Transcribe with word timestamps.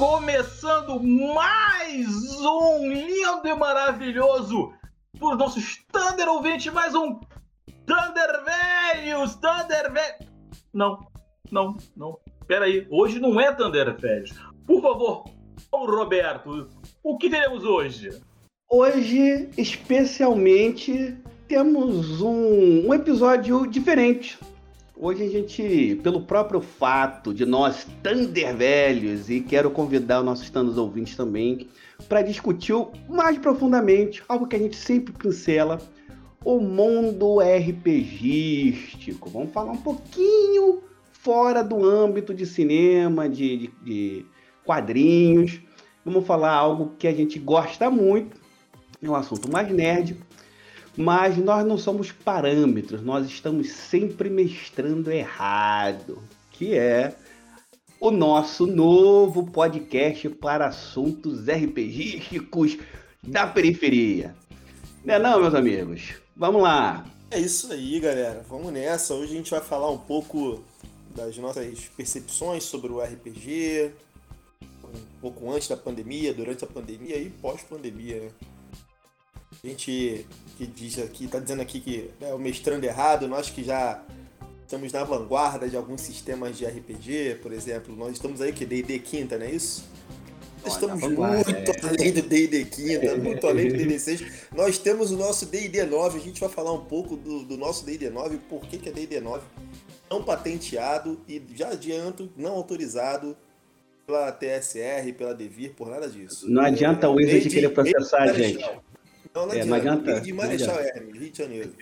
Começando 0.00 0.98
mais 0.98 2.40
um 2.40 2.90
lindo 2.90 3.46
e 3.46 3.54
maravilhoso 3.54 4.72
para 5.18 5.28
os 5.28 5.36
nossos 5.36 5.76
Thunder 5.92 6.26
ouvintes, 6.26 6.72
mais 6.72 6.94
um 6.94 7.20
Thunder 7.84 8.42
Velhos, 8.94 9.34
Thunder 9.34 9.92
Velhos. 9.92 10.26
Não, 10.72 11.06
não, 11.52 11.76
não. 11.94 12.18
Pera 12.46 12.64
aí, 12.64 12.86
hoje 12.90 13.20
não 13.20 13.38
é 13.38 13.52
Thunder 13.52 13.94
Velhos. 13.94 14.32
Por 14.66 14.80
favor, 14.80 15.24
Roberto, 15.70 16.66
o 17.04 17.18
que 17.18 17.28
teremos 17.28 17.62
hoje? 17.62 18.22
Hoje, 18.70 19.50
especialmente, 19.58 21.14
temos 21.46 22.22
um, 22.22 22.88
um 22.88 22.94
episódio 22.94 23.66
diferente. 23.66 24.38
Hoje 25.02 25.24
a 25.24 25.30
gente, 25.30 25.98
pelo 26.02 26.20
próprio 26.20 26.60
fato 26.60 27.32
de 27.32 27.46
nós 27.46 27.86
Thunder 28.02 28.54
velhos, 28.54 29.30
e 29.30 29.40
quero 29.40 29.70
convidar 29.70 30.18
os 30.18 30.26
nossos 30.26 30.50
Thanos 30.50 30.76
ouvintes 30.76 31.16
também, 31.16 31.68
para 32.06 32.20
discutir 32.20 32.74
mais 33.08 33.38
profundamente 33.38 34.22
algo 34.28 34.46
que 34.46 34.56
a 34.56 34.58
gente 34.58 34.76
sempre 34.76 35.14
pincela, 35.14 35.78
o 36.44 36.60
mundo 36.60 37.38
RPGístico. 37.40 39.30
Vamos 39.30 39.54
falar 39.54 39.72
um 39.72 39.78
pouquinho 39.78 40.82
fora 41.12 41.64
do 41.64 41.82
âmbito 41.82 42.34
de 42.34 42.44
cinema, 42.44 43.26
de, 43.26 43.56
de, 43.56 43.72
de 43.82 44.26
quadrinhos. 44.66 45.62
Vamos 46.04 46.26
falar 46.26 46.52
algo 46.52 46.92
que 46.98 47.08
a 47.08 47.14
gente 47.14 47.38
gosta 47.38 47.88
muito, 47.88 48.38
é 49.02 49.08
um 49.08 49.14
assunto 49.14 49.50
mais 49.50 49.72
nerd, 49.72 50.14
mas 50.96 51.36
nós 51.36 51.66
não 51.66 51.78
somos 51.78 52.12
parâmetros, 52.12 53.02
nós 53.02 53.26
estamos 53.26 53.70
sempre 53.70 54.28
mestrando 54.28 55.10
errado, 55.10 56.22
que 56.50 56.74
é 56.76 57.14
o 58.00 58.10
nosso 58.10 58.66
novo 58.66 59.50
podcast 59.50 60.28
para 60.28 60.66
assuntos 60.66 61.46
RPGísticos 61.46 62.78
da 63.22 63.46
periferia. 63.46 64.34
Não 65.04 65.14
é 65.14 65.18
não, 65.18 65.40
meus 65.40 65.54
amigos? 65.54 66.14
Vamos 66.36 66.62
lá! 66.62 67.04
É 67.30 67.38
isso 67.38 67.72
aí, 67.72 68.00
galera. 68.00 68.44
Vamos 68.48 68.72
nessa. 68.72 69.14
Hoje 69.14 69.32
a 69.32 69.36
gente 69.36 69.50
vai 69.50 69.60
falar 69.60 69.90
um 69.90 69.98
pouco 69.98 70.64
das 71.14 71.36
nossas 71.38 71.88
percepções 71.96 72.64
sobre 72.64 72.90
o 72.90 73.00
RPG, 73.00 73.92
um 74.62 75.20
pouco 75.20 75.52
antes 75.52 75.68
da 75.68 75.76
pandemia, 75.76 76.34
durante 76.34 76.64
a 76.64 76.66
pandemia 76.66 77.16
e 77.16 77.30
pós-pandemia, 77.30 78.20
né? 78.20 78.30
A 79.62 79.66
gente 79.66 80.26
que 80.56 80.66
diz 80.66 80.98
aqui, 80.98 81.26
tá 81.26 81.38
dizendo 81.38 81.60
aqui 81.60 81.80
que 81.80 82.10
é 82.20 82.32
o 82.32 82.38
mestrando 82.38 82.84
errado, 82.84 83.28
nós 83.28 83.50
que 83.50 83.62
já 83.62 84.02
estamos 84.62 84.92
na 84.92 85.04
vanguarda 85.04 85.68
de 85.68 85.76
alguns 85.76 86.00
sistemas 86.00 86.56
de 86.56 86.64
RPG, 86.64 87.40
por 87.42 87.52
exemplo, 87.52 87.94
nós 87.94 88.12
estamos 88.12 88.40
aí 88.40 88.52
que 88.52 88.64
D&D 88.64 88.98
quinta, 89.00 89.36
não 89.36 89.44
é 89.44 89.50
isso? 89.50 89.84
Nós 90.62 90.74
estamos 90.74 91.00
muito 91.00 91.50
é. 91.50 91.88
além 91.88 92.12
do 92.12 92.22
D&D 92.22 92.64
quinta, 92.66 93.16
muito 93.16 93.46
além 93.46 93.68
do 93.68 93.76
D&D 93.76 93.98
6. 93.98 94.24
Nós 94.54 94.78
temos 94.78 95.10
o 95.10 95.16
nosso 95.16 95.46
D&D 95.46 95.84
9, 95.84 96.18
a 96.18 96.22
gente 96.22 96.40
vai 96.40 96.48
falar 96.48 96.72
um 96.72 96.84
pouco 96.84 97.16
do, 97.16 97.44
do 97.44 97.56
nosso 97.56 97.84
D&D 97.84 98.10
9, 98.10 98.38
por 98.48 98.60
que, 98.62 98.78
que 98.78 98.88
é 98.88 98.92
D&D 98.92 99.20
9, 99.20 99.42
não 100.10 100.22
patenteado 100.22 101.20
e 101.28 101.42
já 101.54 101.68
adianto, 101.68 102.30
não 102.36 102.52
autorizado 102.52 103.36
pela 104.06 104.32
TSR, 104.32 105.12
pela 105.16 105.34
Devir, 105.34 105.72
por 105.74 105.88
nada 105.88 106.08
disso. 106.08 106.50
Não 106.50 106.62
adianta 106.62 107.08
o 107.08 107.14
Wizard 107.14 107.48
querer 107.48 107.70
processar 107.70 108.22
a 108.22 108.32
gente. 108.32 108.60
Não, 108.60 108.89
não, 109.34 109.52
é, 109.52 109.64
não 109.64 109.76
adianta. 109.76 110.20
De 110.20 110.32
Marechal 110.32 110.78
Hermes, 110.80 111.20
Rio 111.20 111.30
de 111.30 111.38
Janeiro. 111.38 111.72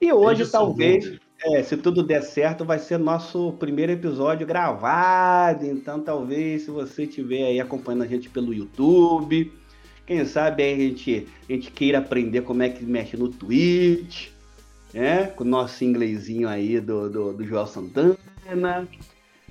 E 0.00 0.12
hoje, 0.12 0.46
talvez, 0.50 1.18
é, 1.44 1.62
se 1.62 1.76
tudo 1.76 2.02
der 2.02 2.22
certo, 2.22 2.64
vai 2.64 2.78
ser 2.78 2.98
nosso 2.98 3.52
primeiro 3.52 3.92
episódio 3.92 4.46
gravado. 4.46 5.64
Então, 5.64 6.00
talvez, 6.00 6.62
se 6.62 6.70
você 6.70 7.04
estiver 7.04 7.44
aí 7.44 7.60
acompanhando 7.60 8.02
a 8.02 8.06
gente 8.06 8.28
pelo 8.28 8.52
YouTube, 8.52 9.52
quem 10.06 10.24
sabe 10.24 10.62
aí 10.62 10.74
a 10.74 10.78
gente, 10.78 11.28
a 11.48 11.52
gente 11.52 11.70
queira 11.70 11.98
aprender 11.98 12.42
como 12.42 12.62
é 12.62 12.68
que 12.68 12.84
mexe 12.84 13.16
no 13.16 13.28
Twitch, 13.28 14.28
né? 14.92 15.26
Com 15.26 15.44
o 15.44 15.46
nosso 15.46 15.84
inglesinho 15.84 16.48
aí 16.48 16.80
do, 16.80 17.08
do, 17.08 17.32
do 17.32 17.44
Joel 17.44 17.66
Santana. 17.66 18.16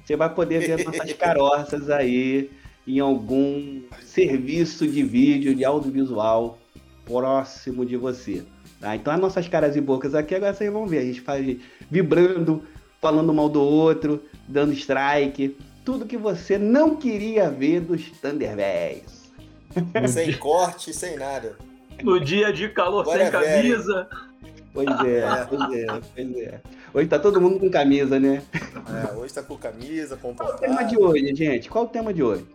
Você 0.04 0.16
vai 0.16 0.34
poder 0.34 0.60
ver 0.60 0.84
nossas 0.86 1.14
caroças 1.14 1.90
aí 1.90 2.52
em 2.86 3.00
algum 3.00 3.82
serviço 4.04 4.88
de 4.88 5.04
vídeo, 5.04 5.56
de 5.56 5.64
audiovisual 5.64 6.58
próximo 7.12 7.86
de 7.86 7.98
você. 7.98 8.44
Tá? 8.80 8.96
Então 8.96 9.14
as 9.14 9.20
nossas 9.20 9.48
caras 9.48 9.76
e 9.76 9.82
bocas 9.82 10.16
aqui, 10.16 10.34
agora 10.34 10.54
vocês 10.54 10.72
vão 10.72 10.88
ver. 10.88 11.00
A 11.00 11.06
gente 11.06 11.22
faz 11.22 11.58
vibrando, 11.90 12.64
falando 13.02 13.34
mal 13.34 13.50
do 13.50 13.62
outro, 13.62 14.24
dando 14.48 14.74
strike. 14.74 15.58
Tudo 15.84 16.06
que 16.06 16.18
você 16.18 16.58
não 16.58 16.96
queria 16.96 17.50
ver 17.50 17.82
dos 17.82 18.10
Thunderbags. 18.22 19.32
Sem 20.08 20.34
corte, 20.38 20.94
sem 20.94 21.18
nada. 21.18 21.56
No 22.04 22.20
dia 22.20 22.52
de 22.52 22.68
calor, 22.70 23.02
Agora 23.02 23.20
sem 23.20 23.28
é 23.28 23.32
camisa. 23.32 24.08
Pois 24.74 24.88
é, 25.06 25.46
pois 25.50 25.74
é, 25.74 25.86
pois 26.16 26.38
é. 26.38 26.62
Hoje 26.94 27.08
tá 27.08 27.20
todo 27.20 27.40
mundo 27.40 27.60
com 27.60 27.70
camisa, 27.70 28.20
né? 28.20 28.44
É, 28.54 29.16
hoje 29.16 29.34
tá 29.34 29.42
com 29.42 29.56
camisa, 29.56 30.18
com 30.18 30.34
Qual 30.34 30.50
o 30.50 30.58
tema 30.58 30.84
de 30.84 30.98
hoje, 30.98 31.36
gente? 31.36 31.70
Qual 31.70 31.86
o 31.86 31.88
tema 31.88 32.14
de 32.14 32.22
hoje? 32.22 32.46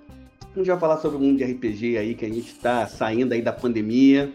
A 0.56 0.58
gente 0.58 0.68
vai 0.68 0.78
falar 0.78 0.96
sobre 0.96 1.18
o 1.18 1.20
mundo 1.20 1.36
de 1.36 1.44
RPG 1.44 1.98
aí, 1.98 2.14
que 2.14 2.24
a 2.24 2.28
gente 2.30 2.48
está 2.48 2.86
saindo 2.86 3.34
aí 3.34 3.42
da 3.42 3.52
pandemia, 3.52 4.32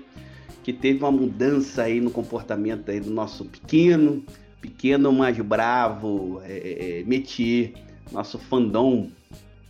que 0.62 0.72
teve 0.72 1.00
uma 1.00 1.12
mudança 1.12 1.82
aí 1.82 2.00
no 2.00 2.12
comportamento 2.12 2.92
aí 2.92 3.00
do 3.00 3.10
nosso 3.10 3.44
pequeno, 3.44 4.24
pequeno 4.62 5.12
mais 5.12 5.36
bravo, 5.40 6.40
é, 6.46 6.54
é, 6.54 7.00
é 7.00 7.04
Metier, 7.06 7.74
nosso 8.12 8.38
fandom, 8.38 9.10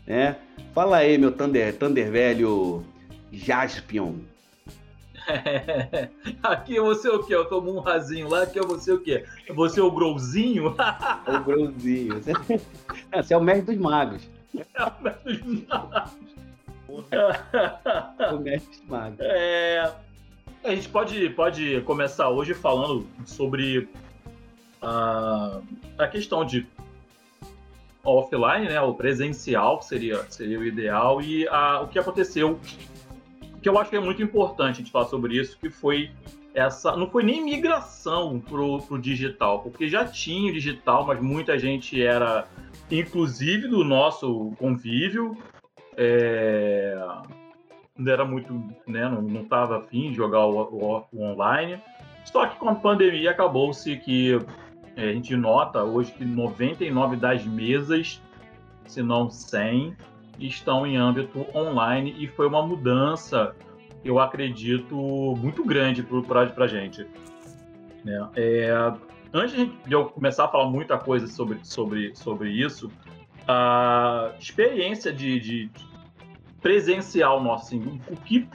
né? 0.05 0.35
Fala 0.73 0.97
aí, 0.97 1.17
meu 1.17 1.31
Thunder, 1.31 1.73
Thunder 1.77 2.11
velho 2.11 2.83
Jaspion. 3.31 4.15
Aqui 6.43 6.75
é 6.77 6.81
você 6.81 7.07
o 7.07 7.23
quê? 7.23 7.33
Eu 7.33 7.45
tomo 7.45 7.73
um 7.73 7.79
rasinho 7.79 8.27
lá, 8.27 8.41
aqui 8.41 8.59
é 8.59 8.61
você 8.61 8.91
o 8.91 8.99
quê? 8.99 9.23
Você 9.55 9.79
é 9.79 9.83
o 9.83 9.91
Growzinho? 9.91 10.75
o 11.27 11.43
Growzinho. 11.45 12.19
Você 13.15 13.33
é 13.33 13.37
o 13.37 13.41
mestre 13.41 13.73
dos 13.73 13.81
magos. 13.81 14.27
É 14.73 14.83
o 14.83 15.03
mestre 15.03 15.37
dos 15.37 15.67
magos 15.67 16.30
o 16.99 18.39
mestre 18.39 18.81
mago. 18.87 19.17
É, 19.19 19.93
a 20.63 20.75
gente 20.75 20.89
pode, 20.89 21.29
pode 21.31 21.81
começar 21.81 22.29
hoje 22.29 22.53
falando 22.53 23.07
sobre 23.25 23.89
a, 24.81 25.61
a 25.97 26.07
questão 26.07 26.45
de 26.45 26.67
offline, 28.03 28.67
né, 28.67 28.81
o 28.81 28.93
presencial 28.93 29.81
seria, 29.81 30.23
seria 30.29 30.59
o 30.59 30.65
ideal, 30.65 31.21
e 31.21 31.47
a, 31.47 31.81
o 31.81 31.87
que 31.87 31.99
aconteceu, 31.99 32.59
que 33.61 33.69
eu 33.69 33.77
acho 33.77 33.89
que 33.89 33.95
é 33.95 33.99
muito 33.99 34.23
importante 34.23 34.75
a 34.75 34.77
gente 34.79 34.91
falar 34.91 35.05
sobre 35.05 35.39
isso, 35.39 35.57
que 35.59 35.69
foi 35.69 36.11
essa, 36.53 36.95
não 36.97 37.09
foi 37.09 37.23
nem 37.23 37.43
migração 37.43 38.39
pro, 38.39 38.81
pro 38.81 38.99
digital, 38.99 39.59
porque 39.59 39.87
já 39.87 40.05
tinha 40.05 40.51
digital, 40.51 41.05
mas 41.05 41.21
muita 41.21 41.57
gente 41.57 42.01
era, 42.01 42.47
inclusive 42.89 43.67
do 43.67 43.83
nosso 43.83 44.51
convívio, 44.57 45.37
é, 45.97 46.97
não 47.97 48.11
era 48.11 48.25
muito, 48.25 48.53
né, 48.87 49.07
não 49.09 49.41
estava 49.41 49.77
afim 49.77 50.09
de 50.09 50.15
jogar 50.15 50.45
o, 50.45 50.61
o, 50.61 51.05
o, 51.11 51.23
online. 51.23 51.79
Só 52.25 52.45
que 52.47 52.57
com 52.57 52.69
a 52.69 52.75
pandemia 52.75 53.31
acabou-se 53.31 53.97
que 53.97 54.39
é, 54.95 55.09
a 55.09 55.13
gente 55.13 55.35
nota 55.35 55.83
hoje 55.83 56.11
que 56.11 56.23
99 56.23 57.15
das 57.15 57.45
mesas, 57.45 58.21
se 58.85 59.01
não 59.01 59.29
100, 59.29 59.95
estão 60.39 60.85
em 60.85 60.97
âmbito 60.97 61.45
online 61.55 62.15
e 62.17 62.27
foi 62.27 62.47
uma 62.47 62.65
mudança, 62.65 63.55
eu 64.03 64.19
acredito, 64.19 64.95
muito 65.37 65.63
grande 65.63 66.03
para 66.03 66.65
a 66.65 66.67
gente. 66.67 67.05
Né? 68.03 68.29
É, 68.35 68.93
antes 69.33 69.53
de 69.85 69.93
eu 69.93 70.05
começar 70.05 70.45
a 70.45 70.47
falar 70.47 70.69
muita 70.69 70.97
coisa 70.97 71.27
sobre, 71.27 71.59
sobre, 71.63 72.15
sobre 72.15 72.49
isso, 72.49 72.91
a 73.51 74.31
experiência 74.39 75.11
de, 75.11 75.39
de 75.39 75.69
presencial 76.61 77.43
nosso, 77.43 77.75
assim, 77.75 78.01
o 78.09 78.15
que 78.15 78.47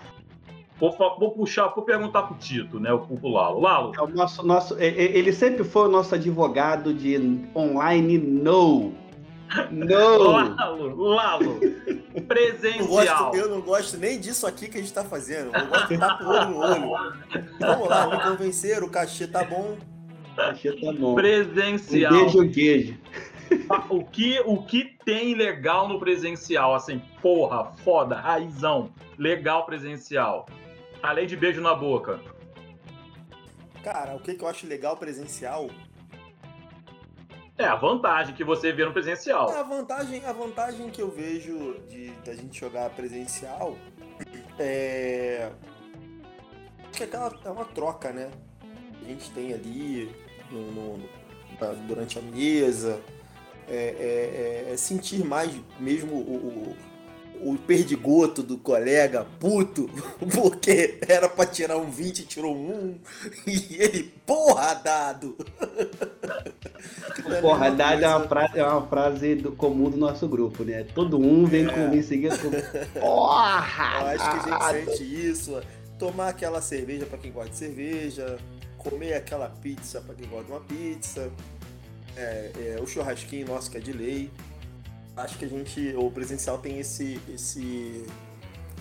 Vou, 0.79 0.95
vou, 1.19 1.31
puxar, 1.31 1.69
vou 1.69 1.85
perguntar 1.85 2.25
pro 2.25 2.37
Tito, 2.37 2.79
né? 2.79 2.93
O 2.93 2.99
pro 2.99 3.29
Lalo. 3.29 3.61
Lalo. 3.61 3.93
É 3.97 4.03
o 4.03 4.09
nosso, 4.09 4.47
nosso, 4.47 4.77
ele 4.79 5.33
sempre 5.33 5.65
foi 5.65 5.89
o 5.89 5.91
nosso 5.91 6.15
advogado 6.15 6.93
de 6.93 7.17
online 7.57 8.19
no. 8.19 8.93
No. 9.71 10.29
Lalo, 10.29 10.95
Lalo. 10.95 11.61
Presencial. 12.29 12.83
Eu, 12.83 12.87
gosto, 12.87 13.37
eu 13.37 13.49
não 13.49 13.61
gosto 13.63 13.97
nem 13.97 14.21
disso 14.21 14.47
aqui 14.47 14.69
que 14.69 14.77
a 14.77 14.81
gente 14.81 14.93
tá 14.93 15.03
fazendo. 15.03 15.51
Eu 15.57 15.67
gosto 15.67 15.89
de 15.89 15.95
estar 15.95 16.19
com 16.19 16.25
olho 16.27 16.51
no 16.51 16.59
olho. 16.59 17.17
Vamos 17.59 17.89
lá, 17.89 18.07
me 18.09 18.23
convenceram, 18.23 18.87
o 18.87 18.91
cachê 18.91 19.27
tá 19.27 19.45
bom. 19.45 19.79
O 20.33 20.37
cachê 20.37 20.73
tá 20.73 20.93
bom. 20.93 21.15
Presencial. 21.15 22.13
Um 22.13 22.19
beijo, 22.19 22.51
queijo 22.51 22.99
o 23.89 24.05
que, 24.05 24.41
o 24.41 24.63
que 24.63 24.97
tem 25.05 25.35
legal 25.35 25.89
no 25.89 25.99
presencial? 25.99 26.75
Assim, 26.75 27.01
porra, 27.21 27.73
foda, 27.85 28.17
raizão, 28.17 28.93
legal 29.19 29.67
presencial. 29.67 30.47
Além 31.03 31.27
de 31.27 31.37
beijo 31.37 31.61
na 31.61 31.75
boca. 31.75 32.21
Cara, 33.83 34.17
o 34.17 34.21
que, 34.21 34.35
que 34.35 34.43
eu 34.43 34.49
acho 34.49 34.67
legal 34.67 34.97
presencial 34.97 35.69
É, 37.57 37.65
a 37.65 37.77
vantagem 37.77 38.35
que 38.35 38.43
você 38.43 38.73
vê 38.73 38.85
no 38.85 38.93
presencial. 38.93 39.49
A 39.51 39.63
vantagem, 39.63 40.25
a 40.25 40.33
vantagem 40.33 40.91
que 40.91 41.01
eu 41.01 41.11
vejo 41.11 41.77
de 41.89 42.11
da 42.25 42.35
gente 42.35 42.59
jogar 42.59 42.91
presencial 42.91 43.77
é. 44.59 45.51
Acho 46.81 46.91
que 46.93 47.03
é, 47.03 47.07
aquela, 47.07 47.33
é 47.45 47.51
uma 47.51 47.65
troca, 47.65 48.13
né? 48.13 48.31
A 49.01 49.05
gente 49.05 49.31
tem 49.31 49.53
ali 49.53 50.11
no, 50.51 50.73
no, 50.73 51.09
durante 51.87 52.19
a 52.19 52.23
mesa. 52.23 53.01
É, 53.69 54.67
é, 54.69 54.73
é, 54.73 54.77
sentir 54.77 55.25
mais 55.25 55.51
mesmo 55.81 56.15
o, 56.15 56.77
o 57.41 57.57
perdigoto 57.59 58.43
do 58.43 58.57
colega 58.57 59.27
puto, 59.39 59.91
porque 60.33 60.99
era 61.07 61.29
pra 61.29 61.47
tirar 61.47 61.77
um 61.77 61.91
20 61.91 62.19
e 62.21 62.23
tirou 62.25 62.55
um, 62.55 62.97
e 63.47 63.77
ele, 63.79 64.15
porra, 64.25 64.75
dado! 64.75 65.37
Porra, 67.41 67.71
dado 67.71 68.05
é 68.05 68.09
uma, 68.09 68.29
frase, 68.29 68.59
é 68.59 68.65
uma 68.65 68.87
frase 68.87 69.35
do 69.35 69.51
comum 69.53 69.91
do 69.91 69.97
nosso 69.97 70.29
grupo, 70.29 70.63
né? 70.63 70.85
Todo 70.95 71.19
um 71.19 71.45
vem 71.45 71.67
é. 71.67 71.73
com 71.73 71.95
em 71.95 72.03
seguida 72.03 72.37
com. 72.39 72.51
Porra! 73.01 74.01
Eu 74.01 74.07
acho 74.07 74.31
que 74.31 74.51
a 74.51 74.73
gente 74.73 74.97
sente 74.97 75.27
isso. 75.29 75.61
Tomar 75.99 76.29
aquela 76.29 76.61
cerveja 76.61 77.07
para 77.07 77.19
quem 77.19 77.33
gosta 77.33 77.51
de 77.51 77.57
cerveja, 77.57 78.39
comer 78.77 79.15
aquela 79.15 79.49
pizza 79.49 80.01
para 80.01 80.15
quem 80.15 80.29
gosta 80.29 80.45
de 80.45 80.53
uma 80.53 80.61
pizza, 80.61 81.33
é, 82.17 82.77
é, 82.77 82.81
o 82.81 82.87
churrasquinho 82.87 83.47
nosso 83.47 83.71
que 83.71 83.77
é 83.77 83.81
de 83.81 83.93
lei 83.93 84.31
acho 85.17 85.39
que 85.39 85.45
a 85.45 85.49
gente, 85.49 85.95
o 85.97 86.11
presencial 86.11 86.59
tem 86.59 86.79
esse, 86.79 87.19
esse, 87.33 88.05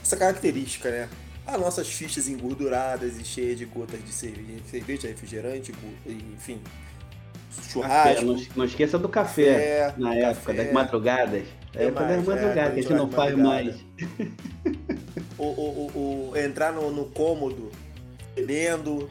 essa 0.03 0.17
característica, 0.17 0.91
né? 0.91 1.09
As 1.47 1.59
nossas 1.59 1.87
fichas 1.87 2.27
engorduradas 2.27 3.17
e 3.17 3.23
cheias 3.23 3.57
de 3.57 3.65
gotas 3.65 4.03
de 4.03 4.11
cerveja, 4.11 5.07
refrigerante, 5.07 5.73
enfim, 6.05 6.59
churrasco. 7.69 8.15
Café, 8.15 8.21
não, 8.21 8.45
não, 8.55 8.65
esqueça 8.65 8.97
do 8.97 9.07
café, 9.07 9.85
café 9.87 9.93
na 9.97 10.15
época 10.15 10.53
das 10.53 10.73
madrugadas. 10.73 11.43
É, 11.73 11.85
época 11.85 12.05
das 12.05 12.25
madrugadas, 12.25 12.73
que 12.73 12.79
a 12.79 12.81
gente 12.81 12.93
não 12.93 13.09
faz 13.09 13.35
mais. 13.35 13.75
O, 15.37 15.43
o, 15.43 16.31
o, 16.31 16.37
entrar 16.37 16.71
no, 16.71 16.89
no 16.91 17.07
cômodo 17.07 17.69
bebendo. 18.35 19.09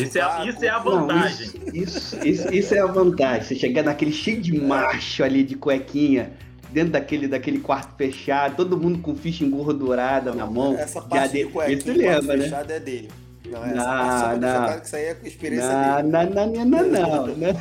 isso, 0.00 0.18
é, 0.18 0.48
isso 0.48 0.64
é 0.64 0.68
a 0.68 0.78
vantagem. 0.78 1.46
Não, 1.46 1.72
isso, 1.72 2.16
isso, 2.18 2.26
isso, 2.26 2.52
isso, 2.52 2.74
é 2.74 2.80
a 2.80 2.86
vantagem. 2.86 3.42
Você 3.44 3.54
chegar 3.54 3.84
naquele 3.84 4.12
cheio 4.12 4.40
de 4.40 4.58
macho 4.60 5.22
ali 5.22 5.44
de 5.44 5.54
cuequinha, 5.54 6.32
dentro 6.70 6.92
daquele, 6.92 7.28
daquele 7.28 7.60
quarto 7.60 7.94
fechado, 7.96 8.56
todo 8.56 8.76
mundo 8.76 8.98
com 8.98 9.14
ficha 9.14 9.44
engordurada 9.44 10.34
na 10.34 10.46
mão. 10.46 10.76
Essa 10.76 11.00
parte 11.00 11.32
de, 11.32 11.44
de 11.44 11.50
cuequinha 11.50 12.18
lembra, 12.18 12.36
né? 12.36 12.44
fechado 12.44 12.70
é 12.70 12.80
dele. 12.80 13.08
Não, 13.48 13.64
essa 13.64 14.36
não, 14.36 14.60
não. 14.60 14.80
Que 14.80 14.86
isso 14.86 14.96
aí 14.96 15.04
é 15.04 15.16
experiência 15.24 16.02
não, 16.02 16.10
dele. 16.10 16.34
Não, 16.34 16.46
não, 16.46 16.46
não, 16.46 16.64
não, 16.64 17.26
não, 17.26 17.52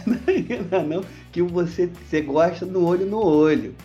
não, 0.71 0.83
não, 0.83 1.05
que 1.31 1.41
você, 1.41 1.89
você 2.09 2.21
gosta 2.21 2.65
no 2.65 2.85
olho 2.85 3.05
no 3.05 3.23
olho. 3.23 3.75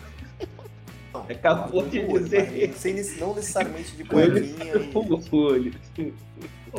Acabou 1.29 1.85
de 1.87 2.05
dizer. 2.05 2.73
Sem, 2.73 2.95
não 3.19 3.33
necessariamente 3.33 3.95
de 3.95 4.03
cuequinha. 4.05 4.73
e... 4.75 5.35
olho. 5.35 5.73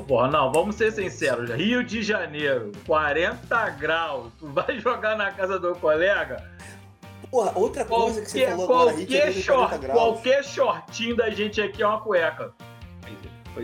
Porra, 0.06 0.28
não, 0.28 0.52
vamos 0.52 0.76
ser 0.76 0.92
sinceros. 0.92 1.50
Rio 1.50 1.82
de 1.82 2.02
Janeiro, 2.02 2.72
40 2.86 3.70
graus. 3.70 4.32
Tu 4.38 4.46
vai 4.46 4.78
jogar 4.80 5.16
na 5.16 5.32
casa 5.32 5.58
do 5.58 5.74
colega? 5.76 6.44
Porra, 7.30 7.52
outra 7.54 7.84
coisa 7.84 8.20
qualquer, 8.20 8.24
que 8.24 8.30
você 8.30 8.46
falou 8.46 8.64
agora, 8.64 8.90
Janeiro, 8.92 9.32
short, 9.32 9.86
Qualquer 9.86 10.44
shortinho 10.44 11.16
da 11.16 11.28
gente 11.30 11.60
aqui 11.60 11.82
é 11.82 11.86
uma 11.86 12.00
cueca. 12.00 12.54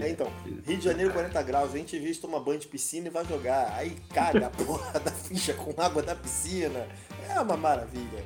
É, 0.01 0.11
então, 0.11 0.27
Rio 0.67 0.77
de 0.77 0.85
Janeiro, 0.85 1.13
40 1.13 1.43
graus, 1.43 1.73
a 1.73 1.79
gente 1.79 1.99
vê 1.99 2.13
tomar 2.15 2.41
banho 2.41 2.59
de 2.59 2.67
piscina 2.67 3.07
e 3.07 3.11
vai 3.11 3.25
jogar. 3.25 3.73
Aí 3.77 3.91
caga 4.13 4.47
a 4.47 4.51
porra 4.51 4.99
da 4.99 5.11
ficha 5.11 5.55
com 5.55 5.73
água 5.81 6.03
da 6.03 6.15
piscina. 6.15 6.87
É 7.29 7.41
uma 7.41 7.57
maravilha. 7.57 8.25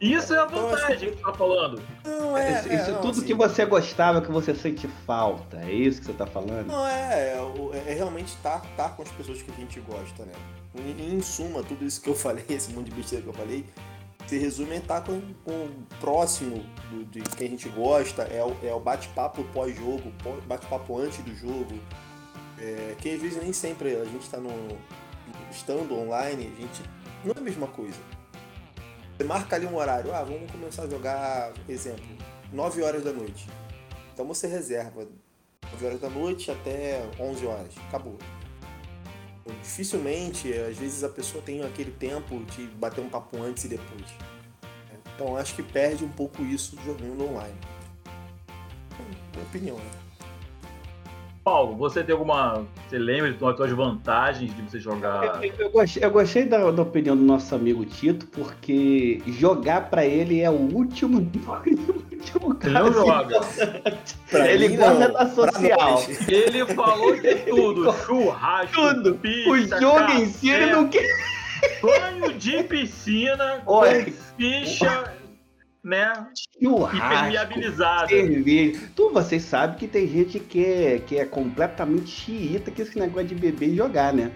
Isso 0.00 0.32
é 0.32 0.38
a 0.38 0.44
então, 0.44 0.68
vantagem 0.68 1.10
que 1.10 1.16
você 1.16 1.22
tá 1.22 1.34
falando. 1.34 1.82
Não, 2.04 2.36
é, 2.36 2.60
isso, 2.60 2.68
é, 2.68 2.90
não, 2.92 3.00
tudo 3.00 3.10
assim, 3.10 3.26
que 3.26 3.34
você 3.34 3.66
gostava, 3.66 4.22
que 4.22 4.30
você 4.30 4.54
sente 4.54 4.86
falta. 5.06 5.58
É 5.58 5.72
isso 5.72 6.00
que 6.00 6.06
você 6.06 6.12
tá 6.12 6.26
falando? 6.26 6.66
Não, 6.66 6.86
é. 6.86 7.34
É, 7.34 7.92
é 7.92 7.94
realmente 7.94 8.28
estar 8.28 8.60
tá, 8.60 8.68
tá 8.76 8.88
com 8.90 9.02
as 9.02 9.10
pessoas 9.10 9.42
que 9.42 9.50
a 9.50 9.54
gente 9.54 9.80
gosta, 9.80 10.24
né? 10.24 10.32
Em, 10.76 11.14
em, 11.14 11.20
suma, 11.20 11.64
tudo 11.64 11.84
isso 11.84 12.00
que 12.00 12.08
eu 12.08 12.14
falei, 12.16 12.44
esse 12.48 12.72
monte 12.72 12.90
de 12.90 12.94
besteira 12.94 13.24
que 13.24 13.28
eu 13.28 13.34
falei, 13.34 13.66
se 14.26 14.38
resume 14.38 14.76
em 14.76 14.78
estar 14.78 15.00
tá 15.00 15.06
com, 15.06 15.20
com 15.44 15.64
o 15.64 15.86
próximo 16.00 16.64
do, 16.90 17.04
de 17.04 17.20
quem 17.36 17.48
a 17.48 17.50
gente 17.50 17.68
gosta, 17.70 18.22
é 18.22 18.44
o, 18.44 18.56
é 18.62 18.72
o 18.72 18.78
bate-papo 18.78 19.42
pós-jogo, 19.52 20.12
bate-papo 20.46 20.98
antes 20.98 21.18
do 21.18 21.34
jogo. 21.34 21.74
É, 22.60 22.94
que 22.98 23.10
às 23.10 23.20
vezes 23.20 23.40
nem 23.40 23.52
sempre 23.52 23.96
a 23.96 24.04
gente 24.04 24.22
está 24.22 24.38
no. 24.38 24.50
estando 25.50 25.96
online, 25.96 26.52
a 26.56 26.60
gente. 26.60 26.82
Não 27.24 27.32
é 27.34 27.38
a 27.38 27.40
mesma 27.40 27.66
coisa 27.66 27.98
você 29.18 29.24
marca 29.24 29.56
ali 29.56 29.66
um 29.66 29.76
horário. 29.76 30.14
Ah, 30.14 30.22
vamos 30.22 30.48
começar 30.48 30.84
a 30.84 30.88
jogar, 30.88 31.52
exemplo, 31.68 32.06
9 32.52 32.82
horas 32.82 33.02
da 33.02 33.12
noite. 33.12 33.48
Então 34.14 34.24
você 34.24 34.46
reserva 34.46 35.08
9 35.72 35.86
horas 35.86 36.00
da 36.00 36.08
noite 36.08 36.52
até 36.52 37.04
11 37.18 37.44
horas. 37.44 37.74
Acabou. 37.88 38.16
Dificilmente, 39.60 40.52
às 40.52 40.76
vezes 40.76 41.02
a 41.02 41.08
pessoa 41.08 41.42
tem 41.42 41.64
aquele 41.64 41.90
tempo 41.90 42.44
de 42.44 42.66
bater 42.68 43.00
um 43.00 43.08
papo 43.08 43.42
antes 43.42 43.64
e 43.64 43.68
depois. 43.68 44.06
Então 45.14 45.36
acho 45.36 45.56
que 45.56 45.64
perde 45.64 46.04
um 46.04 46.10
pouco 46.10 46.42
isso 46.42 46.78
jogando 46.84 47.24
online. 47.28 47.58
Minha 49.32 49.46
opinião, 49.46 49.76
né? 49.76 50.07
Paulo, 51.48 51.76
você 51.76 52.04
tem 52.04 52.12
alguma. 52.12 52.66
Você 52.86 52.98
lembra 52.98 53.32
de 53.32 53.38
suas 53.38 53.70
vantagens 53.70 54.54
de 54.54 54.60
você 54.60 54.78
jogar? 54.78 55.42
Eu, 55.42 55.50
eu 55.58 55.70
gostei, 55.70 56.04
eu 56.04 56.10
gostei 56.10 56.44
da, 56.44 56.70
da, 56.70 56.82
opinião 56.82 57.16
do 57.16 57.22
nosso 57.22 57.54
amigo 57.54 57.86
Tito, 57.86 58.26
porque 58.26 59.22
jogar 59.26 59.88
para 59.88 60.04
ele 60.04 60.42
é 60.42 60.50
o 60.50 60.52
último. 60.52 61.20
último 61.40 62.58
ele 62.62 62.72
não 62.74 62.92
joga. 62.92 63.40
ele 64.46 64.76
gosta 64.76 65.08
da 65.08 65.26
social. 65.30 66.02
Ele 66.28 66.66
falou 66.66 67.18
de 67.18 67.34
tudo: 67.36 67.94
churrasco, 68.04 68.74
tudo. 68.74 69.14
Pizza, 69.14 69.50
o 69.50 69.80
jogo 69.80 70.00
café, 70.00 70.18
em 70.18 70.26
si 70.26 70.50
ele 70.50 70.66
não 70.66 70.86
quer. 70.86 71.08
Banho 71.80 72.34
de 72.34 72.62
piscina, 72.64 73.62
Olha, 73.66 74.12
ficha 74.36 75.17
né? 75.88 76.26
Impermeabilizado. 76.60 78.08
Cerveja. 78.08 78.80
Tu, 78.94 79.10
vocês 79.10 79.42
sabem 79.42 79.78
que 79.78 79.88
tem 79.88 80.06
gente 80.06 80.38
que 80.38 80.64
é, 80.64 80.98
que 80.98 81.18
é 81.18 81.24
completamente 81.24 82.10
xiita 82.10 82.70
que 82.70 82.82
esse 82.82 82.98
negócio 82.98 83.28
de 83.28 83.34
beber 83.34 83.70
e 83.70 83.76
jogar, 83.76 84.12
né? 84.12 84.30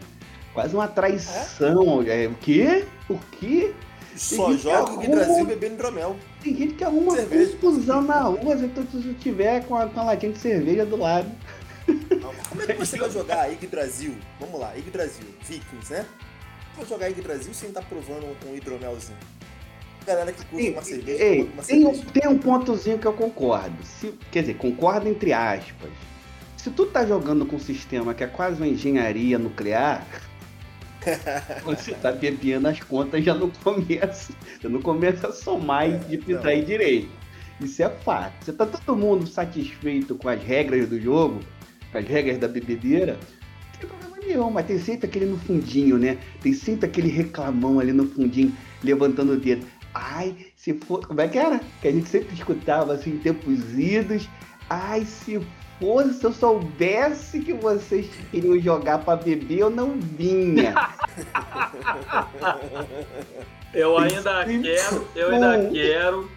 Quase 0.54 0.74
uma 0.74 0.88
traição. 0.88 2.02
É? 2.06 2.26
O 2.26 2.34
quê? 2.34 2.86
O 3.08 3.18
quê? 3.38 3.74
Só 4.16 4.52
joga 4.56 4.92
o 4.92 5.10
Brasil 5.10 5.44
bebendo 5.44 5.74
hidromel. 5.74 6.16
Tem 6.42 6.54
gente 6.56 6.74
que 6.74 6.84
arruma 6.84 7.12
cerveja. 7.12 7.56
confusão 7.56 8.02
na 8.02 8.20
rua 8.20 8.58
se 8.58 8.68
tu 8.68 8.84
tiver 9.14 9.64
com 9.64 9.76
a, 9.76 9.86
com 9.86 10.00
a 10.00 10.04
latinha 10.04 10.32
de 10.32 10.38
cerveja 10.38 10.84
do 10.84 10.96
lado. 10.96 11.30
Não, 11.88 12.34
como 12.48 12.62
é 12.62 12.66
que 12.66 12.74
você 12.74 12.98
vai 12.98 13.10
jogar 13.10 13.50
IG 13.52 13.66
Brasil? 13.66 14.14
Vamos 14.38 14.60
lá, 14.60 14.76
IG 14.76 14.90
Brasil, 14.90 15.24
Vikings, 15.40 15.92
né? 15.92 16.06
Vai 16.76 16.86
jogar 16.86 17.10
IG 17.10 17.22
Brasil 17.22 17.54
sem 17.54 17.70
estar 17.70 17.80
tá 17.80 17.86
provando 17.88 18.26
um 18.46 18.54
hidromelzinho 18.54 19.18
galera 20.04 20.32
que 20.32 20.44
curte 20.46 20.70
uma 20.70 20.82
cerveja. 20.82 21.22
Ei, 21.22 21.42
uma 21.42 21.62
tem, 21.62 21.82
cerveja. 21.82 22.04
tem 22.12 22.28
um 22.28 22.38
pontozinho 22.38 22.98
que 22.98 23.06
eu 23.06 23.12
concordo. 23.12 23.76
Se, 23.84 24.14
quer 24.30 24.40
dizer, 24.40 24.54
concordo 24.54 25.08
entre 25.08 25.32
aspas. 25.32 25.90
Se 26.56 26.70
tu 26.70 26.86
tá 26.86 27.04
jogando 27.04 27.44
com 27.44 27.56
um 27.56 27.60
sistema 27.60 28.14
que 28.14 28.22
é 28.22 28.26
quase 28.26 28.56
uma 28.56 28.68
engenharia 28.68 29.38
nuclear, 29.38 30.06
você 31.64 31.92
tá 31.92 32.12
bebendo 32.12 32.68
as 32.68 32.80
contas 32.80 33.24
já 33.24 33.34
no 33.34 33.50
começo. 33.50 34.32
Já 34.60 34.68
não 34.68 34.80
começa 34.80 35.28
a 35.28 35.32
somar 35.32 35.90
é, 35.90 36.00
e 36.08 36.16
distrair 36.16 36.64
direito. 36.64 37.10
Isso 37.60 37.82
é 37.82 37.88
fato. 37.88 38.44
Você 38.44 38.52
tá 38.52 38.66
todo 38.66 38.96
mundo 38.96 39.26
satisfeito 39.26 40.14
com 40.14 40.28
as 40.28 40.42
regras 40.42 40.88
do 40.88 41.00
jogo, 41.00 41.40
com 41.90 41.98
as 41.98 42.06
regras 42.06 42.38
da 42.38 42.48
bebedeira, 42.48 43.12
não 43.12 43.80
tem 43.80 43.88
problema 43.88 44.16
nenhum, 44.26 44.50
mas 44.50 44.66
tem 44.66 44.78
sempre 44.78 45.06
aquele 45.06 45.26
no 45.26 45.38
fundinho, 45.38 45.98
né? 45.98 46.18
Tem 46.40 46.52
sempre 46.52 46.86
aquele 46.86 47.08
reclamão 47.08 47.78
ali 47.78 47.92
no 47.92 48.06
fundinho, 48.06 48.52
levantando 48.82 49.32
o 49.32 49.36
dedo. 49.36 49.66
Ai, 49.94 50.34
se 50.56 50.74
for. 50.74 51.06
Como 51.06 51.20
é 51.20 51.28
que 51.28 51.38
era? 51.38 51.60
Que 51.80 51.88
a 51.88 51.92
gente 51.92 52.08
sempre 52.08 52.34
escutava 52.34 52.94
assim, 52.94 53.10
em 53.10 53.18
tempos 53.18 53.78
idos. 53.78 54.28
Ai, 54.68 55.04
se 55.04 55.40
fosse, 55.78 56.14
se 56.14 56.24
eu 56.24 56.32
soubesse 56.32 57.40
que 57.40 57.52
vocês 57.52 58.08
queriam 58.30 58.58
jogar 58.60 58.98
para 58.98 59.16
beber, 59.16 59.58
eu 59.58 59.70
não 59.70 59.98
vinha. 59.98 60.74
eu 63.74 63.98
ainda 63.98 64.44
quero, 64.44 65.08
eu 65.14 65.30
ainda 65.30 65.70
quero, 65.70 66.30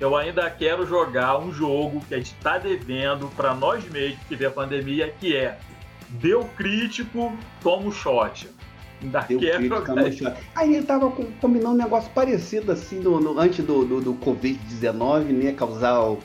eu 0.00 0.16
ainda 0.16 0.50
quero 0.50 0.86
jogar 0.86 1.38
um 1.38 1.52
jogo 1.52 2.00
que 2.06 2.14
a 2.14 2.18
gente 2.18 2.34
tá 2.36 2.58
devendo 2.58 3.28
para 3.36 3.54
nós 3.54 3.84
mesmos 3.90 4.22
que 4.26 4.36
vê 4.36 4.46
a 4.46 4.50
pandemia, 4.50 5.12
que 5.20 5.36
é 5.36 5.58
Deu 6.20 6.44
crítico, 6.56 7.36
toma 7.62 7.86
um 7.86 7.92
shot. 7.92 8.48
Deu 9.28 9.38
crítica 9.38 9.94
no 9.94 10.36
Aí 10.54 10.76
ele 10.76 10.86
tava 10.86 11.10
combinando 11.40 11.74
um 11.74 11.78
negócio 11.78 12.10
parecido 12.12 12.72
assim 12.72 13.00
no, 13.00 13.20
no 13.20 13.38
antes 13.38 13.64
do, 13.64 13.84
do, 13.84 14.00
do 14.00 14.14
Covid-19, 14.14 15.24
né? 15.24 15.52
Causar 15.52 16.00
o, 16.00 16.18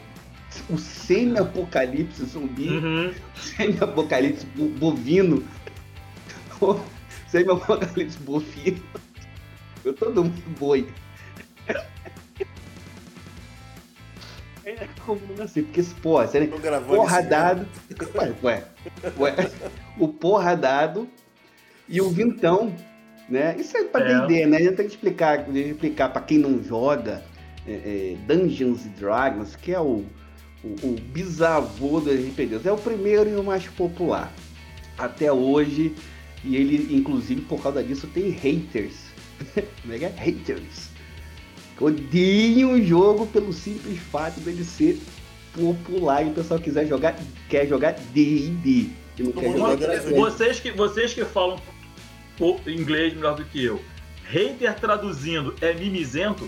o 0.69 0.77
semi-apocalipse 0.77 2.25
zumbi, 2.25 2.69
uhum. 2.69 3.13
semi-apocalipse 3.35 4.45
bovino, 4.45 5.43
semi-apocalipse 7.27 8.19
bovino. 8.19 8.81
todo 9.99 10.23
mundo 10.23 10.57
boi. 10.59 10.87
É 14.65 14.85
como 15.05 15.21
assim, 15.41 15.63
porque, 15.63 15.81
pô, 16.01 16.21
você, 16.21 16.45
porra 16.85 17.21
dado. 17.21 17.65
Ué, 18.15 18.35
ué, 18.43 18.63
ué, 19.17 19.51
o 19.97 20.09
porra 20.09 20.55
dado 20.55 21.07
e 21.87 22.01
o 22.01 22.09
vintão, 22.09 22.73
né? 23.29 23.55
Isso 23.57 23.75
é 23.77 23.83
pra 23.83 24.01
é. 24.01 24.27
D&D, 24.27 24.45
né? 24.45 24.57
A 24.57 24.61
gente 24.61 24.75
tem 24.75 24.85
que 24.85 24.91
explicar, 24.93 25.55
explicar 25.55 26.09
pra 26.09 26.21
quem 26.21 26.37
não 26.37 26.61
joga 26.63 27.23
é, 27.67 27.71
é, 27.71 28.17
Dungeons 28.27 28.85
Dragons, 28.99 29.55
que 29.55 29.73
é 29.73 29.79
o, 29.79 30.05
o, 30.63 30.67
o 30.83 30.95
bisavô 31.11 31.99
do 31.99 32.11
RPG. 32.11 32.61
É 32.65 32.71
o 32.71 32.77
primeiro 32.77 33.29
e 33.29 33.35
o 33.35 33.43
mais 33.43 33.67
popular. 33.67 34.33
Até 34.97 35.31
hoje, 35.31 35.93
e 36.43 36.55
ele, 36.55 36.95
inclusive, 36.95 37.41
por 37.41 37.61
causa 37.61 37.83
disso, 37.83 38.07
tem 38.07 38.29
haters. 38.29 38.95
Como 39.81 39.93
é 39.93 39.99
que 39.99 40.05
é? 40.05 40.09
Haters 40.09 40.97
odeiam 41.79 42.73
o 42.73 42.83
jogo 42.83 43.27
pelo 43.27 43.53
simples 43.53 43.99
fato 43.99 44.39
dele 44.39 44.63
ser 44.63 44.99
popular 45.53 46.25
e 46.25 46.29
o 46.29 46.33
pessoal 46.33 46.59
quiser 46.59 46.87
jogar, 46.87 47.15
quer 47.49 47.67
jogar 47.67 47.93
D&D. 48.13 48.89
Vocês 50.15 50.59
que, 50.59 50.71
vocês 50.71 51.13
que 51.13 51.25
falam 51.25 51.59
inglês 52.67 53.13
melhor 53.13 53.35
do 53.35 53.45
que 53.45 53.63
eu, 53.63 53.81
hater 54.29 54.75
traduzindo 54.79 55.55
é 55.61 55.73
mimizento? 55.73 56.47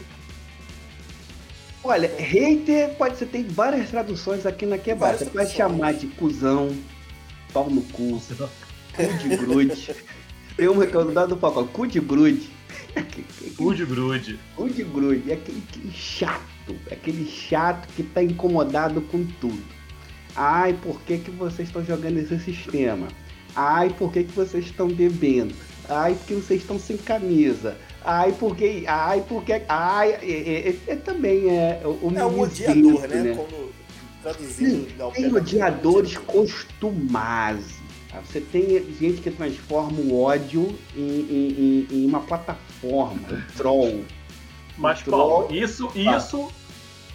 Olha, 1.84 2.10
hater 2.18 2.96
pode 2.96 3.18
ser, 3.18 3.28
tem 3.28 3.44
várias 3.48 3.90
traduções 3.90 4.46
aqui 4.46 4.66
na 4.66 4.78
quebrada. 4.78 5.18
Você 5.18 5.26
pode 5.26 5.52
chamar 5.52 5.94
de 5.94 6.08
cuzão, 6.08 6.76
pau 7.54 7.70
no 7.70 7.82
cu, 7.84 8.22
cu 8.22 9.18
de 9.18 9.38
grude. 9.38 9.96
tem 10.58 10.68
uma 10.68 10.86
que 10.86 10.96
é 10.96 11.00
o 11.00 11.06
dado 11.06 11.36
do 11.36 11.40
Falcão, 11.40 11.66
cu 11.68 11.88
de 11.88 12.00
grude. 12.00 12.60
Good 13.56 13.86
Grude. 13.86 14.40
Good 14.56 14.84
Grude. 14.84 15.32
É 15.32 15.34
aquele, 15.36 15.64
aquele 15.70 15.92
chato. 15.92 16.76
Aquele 16.92 17.26
chato 17.26 17.88
que 17.96 18.04
tá 18.04 18.24
incomodado 18.24 19.02
com 19.02 19.26
tudo. 19.40 19.64
Ai, 20.36 20.74
por 20.82 21.02
que, 21.02 21.18
que 21.18 21.32
vocês 21.32 21.68
estão 21.68 21.84
jogando 21.84 22.18
esse 22.18 22.40
sistema? 22.40 23.08
Ai, 23.56 23.90
por 23.90 24.12
que, 24.12 24.24
que 24.24 24.32
vocês 24.32 24.66
estão 24.66 24.88
bebendo? 24.88 25.54
Ai, 25.90 26.16
porque 26.16 26.36
vocês 26.36 26.62
estão 26.62 26.80
sem 26.80 26.98
camisa. 26.98 27.78
Ai, 28.04 28.34
porque. 28.40 28.84
Ai, 28.88 29.24
porque. 29.28 29.64
Ai, 29.68 30.12
é, 30.12 30.26
é, 30.26 30.70
é, 30.70 30.76
é 30.88 30.96
também 30.96 31.50
é 31.50 31.82
o 31.84 32.12
É 32.16 32.26
um 32.26 32.40
odiador, 32.40 33.08
né? 33.08 33.24
né? 33.24 33.36
Como 33.36 33.70
traduzindo. 34.22 34.88
Sim, 34.88 35.12
tem 35.14 35.34
odiadores 35.34 36.18
costumados 36.18 37.80
você 38.26 38.42
tem 38.42 38.68
gente 39.00 39.22
que 39.22 39.30
transforma 39.30 40.00
o 40.00 40.22
ódio 40.22 40.78
em, 40.96 41.02
em, 41.02 41.88
em 41.92 42.06
uma 42.06 42.22
plataforma, 42.22 43.22
um 43.32 43.42
troll. 43.56 44.04
Mas, 44.78 45.06
um 45.08 45.12
Paulo, 45.12 45.48
troll... 45.48 45.64
isso, 45.64 45.92
isso 45.96 46.52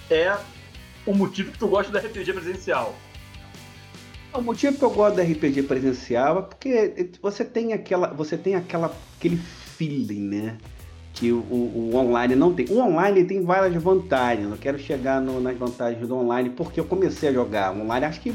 é 0.09 0.37
o 1.05 1.13
motivo 1.13 1.51
que 1.51 1.59
tu 1.59 1.67
gosta 1.67 1.91
do 1.91 1.99
RPG 1.99 2.33
presencial. 2.33 2.95
O 4.35 4.43
motivo 4.43 4.77
que 4.77 4.85
eu 4.85 4.91
gosto 4.91 5.15
do 5.15 5.23
RPG 5.23 5.63
presencial 5.63 6.41
é 6.41 6.43
porque 6.43 7.11
você 7.23 7.45
tem 7.45 7.73
aquela, 7.73 8.09
você 8.09 8.37
tem 8.37 8.57
aquela, 8.57 8.93
aquele 9.17 9.37
feeling, 9.37 10.23
né? 10.23 10.59
Que 11.13 11.31
o, 11.31 11.37
o, 11.37 11.95
online 11.95 12.35
não 12.35 12.53
tem. 12.53 12.67
O 12.69 12.81
online 12.81 13.23
tem 13.25 13.45
várias 13.45 13.81
vantagens. 13.81 14.51
Eu 14.51 14.57
quero 14.57 14.77
chegar 14.77 15.21
no, 15.21 15.41
nas 15.41 15.57
vantagens 15.57 16.09
do 16.09 16.17
online 16.17 16.51
porque 16.51 16.81
eu 16.81 16.85
comecei 16.85 17.29
a 17.29 17.33
jogar 17.33 17.73
online. 17.73 18.07
Acho 18.07 18.21
que 18.21 18.35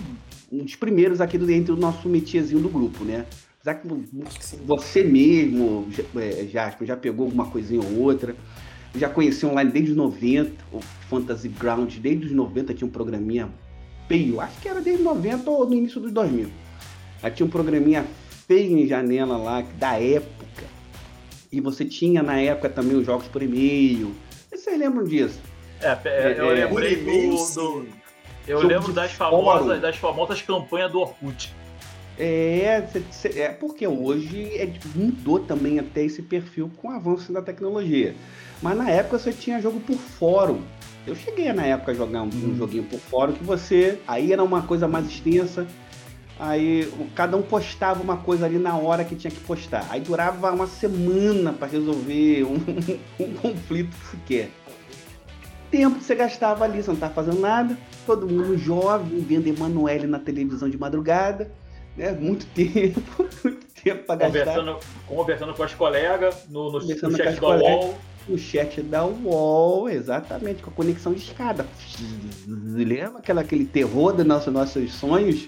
um 0.50 0.64
dos 0.64 0.74
primeiros 0.78 1.20
aqui 1.20 1.38
do, 1.38 1.52
entre 1.52 1.74
o 1.74 1.76
nosso 1.76 2.08
metiezinho 2.08 2.62
do 2.62 2.70
grupo, 2.70 3.04
né? 3.04 3.26
Apesar 3.60 3.76
que 3.76 3.88
você 4.66 5.04
mesmo, 5.04 5.86
é, 6.16 6.48
Jasper, 6.48 6.88
já 6.88 6.96
pegou 6.96 7.26
alguma 7.26 7.48
coisinha 7.48 7.82
ou 7.82 8.04
outra. 8.04 8.34
Eu 8.94 9.00
já 9.02 9.10
conheci 9.10 9.46
online 9.46 9.70
desde 9.70 9.92
os 9.92 9.98
90, 9.98 10.52
o 10.72 10.80
Fantasy 11.10 11.50
Ground, 11.50 11.94
desde 11.98 12.28
os 12.28 12.32
90 12.32 12.74
tinha 12.74 12.88
um 12.88 12.92
programinha 12.92 13.50
feio, 14.10 14.42
acho 14.42 14.60
que 14.60 14.68
era 14.68 14.82
desde 14.82 15.04
90 15.04 15.50
ou 15.50 15.66
no 15.66 15.76
início 15.76 16.02
dos 16.02 16.12
2000. 16.12 16.50
Aí 17.22 17.32
tinha 17.32 17.46
um 17.46 17.50
programinha 17.50 18.06
feio 18.48 18.78
em 18.78 18.88
janela 18.88 19.38
lá, 19.38 19.64
da 19.78 19.94
época. 20.02 20.66
E 21.52 21.62
você 21.62 21.86
tinha 21.86 22.22
na 22.24 22.42
época 22.42 22.70
também 22.70 22.98
os 22.98 23.06
jogos 23.06 23.28
por 23.28 23.42
e-mail. 23.42 24.14
Vocês 24.52 24.78
lembram 24.78 25.06
disso? 25.06 25.40
É, 25.82 25.98
é 26.06 26.36
eu 26.38 26.52
é, 26.52 26.66
lembrei 26.66 26.96
do, 26.98 27.54
do, 27.54 27.88
eu 28.48 28.62
lembro 28.62 28.92
das 28.92 29.12
famosas, 29.12 29.80
das 29.80 29.96
famosas 29.96 30.42
campanhas 30.42 30.92
do 30.92 31.00
Orkut. 31.00 31.54
É, 32.18 32.84
é 33.36 33.50
porque 33.50 33.88
hoje 33.88 34.52
é, 34.58 34.74
mudou 34.96 35.40
também 35.40 35.80
até 35.80 36.04
esse 36.04 36.22
perfil 36.22 36.70
com 36.78 36.90
o 36.90 36.92
avanço 36.92 37.32
da 37.32 37.42
tecnologia. 37.42 38.16
Mas 38.62 38.76
na 38.76 38.90
época 38.90 39.20
você 39.20 39.32
tinha 39.32 39.62
jogo 39.62 39.80
por 39.80 39.96
fórum. 39.96 40.62
Eu 41.10 41.16
cheguei 41.16 41.52
na 41.52 41.66
época 41.66 41.92
a 41.92 41.96
jogar 41.96 42.22
um, 42.22 42.28
um, 42.28 42.56
joguinho 42.56 42.84
por 42.84 43.00
fórum 43.00 43.34
que 43.34 43.44
você. 43.44 44.00
Aí 44.08 44.32
era 44.32 44.44
uma 44.44 44.62
coisa 44.62 44.88
mais 44.88 45.08
extensa. 45.08 45.68
Aí 46.40 46.92
cada 47.16 47.36
um 47.36 47.42
postava 47.42 48.02
uma 48.02 48.18
coisa 48.18 48.46
ali 48.46 48.58
na 48.58 48.78
hora 48.78 49.04
que 49.04 49.16
tinha 49.16 49.32
que 49.32 49.40
postar. 49.42 49.86
Aí 49.90 50.02
durava 50.02 50.52
uma 50.52 50.68
semana 50.68 51.52
para 51.52 51.68
resolver 51.68 52.44
um, 52.48 53.24
um 53.24 53.34
conflito 53.34 53.96
sequer 54.12 54.50
tempo 55.70 56.00
que 56.00 56.04
você 56.04 56.16
gastava 56.16 56.66
ali, 56.66 56.82
você 56.82 56.88
não 56.88 56.96
estava 56.96 57.14
fazendo 57.14 57.40
nada, 57.40 57.78
todo 58.06 58.28
mundo 58.28 58.58
jovem, 58.58 59.20
vendo 59.20 59.48
Emanuele 59.48 60.08
na 60.08 60.20
televisão 60.20 60.70
de 60.70 60.78
madrugada, 60.78 61.52
né? 61.96 62.12
Muito 62.12 62.46
tempo, 62.54 63.30
muito 63.44 63.68
tempo 63.84 64.04
para 64.06 64.16
gastar. 64.16 64.46
Conversando, 64.46 64.80
conversando 65.08 65.54
com 65.54 65.64
as 65.64 65.74
colegas 65.74 66.48
no, 66.50 66.72
no, 66.72 66.80
no 66.80 67.18
chat 67.18 67.40
da 67.40 67.48
UOL. 67.48 67.96
No 68.28 68.38
chat 68.38 68.82
da 68.82 69.06
UOL, 69.06 69.90
exatamente, 69.90 70.62
com 70.62 70.70
a 70.70 70.74
conexão 70.74 71.14
de 71.14 71.20
escada. 71.20 71.66
Lembra 72.48 73.20
aquela, 73.20 73.42
aquele 73.42 73.66
terror 73.66 74.14
dos 74.14 74.26
nossos, 74.26 74.54
nossos 74.54 74.94
sonhos? 74.94 75.48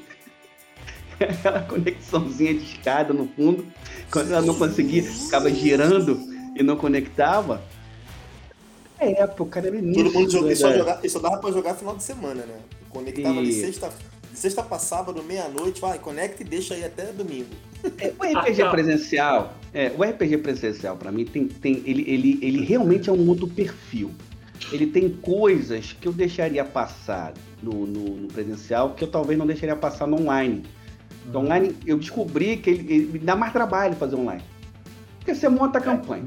aquela 1.19 1.61
conexãozinha 1.61 2.53
de 2.55 2.63
escada 2.63 3.13
no 3.13 3.27
fundo, 3.27 3.65
quando 4.11 4.31
ela 4.31 4.41
não 4.41 4.55
conseguia, 4.55 5.03
ficava 5.03 5.49
girando 5.51 6.19
e 6.55 6.63
não 6.63 6.75
conectava 6.75 7.61
época, 9.01 9.59
era 9.59 9.75
início. 9.75 10.03
Todo 10.03 10.13
mundo 10.13 10.31
jogava, 10.31 10.55
só, 10.55 10.73
jogava, 10.73 11.09
só 11.09 11.19
dava 11.19 11.37
pra 11.37 11.51
jogar 11.51 11.75
final 11.75 11.95
de 11.95 12.03
semana, 12.03 12.45
né? 12.45 12.59
Conectava 12.89 13.35
e... 13.35 13.39
ali 13.39 13.53
sexta, 13.53 13.91
sexta 14.33 14.63
pra 14.63 14.77
sábado, 14.79 15.23
meia-noite, 15.23 15.81
vai, 15.81 15.97
conecta 15.97 16.43
e 16.43 16.45
deixa 16.45 16.75
aí 16.75 16.83
até 16.83 17.05
domingo. 17.05 17.49
É, 17.99 18.13
o 18.17 18.39
RPG 18.39 18.69
presencial, 18.69 19.53
é, 19.73 19.91
o 19.97 20.03
RPG 20.03 20.37
presencial, 20.39 20.97
para 20.97 21.11
mim, 21.11 21.25
tem, 21.25 21.47
tem, 21.47 21.81
ele, 21.85 22.03
ele, 22.07 22.39
ele 22.41 22.63
realmente 22.63 23.09
é 23.09 23.13
um 23.13 23.27
outro 23.27 23.47
perfil. 23.47 24.11
Ele 24.71 24.85
tem 24.85 25.09
coisas 25.09 25.93
que 25.99 26.07
eu 26.07 26.13
deixaria 26.13 26.63
passar 26.63 27.33
no, 27.61 27.85
no, 27.85 28.17
no 28.17 28.27
presencial 28.27 28.91
que 28.91 29.03
eu 29.03 29.07
talvez 29.07 29.37
não 29.37 29.47
deixaria 29.47 29.75
passar 29.75 30.07
no 30.07 30.19
online. 30.21 30.63
No 31.25 31.39
uhum. 31.39 31.45
online, 31.45 31.75
eu 31.85 31.97
descobri 31.97 32.57
que 32.57 32.69
ele, 32.69 32.93
ele 32.93 33.19
dá 33.19 33.35
mais 33.35 33.51
trabalho 33.51 33.95
fazer 33.95 34.15
online. 34.15 34.43
Porque 35.17 35.35
você 35.35 35.47
monta 35.49 35.77
a 35.77 35.81
campanha. 35.81 36.25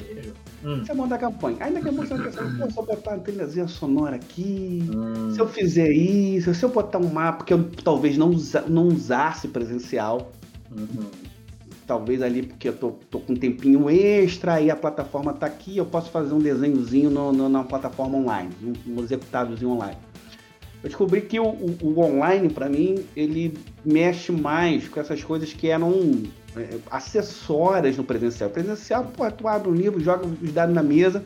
Hum. 0.64 0.84
Você 0.84 0.94
monta 0.94 1.16
a 1.16 1.18
campanha. 1.18 1.56
Aí 1.60 1.72
daqui 1.74 1.88
a 1.88 1.92
pouco 1.92 2.06
você 2.06 2.14
vai 2.14 2.26
pensar, 2.26 2.42
pô, 2.44 2.70
se 2.70 2.78
eu 2.78 2.84
botar 2.84 3.10
uma 3.10 3.18
trilhazinha 3.18 3.68
sonora 3.68 4.16
aqui, 4.16 4.88
hum. 4.94 5.32
se 5.32 5.40
eu 5.40 5.48
fizer 5.48 5.90
isso, 5.90 6.54
se 6.54 6.64
eu 6.64 6.68
botar 6.68 6.98
um 6.98 7.08
mapa 7.08 7.44
que 7.44 7.52
eu 7.52 7.70
talvez 7.82 8.16
não, 8.16 8.30
usa, 8.30 8.62
não 8.62 8.86
usasse 8.86 9.48
presencial. 9.48 10.32
Uhum. 10.70 11.10
Talvez 11.86 12.22
ali 12.22 12.42
porque 12.42 12.68
eu 12.68 12.76
tô, 12.76 12.92
tô, 13.10 13.20
com 13.20 13.34
um 13.34 13.36
tempinho 13.36 13.90
extra, 13.90 14.54
aí 14.54 14.70
a 14.70 14.76
plataforma 14.76 15.34
tá 15.34 15.46
aqui, 15.46 15.76
eu 15.76 15.84
posso 15.84 16.10
fazer 16.10 16.32
um 16.32 16.38
desenhozinho 16.38 17.10
no, 17.10 17.30
no, 17.30 17.48
na 17.48 17.62
plataforma 17.62 18.16
online, 18.16 18.50
um, 18.62 18.94
um 18.94 19.02
executávelzinho 19.02 19.72
online. 19.72 19.98
Eu 20.82 20.88
descobri 20.88 21.22
que 21.22 21.38
o, 21.38 21.46
o, 21.46 21.76
o 21.82 22.00
online, 22.00 22.48
para 22.48 22.68
mim, 22.68 23.04
ele 23.14 23.56
mexe 23.84 24.32
mais 24.32 24.88
com 24.88 25.00
essas 25.00 25.22
coisas 25.22 25.52
que 25.52 25.68
eram 25.68 25.92
é, 26.56 26.78
acessórias 26.90 27.96
no 27.96 28.04
presencial. 28.04 28.50
Presencial, 28.50 29.04
pô, 29.04 29.30
tu 29.30 29.46
abre 29.46 29.68
um 29.68 29.74
livro, 29.74 30.00
joga 30.00 30.26
os 30.26 30.52
dados 30.52 30.74
na 30.74 30.82
mesa, 30.82 31.24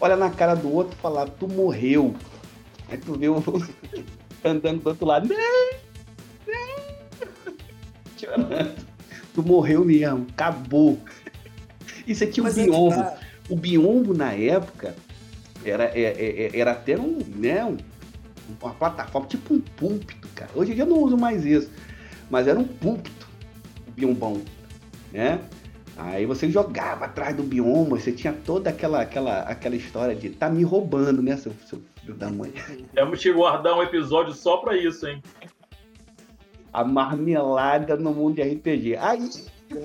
olha 0.00 0.16
na 0.16 0.30
cara 0.30 0.54
do 0.54 0.72
outro 0.72 0.96
e 0.96 1.00
fala, 1.00 1.26
tu 1.26 1.48
morreu. 1.48 2.14
Aí 2.88 2.98
tu 2.98 3.18
vê 3.18 3.28
o 3.28 3.42
andando 4.44 4.82
do 4.82 4.88
outro 4.88 5.06
lado. 5.06 5.28
tu 9.36 9.42
morreu 9.42 9.84
mesmo, 9.84 10.26
acabou. 10.32 10.98
Isso 12.08 12.24
aqui 12.24 12.40
é 12.40 12.42
o 12.42 12.52
biombo. 12.52 12.96
Tá... 12.96 13.18
O 13.50 13.54
biombo 13.54 14.14
na 14.14 14.32
época 14.32 14.96
era, 15.62 15.84
era, 15.84 15.98
é, 15.98 16.50
é, 16.54 16.58
era 16.58 16.72
até 16.72 16.98
um, 16.98 17.18
né, 17.36 17.76
uma 18.60 18.74
plataforma, 18.74 19.28
tipo 19.28 19.54
um 19.54 19.60
púlpito, 19.60 20.26
cara. 20.34 20.50
Hoje 20.54 20.72
em 20.72 20.74
dia 20.74 20.84
eu 20.84 20.88
não 20.88 20.98
uso 20.98 21.18
mais 21.18 21.44
isso. 21.44 21.70
Mas 22.30 22.48
era 22.48 22.58
um 22.58 22.64
púlpito, 22.64 23.28
o 23.86 23.90
biombão 23.90 24.40
né? 25.12 25.40
Aí 25.96 26.26
você 26.26 26.50
jogava 26.50 27.06
atrás 27.06 27.34
do 27.34 27.42
bioma, 27.42 27.96
você 27.96 28.12
tinha 28.12 28.32
toda 28.32 28.68
aquela, 28.68 29.00
aquela, 29.00 29.40
aquela 29.40 29.76
história 29.76 30.14
de 30.14 30.30
tá 30.30 30.48
me 30.48 30.62
roubando, 30.62 31.22
né, 31.22 31.36
seu, 31.36 31.52
seu 31.66 31.80
filho 32.00 32.14
da 32.14 32.28
mãe. 32.28 32.52
Temos 32.94 33.22
que 33.22 33.32
guardar 33.32 33.76
um 33.76 33.82
episódio 33.82 34.34
só 34.34 34.58
pra 34.58 34.76
isso, 34.76 35.06
hein? 35.06 35.22
A 36.72 36.84
marmelada 36.84 37.96
no 37.96 38.12
mundo 38.12 38.36
de 38.36 38.42
RPG. 38.42 38.96
Aí 38.96 39.30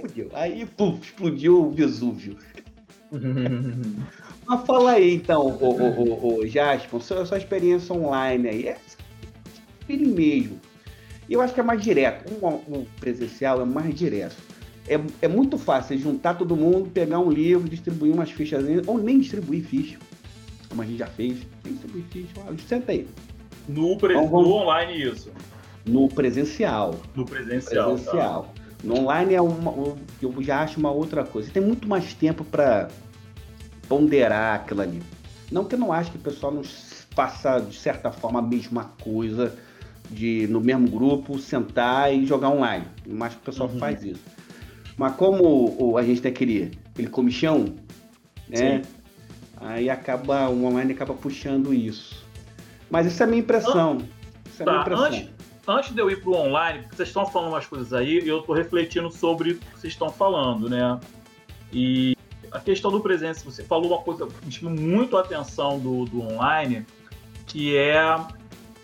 fudeu. 0.01 0.29
Aí 0.33 0.65
puf, 0.65 1.01
explodiu 1.01 1.67
o 1.67 1.71
Vesúvio. 1.71 2.38
Mas 4.45 4.65
fala 4.65 4.91
aí 4.91 5.15
então, 5.15 5.47
o, 5.47 5.63
o, 5.63 6.01
o, 6.01 6.39
o 6.39 6.47
Jasper, 6.47 7.00
sua, 7.01 7.25
sua 7.25 7.38
experiência 7.38 7.93
online 7.95 8.50
aí. 8.50 8.67
É 8.67 8.77
filho 9.85 10.13
mesmo. 10.13 10.59
Eu 11.29 11.41
acho 11.41 11.53
que 11.53 11.59
é 11.59 11.63
mais 11.63 11.81
direto. 11.81 12.31
Um, 12.33 12.79
um 12.79 12.85
presencial 13.00 13.61
é 13.61 13.65
mais 13.65 13.93
direto. 13.93 14.35
É, 14.88 15.00
é 15.21 15.27
muito 15.27 15.57
fácil 15.57 15.97
juntar 15.97 16.33
todo 16.33 16.55
mundo, 16.55 16.89
pegar 16.89 17.19
um 17.19 17.31
livro, 17.31 17.69
distribuir 17.69 18.13
umas 18.13 18.31
fichas, 18.31 18.63
ou 18.88 18.97
nem 18.97 19.19
distribuir 19.19 19.63
ficha, 19.63 19.97
como 20.67 20.81
a 20.81 20.85
gente 20.85 20.97
já 20.97 21.07
fez. 21.07 21.38
Nem 21.63 21.73
distribuir 21.73 22.03
ficha. 22.11 22.33
Senta 22.67 22.91
aí. 22.91 23.07
No, 23.69 23.97
pre... 23.97 24.13
então, 24.13 24.27
vamos... 24.27 24.47
no 24.47 24.55
online, 24.55 25.03
isso. 25.03 25.31
No 25.85 26.07
presencial. 26.07 26.95
No 27.15 27.25
presencial. 27.25 27.93
presencial. 27.93 28.43
Tá. 28.55 28.61
No 28.83 29.00
online 29.00 29.35
é 29.35 29.41
uma, 29.41 29.95
eu 30.21 30.33
já 30.39 30.61
acho 30.61 30.79
uma 30.79 30.91
outra 30.91 31.23
coisa. 31.23 31.47
Você 31.47 31.53
tem 31.53 31.63
muito 31.63 31.88
mais 31.88 32.13
tempo 32.13 32.43
para 32.43 32.89
ponderar 33.88 34.55
aquilo 34.55 34.81
ali. 34.81 35.01
Não 35.51 35.65
que 35.65 35.75
eu 35.75 35.79
não 35.79 35.91
acho 35.91 36.11
que 36.11 36.17
o 36.17 36.21
pessoal 36.21 36.51
não 36.51 36.63
faça, 36.63 37.59
de 37.59 37.75
certa 37.75 38.11
forma, 38.11 38.39
a 38.39 38.41
mesma 38.41 38.85
coisa 39.01 39.55
de 40.09 40.47
no 40.47 40.59
mesmo 40.59 40.89
grupo 40.89 41.38
sentar 41.39 42.13
e 42.13 42.25
jogar 42.25 42.50
online. 42.50 42.85
Mas 43.05 43.33
o 43.35 43.39
pessoal 43.39 43.69
uhum. 43.69 43.79
faz 43.79 44.03
isso. 44.03 44.21
Mas 44.97 45.15
como 45.15 45.75
o, 45.79 45.97
a 45.97 46.03
gente 46.03 46.21
tem 46.21 46.31
aquele, 46.31 46.71
aquele 46.91 47.09
comichão, 47.09 47.75
né? 48.47 48.81
Sim. 48.81 49.01
Aí 49.57 49.89
acaba, 49.89 50.50
o 50.50 50.65
online 50.65 50.93
acaba 50.93 51.13
puxando 51.13 51.73
isso. 51.73 52.25
Mas 52.89 53.05
isso 53.05 53.21
é 53.21 53.25
a 53.25 53.29
minha 53.29 53.41
impressão. 53.41 53.97
Isso 54.51 54.63
é 54.63 54.65
tá, 54.65 54.71
minha 54.71 54.81
impressão. 54.81 55.05
Antes, 55.05 55.29
antes 55.67 55.93
de 55.93 56.01
eu 56.01 56.09
ir 56.09 56.21
para 56.21 56.29
o 56.29 56.35
online, 56.35 56.85
vocês 56.91 57.09
estão 57.09 57.25
falando 57.25 57.49
umas 57.49 57.65
coisas 57.65 57.93
aí 57.93 58.27
eu 58.27 58.39
estou 58.39 58.55
refletindo 58.55 59.11
sobre 59.11 59.51
o 59.51 59.57
que 59.57 59.65
vocês 59.71 59.93
estão 59.93 60.09
falando, 60.09 60.69
né? 60.69 60.99
E 61.71 62.15
a 62.51 62.59
questão 62.59 62.91
do 62.91 62.99
presença, 62.99 63.45
você 63.45 63.63
falou 63.63 63.93
uma 63.93 64.01
coisa 64.01 64.27
que 64.27 64.45
me 64.45 64.51
chamou 64.51 64.75
muito 64.75 65.15
a 65.15 65.21
atenção 65.21 65.79
do, 65.79 66.05
do 66.05 66.21
online, 66.21 66.85
que 67.47 67.77
é 67.77 68.03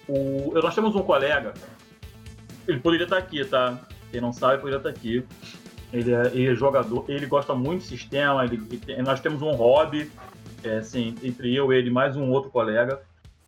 o. 0.07 0.53
Nós 0.62 0.74
temos 0.74 0.96
um 0.96 1.01
colega, 1.01 1.53
ele 2.67 2.79
poderia 2.79 3.03
estar 3.03 3.17
aqui, 3.17 3.43
tá? 3.43 3.77
Quem 4.12 4.22
não 4.22 4.31
sabe, 4.31 4.62
poderia 4.62 4.77
estar 4.77 4.89
aqui. 4.89 5.25
Ele 5.91 6.13
é, 6.13 6.27
ele 6.27 6.48
é 6.48 6.55
jogador, 6.55 7.05
ele 7.07 7.25
gosta 7.25 7.53
muito 7.53 7.81
de 7.81 7.88
sistema, 7.88 8.43
ele, 8.43 8.62
ele, 8.88 9.01
nós 9.01 9.19
temos 9.19 9.41
um 9.41 9.51
hobby, 9.51 10.12
é, 10.63 10.77
assim, 10.77 11.15
entre 11.24 11.53
eu, 11.53 11.72
ele 11.72 11.89
mais 11.89 12.15
um 12.17 12.29
outro 12.29 12.50
colega, 12.50 13.01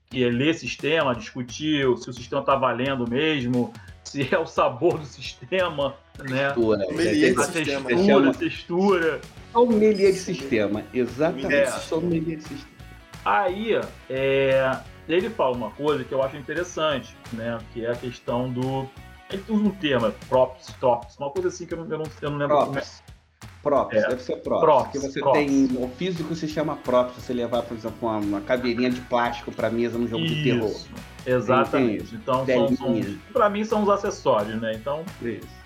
que 0.10 0.24
é 0.24 0.30
ler 0.30 0.56
sistema, 0.56 1.16
discutir 1.16 1.86
se 1.98 2.10
o 2.10 2.14
sistema 2.14 2.42
está 2.42 2.56
valendo 2.56 3.08
mesmo, 3.08 3.72
se 4.04 4.28
é 4.34 4.40
o 4.40 4.46
sabor 4.46 4.98
do 4.98 5.06
sistema, 5.06 5.96
né? 6.18 6.46
Textura, 6.46 6.84
é, 6.84 6.88
é, 6.88 7.30
a 7.30 7.44
sistema. 7.44 7.88
textura, 7.90 8.34
textura. 8.34 9.22
Sommelier 9.52 10.12
de 10.12 10.20
sistema, 10.20 10.84
exatamente. 10.94 11.54
É. 11.54 11.66
Sommelier 11.68 12.38
de 12.38 12.44
sistema. 12.44 12.80
Aí, 13.24 13.80
é, 14.10 14.80
ele 15.08 15.30
fala 15.30 15.56
uma 15.56 15.72
coisa 15.72 16.04
que 16.04 16.12
eu 16.12 16.24
acho 16.24 16.38
interessante, 16.38 17.16
né? 17.34 17.60
Que 17.74 17.86
é 17.86 17.92
a 17.92 17.96
questão 17.96 18.52
do. 18.52 18.90
Ele 19.32 19.44
usa 19.48 19.64
um 19.64 19.70
termo, 19.70 20.08
é 20.08 20.12
props, 20.28 20.74
tops, 20.80 21.18
uma 21.20 21.30
coisa 21.30 21.50
assim 21.50 21.68
que 21.68 21.74
eu 21.76 21.86
não, 21.86 21.92
eu 21.92 22.00
não, 22.00 22.06
eu 22.20 22.30
não 22.32 22.38
lembro 22.38 22.58
props. 22.58 22.68
como 22.72 22.80
é. 22.80 23.19
Props, 23.62 23.98
é. 23.98 24.08
deve 24.08 24.22
ser 24.22 24.38
props. 24.38 24.62
props 24.62 24.84
porque 24.84 25.00
você 25.00 25.20
props. 25.20 25.40
tem. 25.40 25.66
O 25.78 25.90
físico 25.90 26.34
se 26.34 26.48
chama 26.48 26.78
props, 26.78 27.16
você 27.16 27.34
levar, 27.34 27.62
por 27.64 27.76
exemplo, 27.76 27.98
uma, 28.08 28.18
uma 28.18 28.42
caveirinha 28.42 28.90
de 28.90 29.02
plástico 29.02 29.52
para 29.52 29.70
mesa 29.70 29.98
no 29.98 30.08
jogo 30.08 30.24
Isso. 30.24 30.36
de 30.36 30.44
terror. 30.44 30.76
Exatamente. 31.26 32.16
Então, 32.16 32.46
são, 32.46 33.50
mim, 33.50 33.66
são 33.66 33.84
os 33.84 33.90
acessórios, 33.90 34.60
né? 34.62 34.74
Então. 34.74 35.04
Isso. 35.22 35.60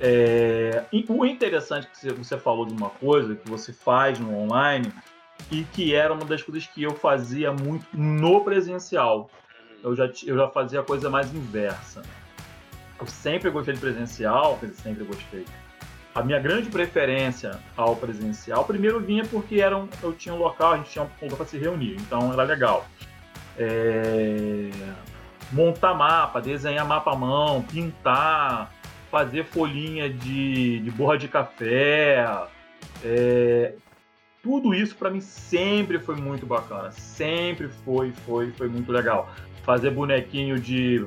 É, 0.00 0.84
o 1.08 1.26
interessante 1.26 1.88
que 1.88 2.12
você 2.12 2.38
falou 2.38 2.64
de 2.64 2.72
uma 2.72 2.90
coisa 2.90 3.34
que 3.34 3.50
você 3.50 3.72
faz 3.72 4.18
no 4.20 4.32
online 4.36 4.92
e 5.50 5.64
que 5.64 5.94
era 5.94 6.14
uma 6.14 6.24
das 6.24 6.40
coisas 6.40 6.68
que 6.68 6.84
eu 6.84 6.94
fazia 6.94 7.52
muito 7.52 7.84
no 7.92 8.44
presencial. 8.44 9.28
Eu 9.82 9.96
já, 9.96 10.08
eu 10.24 10.36
já 10.36 10.48
fazia 10.48 10.80
a 10.80 10.82
coisa 10.84 11.10
mais 11.10 11.34
inversa. 11.34 12.02
Eu 13.00 13.06
sempre 13.06 13.50
gostei 13.50 13.74
de 13.74 13.80
presencial, 13.80 14.58
sempre 14.82 15.04
gostei 15.04 15.44
a 16.18 16.22
minha 16.24 16.40
grande 16.40 16.68
preferência 16.68 17.60
ao 17.76 17.94
presencial, 17.94 18.64
primeiro 18.64 18.98
vinha 18.98 19.24
porque 19.24 19.60
era 19.60 19.76
um, 19.76 19.88
eu 20.02 20.12
tinha 20.12 20.34
um 20.34 20.38
local, 20.38 20.72
a 20.72 20.76
gente 20.78 20.90
tinha 20.90 21.04
um 21.04 21.08
lugar 21.22 21.36
para 21.36 21.46
se 21.46 21.56
reunir, 21.56 21.94
então 21.94 22.32
era 22.32 22.42
legal. 22.42 22.86
É, 23.56 24.68
montar 25.52 25.94
mapa, 25.94 26.40
desenhar 26.40 26.84
mapa 26.84 27.12
à 27.12 27.16
mão, 27.16 27.62
pintar, 27.62 28.72
fazer 29.12 29.44
folhinha 29.44 30.10
de, 30.10 30.80
de 30.80 30.90
borra 30.90 31.16
de 31.16 31.28
café, 31.28 32.26
é, 33.04 33.74
tudo 34.42 34.74
isso 34.74 34.96
para 34.96 35.10
mim 35.10 35.20
sempre 35.20 36.00
foi 36.00 36.16
muito 36.16 36.46
bacana, 36.46 36.90
sempre 36.90 37.68
foi, 37.84 38.10
foi, 38.26 38.50
foi 38.50 38.68
muito 38.68 38.90
legal. 38.90 39.30
Fazer 39.62 39.90
bonequinho 39.90 40.58
de 40.58 41.06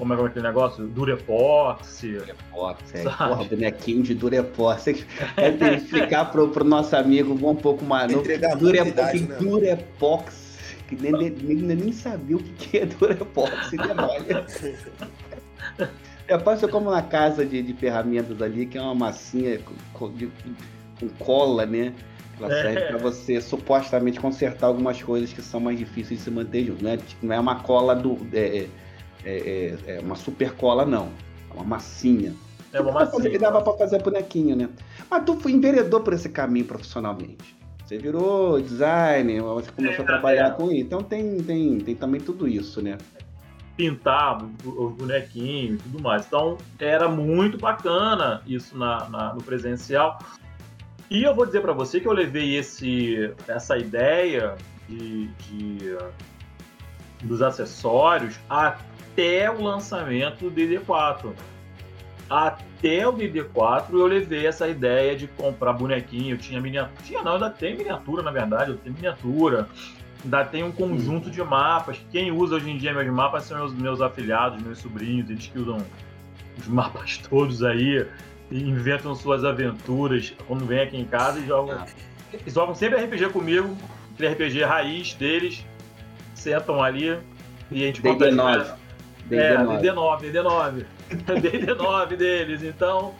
como 0.00 0.14
é, 0.14 0.16
é 0.16 0.26
aquele 0.26 0.46
negócio? 0.46 0.88
Durepox. 0.88 2.00
Durepox, 2.00 2.94
é. 2.94 3.02
Porra, 3.02 3.44
bonequinho 3.44 4.02
de 4.02 4.14
Durepox. 4.14 4.86
É, 5.36 5.50
tem 5.52 5.76
que 5.76 5.84
explicar 5.84 6.32
pro, 6.32 6.48
pro 6.48 6.64
nosso 6.64 6.96
amigo 6.96 7.34
um 7.34 7.54
pouco 7.54 7.84
mais. 7.84 8.10
Entregar 8.10 8.56
Durepox, 8.56 9.20
né? 9.20 9.36
Durepox. 9.38 10.50
Que 10.88 10.96
nem, 10.96 11.12
nem, 11.12 11.30
nem, 11.30 11.76
nem 11.76 11.92
sabia 11.92 12.36
o 12.36 12.42
que 12.42 12.78
é 12.78 12.86
Durepox, 12.86 13.70
olha. 13.98 14.46
É 16.26 16.38
passa 16.38 16.68
como 16.68 16.92
na 16.92 17.02
casa 17.02 17.44
de, 17.44 17.60
de 17.60 17.74
ferramentas 17.74 18.40
ali, 18.40 18.64
que 18.64 18.78
é 18.78 18.80
uma 18.80 18.94
massinha 18.94 19.58
com, 19.92 20.12
de, 20.12 20.30
com 21.00 21.08
cola, 21.18 21.66
né? 21.66 21.92
Ela 22.38 22.48
serve 22.48 22.78
é. 22.78 22.86
para 22.86 22.98
você 22.98 23.40
supostamente 23.40 24.20
consertar 24.20 24.68
algumas 24.68 25.02
coisas 25.02 25.32
que 25.32 25.42
são 25.42 25.58
mais 25.58 25.76
difíceis 25.76 26.20
de 26.20 26.24
se 26.24 26.30
manter 26.30 26.66
junto. 26.66 26.84
Né? 26.84 27.00
Não 27.20 27.34
é 27.34 27.40
uma 27.40 27.56
cola 27.56 27.96
do. 27.96 28.16
É, 28.32 28.68
é, 29.24 29.76
é, 29.86 29.96
é 29.96 30.00
uma 30.00 30.16
super 30.16 30.52
cola, 30.52 30.84
não. 30.84 31.10
É 31.50 31.54
uma 31.54 31.64
massinha. 31.64 32.34
É 32.72 32.80
uma 32.80 32.92
massinha. 32.92 33.30
Que 33.30 33.38
dava 33.38 33.60
para 33.62 33.72
fazer 33.74 34.02
bonequinho, 34.02 34.56
né? 34.56 34.68
Mas 35.10 35.24
tu 35.24 35.36
foi 35.36 35.52
enveredou 35.52 36.00
por 36.00 36.12
esse 36.12 36.28
caminho 36.28 36.64
profissionalmente. 36.64 37.56
Você 37.84 37.98
virou 37.98 38.60
designer, 38.60 39.42
você 39.42 39.72
começou 39.72 40.00
é, 40.00 40.02
a 40.02 40.06
trabalhar 40.06 40.46
é. 40.46 40.50
com 40.50 40.70
isso. 40.70 40.82
Então 40.82 41.02
tem, 41.02 41.38
tem, 41.38 41.78
tem 41.80 41.96
também 41.96 42.20
tudo 42.20 42.46
isso, 42.46 42.80
né? 42.80 42.96
Pintar 43.76 44.44
os 44.64 44.92
bonequinhos 44.92 45.80
e 45.80 45.82
tudo 45.82 46.00
mais. 46.00 46.24
Então 46.26 46.56
era 46.78 47.08
muito 47.08 47.58
bacana 47.58 48.42
isso 48.46 48.78
na, 48.78 49.08
na 49.08 49.34
no 49.34 49.42
presencial. 49.42 50.20
E 51.10 51.24
eu 51.24 51.34
vou 51.34 51.44
dizer 51.44 51.62
para 51.62 51.72
você 51.72 51.98
que 51.98 52.06
eu 52.06 52.12
levei 52.12 52.56
esse, 52.56 53.34
essa 53.48 53.76
ideia 53.76 54.54
de, 54.88 55.26
de 55.26 55.96
dos 57.24 57.42
acessórios 57.42 58.38
até 58.48 58.89
até 59.12 59.50
o 59.50 59.62
lançamento 59.62 60.48
do 60.48 60.50
DD4. 60.50 61.32
Até 62.28 63.06
o 63.06 63.12
DD4 63.12 63.92
eu 63.92 64.06
levei 64.06 64.46
essa 64.46 64.68
ideia 64.68 65.16
de 65.16 65.26
comprar 65.26 65.72
bonequinho. 65.72 66.36
Tinha 66.38 66.60
miniatura. 66.60 67.02
Tinha 67.04 67.22
não, 67.22 67.32
ainda 67.34 67.50
tem 67.50 67.76
miniatura, 67.76 68.22
na 68.22 68.30
verdade. 68.30 68.70
Eu 68.70 68.76
tenho 68.78 68.94
miniatura. 68.94 69.68
Ainda 70.22 70.44
tem 70.44 70.62
um 70.62 70.70
conjunto 70.70 71.30
de 71.30 71.42
mapas. 71.42 72.00
Quem 72.12 72.30
usa 72.30 72.56
hoje 72.56 72.70
em 72.70 72.78
dia 72.78 72.92
meus 72.92 73.08
mapas 73.08 73.44
são 73.44 73.58
meus, 73.58 73.74
meus 73.74 74.00
afilhados, 74.00 74.62
meus 74.62 74.78
sobrinhos. 74.78 75.28
Eles 75.28 75.46
que 75.46 75.58
usam 75.58 75.78
os 76.58 76.68
mapas 76.68 77.18
todos 77.28 77.62
aí 77.62 78.06
inventam 78.50 79.14
suas 79.14 79.44
aventuras 79.44 80.34
quando 80.46 80.66
vem 80.66 80.80
aqui 80.80 80.96
em 80.96 81.04
casa 81.04 81.40
e 81.40 81.46
jogam. 81.46 81.84
Eles 82.32 82.54
jogam 82.54 82.74
sempre 82.74 83.04
RPG 83.04 83.30
comigo, 83.30 83.76
aquele 84.14 84.28
RPG 84.32 84.62
raiz 84.62 85.14
deles. 85.14 85.64
Sentam 86.34 86.82
ali 86.82 87.18
e 87.70 87.82
a 87.82 87.86
gente 87.86 88.00
conta 88.00 88.26
a 88.26 88.76
é, 89.30 89.56
DD9, 89.56 90.20
DD9. 90.20 90.86
DD9 91.26 92.16
deles, 92.16 92.62
então. 92.62 93.14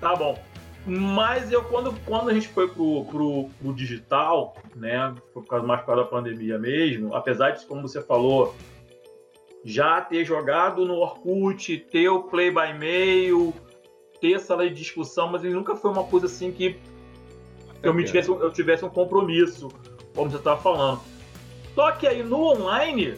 Tá 0.00 0.14
bom. 0.14 0.38
Mas 0.86 1.50
eu, 1.50 1.64
quando, 1.64 1.92
quando 2.04 2.30
a 2.30 2.34
gente 2.34 2.46
foi 2.48 2.68
pro, 2.68 3.04
pro, 3.06 3.50
pro 3.60 3.74
digital, 3.74 4.56
né? 4.74 5.14
Foi 5.34 5.42
por 5.42 5.48
causa 5.48 5.66
mais 5.66 5.80
por 5.80 5.86
causa 5.86 6.02
da 6.02 6.08
pandemia 6.08 6.58
mesmo, 6.58 7.14
apesar 7.14 7.50
de, 7.50 7.66
como 7.66 7.82
você 7.82 8.00
falou, 8.00 8.54
já 9.64 10.00
ter 10.00 10.24
jogado 10.24 10.86
no 10.86 10.94
Orkut, 10.94 11.76
ter 11.90 12.08
o 12.08 12.22
play 12.22 12.50
by 12.50 12.72
mail, 12.78 13.52
ter 14.20 14.38
sala 14.38 14.68
de 14.68 14.74
discussão, 14.74 15.28
mas 15.28 15.42
ele 15.42 15.54
nunca 15.54 15.74
foi 15.74 15.90
uma 15.90 16.04
coisa 16.04 16.26
assim 16.26 16.52
que 16.52 16.78
eu, 17.82 17.92
me 17.92 18.04
tivesse, 18.04 18.28
eu 18.28 18.52
tivesse 18.52 18.84
um 18.84 18.88
compromisso, 18.88 19.68
como 20.14 20.30
você 20.30 20.36
estava 20.36 20.60
falando. 20.60 21.00
Só 21.74 21.90
que 21.92 22.06
aí 22.06 22.22
no 22.22 22.42
online, 22.44 23.16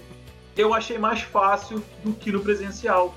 eu 0.59 0.75
achei 0.75 0.99
mais 0.99 1.23
fácil 1.23 1.83
do 2.05 2.13
que 2.13 2.33
no 2.33 2.41
presencial. 2.41 3.15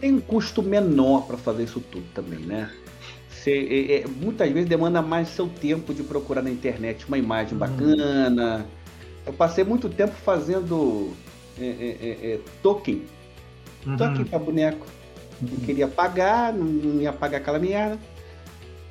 Tem 0.00 0.12
um 0.12 0.20
custo 0.20 0.62
menor 0.62 1.26
para 1.26 1.36
fazer 1.36 1.64
isso 1.64 1.80
tudo 1.80 2.04
também, 2.14 2.40
né? 2.40 2.70
Você, 3.30 3.50
é, 3.50 4.00
é, 4.00 4.06
muitas 4.06 4.50
vezes 4.50 4.68
demanda 4.68 5.00
mais 5.00 5.28
seu 5.28 5.48
tempo 5.48 5.94
de 5.94 6.02
procurar 6.02 6.42
na 6.42 6.50
internet 6.50 7.06
uma 7.06 7.16
imagem 7.16 7.52
uhum. 7.52 7.58
bacana. 7.58 8.66
Eu 9.26 9.32
passei 9.34 9.64
muito 9.64 9.88
tempo 9.88 10.12
fazendo 10.12 11.12
é, 11.58 11.64
é, 11.64 12.32
é 12.32 12.40
token. 12.62 13.02
Uhum. 13.86 13.96
Token 13.96 14.24
para 14.24 14.38
boneco. 14.38 14.86
Não 15.40 15.56
queria 15.58 15.86
pagar, 15.86 16.52
não 16.52 17.00
ia 17.00 17.12
pagar 17.12 17.38
aquela 17.38 17.58
merda. 17.58 17.98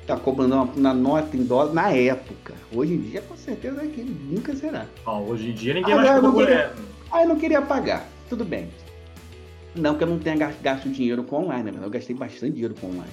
Tá 0.08 0.16
cobrando 0.16 0.54
uma, 0.54 0.64
uma 0.64 0.94
nota 0.94 1.36
em 1.36 1.44
dólar 1.44 1.74
na 1.74 1.92
época. 1.92 2.54
Hoje 2.74 2.94
em 2.94 2.98
dia, 2.98 3.20
com 3.20 3.36
certeza, 3.36 3.86
que 3.86 4.02
nunca 4.02 4.56
será. 4.56 4.86
Hoje 5.06 5.50
em 5.50 5.52
dia 5.54 5.74
ninguém 5.74 5.92
ah, 5.92 5.96
mais 5.96 6.18
procura. 6.18 6.46
Queria... 6.46 6.72
Ah, 7.12 7.22
eu 7.22 7.28
não 7.28 7.36
queria 7.36 7.60
pagar. 7.60 8.08
Tudo 8.26 8.42
bem. 8.42 8.70
Não 9.76 9.98
que 9.98 10.04
eu 10.04 10.08
não 10.08 10.18
tenha 10.18 10.50
gasto 10.62 10.88
dinheiro 10.88 11.22
com 11.24 11.44
online, 11.44 11.72
né? 11.72 11.80
eu 11.82 11.90
gastei 11.90 12.16
bastante 12.16 12.52
dinheiro 12.52 12.74
com 12.80 12.86
online. 12.86 13.12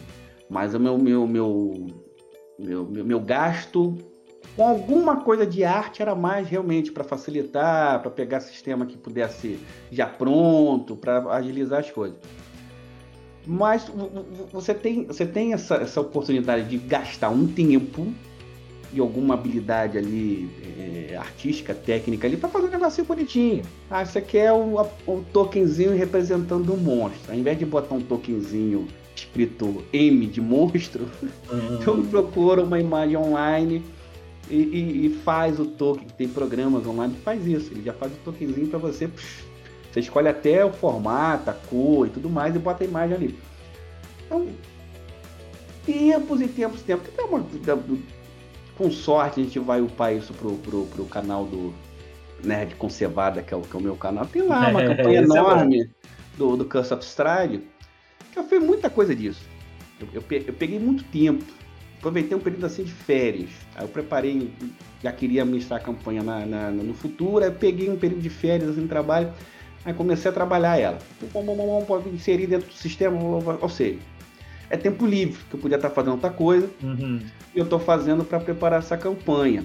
Mas 0.49 0.73
o 0.73 0.79
meu, 0.79 0.97
meu, 0.97 1.27
meu, 1.27 1.87
meu, 2.57 2.85
meu, 2.85 3.03
meu 3.03 3.19
gasto 3.19 3.97
com 4.55 4.65
alguma 4.65 5.17
coisa 5.17 5.45
de 5.45 5.65
arte 5.65 6.01
era 6.01 6.15
mais 6.15 6.47
realmente 6.47 6.93
para 6.93 7.03
facilitar, 7.03 8.01
para 8.01 8.09
pegar 8.09 8.39
sistema 8.39 8.85
que 8.85 8.97
pudesse 8.97 9.59
já 9.91 10.07
pronto, 10.07 10.95
para 10.95 11.19
agilizar 11.33 11.81
as 11.81 11.91
coisas. 11.91 12.17
Mas 13.45 13.91
você 14.51 14.73
tem, 14.73 15.05
você 15.05 15.25
tem 15.25 15.53
essa, 15.53 15.75
essa 15.75 16.01
oportunidade 16.01 16.67
de 16.67 16.77
gastar 16.77 17.29
um 17.29 17.47
tempo 17.47 18.11
e 18.93 18.99
alguma 18.99 19.33
habilidade 19.33 19.97
ali 19.97 20.49
é, 21.11 21.17
artística, 21.17 21.73
técnica 21.73 22.27
ali 22.27 22.37
para 22.37 22.49
fazer 22.49 22.67
um 22.67 22.71
negocinho 22.71 23.05
bonitinho. 23.05 23.61
Ah, 23.89 24.05
você 24.05 24.21
quer 24.21 24.53
um, 24.53 24.79
um 25.07 25.23
tokenzinho 25.23 25.95
representando 25.95 26.73
um 26.73 26.77
monstro. 26.77 27.31
Ao 27.31 27.37
invés 27.37 27.59
de 27.59 27.65
botar 27.65 27.95
um 27.95 28.01
tokenzinho 28.01 28.87
escrito 29.15 29.83
M 29.93 30.25
de 30.27 30.41
monstro, 30.41 31.07
uhum. 31.51 31.77
então 31.81 32.05
procura 32.05 32.63
uma 32.63 32.79
imagem 32.79 33.17
online 33.17 33.83
e, 34.49 34.55
e, 34.55 35.05
e, 35.07 35.09
faz 35.23 35.59
o 35.59 35.65
token. 35.65 36.07
Tem 36.17 36.27
programas 36.27 36.85
online 36.85 37.13
que 37.15 37.21
faz 37.21 37.45
isso. 37.45 37.71
Ele 37.71 37.83
já 37.83 37.93
faz 37.93 38.11
o 38.13 38.17
tokenzinho 38.23 38.67
para 38.67 38.79
você. 38.79 39.09
Você 39.95 40.01
escolhe 40.01 40.27
até 40.27 40.65
o 40.65 40.73
formato, 40.73 41.49
a 41.49 41.53
cor 41.53 42.05
e 42.05 42.09
tudo 42.09 42.29
mais 42.29 42.53
e 42.53 42.59
bota 42.59 42.83
a 42.83 42.87
imagem 42.87 43.15
ali. 43.15 43.39
Então, 44.25 44.45
tempos 45.85 46.41
e 46.41 46.49
tempos 46.49 46.81
e 46.81 46.83
tempos. 46.83 47.99
Com 48.77 48.91
sorte 48.91 49.39
a 49.39 49.43
gente 49.45 49.57
vai 49.57 49.79
upar 49.79 50.13
isso 50.13 50.33
pro, 50.33 50.57
pro, 50.57 50.85
pro 50.87 51.05
canal 51.05 51.45
do 51.45 51.73
Nerd 52.43 52.75
Conservada, 52.75 53.41
que 53.41 53.53
é 53.53 53.57
o, 53.57 53.61
que 53.61 53.73
é 53.73 53.79
o 53.79 53.81
meu 53.81 53.95
canal. 53.95 54.25
Tem 54.25 54.41
lá 54.41 54.67
uma 54.67 54.81
é, 54.83 54.87
campanha 54.87 55.19
é 55.21 55.23
enorme 55.23 55.83
é 55.83 55.87
do, 56.37 56.57
do 56.57 56.65
Curse 56.65 56.93
of 56.93 57.01
Stride. 57.05 57.63
Que 58.33 58.39
eu 58.39 58.43
fiz 58.43 58.61
muita 58.61 58.89
coisa 58.89 59.15
disso. 59.15 59.47
Eu, 60.01 60.09
eu, 60.13 60.23
eu 60.45 60.53
peguei 60.53 60.77
muito 60.77 61.05
tempo 61.05 61.45
aproveitei 61.99 62.37
um 62.37 62.41
período 62.41 62.65
assim 62.65 62.83
de 62.83 62.91
férias. 62.91 63.49
Aí 63.75 63.85
eu 63.85 63.87
preparei, 63.87 64.51
já 65.01 65.11
queria 65.11 65.43
administrar 65.43 65.79
a 65.79 65.83
campanha 65.83 66.21
na, 66.21 66.45
na, 66.45 66.69
no 66.69 66.93
futuro, 66.93 67.43
aí 67.43 67.49
peguei 67.49 67.89
um 67.89 67.97
período 67.97 68.21
de 68.21 68.29
férias 68.29 68.69
assim, 68.69 68.81
no 68.81 68.87
trabalho, 68.87 69.33
aí 69.85 69.93
comecei 69.93 70.29
a 70.29 70.33
trabalhar 70.33 70.77
ela. 70.77 70.97
Pode 71.87 72.09
inserir 72.09 72.47
dentro 72.47 72.67
do 72.67 72.73
sistema, 72.73 73.17
ou 73.19 73.69
seja, 73.69 73.99
é 74.69 74.75
tempo 74.75 75.05
livre, 75.05 75.39
que 75.49 75.55
eu 75.55 75.59
podia 75.59 75.75
estar 75.75 75.91
fazendo 75.91 76.13
outra 76.13 76.31
coisa, 76.31 76.69
uhum. 76.81 77.21
e 77.53 77.59
eu 77.59 77.63
estou 77.63 77.79
fazendo 77.79 78.23
para 78.23 78.39
preparar 78.39 78.79
essa 78.79 78.97
campanha. 78.97 79.63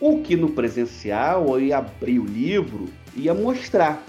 O 0.00 0.22
que 0.22 0.34
no 0.34 0.50
presencial, 0.50 1.46
eu 1.50 1.60
ia 1.60 1.78
abrir 1.78 2.18
o 2.18 2.24
livro, 2.24 2.88
ia 3.14 3.34
mostrar. 3.34 4.02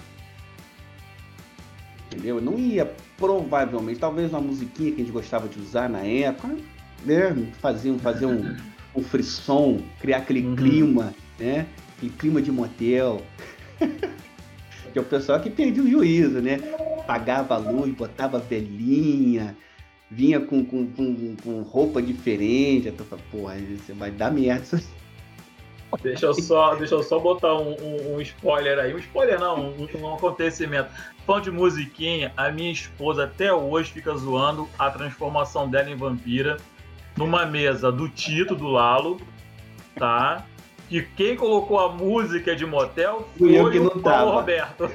Entendeu? 2.08 2.38
Eu 2.38 2.42
não 2.42 2.58
ia, 2.58 2.92
provavelmente, 3.18 4.00
talvez 4.00 4.32
uma 4.32 4.42
musiquinha 4.42 4.92
que 4.92 5.02
a 5.02 5.04
gente 5.04 5.13
gostava 5.13 5.48
de 5.48 5.60
usar 5.60 5.89
na 5.89 6.00
época, 6.00 6.56
né? 7.06 7.48
Fazer, 7.60 7.94
fazer 8.00 8.26
um, 8.26 8.56
um 8.96 9.04
frisson, 9.04 9.82
criar 10.00 10.18
aquele 10.18 10.46
uhum. 10.48 10.56
clima, 10.56 11.13
né? 11.38 11.68
Aquele 11.98 12.12
clima 12.13 12.42
de 12.42 12.52
motel. 12.52 13.22
que 14.93 14.99
o 14.99 15.03
pessoal 15.03 15.39
que 15.39 15.49
perdia 15.49 15.84
o 15.84 15.89
juízo, 15.89 16.39
né? 16.39 16.60
Pagava 17.08 17.56
a 17.56 17.58
luz, 17.58 17.93
botava 17.93 18.38
velhinha, 18.38 19.58
vinha 20.10 20.39
com, 20.39 20.63
com, 20.63 20.86
com, 20.88 21.36
com 21.43 21.62
roupa 21.63 22.01
diferente. 22.01 22.88
Eu 22.88 23.06
falei, 23.06 23.25
porra, 23.32 23.56
você 23.58 23.91
vai 23.93 24.12
dar 24.12 24.32
merda. 24.32 24.79
Deixa 26.01 26.25
eu 26.25 26.34
só, 26.34 26.75
deixa 26.75 26.95
eu 26.95 27.03
só 27.03 27.19
botar 27.19 27.53
um, 27.56 27.75
um, 27.79 28.15
um 28.15 28.21
spoiler 28.21 28.79
aí. 28.79 28.93
Um 28.93 28.99
spoiler 28.99 29.39
não, 29.39 29.71
um, 29.71 29.88
um 29.95 30.13
acontecimento. 30.13 30.89
Fã 31.25 31.41
de 31.41 31.51
musiquinha, 31.51 32.32
a 32.36 32.51
minha 32.51 32.71
esposa 32.71 33.25
até 33.25 33.53
hoje 33.53 33.91
fica 33.91 34.15
zoando 34.15 34.67
a 34.77 34.89
transformação 34.89 35.69
dela 35.69 35.89
em 35.89 35.95
vampira 35.95 36.58
numa 37.15 37.45
mesa 37.45 37.91
do 37.91 38.10
Tito, 38.10 38.56
do 38.56 38.67
Lalo, 38.67 39.21
tá? 39.95 40.45
E 40.93 41.01
quem 41.01 41.36
colocou 41.36 41.79
a 41.79 41.91
música 41.91 42.56
de 42.56 42.67
motel 42.67 43.27
foi 43.36 43.58
eu 43.58 43.71
que 43.71 43.79
não 43.79 43.88
o 43.88 43.99
Paulo 43.99 44.03
tava. 44.03 44.32
Roberto. 44.32 44.91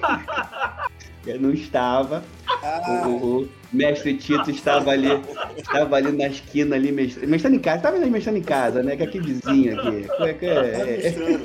eu 1.26 1.40
não 1.40 1.52
estava. 1.52 2.22
Ah. 2.46 3.02
O, 3.08 3.40
o, 3.40 3.48
mestre 3.72 4.16
Tito 4.16 4.48
estava 4.48 4.92
ali, 4.92 5.08
estava 5.56 5.96
ali 5.96 6.12
na 6.12 6.28
esquina 6.28 6.76
ali, 6.76 6.92
mestrando 6.92 7.56
em 7.56 7.58
casa. 7.58 7.78
Estava 7.78 7.98
mestrando 7.98 8.38
em 8.38 8.42
casa, 8.42 8.80
né? 8.80 8.94
Que 8.94 9.02
é 9.02 9.06
aqui 9.06 9.18
vizinho 9.18 9.80
aqui. 9.80 10.06
É, 10.20 10.34
que 10.34 10.46
é, 10.46 11.08
é. 11.08 11.40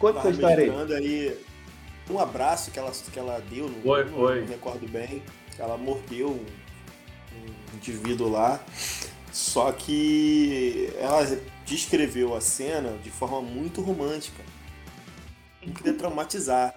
Conta 0.00 0.18
essa 0.18 0.30
história 0.30 0.72
aí. 0.72 0.96
aí. 0.96 1.38
Um 2.10 2.18
abraço 2.18 2.72
que 2.72 2.78
ela, 2.80 2.90
que 2.90 3.18
ela 3.20 3.40
deu, 3.48 3.68
no, 3.68 3.82
foi, 3.82 4.04
foi. 4.04 4.40
não 4.40 4.48
recordo 4.48 4.88
bem. 4.88 5.22
Ela 5.56 5.78
mordeu 5.78 6.30
um, 6.30 6.44
um 7.38 7.76
indivíduo 7.76 8.28
lá. 8.28 8.58
Só 9.30 9.70
que 9.70 10.92
ela 10.98 11.24
descreveu 11.64 12.34
a 12.34 12.40
cena 12.40 12.98
de 13.02 13.10
forma 13.10 13.40
muito 13.40 13.80
romântica. 13.80 14.42
Não 15.64 15.72
queria 15.72 15.94
traumatizar. 15.94 16.74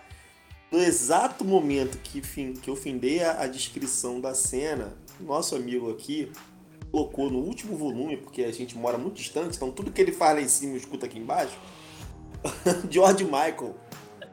No 0.72 0.80
exato 0.80 1.46
momento 1.46 1.98
que, 2.00 2.22
fim, 2.22 2.54
que 2.54 2.70
eu 2.70 2.76
findei 2.76 3.24
a, 3.24 3.42
a 3.42 3.48
descrição 3.48 4.20
da 4.20 4.34
cena, 4.34 4.94
nosso 5.20 5.56
amigo 5.56 5.92
aqui 5.92 6.32
colocou 6.92 7.30
no 7.30 7.40
último 7.40 7.76
volume, 7.76 8.18
porque 8.18 8.44
a 8.44 8.52
gente 8.52 8.78
mora 8.78 8.98
muito 8.98 9.16
distante, 9.16 9.58
então 9.58 9.72
tudo 9.72 9.92
que 9.92 10.02
ele 10.02 10.12
faz 10.12 10.36
lá 10.36 10.42
em 10.42 10.48
cima 10.48 10.74
eu 10.74 10.78
escuto 10.78 11.06
aqui 11.06 11.20
embaixo. 11.20 11.58
George 12.90 13.24
Michael. 13.24 13.76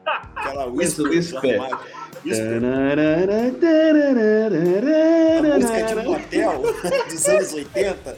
Aquela 0.05 0.67
whisper, 0.67 1.11
George 1.11 1.33
Michael. 1.33 1.79
A 5.51 5.57
música 5.57 5.83
de 5.83 6.07
motel 6.07 6.61
dos 7.09 7.27
anos 7.27 7.53
80. 7.53 8.17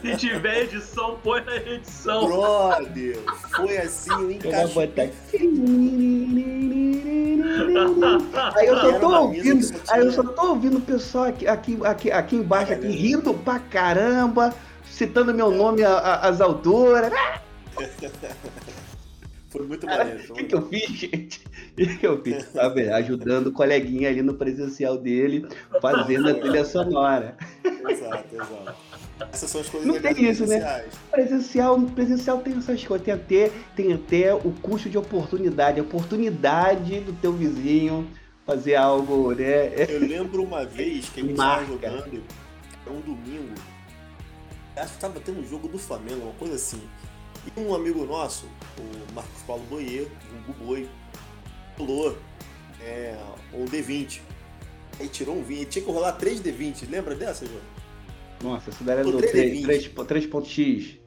Se 0.00 0.16
tiver 0.16 0.62
edição, 0.62 1.18
põe 1.22 1.44
na 1.44 1.56
edição. 1.56 2.26
Brother, 2.26 3.18
foi 3.56 3.76
assim, 3.78 4.12
eu 4.12 4.30
encaixei. 4.30 5.12
Aí 8.56 8.66
eu 8.66 8.76
só 8.78 8.98
tô 8.98 9.14
ouvindo, 9.16 9.82
aí 9.88 10.00
eu 10.00 10.12
só 10.12 10.22
tô 10.22 10.48
ouvindo 10.48 10.78
o 10.78 10.80
pessoal 10.80 11.24
aqui, 11.24 11.46
aqui, 11.46 11.78
aqui, 11.84 12.10
aqui 12.10 12.36
embaixo, 12.36 12.72
aqui, 12.72 12.86
rindo 12.86 13.34
pra 13.34 13.58
caramba, 13.58 14.54
citando 14.84 15.34
meu 15.34 15.50
nome 15.50 15.82
às 15.82 16.40
alturas. 16.40 17.12
Foi 19.54 19.64
muito 19.66 19.86
maneiro. 19.86 20.32
O 20.32 20.34
que, 20.34 20.44
que 20.44 20.54
eu 20.54 20.68
fiz, 20.68 20.90
gente? 20.90 21.44
O 21.46 21.76
que, 21.76 21.96
que 21.98 22.06
eu 22.06 22.20
fiz? 22.20 22.44
Sabe, 22.46 22.88
ajudando 22.90 23.46
o 23.48 23.52
coleguinha 23.52 24.08
ali 24.08 24.20
no 24.20 24.34
presencial 24.34 24.98
dele, 24.98 25.46
fazendo 25.80 26.28
a 26.28 26.34
trilha 26.34 26.64
sonora. 26.64 27.36
Exato, 27.64 28.34
exato. 28.34 28.74
Essas 29.32 29.50
são 29.50 29.60
as 29.60 29.68
coisas 29.68 29.86
Não 29.86 30.00
tem 30.00 30.30
isso, 30.30 30.46
né? 30.46 30.84
Presencial, 31.10 31.80
presencial 31.82 32.38
tem 32.38 32.56
essas 32.56 32.84
coisas. 32.84 33.04
Tem 33.04 33.14
até, 33.14 33.50
tem 33.76 33.92
até 33.92 34.34
o 34.34 34.52
custo 34.60 34.90
de 34.90 34.98
oportunidade. 34.98 35.78
A 35.78 35.82
oportunidade 35.82 37.00
do 37.00 37.12
teu 37.12 37.32
vizinho 37.32 38.08
fazer 38.44 38.74
algo, 38.74 39.32
né? 39.32 39.86
Eu 39.88 40.00
lembro 40.00 40.42
uma 40.42 40.64
vez 40.64 41.08
que 41.08 41.20
a 41.20 41.22
gente 41.22 41.32
estava 41.32 41.64
jogando, 41.64 42.22
um 42.86 43.00
domingo, 43.00 43.54
acho 44.76 44.88
que 44.88 44.94
estava 44.94 45.20
tendo 45.20 45.40
um 45.40 45.48
jogo 45.48 45.68
do 45.68 45.78
Flamengo, 45.78 46.22
uma 46.22 46.34
coisa 46.34 46.54
assim. 46.54 46.82
E 47.56 47.60
um 47.60 47.74
amigo 47.74 48.04
nosso, 48.04 48.46
o 48.78 49.14
Marcos 49.14 49.42
Paulo 49.46 49.62
Boier, 49.68 50.08
um 50.32 50.52
Buboi, 50.52 50.88
pulou 51.76 52.16
é, 52.80 53.16
um 53.52 53.64
D20. 53.64 54.20
Aí 55.00 55.08
tirou 55.08 55.36
um 55.36 55.42
20, 55.42 55.56
ele 55.56 55.66
tinha 55.66 55.84
que 55.84 55.90
rolar 55.90 56.12
3 56.12 56.40
D20. 56.40 56.88
Lembra 56.88 57.14
dessa, 57.14 57.44
João? 57.46 57.73
Nossa, 58.44 58.68
isso 58.68 58.84
daí 58.84 58.98
era 58.98 59.04
do 59.04 59.16
3.x. 59.18 60.98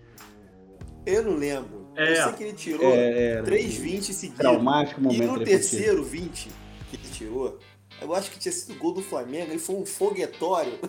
Eu 1.06 1.24
não 1.24 1.36
lembro. 1.36 1.88
É. 1.96 2.12
Eu 2.12 2.24
sei 2.24 2.34
que 2.34 2.44
ele 2.44 2.54
tirou 2.54 2.94
é, 2.94 3.44
3 3.44 3.78
20 3.78 4.14
seguidos. 4.14 4.40
Traumático 4.40 5.00
momento. 5.00 5.24
E 5.24 5.26
no 5.28 5.44
terceiro 5.44 6.04
20 6.04 6.50
que 6.90 6.96
ele 6.96 7.10
tirou, 7.14 7.60
eu 8.02 8.14
acho 8.16 8.32
que 8.32 8.40
tinha 8.40 8.52
sido 8.52 8.74
o 8.74 8.78
gol 8.78 8.94
do 8.94 9.04
Flamengo 9.04 9.54
e 9.54 9.60
foi 9.60 9.76
um 9.76 9.86
foguetório. 9.86 10.80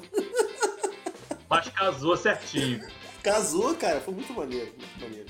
Mas 1.48 1.68
casou 1.68 2.16
certinho. 2.16 2.80
Casou, 3.22 3.74
cara. 3.74 4.00
Foi 4.00 4.14
muito 4.14 4.32
maneiro. 4.32 4.72
Muito 4.76 5.00
maneiro. 5.00 5.26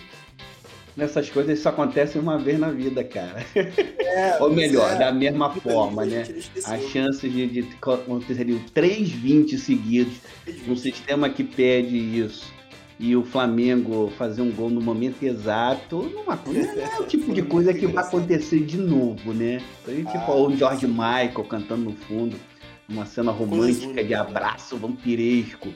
Nessas 0.98 1.30
coisas 1.30 1.60
isso 1.60 1.68
acontece 1.68 2.18
uma 2.18 2.36
vez 2.36 2.58
na 2.58 2.72
vida, 2.72 3.04
cara. 3.04 3.46
É, 3.54 4.36
Ou 4.42 4.50
melhor, 4.50 4.90
é. 4.94 4.96
da 4.96 5.12
mesma 5.12 5.48
forma, 5.48 6.04
né? 6.04 6.24
A 6.64 6.76
chance 6.76 7.28
de, 7.28 7.46
de 7.46 7.68
acontecer 7.80 8.44
3-20 8.44 9.56
seguidos, 9.58 10.14
um 10.66 10.74
sistema 10.74 11.30
que 11.30 11.44
pede 11.44 11.96
isso, 11.96 12.52
e 12.98 13.14
o 13.14 13.22
Flamengo 13.22 14.12
fazer 14.18 14.42
um 14.42 14.50
gol 14.50 14.70
no 14.70 14.80
momento 14.80 15.22
exato, 15.22 16.02
não, 16.12 16.32
é 16.32 17.00
o 17.00 17.04
tipo 17.06 17.32
de 17.32 17.42
coisa 17.42 17.72
que 17.72 17.86
vai 17.86 18.02
acontecer 18.02 18.58
de 18.64 18.76
novo, 18.76 19.32
né? 19.32 19.62
Então, 19.86 19.94
tipo, 19.94 20.32
ah, 20.32 20.34
o 20.34 20.56
George 20.56 20.88
Michael 20.88 21.44
cantando 21.48 21.84
no 21.84 21.92
fundo, 21.92 22.36
uma 22.88 23.06
cena 23.06 23.30
romântica 23.30 24.02
de 24.02 24.14
abraço 24.14 24.76
vampiresco 24.76 25.68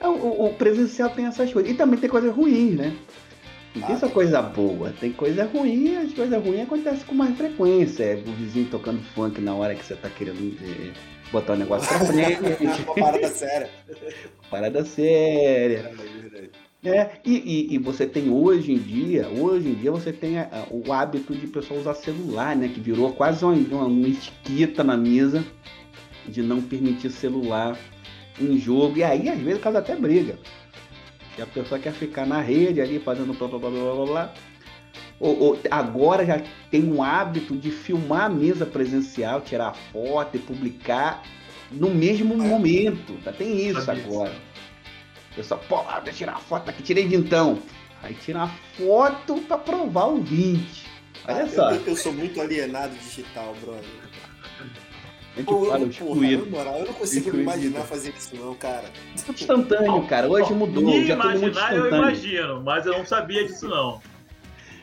O, 0.00 0.46
o, 0.46 0.54
presencial 0.54 1.10
tem 1.10 1.24
essas 1.24 1.52
coisas. 1.52 1.72
E 1.72 1.74
também 1.74 1.98
tem 1.98 2.08
coisas 2.08 2.32
ruins, 2.32 2.76
né? 2.76 2.94
Não 3.74 3.86
tem 3.86 3.96
só 3.96 4.08
coisa 4.08 4.42
boa, 4.42 4.92
tem 5.00 5.12
coisa 5.12 5.44
ruim, 5.44 5.96
as 5.96 6.12
coisas 6.12 6.44
ruins 6.44 6.62
acontecem 6.62 7.06
com 7.06 7.14
mais 7.14 7.36
frequência. 7.36 8.04
É 8.04 8.14
o 8.16 8.32
vizinho 8.32 8.68
tocando 8.68 9.00
funk 9.14 9.40
na 9.40 9.54
hora 9.54 9.74
que 9.74 9.84
você 9.84 9.94
tá 9.94 10.10
querendo 10.10 10.56
é, 10.62 10.92
botar 11.32 11.54
o 11.54 11.56
negócio 11.56 11.88
pra 11.88 12.00
frente. 12.00 12.40
Uma 12.86 12.94
parada 12.94 13.28
séria. 13.28 13.70
Parada 14.50 14.84
séria. 14.84 15.90
É, 16.84 17.10
e, 17.24 17.36
e, 17.70 17.74
e, 17.74 17.78
você 17.78 18.06
tem 18.06 18.28
hoje 18.28 18.72
em 18.72 18.78
dia, 18.78 19.28
hoje 19.28 19.68
em 19.68 19.74
dia 19.74 19.92
você 19.92 20.12
tem 20.12 20.38
a, 20.38 20.48
a, 20.50 20.66
o 20.68 20.92
hábito 20.92 21.32
de 21.32 21.46
pessoa 21.46 21.78
usar 21.78 21.94
celular, 21.94 22.56
né? 22.56 22.68
Que 22.68 22.80
virou 22.80 23.12
quase 23.12 23.44
uma, 23.44 23.54
uma, 23.54 23.84
uma 23.84 24.08
etiqueta 24.08 24.82
na 24.82 24.96
mesa 24.96 25.44
de 26.26 26.42
não 26.42 26.60
permitir 26.60 27.10
celular 27.10 27.78
em 28.40 28.58
jogo. 28.58 28.98
E 28.98 29.04
aí, 29.04 29.28
às 29.28 29.38
vezes, 29.38 29.62
causa 29.62 29.78
até 29.78 29.94
briga. 29.94 30.36
E 31.36 31.42
a 31.42 31.46
pessoa 31.46 31.80
quer 31.80 31.92
ficar 31.92 32.26
na 32.26 32.40
rede 32.40 32.80
ali 32.80 32.98
fazendo 32.98 33.32
blá 33.32 33.48
blá 33.48 33.58
blá 33.58 33.70
blá 33.70 33.94
blá 33.94 34.06
blá. 34.06 34.34
Ou, 35.18 35.40
ou, 35.40 35.60
agora 35.70 36.26
já 36.26 36.42
tem 36.70 36.84
um 36.84 37.02
hábito 37.02 37.56
de 37.56 37.70
filmar 37.70 38.24
a 38.24 38.28
mesa 38.28 38.66
presencial, 38.66 39.40
tirar 39.40 39.72
foto 39.92 40.36
e 40.36 40.40
publicar 40.40 41.22
no 41.70 41.90
mesmo 41.90 42.36
momento. 42.36 43.18
Já 43.24 43.32
tem 43.32 43.68
isso 43.68 43.90
agora. 43.90 44.34
O 45.30 45.34
pessoal, 45.36 45.60
pô, 45.68 45.82
deixa 45.82 46.08
eu 46.10 46.14
tirar 46.14 46.32
a 46.34 46.38
foto 46.38 46.68
aqui, 46.68 46.82
tirei 46.82 47.06
de 47.06 47.14
então. 47.14 47.58
Aí 48.02 48.14
tira 48.14 48.42
a 48.42 48.48
foto 48.48 49.40
pra 49.42 49.56
provar 49.56 50.06
o 50.06 50.20
20. 50.20 50.86
Olha 51.24 51.44
ah, 51.44 51.48
só. 51.48 51.70
Eu, 51.70 51.86
eu, 51.86 51.96
sou 51.96 52.12
muito 52.12 52.40
alienado 52.40 52.94
digital, 52.96 53.54
brother. 53.62 53.84
É 55.36 55.42
Pô, 55.42 55.64
fala, 55.64 55.88
eu, 55.88 56.46
moral, 56.50 56.78
eu 56.80 56.86
não 56.86 56.92
consigo 56.92 57.26
excluído. 57.26 57.40
imaginar 57.40 57.80
fazer 57.82 58.12
isso 58.18 58.36
não, 58.36 58.54
cara. 58.54 58.84
Instantâneo, 59.14 60.06
cara. 60.06 60.28
Hoje 60.28 60.52
mudou. 60.52 60.82
Me 60.82 61.06
já 61.06 61.14
imaginar 61.14 61.74
eu 61.74 61.88
imagino, 61.88 62.62
mas 62.62 62.84
eu 62.84 62.98
não 62.98 63.06
sabia 63.06 63.46
disso 63.46 63.66
não. 63.66 64.00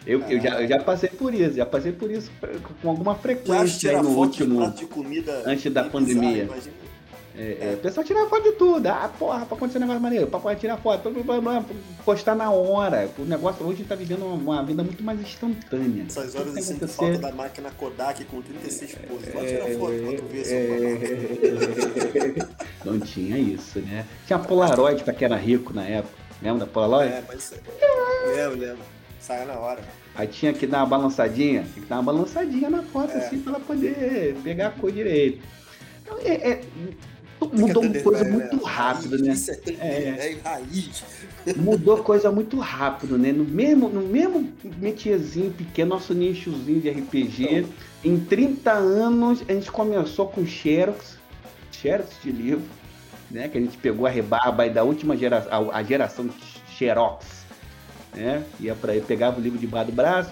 Eu, 0.08 0.22
eu, 0.22 0.42
já, 0.42 0.62
eu 0.62 0.68
já 0.68 0.80
passei 0.80 1.10
por 1.10 1.34
isso, 1.34 1.56
já 1.56 1.66
passei 1.66 1.92
por 1.92 2.10
isso 2.10 2.32
com 2.82 2.90
alguma 2.90 3.14
frequência 3.14 3.92
aí 3.92 4.02
no 4.02 4.10
último. 4.10 4.60
antes 5.46 5.72
da 5.72 5.84
pandemia. 5.84 6.46
Bizarro, 6.46 6.89
é, 7.40 7.58
é, 7.62 7.74
o 7.76 7.78
pessoal 7.78 8.06
tira 8.06 8.28
foto 8.28 8.44
de 8.44 8.52
tudo. 8.52 8.86
Ah, 8.88 9.10
porra, 9.18 9.46
pra 9.46 9.56
acontecer 9.56 9.78
um 9.78 9.82
negócio 9.82 10.02
maneiro, 10.02 10.28
pra 10.28 10.56
tirar 10.58 10.76
foto, 10.76 11.10
postar 12.04 12.36
na 12.36 12.52
hora. 12.52 13.10
O 13.18 13.24
negócio 13.24 13.66
hoje 13.66 13.86
tá 13.86 13.96
vivendo 13.96 14.26
uma, 14.26 14.62
vida 14.62 14.84
muito 14.84 15.02
mais 15.02 15.22
instantânea. 15.22 16.04
Essas 16.06 16.36
horas 16.36 16.54
eu 16.54 16.62
sinto 16.62 16.86
falta 16.90 17.18
da 17.18 17.32
máquina 17.32 17.72
Kodak 17.72 18.26
com 18.26 18.42
36 18.42 18.96
poses. 19.08 19.30
Pode 19.30 19.48
tirar 19.48 19.68
foto 19.68 19.94
pra 19.94 20.18
tu 20.18 20.26
ver 20.26 20.44
é, 20.52 22.48
Não 22.84 23.00
tinha 23.00 23.38
isso, 23.38 23.80
né? 23.80 24.06
Tinha 24.28 24.38
Polaroid 24.38 25.02
pra 25.06 25.14
quem 25.14 25.26
era 25.26 25.38
rico 25.38 25.74
na 25.74 25.86
época. 25.86 26.14
Lembra 26.42 26.66
da 26.66 26.68
Polaroid? 26.68 27.14
É, 27.14 27.24
mas. 27.26 27.54
Lembro, 28.36 28.60
lembro. 28.60 28.84
Saia 29.22 29.46
na 29.46 29.54
hora. 29.54 29.82
Aí 30.14 30.28
tinha 30.28 30.52
que 30.52 30.68
dar 30.68 30.80
uma 30.80 30.88
balançadinha, 30.88 31.64
tinha 31.72 31.84
que 31.84 31.90
dar 31.90 31.98
uma 31.98 32.12
balançadinha 32.12 32.70
na 32.70 32.84
foto, 32.84 33.14
é. 33.14 33.18
assim, 33.20 33.40
pra 33.40 33.54
ela 33.54 33.62
poder 33.62 34.36
pegar 34.44 34.68
a 34.68 34.72
cor 34.72 34.92
direito. 34.92 35.42
Então, 36.04 36.18
é, 36.20 36.52
é, 36.52 36.62
mudou 37.48 37.84
uma 37.84 38.02
coisa 38.02 38.24
muito 38.26 38.56
né? 38.56 38.62
rápido, 38.66 39.18
né? 39.18 39.36
É, 39.80 39.88
é 39.88 40.40
raiz. 40.44 41.04
Mudou 41.56 41.98
coisa 42.04 42.32
muito 42.32 42.60
rápido, 42.60 43.18
né? 43.18 43.32
No 43.32 43.46
mesmo, 43.46 43.90
no 43.90 44.02
mesmo 44.02 44.52
metiezinho 44.78 45.52
pequeno, 45.52 45.92
nosso 45.92 46.14
nichozinho 46.14 46.82
de 46.82 46.90
RPG, 46.90 47.66
em 48.04 48.20
30 48.20 48.72
anos 48.72 49.44
a 49.48 49.54
gente 49.54 49.72
começou 49.72 50.28
com 50.28 50.46
Xerox, 50.46 51.18
Xerox 51.72 52.10
de 52.22 52.32
livro, 52.32 52.66
né? 53.32 53.48
Que 53.48 53.58
a 53.58 53.62
gente 53.62 53.78
pegou 53.78 54.06
a 54.06 54.10
rebarba 54.10 54.64
aí 54.64 54.70
da 54.70 54.84
última 54.84 55.16
geração, 55.16 55.72
a 55.72 55.82
geração 55.84 56.30
Xerox, 56.78 57.26
né? 58.14 58.44
Ia 58.60 58.76
para 58.76 58.94
pegava 59.02 59.40
o 59.40 59.42
livro 59.42 59.58
debaixo 59.58 59.92
do 59.92 59.96
braço, 59.96 60.32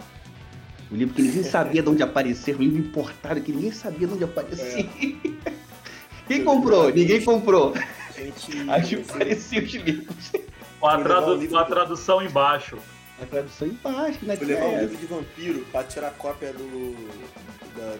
o 0.91 0.95
livro 0.95 1.13
que 1.15 1.21
ninguém 1.21 1.43
sabia 1.43 1.81
de 1.81 1.89
onde 1.89 2.03
aparecer, 2.03 2.55
o 2.55 2.59
livro 2.59 2.79
importado 2.79 3.39
que 3.41 3.51
ninguém 3.51 3.71
sabia 3.71 4.07
de 4.07 4.13
onde 4.13 4.23
aparecia. 4.23 4.85
É. 4.85 5.57
Quem 6.27 6.43
comprou? 6.43 6.91
Ninguém 6.91 7.23
comprou. 7.23 7.73
Gente, 8.15 8.69
Acho 8.69 8.97
que 8.97 9.03
parecia 9.03 9.63
os 9.63 9.73
livros. 9.73 10.31
Com 10.79 10.87
a, 10.87 11.01
tradu 11.01 11.47
com 11.47 11.57
a 11.57 11.65
tradução 11.65 12.21
embaixo. 12.21 12.77
A 13.21 13.25
tradução 13.25 13.67
embaixo, 13.67 14.19
né? 14.23 14.35
Vou 14.35 14.47
levar 14.47 14.65
um 14.65 14.79
livro 14.79 14.97
de 14.97 15.05
vampiro 15.05 15.65
pra 15.71 15.83
tirar 15.83 16.11
cópia 16.11 16.53
do. 16.53 16.95
Da, 17.75 17.95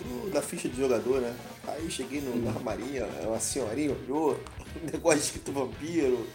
do, 0.00 0.30
da 0.30 0.42
ficha 0.42 0.68
de 0.68 0.76
jogador, 0.76 1.20
né? 1.20 1.34
Aí 1.66 1.90
cheguei 1.90 2.20
no, 2.20 2.36
na 2.36 2.50
armarinha, 2.50 3.06
uma 3.24 3.40
senhorinha 3.40 3.92
olhou, 3.92 4.40
um 4.82 4.90
negócio 4.90 5.18
escrito 5.18 5.52
vampiro, 5.52 6.26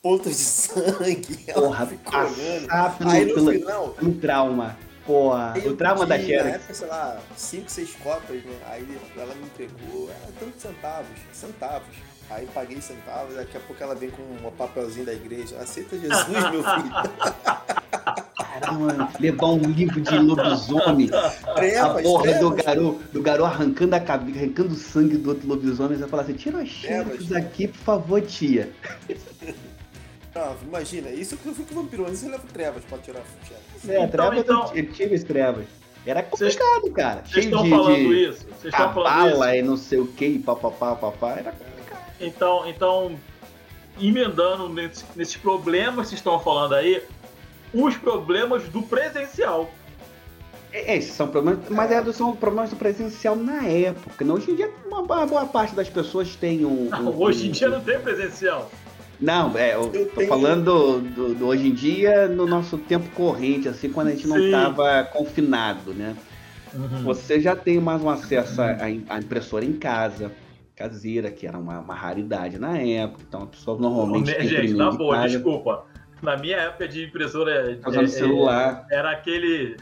pontos 0.00 0.36
de 0.36 0.42
sangue. 0.42 1.38
Porra, 1.52 1.86
passar 1.86 2.98
pelo, 2.98 3.10
Aí 3.10 3.24
no 3.26 3.34
pelo, 3.34 3.52
final. 3.52 3.96
Um 4.02 4.12
trauma. 4.14 4.78
Porra, 5.06 5.54
o 5.66 5.76
trauma 5.76 6.06
da 6.06 6.18
Xerox. 6.18 6.44
Na 6.44 6.54
época, 6.56 6.74
sei 6.74 6.88
lá, 6.88 7.18
5, 7.36 7.70
6 7.70 7.94
copas, 7.96 8.44
né? 8.44 8.56
Aí 8.70 8.86
ela 9.16 9.34
me 9.34 9.44
entregou, 9.44 10.10
era 10.10 10.32
tantos 10.38 10.62
centavos, 10.62 11.18
centavos. 11.32 11.96
Aí 12.30 12.46
paguei 12.54 12.80
centavos, 12.80 13.34
daqui 13.34 13.56
a 13.56 13.60
pouco 13.60 13.82
ela 13.82 13.94
vem 13.94 14.10
com 14.10 14.22
um 14.22 14.50
papelzinho 14.52 15.04
da 15.04 15.12
igreja. 15.12 15.58
Aceita 15.58 15.98
Jesus, 15.98 16.28
meu 16.28 16.62
filho. 16.62 16.92
Caramba, 18.60 19.08
levar 19.18 19.46
um 19.46 19.58
livro 19.58 20.00
de 20.00 20.18
lobisomem. 20.18 21.10
Trevas, 21.54 21.98
a 21.98 22.02
porra 22.02 22.34
do 22.34 22.50
garoto, 22.50 23.00
do 23.12 23.22
garoto 23.22 23.46
arrancando 23.46 23.96
a 23.96 24.00
cabeça, 24.00 24.38
arrancando 24.38 24.72
o 24.72 24.76
sangue 24.76 25.16
do 25.16 25.30
outro 25.30 25.48
lobisomem. 25.48 25.98
Você 25.98 26.06
fala 26.06 26.22
assim: 26.22 26.34
tira 26.34 26.60
as 26.60 26.68
xerox 26.68 27.32
aqui, 27.32 27.68
por 27.68 27.78
favor, 27.78 28.22
tia. 28.22 28.70
Não, 30.34 30.56
imagina, 30.62 31.10
isso 31.10 31.36
que 31.36 31.46
eu 31.46 31.54
fui 31.54 31.64
com 31.64 31.74
o 31.74 31.82
vampiro, 31.82 32.06
antes 32.06 32.20
você 32.20 32.28
leva 32.28 32.44
trevas 32.52 32.84
pra 32.84 32.98
tirar 32.98 33.20
a 33.20 33.90
É, 33.92 33.96
então, 33.96 34.08
trevas 34.08 34.38
então... 34.38 34.74
eu 34.74 34.92
tive 34.92 35.14
as 35.14 35.24
trevas. 35.24 35.66
Era 36.04 36.22
complicado, 36.22 36.82
Cês, 36.82 36.94
cara. 36.94 37.22
Vocês 37.24 37.44
estão 37.44 37.68
falando 37.68 37.94
de 37.94 38.28
isso? 38.28 38.46
Vocês 38.46 38.74
estão 38.74 38.94
falando 38.94 39.34
isso? 39.34 39.54
e 39.54 39.62
não 39.62 39.76
sei 39.76 39.98
o 40.00 40.06
que, 40.06 40.38
papapá, 40.38 40.96
papá, 40.96 41.32
era 41.32 41.52
complicado. 41.52 42.12
Então, 42.20 42.68
então 42.68 43.16
emendando 44.00 44.68
nesses 44.68 45.04
nesse 45.14 45.38
problemas 45.38 46.06
que 46.06 46.08
vocês 46.08 46.20
estão 46.20 46.40
falando 46.40 46.74
aí, 46.74 47.02
os 47.72 47.96
problemas 47.96 48.64
do 48.64 48.82
presencial. 48.82 49.70
É, 50.72 50.96
esses 50.96 51.12
são 51.12 51.28
problemas, 51.28 51.68
mas 51.68 51.90
é, 51.90 52.12
são 52.12 52.34
problemas 52.34 52.70
do 52.70 52.76
presencial 52.76 53.36
na 53.36 53.66
época. 53.66 54.24
Né? 54.24 54.32
Hoje 54.32 54.50
em 54.50 54.54
dia, 54.54 54.70
uma 54.86 55.02
boa 55.02 55.46
parte 55.46 55.74
das 55.74 55.88
pessoas 55.88 56.34
tem 56.34 56.64
um. 56.64 56.88
Não, 56.88 57.10
um 57.10 57.16
hoje 57.20 57.46
em 57.46 57.50
um, 57.50 57.52
dia 57.52 57.68
não 57.68 57.80
tem 57.80 58.00
presencial. 58.00 58.70
Não, 59.22 59.56
é, 59.56 59.74
eu, 59.74 59.82
eu 59.94 60.06
tô 60.06 60.16
tenho... 60.16 60.28
falando 60.28 61.00
do, 61.00 61.34
do, 61.34 61.46
hoje 61.46 61.68
em 61.68 61.72
dia, 61.72 62.26
no 62.26 62.44
nosso 62.44 62.76
tempo 62.76 63.08
corrente, 63.10 63.68
assim, 63.68 63.88
quando 63.88 64.08
a 64.08 64.10
gente 64.10 64.26
não 64.26 64.36
estava 64.36 65.04
confinado, 65.04 65.94
né? 65.94 66.16
Uhum. 66.74 67.04
Você 67.04 67.40
já 67.40 67.54
tem 67.54 67.78
mais 67.78 68.02
um 68.02 68.10
acesso 68.10 68.60
à, 68.60 68.90
impressora 69.20 69.64
em 69.64 69.74
casa, 69.74 70.32
caseira, 70.74 71.30
que 71.30 71.46
era 71.46 71.56
uma, 71.56 71.78
uma 71.78 71.94
raridade 71.94 72.58
na 72.58 72.76
época, 72.76 73.22
então 73.28 73.42
a 73.44 73.46
pessoa 73.46 73.78
normalmente. 73.78 74.34
Oh, 74.36 74.42
gente, 74.42 74.74
na 74.74 74.90
boa, 74.90 75.28
desculpa. 75.28 75.86
Na 76.20 76.36
minha 76.36 76.56
época 76.56 76.88
de 76.88 77.04
impressora 77.04 77.78
é, 77.84 78.06
celular. 78.06 78.86
era 78.90 79.10
aquele 79.10 79.76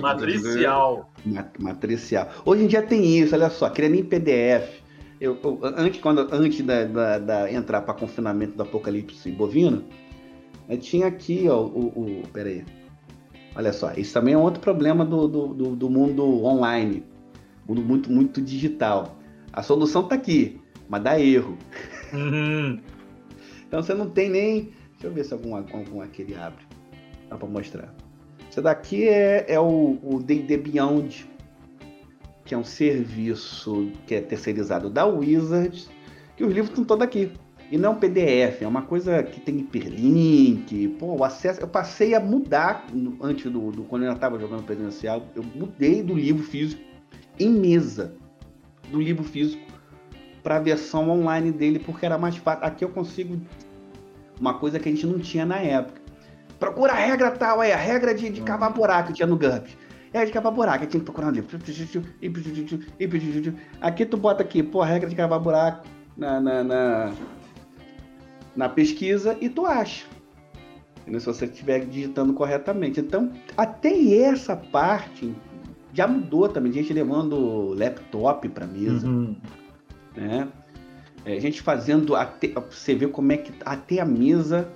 matricial. 0.00 1.10
Matricial. 1.58 2.30
Hoje 2.44 2.64
em 2.64 2.66
dia 2.66 2.82
tem 2.82 3.18
isso, 3.18 3.34
olha 3.34 3.48
só, 3.48 3.70
criando 3.70 3.94
em 3.94 4.04
PDF 4.04 4.85
eu, 5.20 5.38
eu, 5.42 5.60
antes, 5.62 6.00
quando, 6.00 6.28
antes 6.32 6.64
da, 6.64 6.84
da, 6.84 7.18
da 7.18 7.52
entrar 7.52 7.82
para 7.82 7.94
confinamento 7.94 8.56
do 8.56 8.62
apocalipse 8.62 9.30
bovino, 9.30 9.84
eu 10.68 10.78
tinha 10.78 11.06
aqui, 11.06 11.48
ó, 11.48 11.62
o, 11.62 11.86
o. 11.88 12.28
Pera 12.32 12.48
aí. 12.48 12.64
Olha 13.54 13.72
só, 13.72 13.92
isso 13.94 14.12
também 14.12 14.34
é 14.34 14.38
outro 14.38 14.60
problema 14.60 15.04
do, 15.04 15.26
do, 15.26 15.46
do, 15.54 15.76
do 15.76 15.90
mundo 15.90 16.44
online. 16.44 17.04
Mundo 17.66 17.82
muito, 17.82 18.12
muito 18.12 18.42
digital. 18.42 19.16
A 19.52 19.62
solução 19.62 20.02
está 20.02 20.14
aqui, 20.14 20.60
mas 20.88 21.02
dá 21.02 21.18
erro. 21.18 21.56
Uhum. 22.12 22.80
então 23.66 23.82
você 23.82 23.94
não 23.94 24.10
tem 24.10 24.28
nem. 24.28 24.72
Deixa 24.92 25.06
eu 25.06 25.12
ver 25.12 25.24
se 25.24 25.32
algum, 25.32 25.56
algum 25.56 26.00
aquele 26.02 26.34
abre. 26.34 26.64
Dá 27.30 27.36
para 27.36 27.48
mostrar. 27.48 27.94
Isso 28.50 28.60
daqui 28.60 29.08
é, 29.08 29.46
é 29.48 29.58
o 29.58 30.20
D&D 30.22 30.56
Beyond 30.58 31.26
que 32.46 32.54
é 32.54 32.58
um 32.58 32.64
serviço 32.64 33.90
que 34.06 34.14
é 34.14 34.20
terceirizado 34.20 34.88
da 34.88 35.04
Wizards, 35.04 35.90
que 36.36 36.44
os 36.44 36.52
livros 36.52 36.70
estão 36.70 36.84
todos 36.84 37.04
aqui. 37.04 37.32
E 37.70 37.76
não 37.76 37.90
é 37.90 37.92
um 37.92 37.98
PDF, 37.98 38.62
é 38.62 38.68
uma 38.68 38.82
coisa 38.82 39.24
que 39.24 39.40
tem 39.40 39.58
hiperlink. 39.58 40.88
Pô, 41.00 41.16
o 41.16 41.24
acesso. 41.24 41.60
Eu 41.60 41.66
passei 41.66 42.14
a 42.14 42.20
mudar 42.20 42.86
antes 43.20 43.50
do, 43.50 43.72
do 43.72 43.82
quando 43.82 44.04
eu 44.04 44.12
estava 44.12 44.38
jogando 44.38 44.62
presencial, 44.62 45.26
eu 45.34 45.42
mudei 45.42 46.00
do 46.00 46.14
livro 46.14 46.44
físico 46.44 46.80
em 47.38 47.50
mesa 47.50 48.14
do 48.88 49.00
livro 49.00 49.24
físico 49.24 49.66
para 50.44 50.56
a 50.56 50.60
versão 50.60 51.10
online 51.10 51.50
dele, 51.50 51.80
porque 51.80 52.06
era 52.06 52.16
mais 52.16 52.36
fácil. 52.36 52.64
Aqui 52.64 52.84
eu 52.84 52.88
consigo 52.90 53.40
uma 54.40 54.54
coisa 54.54 54.78
que 54.78 54.88
a 54.88 54.92
gente 54.92 55.04
não 55.04 55.18
tinha 55.18 55.44
na 55.44 55.58
época. 55.58 56.00
Procura 56.60 56.92
a 56.92 56.96
regra 56.96 57.32
tal, 57.32 57.60
é 57.60 57.72
a 57.72 57.76
regra 57.76 58.14
de, 58.14 58.30
de 58.30 58.40
cavar 58.42 58.72
buraco 58.72 59.08
que 59.08 59.14
tinha 59.14 59.26
no 59.26 59.36
GURPS. 59.36 59.76
É 60.16 60.24
de 60.24 60.32
cavar 60.32 60.50
buraco, 60.50 60.82
aí 60.82 60.88
tinha 60.88 60.98
que 60.98 61.04
procurar 61.04 61.28
um 61.28 61.30
livro. 61.30 61.58
Aqui 63.82 64.06
tu 64.06 64.16
bota 64.16 64.42
aqui, 64.42 64.62
pô, 64.62 64.80
a 64.80 64.86
regra 64.86 65.10
de 65.10 65.14
cavar 65.14 65.38
buraco. 65.38 65.86
na, 66.16 66.40
na, 66.40 66.64
na, 66.64 67.12
na 68.56 68.68
pesquisa 68.68 69.36
e 69.40 69.50
tu 69.50 69.66
acha. 69.66 70.06
Se 71.06 71.26
você 71.26 71.44
estiver 71.44 71.84
digitando 71.84 72.32
corretamente. 72.32 72.98
Então, 72.98 73.30
até 73.56 73.92
essa 74.14 74.56
parte 74.56 75.34
já 75.92 76.08
mudou 76.08 76.48
também. 76.48 76.72
Gente 76.72 76.92
levando 76.94 77.74
laptop 77.74 78.48
para 78.48 78.66
mesa. 78.66 79.06
Uhum. 79.06 79.36
Né? 80.16 80.48
É, 81.26 81.38
gente 81.38 81.60
fazendo. 81.60 82.16
Até, 82.16 82.48
você 82.48 82.94
vê 82.94 83.06
como 83.06 83.30
é 83.32 83.36
que 83.36 83.52
até 83.64 84.00
a 84.00 84.04
mesa. 84.06 84.66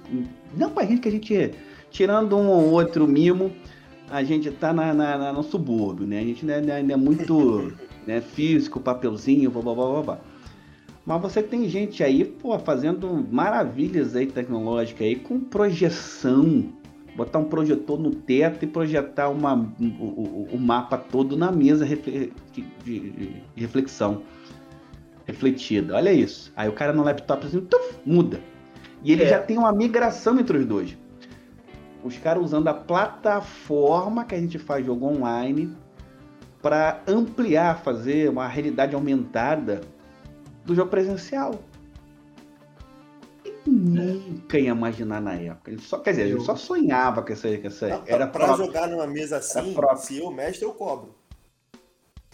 Não 0.55 0.71
pra 0.71 0.85
gente 0.85 1.01
que 1.01 1.09
a 1.09 1.13
gente. 1.13 1.55
Tirando 1.91 2.37
um 2.37 2.47
ou 2.47 2.71
outro 2.71 3.09
mimo, 3.09 3.51
a 4.11 4.23
gente 4.23 4.51
tá 4.51 4.73
na, 4.73 4.93
na, 4.93 5.17
na 5.17 5.33
no 5.33 5.43
subúrbio, 5.43 6.07
né? 6.07 6.19
A 6.19 6.25
gente 6.25 6.51
ainda, 6.51 6.75
ainda 6.75 6.93
é 6.93 6.97
muito 6.97 7.73
né, 8.07 8.21
físico, 8.21 8.81
papelzinho, 8.81 9.51
blá 9.51 9.63
blá 9.63 9.75
blá 9.75 10.03
blá. 10.03 10.19
Mas 11.07 11.23
você 11.23 11.43
tem 11.43 11.69
gente 11.69 12.05
aí, 12.05 12.25
pô, 12.25 12.59
fazendo 12.59 13.27
maravilhas 13.31 14.15
aí 14.15 14.27
tecnológicas 14.27 15.07
aí 15.07 15.17
com 15.17 15.41
projeção. 15.41 16.73
Botar 17.17 17.39
um 17.39 17.45
projetor 17.45 17.99
no 17.99 18.11
teto 18.11 18.65
e 18.65 18.69
projetar 18.69 19.29
uma, 19.29 19.55
o, 19.81 20.05
o, 20.05 20.49
o 20.53 20.59
mapa 20.59 20.97
todo 20.97 21.37
na 21.37 21.51
mesa 21.51 21.85
de, 21.85 22.33
de, 22.53 22.65
de, 22.85 23.43
reflexão. 23.57 24.23
Refletida. 25.27 25.97
Olha 25.97 26.13
isso. 26.13 26.53
Aí 26.57 26.69
o 26.69 26.73
cara 26.73 26.93
no 26.93 27.03
laptop 27.03 27.47
assim, 27.47 27.61
tuf, 27.61 27.99
muda. 28.07 28.41
E 29.03 29.13
ele 29.13 29.25
é. 29.25 29.29
já 29.29 29.39
tem 29.41 29.59
uma 29.59 29.73
migração 29.73 30.39
entre 30.39 30.59
os 30.59 30.67
dois. 30.67 30.97
Os 32.03 32.17
caras 32.17 32.43
usando 32.43 32.69
a 32.69 32.75
plataforma 32.75 34.25
que 34.25 34.35
a 34.35 34.39
gente 34.39 34.59
faz 34.59 34.85
jogo 34.85 35.07
online 35.07 35.77
para 36.63 37.03
ampliar, 37.07 37.83
fazer 37.83 38.29
uma 38.29 38.47
realidade 38.47 38.95
aumentada 38.95 39.81
do 40.65 40.75
jogo 40.75 40.91
presencial. 40.91 41.55
nunca 43.67 44.59
ia 44.59 44.71
imaginar 44.71 45.21
na 45.21 45.35
época. 45.35 45.71
Ele 45.71 45.81
só, 45.81 45.99
quer 45.99 46.11
dizer, 46.11 46.29
eu... 46.29 46.37
ele 46.37 46.41
só 46.41 46.57
sonhava 46.57 47.23
com 47.23 47.33
essa. 47.33 47.57
Com 47.57 47.67
essa 47.67 47.89
Não, 47.89 48.03
era 48.07 48.27
para 48.27 48.55
jogar 48.57 48.89
numa 48.89 49.07
mesa 49.07 49.39
assim, 49.39 49.75
se 49.97 50.19
eu 50.19 50.31
mestre, 50.31 50.65
eu 50.65 50.73
cobro. 50.73 51.15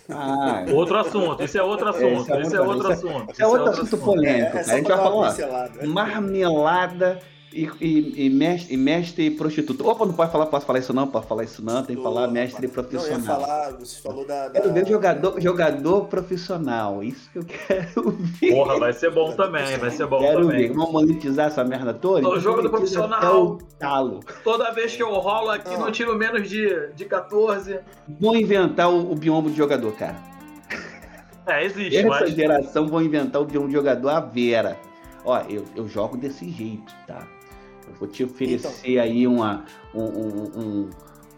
Ah, 0.09 0.65
outro 0.73 0.97
assunto, 0.99 1.43
esse 1.43 1.59
é 1.59 1.63
outro 1.63 1.89
assunto, 1.89 2.33
esse 2.41 2.57
é 2.57 2.61
outro, 2.61 2.93
assunto. 2.93 3.31
Esse 3.31 3.43
é 3.43 3.47
outro 3.47 3.71
assunto 3.71 3.99
polêmico. 3.99 4.57
É, 4.57 4.61
a 4.61 4.63
gente 4.63 4.89
vai 4.89 4.97
falar 4.97 5.37
marmelada 5.85 7.21
e, 7.53 7.71
e, 7.81 8.27
e, 8.27 8.31
mestre, 8.31 8.75
e 8.75 8.77
mestre 8.77 9.27
e 9.27 9.31
prostituta. 9.31 9.83
Opa, 9.85 10.05
não 10.05 10.13
pode 10.13 10.31
falar, 10.31 10.47
posso 10.47 10.67
falar 10.67 10.79
isso 10.79 10.93
não, 10.93 11.07
posso 11.07 11.27
falar 11.27 11.45
isso 11.45 11.65
não, 11.65 11.83
tem 11.83 11.97
que 11.97 12.03
falar 12.03 12.29
mestre 12.29 12.67
e 12.67 12.69
profissional. 12.69 13.19
Não, 13.19 13.41
ia 13.41 13.47
falar, 13.47 13.73
você 13.73 14.01
falou 14.01 14.27
da. 14.27 14.49
da... 14.49 14.61
Quero 14.61 14.73
ver 14.73 14.87
jogador, 14.87 15.41
jogador 15.41 16.05
profissional, 16.07 17.03
isso 17.03 17.31
que 17.31 17.39
eu 17.39 17.45
quero 17.45 18.11
ver. 18.19 18.51
Porra, 18.51 18.79
vai 18.79 18.93
ser 18.93 19.11
bom 19.11 19.33
também, 19.33 19.77
vai 19.79 19.91
ser 19.91 20.07
bom 20.07 20.19
quero 20.19 20.43
também. 20.43 20.69
Ver. 20.69 20.75
Vamos 20.75 20.93
monetizar 20.93 21.47
essa 21.47 21.65
merda 21.65 21.95
toda? 21.95 22.29
O 22.29 22.39
jogo 22.39 22.63
do 22.63 22.71
profissional. 22.71 23.45
O 23.45 23.59
talo. 23.79 24.21
Toda 24.45 24.71
vez 24.73 24.95
que 24.95 25.03
eu 25.03 25.13
rolo 25.15 25.51
aqui, 25.51 25.73
ah. 25.73 25.79
não 25.79 25.93
tiro 25.93 26.15
menos 26.17 26.49
de, 26.49 26.93
de 26.95 27.05
14. 27.05 27.81
Vou 28.21 28.37
inventar 28.37 28.91
o, 28.91 29.13
o 29.13 29.15
biombo 29.15 29.49
de 29.51 29.57
jogador, 29.57 29.93
cara. 29.93 30.17
É, 31.47 31.65
existe, 31.65 31.99
Essa 31.99 32.09
mas... 32.09 32.31
geração 32.31 32.89
vão 32.89 33.01
inventar 33.01 33.41
o 33.41 33.45
biombo 33.45 33.69
de 33.69 33.75
jogador 33.75 34.09
a 34.09 34.21
Vera. 34.21 34.77
Ó, 35.25 35.41
eu, 35.49 35.65
eu 35.75 35.89
jogo 35.89 36.17
desse 36.17 36.49
jeito, 36.51 36.93
tá? 37.07 37.27
Eu 37.89 37.95
vou 37.95 38.09
te 38.09 38.25
oferecer 38.25 38.91
então. 38.91 39.03
aí 39.03 39.27
uma, 39.27 39.65
um, 39.95 40.03
um, 40.03 40.91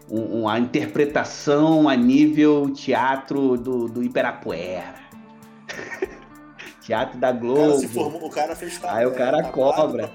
um, 0.09 0.39
uma 0.41 0.57
interpretação 0.59 1.87
a 1.87 1.95
nível 1.95 2.69
teatro 2.71 3.57
do, 3.57 3.87
do 3.87 4.03
Ibirapuera. 4.03 4.95
teatro 6.89 7.19
da 7.19 7.31
Globo. 7.31 7.59
O 7.59 7.65
cara, 7.67 7.77
se 7.77 7.87
formou, 7.87 8.25
o 8.25 8.29
cara 8.29 8.55
fez 8.55 8.79
Aí 8.83 9.05
o 9.05 9.13
cara 9.13 9.43
cobra. 9.43 10.11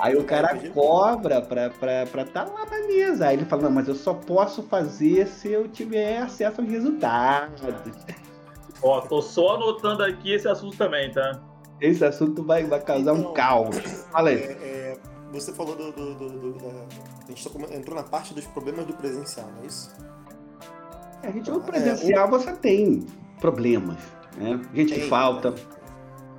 Aí 0.00 0.16
o 0.16 0.24
cara 0.24 0.58
cobra 0.74 1.40
pra, 1.40 1.70
pra, 1.70 2.06
pra 2.06 2.24
tá 2.24 2.44
lá 2.44 2.66
na 2.66 2.86
mesa. 2.88 3.28
Aí 3.28 3.36
ele 3.36 3.44
fala, 3.44 3.62
não, 3.62 3.70
mas 3.70 3.86
eu 3.86 3.94
só 3.94 4.12
posso 4.12 4.62
fazer 4.64 5.28
se 5.28 5.48
eu 5.48 5.68
tiver 5.68 6.18
acesso 6.18 6.60
aos 6.60 6.70
resultados. 6.70 7.62
Ó, 8.82 9.00
tô 9.02 9.22
só 9.22 9.56
anotando 9.56 10.02
aqui 10.02 10.32
esse 10.32 10.48
assunto 10.48 10.76
também, 10.76 11.12
tá? 11.12 11.40
Esse 11.80 12.04
assunto 12.04 12.42
vai, 12.42 12.64
vai 12.64 12.80
causar 12.80 13.14
então, 13.16 13.30
um 13.30 13.34
caos. 13.34 13.76
Fala 14.10 14.30
aí. 14.30 14.36
É, 14.36 14.58
é, 14.62 14.79
você 15.30 15.52
falou 15.52 15.76
do. 15.76 15.92
do, 15.92 16.14
do, 16.14 16.28
do 16.28 16.52
da... 16.58 16.68
a 16.68 17.28
gente 17.28 17.48
tá 17.48 17.74
entrou 17.74 17.96
na 17.96 18.02
parte 18.02 18.34
dos 18.34 18.46
problemas 18.46 18.86
do 18.86 18.94
presencial, 18.94 19.48
não 19.56 19.62
é 19.62 19.66
isso? 19.66 19.90
É, 21.22 21.28
a 21.28 21.30
gente, 21.30 21.50
no 21.50 21.60
presencial 21.60 22.26
é, 22.26 22.30
você 22.30 22.52
tem 22.54 23.06
problemas, 23.40 23.98
né? 24.36 24.60
Gente 24.74 24.92
tem, 24.92 25.02
que 25.02 25.08
falta. 25.08 25.50
Né? 25.50 25.58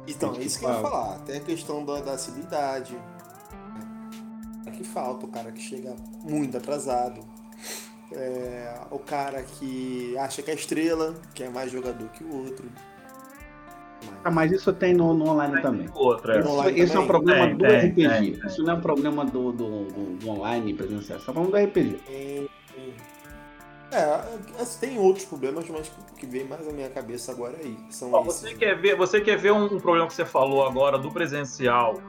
Então, 0.08 0.36
é 0.36 0.40
isso 0.40 0.60
que, 0.60 0.66
que 0.66 0.72
eu 0.72 0.76
ia 0.76 0.82
falar. 0.82 1.20
Tem 1.20 1.38
a 1.38 1.42
questão 1.42 1.86
da, 1.86 2.02
da 2.02 2.18
civilidade. 2.18 2.98
É 4.66 4.72
que 4.72 4.84
falta, 4.84 5.26
o 5.26 5.30
cara 5.30 5.52
que 5.52 5.62
chega 5.62 5.96
muito 6.24 6.58
atrasado. 6.58 7.22
É, 8.14 8.82
o 8.92 9.00
cara 9.00 9.42
que 9.42 10.18
acha 10.18 10.42
que 10.42 10.52
é 10.52 10.54
estrela, 10.54 11.16
que 11.34 11.44
é 11.44 11.50
mais 11.50 11.72
jogador 11.72 12.10
que 12.10 12.24
o 12.24 12.44
outro. 12.44 12.70
Ah, 14.24 14.32
mas 14.32 14.52
isso 14.52 14.72
tem 14.74 14.94
no, 14.94 15.14
no 15.14 15.30
online 15.30 15.54
tem 15.54 15.62
também. 15.62 15.90
Outra, 15.94 16.40
isso, 16.40 16.50
online 16.50 16.80
isso 16.80 16.94
também? 16.94 17.02
é 17.02 17.04
um 17.04 17.08
problema 17.08 17.46
tem, 17.46 17.56
do 17.56 17.66
tem, 17.66 18.08
RPG. 18.08 18.48
Isso 18.48 18.64
não 18.64 18.74
é 18.74 18.76
um 18.76 18.82
problema 18.82 19.26
do, 19.26 19.52
do, 19.52 19.86
do, 19.86 20.18
do 20.18 20.30
online 20.30 20.74
presencial, 20.74 21.20
isso 21.20 21.30
é 21.30 21.32
um 21.32 21.34
problema 21.34 21.68
do 21.68 21.70
RPG. 21.70 22.50
É, 23.94 24.24
tem 24.80 24.98
outros 24.98 25.26
problemas, 25.26 25.68
mas 25.70 25.92
que 26.18 26.26
vem 26.26 26.46
mais 26.46 26.66
à 26.66 26.72
minha 26.72 26.90
cabeça 26.90 27.32
agora 27.34 27.58
aí. 27.58 27.78
São 27.90 28.14
Ó, 28.14 28.24
você, 28.24 28.54
quer 28.56 28.80
ver, 28.80 28.96
você 28.96 29.20
quer 29.20 29.38
ver 29.38 29.52
um, 29.52 29.66
um, 29.66 29.80
problema 29.80 30.08
que 30.08 30.14
você 30.14 30.24
falou 30.24 30.66
agora 30.66 30.98
do 30.98 31.12
presencial 31.12 32.02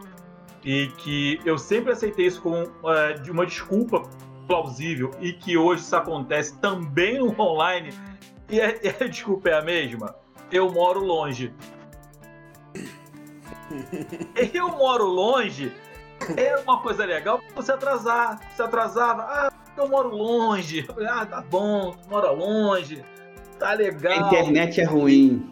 e 0.64 0.86
que 0.98 1.40
eu 1.44 1.58
sempre 1.58 1.92
aceitei 1.92 2.26
isso 2.26 2.40
como 2.40 2.70
é, 2.88 3.14
de 3.14 3.32
uma 3.32 3.44
desculpa 3.44 4.02
plausível 4.46 5.10
e 5.20 5.32
que 5.32 5.56
hoje 5.56 5.82
isso 5.82 5.96
acontece 5.96 6.56
também 6.60 7.18
no 7.18 7.34
online 7.40 7.92
e 8.48 8.60
a, 8.60 8.68
e 8.68 8.88
a 9.00 9.08
desculpa 9.08 9.48
é 9.48 9.54
a 9.54 9.62
mesma? 9.62 10.14
Eu 10.52 10.70
moro 10.70 11.00
longe. 11.00 11.52
eu 14.54 14.68
moro 14.68 15.04
longe 15.04 15.72
era 16.36 16.60
uma 16.62 16.80
coisa 16.80 17.04
legal 17.04 17.40
você 17.54 17.72
atrasar. 17.72 18.40
Você 18.54 18.62
atrasava, 18.62 19.22
ah, 19.22 19.52
eu 19.76 19.88
moro 19.88 20.10
longe. 20.10 20.86
Ah, 21.08 21.26
tá 21.26 21.40
bom, 21.40 21.92
tu 21.92 22.10
mora 22.10 22.30
longe. 22.30 23.04
Tá 23.58 23.72
legal. 23.72 24.12
A 24.12 24.16
internet 24.26 24.80
é 24.80 24.84
ruim. 24.84 25.50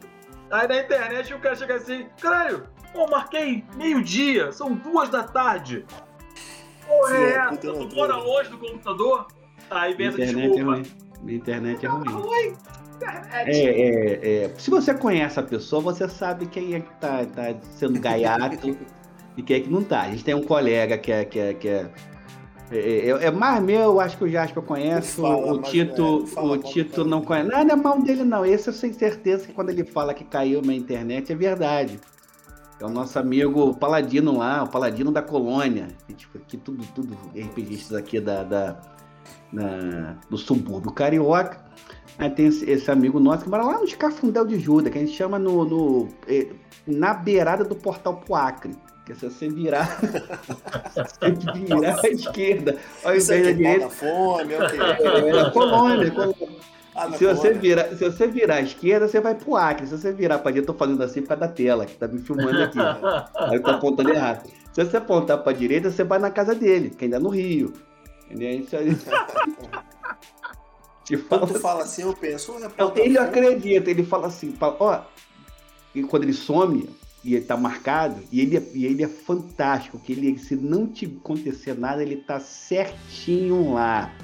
Aí 0.50 0.66
na 0.66 0.80
internet 0.80 1.32
o 1.32 1.38
cara 1.38 1.54
chega 1.54 1.76
assim, 1.76 2.06
caralho, 2.20 2.66
pô, 2.92 3.06
marquei 3.08 3.64
meio-dia, 3.76 4.50
são 4.52 4.74
duas 4.74 5.08
da 5.08 5.22
tarde. 5.22 5.84
Porra, 6.86 7.16
é 7.16 7.30
essa? 7.34 7.56
Tu 7.56 7.94
mora 7.94 8.16
longe 8.16 8.50
do 8.50 8.58
computador? 8.58 9.28
Aí 9.70 9.94
vem 9.94 10.08
essa 10.08 10.18
desculpa. 10.18 10.60
É 10.60 10.62
ruim. 10.62 10.82
A 11.26 11.32
internet 11.32 11.86
é 11.86 11.88
ruim. 11.88 12.56
É, 13.32 13.52
é, 13.52 14.44
é, 14.44 14.50
se 14.58 14.70
você 14.70 14.92
conhece 14.92 15.38
a 15.40 15.42
pessoa, 15.42 15.80
você 15.80 16.08
sabe 16.08 16.46
quem 16.46 16.74
é 16.74 16.80
que 16.80 16.92
tá, 17.00 17.24
tá 17.24 17.54
sendo 17.72 17.98
gaiato 17.98 18.76
e 19.36 19.42
quem 19.42 19.56
é 19.56 19.60
que 19.60 19.70
não 19.70 19.82
tá. 19.82 20.02
A 20.02 20.10
gente 20.10 20.24
tem 20.24 20.34
um 20.34 20.42
colega 20.42 20.98
que 20.98 21.10
é. 21.10 21.24
Que 21.24 21.38
é, 21.38 21.54
que 21.54 21.68
é, 21.68 21.90
é, 22.72 23.08
é, 23.08 23.26
é 23.26 23.30
mais 23.30 23.60
meu, 23.62 23.80
eu 23.80 24.00
acho 24.00 24.16
que 24.16 24.24
o 24.24 24.28
Jasper 24.28 24.62
conhece, 24.62 25.20
fala, 25.20 25.52
o 25.52 25.60
Tito, 25.60 26.24
é, 26.36 26.40
o 26.40 26.56
Tito 26.58 27.04
não 27.04 27.22
conhece. 27.22 27.48
Não, 27.48 27.64
não 27.64 27.74
é 27.74 27.76
mal 27.76 28.00
dele, 28.00 28.22
não. 28.22 28.46
Esse 28.46 28.68
eu 28.68 28.74
tenho 28.74 28.94
certeza 28.94 29.46
que 29.46 29.52
quando 29.52 29.70
ele 29.70 29.84
fala 29.84 30.14
que 30.14 30.24
caiu 30.24 30.62
na 30.62 30.72
internet 30.72 31.32
é 31.32 31.34
verdade. 31.34 31.98
É 32.80 32.84
o 32.86 32.88
nosso 32.88 33.18
amigo 33.18 33.74
Paladino 33.74 34.38
lá, 34.38 34.62
o 34.62 34.68
Paladino 34.68 35.12
da 35.12 35.20
Colônia. 35.20 35.88
Tipo, 36.16 36.38
aqui 36.38 36.56
tudo, 36.56 36.86
tudo 36.94 37.14
RPGistas 37.34 37.98
aqui 37.98 38.18
da, 38.20 38.42
da, 38.42 38.80
da, 39.52 40.16
do 40.30 40.38
subúrbio 40.38 40.90
carioca. 40.90 41.62
Aí 42.20 42.28
tem 42.28 42.46
esse, 42.48 42.90
amigo 42.90 43.18
nosso 43.18 43.44
que 43.44 43.48
mora 43.48 43.64
lá 43.64 43.78
no 43.78 43.84
Escafundel 43.84 44.44
de 44.44 44.58
Juda, 44.60 44.90
que 44.90 44.98
a 44.98 45.00
gente 45.00 45.16
chama 45.16 45.38
no, 45.38 45.64
no 45.64 46.08
eh, 46.28 46.48
na 46.86 47.14
beirada 47.14 47.64
do 47.64 47.74
portal 47.74 48.18
pro 48.18 48.34
Acre. 48.34 48.76
Que 49.06 49.12
é 49.12 49.14
se 49.14 49.30
você 49.30 49.48
virar, 49.48 49.98
você 50.94 51.30
virar 51.30 51.98
à 52.02 52.08
esquerda, 52.08 52.76
ao 53.02 53.16
invés 53.16 53.44
da 53.44 53.52
direita. 53.52 53.88
Fome, 53.88 54.54
okay. 54.54 54.80
é, 54.80 55.40
é, 55.40 55.50
colônia, 55.50 56.10
colônia. 56.10 56.60
Ah, 56.92 57.08
se, 57.12 57.24
você 57.24 57.54
virar, 57.54 57.84
se 57.96 58.04
você 58.04 58.26
virar 58.26 58.56
à 58.56 58.60
esquerda, 58.60 59.06
você 59.06 59.20
vai 59.20 59.34
pro 59.34 59.56
Acre. 59.56 59.86
Se 59.86 59.96
você 59.96 60.12
virar 60.12 60.40
pra 60.40 60.50
direita, 60.50 60.70
eu 60.70 60.74
tô 60.74 60.78
fazendo 60.78 61.02
assim 61.02 61.22
por 61.22 61.28
causa 61.28 61.46
da 61.46 61.48
tela, 61.48 61.86
que 61.86 61.94
tá 61.94 62.08
me 62.08 62.18
filmando 62.18 62.60
aqui. 62.60 62.78
Aí 62.80 63.54
eu 63.54 63.62
tô 63.62 63.70
apontando 63.70 64.10
errado. 64.10 64.50
Se 64.72 64.84
você 64.84 64.96
apontar 64.96 65.38
pra 65.38 65.52
direita, 65.52 65.88
você 65.88 66.02
vai 66.02 66.18
na 66.18 66.32
casa 66.32 66.52
dele, 66.52 66.90
que 66.90 67.04
ainda 67.04 67.16
é 67.16 67.20
no 67.20 67.28
Rio. 67.28 67.72
Entendeu? 68.28 68.60
Isso 68.60 68.76
aí. 68.76 68.90
Te 71.10 71.16
fala 71.16 71.40
Quando 71.40 71.54
tu 71.54 71.60
fala 71.60 71.82
assim, 71.82 72.02
eu 72.02 72.14
penso. 72.14 72.54
Não, 72.78 72.96
ele 72.96 73.18
acredita, 73.18 73.90
ele 73.90 74.04
fala 74.04 74.28
assim, 74.28 74.52
fala, 74.52 74.76
ó, 74.78 75.02
e 75.92 76.04
quando 76.04 76.22
ele 76.22 76.32
some 76.32 76.88
e 77.24 77.34
ele 77.34 77.44
tá 77.44 77.56
marcado, 77.56 78.22
e 78.30 78.40
ele, 78.40 78.56
é, 78.56 78.62
e 78.72 78.86
ele 78.86 79.02
é 79.02 79.08
fantástico, 79.08 79.98
que 79.98 80.12
ele, 80.12 80.38
se 80.38 80.54
não 80.54 80.86
te 80.86 81.06
acontecer 81.20 81.76
nada, 81.76 82.00
ele 82.00 82.16
tá 82.16 82.38
certinho 82.38 83.74
lá. 83.74 84.14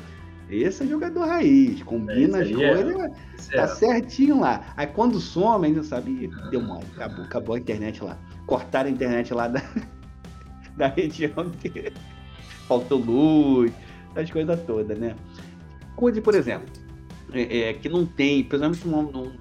Esse 0.49 0.85
é 0.85 0.87
jogador 0.87 1.27
raiz, 1.27 1.83
combina 1.83 2.39
as 2.39 2.53
coisas, 2.53 3.11
é. 3.51 3.57
tá 3.57 3.67
certinho 3.67 4.39
lá. 4.39 4.73
Aí 4.77 4.87
quando 4.87 5.19
some, 5.19 5.67
ainda 5.67 5.83
sabe, 5.83 6.31
deu 6.53 6.63
mole, 6.63 6.87
acabou, 6.95 7.25
acabou 7.25 7.57
a 7.57 7.59
internet 7.59 8.05
lá. 8.05 8.17
cortaram 8.47 8.89
a 8.89 8.93
internet 8.93 9.35
lá 9.35 9.49
da, 9.49 9.61
da 10.79 10.87
região 10.87 11.51
que 11.61 11.93
faltou 12.69 13.01
luz, 13.01 13.73
essas 14.15 14.31
coisas 14.31 14.61
todas, 14.63 14.97
né? 14.97 15.17
Coisa, 15.97 16.21
por 16.21 16.35
exemplo, 16.35 16.69
é, 17.33 17.71
é, 17.71 17.73
que 17.73 17.89
não 17.89 18.05
tem, 18.05 18.47
exemplo, 18.53 19.33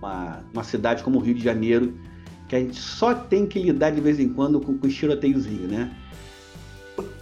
numa, 0.00 0.44
uma 0.52 0.64
cidade 0.64 1.02
como 1.02 1.18
o 1.18 1.20
Rio 1.20 1.34
de 1.34 1.42
Janeiro, 1.42 1.92
que 2.48 2.56
a 2.56 2.60
gente 2.60 2.80
só 2.80 3.14
tem 3.14 3.46
que 3.46 3.58
lidar 3.58 3.90
de 3.90 4.00
vez 4.00 4.18
em 4.18 4.28
quando 4.28 4.60
com, 4.60 4.78
com 4.78 4.86
o 4.86 4.90
tiroteiozinho, 4.90 5.68
né? 5.68 5.94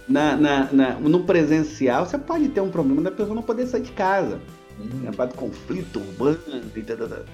Na, 0.07 0.37
na, 0.37 0.71
na, 0.71 0.93
no 0.99 1.23
presencial, 1.23 2.05
você 2.05 2.17
pode 2.17 2.47
ter 2.49 2.61
um 2.61 2.69
problema 2.69 3.01
da 3.01 3.11
pessoa 3.11 3.35
não 3.35 3.41
poder 3.41 3.67
sair 3.67 3.81
de 3.81 3.91
casa. 3.91 4.39
Uhum. 4.79 5.09
É 5.09 5.25
de 5.25 5.33
conflito 5.33 5.99
urbano 5.99 6.37
e 6.75 6.81
tal, 6.81 6.97
tal, 6.97 7.09
tal. 7.09 7.25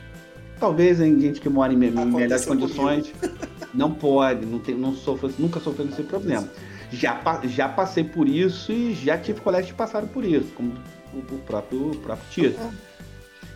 Talvez 0.60 1.00
em 1.02 1.20
gente 1.20 1.42
que 1.42 1.50
mora 1.50 1.74
em, 1.74 1.78
melhores 1.78 2.46
condições 2.46 3.14
não 3.74 3.92
pode, 3.92 4.46
não, 4.46 4.60
tem, 4.60 4.76
não 4.76 4.94
sofre, 4.94 5.34
nunca 5.38 5.60
sofreu 5.60 5.88
esse 5.88 6.04
problema. 6.04 6.48
Já, 6.92 7.22
já 7.44 7.68
passei 7.68 8.04
por 8.04 8.28
isso 8.28 8.72
e 8.72 8.94
já 8.94 9.18
tive 9.18 9.42
colegas 9.42 9.70
que 9.70 9.76
passaram 9.76 10.08
por 10.08 10.24
isso, 10.24 10.52
como 10.56 10.74
o, 11.14 11.36
o 11.36 11.40
próprio, 11.40 11.92
o 11.92 11.98
próprio 11.98 12.30
Tito. 12.30 12.62
Uhum. 12.62 12.72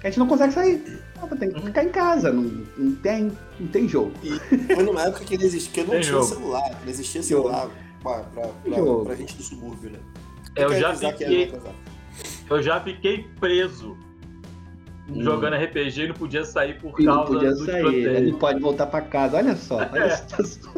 A 0.03 0.08
gente 0.08 0.20
não 0.20 0.28
consegue 0.28 0.53
sair. 0.53 1.01
Tem 1.39 1.51
que 1.51 1.62
ficar 1.62 1.84
em 1.84 1.89
casa, 1.89 2.32
não, 2.32 2.43
não, 2.78 2.95
tem, 2.95 3.32
não 3.60 3.68
tem 3.68 3.88
jogo. 3.88 4.14
E 4.24 4.39
foi 4.74 4.84
numa 4.84 5.01
época 5.01 5.26
que, 5.26 5.36
existia, 5.36 5.84
que 5.84 5.89
não 5.89 5.89
tem 5.95 6.01
tinha 6.01 6.14
jogo. 6.14 6.26
celular, 6.26 6.82
não 6.84 6.89
existia 6.89 7.24
celular 7.24 7.70
pra, 8.01 8.20
pra, 8.20 8.47
pra, 8.47 9.03
pra, 9.05 9.16
gente 9.16 9.36
do 9.36 9.43
subúrbio, 9.43 9.89
né? 9.89 9.99
Eu, 10.55 10.72
eu 10.72 10.80
já 10.80 10.95
fiquei. 10.95 11.53
Eu 12.49 12.64
já 12.64 12.80
fiquei 12.80 13.28
preso 13.39 13.97
hum. 15.10 15.24
jogando 15.24 15.55
RPG 15.55 16.01
e 16.03 16.08
não 16.08 16.16
podia 16.16 16.45
sair 16.45 16.80
por 16.80 16.99
e 16.99 17.05
causa 17.05 17.20
não 17.20 17.26
podia 17.26 17.51
do 17.51 17.66
sair, 17.66 18.32
Não 18.32 18.39
pode 18.39 18.60
voltar 18.60 18.86
para 18.86 19.01
casa. 19.01 19.38
Olha 19.38 19.55
só, 19.55 19.78
olha 19.91 20.03
é. 20.03 20.14
a 20.14 20.18
situação. 20.18 20.72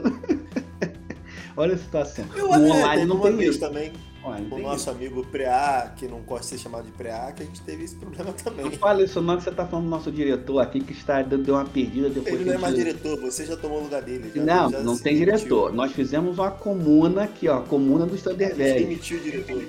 olha 1.57 1.75
a 1.75 1.77
situação. 1.77 2.25
Eu, 2.36 2.49
o 2.49 2.53
online 2.53 3.05
não 3.05 3.19
tem 3.19 3.41
isso 3.41 3.59
também. 3.59 3.91
Olha, 4.24 4.43
o 4.51 4.59
nosso 4.59 4.76
isso. 4.76 4.89
amigo 4.89 5.26
Preá, 5.28 5.93
que 5.95 6.07
não 6.07 6.20
gosta 6.20 6.43
de 6.43 6.49
ser 6.49 6.57
chamado 6.57 6.86
de 6.86 6.91
Preá, 6.91 7.32
que 7.32 7.43
a 7.43 7.45
gente 7.45 7.61
teve 7.61 7.86
esse 7.86 7.95
problema 7.95 8.34
também. 8.43 8.65
Não 8.65 8.72
fala 8.72 9.01
isso 9.03 9.22
não, 9.22 9.38
que 9.38 9.43
você 9.43 9.51
tá 9.51 9.65
falando 9.65 9.86
do 9.86 9.89
nosso 9.89 10.11
diretor 10.11 10.59
aqui 10.59 10.82
que 10.82 10.91
está 10.91 11.22
deu 11.22 11.55
uma 11.55 11.65
perdida 11.65 12.09
depois. 12.09 12.36
Ele 12.36 12.45
não 12.45 12.53
é 12.53 12.57
mais 12.57 12.76
diretor, 12.76 13.20
você 13.20 13.45
já 13.45 13.55
tomou 13.55 13.80
o 13.80 13.84
lugar 13.84 14.01
dele. 14.01 14.32
Já, 14.36 14.43
não, 14.43 14.72
já 14.72 14.80
não 14.80 14.97
tem 14.97 15.17
demitiu. 15.17 15.38
diretor. 15.38 15.74
Nós 15.74 15.91
fizemos 15.93 16.38
uma 16.38 16.51
comuna 16.51 17.24
aqui, 17.24 17.47
ó, 17.47 17.61
comuna 17.61 18.05
do 18.05 18.15
Standard 18.15 18.61
A 18.61 18.67
gente 18.67 18.80
demitiu 18.80 19.17
o 19.17 19.22
diretor. 19.22 19.61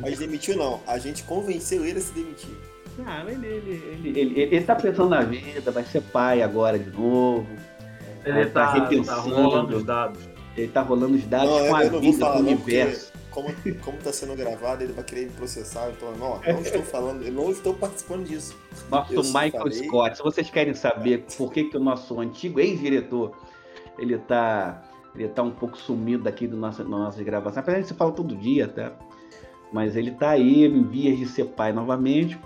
Mas 0.00 0.18
demitiu 0.18 0.56
não, 0.56 0.80
a 0.86 0.98
gente 0.98 1.24
convenceu 1.24 1.84
ele 1.84 1.98
a 1.98 2.02
se 2.02 2.12
demitir. 2.12 2.50
Ah, 3.06 3.24
ele, 3.26 3.46
ele, 3.46 3.82
ele, 4.04 4.20
ele, 4.20 4.40
ele, 4.40 4.64
tá 4.64 4.74
pensando 4.74 5.08
na 5.08 5.22
vida, 5.22 5.70
vai 5.70 5.84
ser 5.84 6.02
pai 6.02 6.42
agora 6.42 6.78
de 6.78 6.90
novo. 6.90 7.46
Ele 8.24 8.46
tá, 8.46 8.66
tá 8.66 8.72
repensando. 8.74 9.34
Tá 9.34 9.40
rolando 9.40 9.76
os 9.76 9.84
dados. 9.84 10.20
Ele 10.56 10.68
tá 10.68 10.82
rolando 10.82 11.14
os 11.14 11.24
dados 11.24 11.50
não, 11.50 11.68
com 11.68 11.76
a 11.76 11.84
vida, 11.84 12.26
com 12.26 12.38
o 12.38 12.40
universo. 12.40 13.11
Como, 13.32 13.48
como 13.82 13.98
tá 13.98 14.12
sendo 14.12 14.36
gravado, 14.36 14.82
ele 14.82 14.92
vai 14.92 15.04
querer 15.04 15.26
me 15.26 15.32
processar. 15.32 15.90
Então, 15.90 16.12
não, 16.16 16.40
não 16.40 16.60
estou 16.60 16.82
falando, 16.82 17.22
eu 17.22 17.32
não 17.32 17.50
estou 17.50 17.74
participando 17.74 18.26
disso. 18.26 18.56
Nosso 18.90 19.14
eu 19.14 19.22
Michael 19.24 19.52
falei... 19.52 19.84
Scott. 19.84 20.16
Se 20.16 20.22
vocês 20.22 20.50
querem 20.50 20.74
saber 20.74 21.24
por 21.36 21.52
que, 21.52 21.64
que 21.64 21.76
o 21.76 21.80
nosso 21.80 22.20
antigo 22.20 22.60
ex-diretor 22.60 23.36
ele 23.98 24.18
tá, 24.18 24.82
ele 25.14 25.28
tá 25.28 25.42
um 25.42 25.50
pouco 25.50 25.76
sumido 25.76 26.28
aqui 26.28 26.46
do 26.46 26.56
nosso, 26.56 26.78
das 26.78 26.88
nossas 26.88 27.24
gravações, 27.24 27.58
apesar 27.58 27.80
de 27.80 27.88
se 27.88 27.94
fala 27.94 28.12
todo 28.12 28.36
dia, 28.36 28.68
tá? 28.68 28.92
Mas 29.72 29.96
ele 29.96 30.10
tá 30.10 30.30
aí 30.30 30.64
em 30.64 30.82
vias 30.82 31.18
de 31.18 31.26
ser 31.26 31.46
pai 31.46 31.72
novamente 31.72 32.38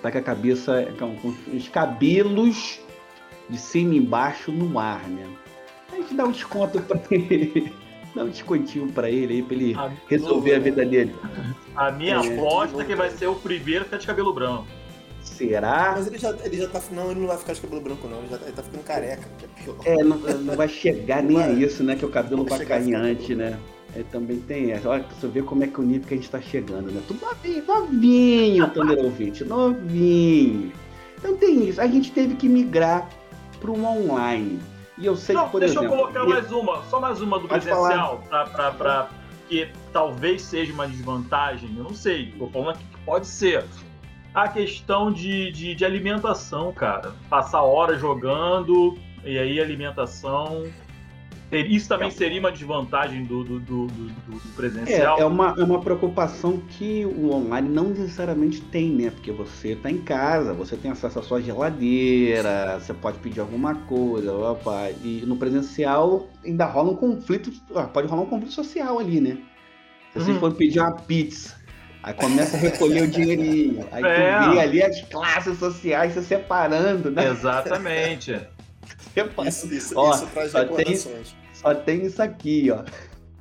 tá 0.00 0.10
com 0.10 0.18
a 0.18 0.22
cabeça, 0.22 0.86
com 0.98 1.34
os 1.54 1.68
cabelos 1.68 2.80
de 3.48 3.58
cima 3.58 3.94
e 3.94 3.98
embaixo 3.98 4.52
no 4.52 4.78
ar, 4.78 5.06
né? 5.08 5.28
A 5.92 5.96
gente 5.96 6.14
dá 6.14 6.24
um 6.24 6.32
desconto 6.32 6.80
pra 6.80 7.00
ele. 7.10 7.72
Dá 8.14 8.24
um 8.24 8.28
descontinho 8.28 8.92
pra 8.92 9.10
ele 9.10 9.34
aí, 9.34 9.42
pra 9.42 9.54
ele 9.54 9.74
a 9.74 9.90
resolver 10.08 10.54
a 10.54 10.58
vida 10.58 10.84
dele. 10.84 11.14
A 11.74 11.90
minha 11.90 12.16
é, 12.16 12.34
aposta 12.34 12.82
é 12.82 12.84
que 12.84 12.94
vai 12.94 13.10
ser 13.10 13.26
o 13.26 13.34
primeiro 13.34 13.82
a 13.82 13.84
ficar 13.84 13.96
de 13.96 14.06
cabelo 14.06 14.32
branco. 14.32 14.66
Será? 15.22 15.92
Mas 15.96 16.06
ele 16.06 16.18
já, 16.18 16.36
ele 16.44 16.56
já 16.56 16.68
tá. 16.68 16.80
Não, 16.90 17.10
ele 17.10 17.20
não 17.20 17.28
vai 17.28 17.38
ficar 17.38 17.52
de 17.54 17.60
cabelo 17.60 17.80
branco, 17.80 18.08
não. 18.08 18.18
Ele, 18.18 18.28
já 18.28 18.38
tá, 18.38 18.44
ele 18.44 18.56
tá 18.56 18.62
ficando 18.62 18.84
careca. 18.84 19.28
É, 19.84 20.02
não, 20.02 20.18
não 20.18 20.56
vai 20.56 20.68
chegar 20.68 21.22
nem 21.22 21.40
a 21.40 21.50
isso, 21.50 21.82
né? 21.82 21.96
Que 21.96 22.04
o 22.04 22.10
cabelo 22.10 22.44
vai 22.44 22.64
cair 22.66 22.94
antes, 22.94 23.36
né? 23.36 23.58
É, 23.94 24.02
também 24.02 24.40
tem 24.40 24.72
essa. 24.72 24.88
Olha, 24.88 25.04
você 25.04 25.28
vê 25.28 25.42
como 25.42 25.64
é 25.64 25.66
que 25.66 25.80
o 25.80 25.82
nível 25.82 26.06
que 26.06 26.14
a 26.14 26.16
gente 26.16 26.26
está 26.26 26.40
chegando, 26.40 26.90
né? 26.90 27.00
Tudo 27.06 27.20
novinho, 27.24 27.64
novinho, 27.66 28.70
Thunder 28.70 28.98
ouvinte, 28.98 29.44
novinho. 29.44 30.72
Então 31.18 31.36
tem 31.36 31.68
isso. 31.68 31.80
A 31.80 31.86
gente 31.86 32.10
teve 32.10 32.34
que 32.34 32.48
migrar 32.48 33.08
para 33.60 33.70
o 33.70 33.84
online. 33.84 34.58
E 34.98 35.06
eu 35.06 35.16
sei 35.16 35.34
Não, 35.34 35.46
que, 35.46 35.52
por 35.52 35.60
deixa 35.60 35.78
exemplo... 35.78 35.96
Deixa 35.96 36.02
eu 36.02 36.12
colocar 36.12 36.28
mais 36.28 36.52
uma, 36.52 36.82
só 36.84 37.00
mais 37.00 37.20
uma 37.20 37.38
do 37.38 37.48
presencial, 37.48 38.22
para 38.28 39.08
que 39.48 39.68
talvez 39.92 40.42
seja 40.42 40.72
uma 40.72 40.86
desvantagem, 40.86 41.70
eu 41.76 41.84
não 41.84 41.94
sei. 41.94 42.28
Estou 42.28 42.50
falando 42.50 42.70
aqui 42.70 42.84
que 42.84 42.98
pode 43.04 43.26
ser. 43.26 43.64
A 44.34 44.48
questão 44.48 45.12
de, 45.12 45.52
de, 45.52 45.74
de 45.74 45.84
alimentação, 45.84 46.72
cara. 46.72 47.12
Passar 47.28 47.62
horas 47.62 48.00
jogando, 48.00 48.96
e 49.24 49.38
aí 49.38 49.60
alimentação 49.60 50.64
isso 51.60 51.86
também 51.86 52.10
seria 52.10 52.40
uma 52.40 52.50
desvantagem 52.50 53.24
do, 53.24 53.44
do, 53.44 53.60
do, 53.60 53.86
do 53.86 54.54
presencial? 54.56 55.18
É, 55.18 55.20
é, 55.20 55.24
uma, 55.26 55.54
é 55.58 55.62
uma 55.62 55.80
preocupação 55.80 56.58
que 56.58 57.04
o 57.04 57.30
online 57.30 57.68
não 57.68 57.90
necessariamente 57.90 58.62
tem, 58.62 58.90
né? 58.90 59.10
Porque 59.10 59.30
você 59.30 59.72
está 59.72 59.90
em 59.90 59.98
casa, 59.98 60.54
você 60.54 60.76
tem 60.76 60.90
acesso 60.90 61.18
à 61.18 61.22
sua 61.22 61.42
geladeira, 61.42 62.78
você 62.80 62.94
pode 62.94 63.18
pedir 63.18 63.40
alguma 63.40 63.74
coisa, 63.74 64.34
opa, 64.34 64.90
e 65.04 65.22
no 65.26 65.36
presencial 65.36 66.26
ainda 66.44 66.64
rola 66.64 66.92
um 66.92 66.96
conflito, 66.96 67.52
pode 67.92 68.08
rolar 68.08 68.22
um 68.22 68.26
conflito 68.26 68.52
social 68.52 68.98
ali, 68.98 69.20
né? 69.20 69.36
Se 70.12 70.18
uhum. 70.18 70.24
você 70.24 70.34
for 70.38 70.54
pedir 70.54 70.80
uma 70.80 70.92
pizza, 70.92 71.60
Aí 72.02 72.14
começa 72.14 72.56
a 72.56 72.60
recolher 72.60 73.02
o 73.02 73.06
dinheirinho. 73.06 73.86
Aí 73.92 74.02
é. 74.02 74.38
tu 74.38 74.50
vê 74.50 74.60
ali 74.60 74.82
as 74.82 75.02
classes 75.02 75.56
sociais 75.58 76.14
se 76.14 76.22
separando, 76.24 77.10
né? 77.10 77.28
Exatamente. 77.28 78.32
Isso, 79.46 79.72
isso, 79.72 79.94
Ó, 79.94 80.14
isso 80.14 80.26
traz 80.28 80.54
recordações. 80.54 81.36
Só 81.62 81.74
tem 81.74 82.04
isso 82.04 82.20
aqui, 82.20 82.70
ó. 82.70 82.82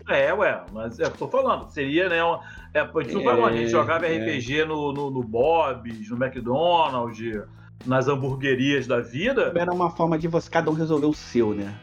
É, 0.08 0.34
ué, 0.34 0.64
mas 0.72 1.00
é, 1.00 1.10
tô 1.10 1.28
falando, 1.28 1.70
seria, 1.70 2.10
né? 2.10 2.24
Uma, 2.24 2.42
é, 2.74 2.82
a 2.82 2.86
gente 2.86 3.14
não 3.14 3.24
vai 3.24 3.36
longe, 3.36 3.56
a 3.56 3.58
gente 3.58 3.72
jogava 3.72 4.06
é. 4.06 4.18
RPG 4.18 4.66
no, 4.66 4.94
no, 4.94 5.10
no 5.10 5.24
Bob's, 5.24 6.10
no 6.10 6.24
McDonald's, 6.24 7.44
nas 7.86 8.08
hamburguerias 8.08 8.88
da 8.88 9.00
vida. 9.00 9.52
Era 9.56 9.74
uma 9.74 9.90
forma 9.90 10.18
de 10.18 10.28
você, 10.28 10.50
cada 10.50 10.70
um 10.70 10.74
resolver 10.74 11.08
o 11.08 11.14
seu, 11.14 11.54
né? 11.54 11.74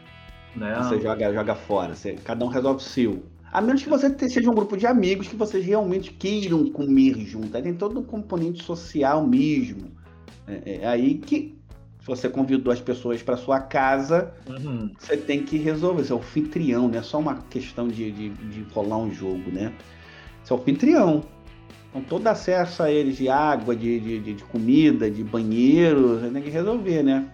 né? 0.55 0.75
Você 0.81 1.01
joga, 1.01 1.33
joga 1.33 1.55
fora, 1.55 1.95
você, 1.95 2.13
cada 2.13 2.45
um 2.45 2.49
resolve 2.49 2.77
o 2.77 2.83
seu. 2.83 3.23
A 3.51 3.61
menos 3.61 3.81
que 3.81 3.89
você 3.89 4.15
seja 4.29 4.49
um 4.49 4.53
grupo 4.53 4.77
de 4.77 4.85
amigos 4.85 5.27
que 5.27 5.35
vocês 5.35 5.65
realmente 5.65 6.11
queiram 6.13 6.69
comer 6.71 7.15
junto. 7.25 7.55
Aí 7.55 7.63
tem 7.63 7.73
todo 7.73 7.99
um 7.99 8.03
componente 8.03 8.63
social 8.63 9.25
mesmo. 9.25 9.91
É, 10.47 10.81
é 10.81 10.87
aí 10.87 11.15
que 11.15 11.58
você 12.09 12.27
convidou 12.27 12.73
as 12.73 12.81
pessoas 12.81 13.21
para 13.21 13.37
sua 13.37 13.59
casa, 13.59 14.33
uhum. 14.47 14.89
você 14.97 15.15
tem 15.15 15.43
que 15.43 15.57
resolver. 15.57 16.03
Você 16.03 16.11
é 16.11 16.15
o 16.15 16.19
anfitrião, 16.19 16.87
não 16.87 16.97
é 16.97 17.03
só 17.03 17.19
uma 17.19 17.35
questão 17.49 17.87
de, 17.87 18.11
de, 18.11 18.29
de 18.29 18.65
rolar 18.73 18.97
um 18.97 19.13
jogo, 19.13 19.51
né? 19.51 19.71
Você 20.43 20.51
é 20.51 20.55
o 20.55 20.59
anfitrião. 20.59 21.23
Com 21.93 22.01
todo 22.01 22.27
acesso 22.27 22.83
a 22.83 22.91
eles 22.91 23.17
de 23.17 23.29
água, 23.29 23.75
de, 23.75 23.99
de, 23.99 24.33
de 24.33 24.43
comida, 24.45 25.09
de 25.09 25.23
banheiro, 25.23 26.19
você 26.19 26.29
tem 26.29 26.41
que 26.41 26.49
resolver, 26.49 27.03
né? 27.03 27.29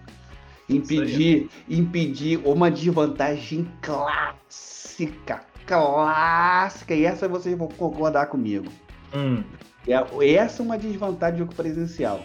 Impedir, 0.68 1.48
impedir 1.68 2.40
uma 2.44 2.70
desvantagem 2.70 3.68
clássica, 3.80 5.42
clássica, 5.66 6.94
e 6.94 7.04
essa 7.04 7.28
vocês 7.28 7.56
vão 7.56 7.68
concordar 7.68 8.26
comigo. 8.26 8.66
Hum. 9.14 9.42
É, 9.86 10.34
essa 10.34 10.62
é 10.62 10.64
uma 10.64 10.78
desvantagem 10.78 11.36
do 11.36 11.38
jogo 11.40 11.54
presencial 11.54 12.20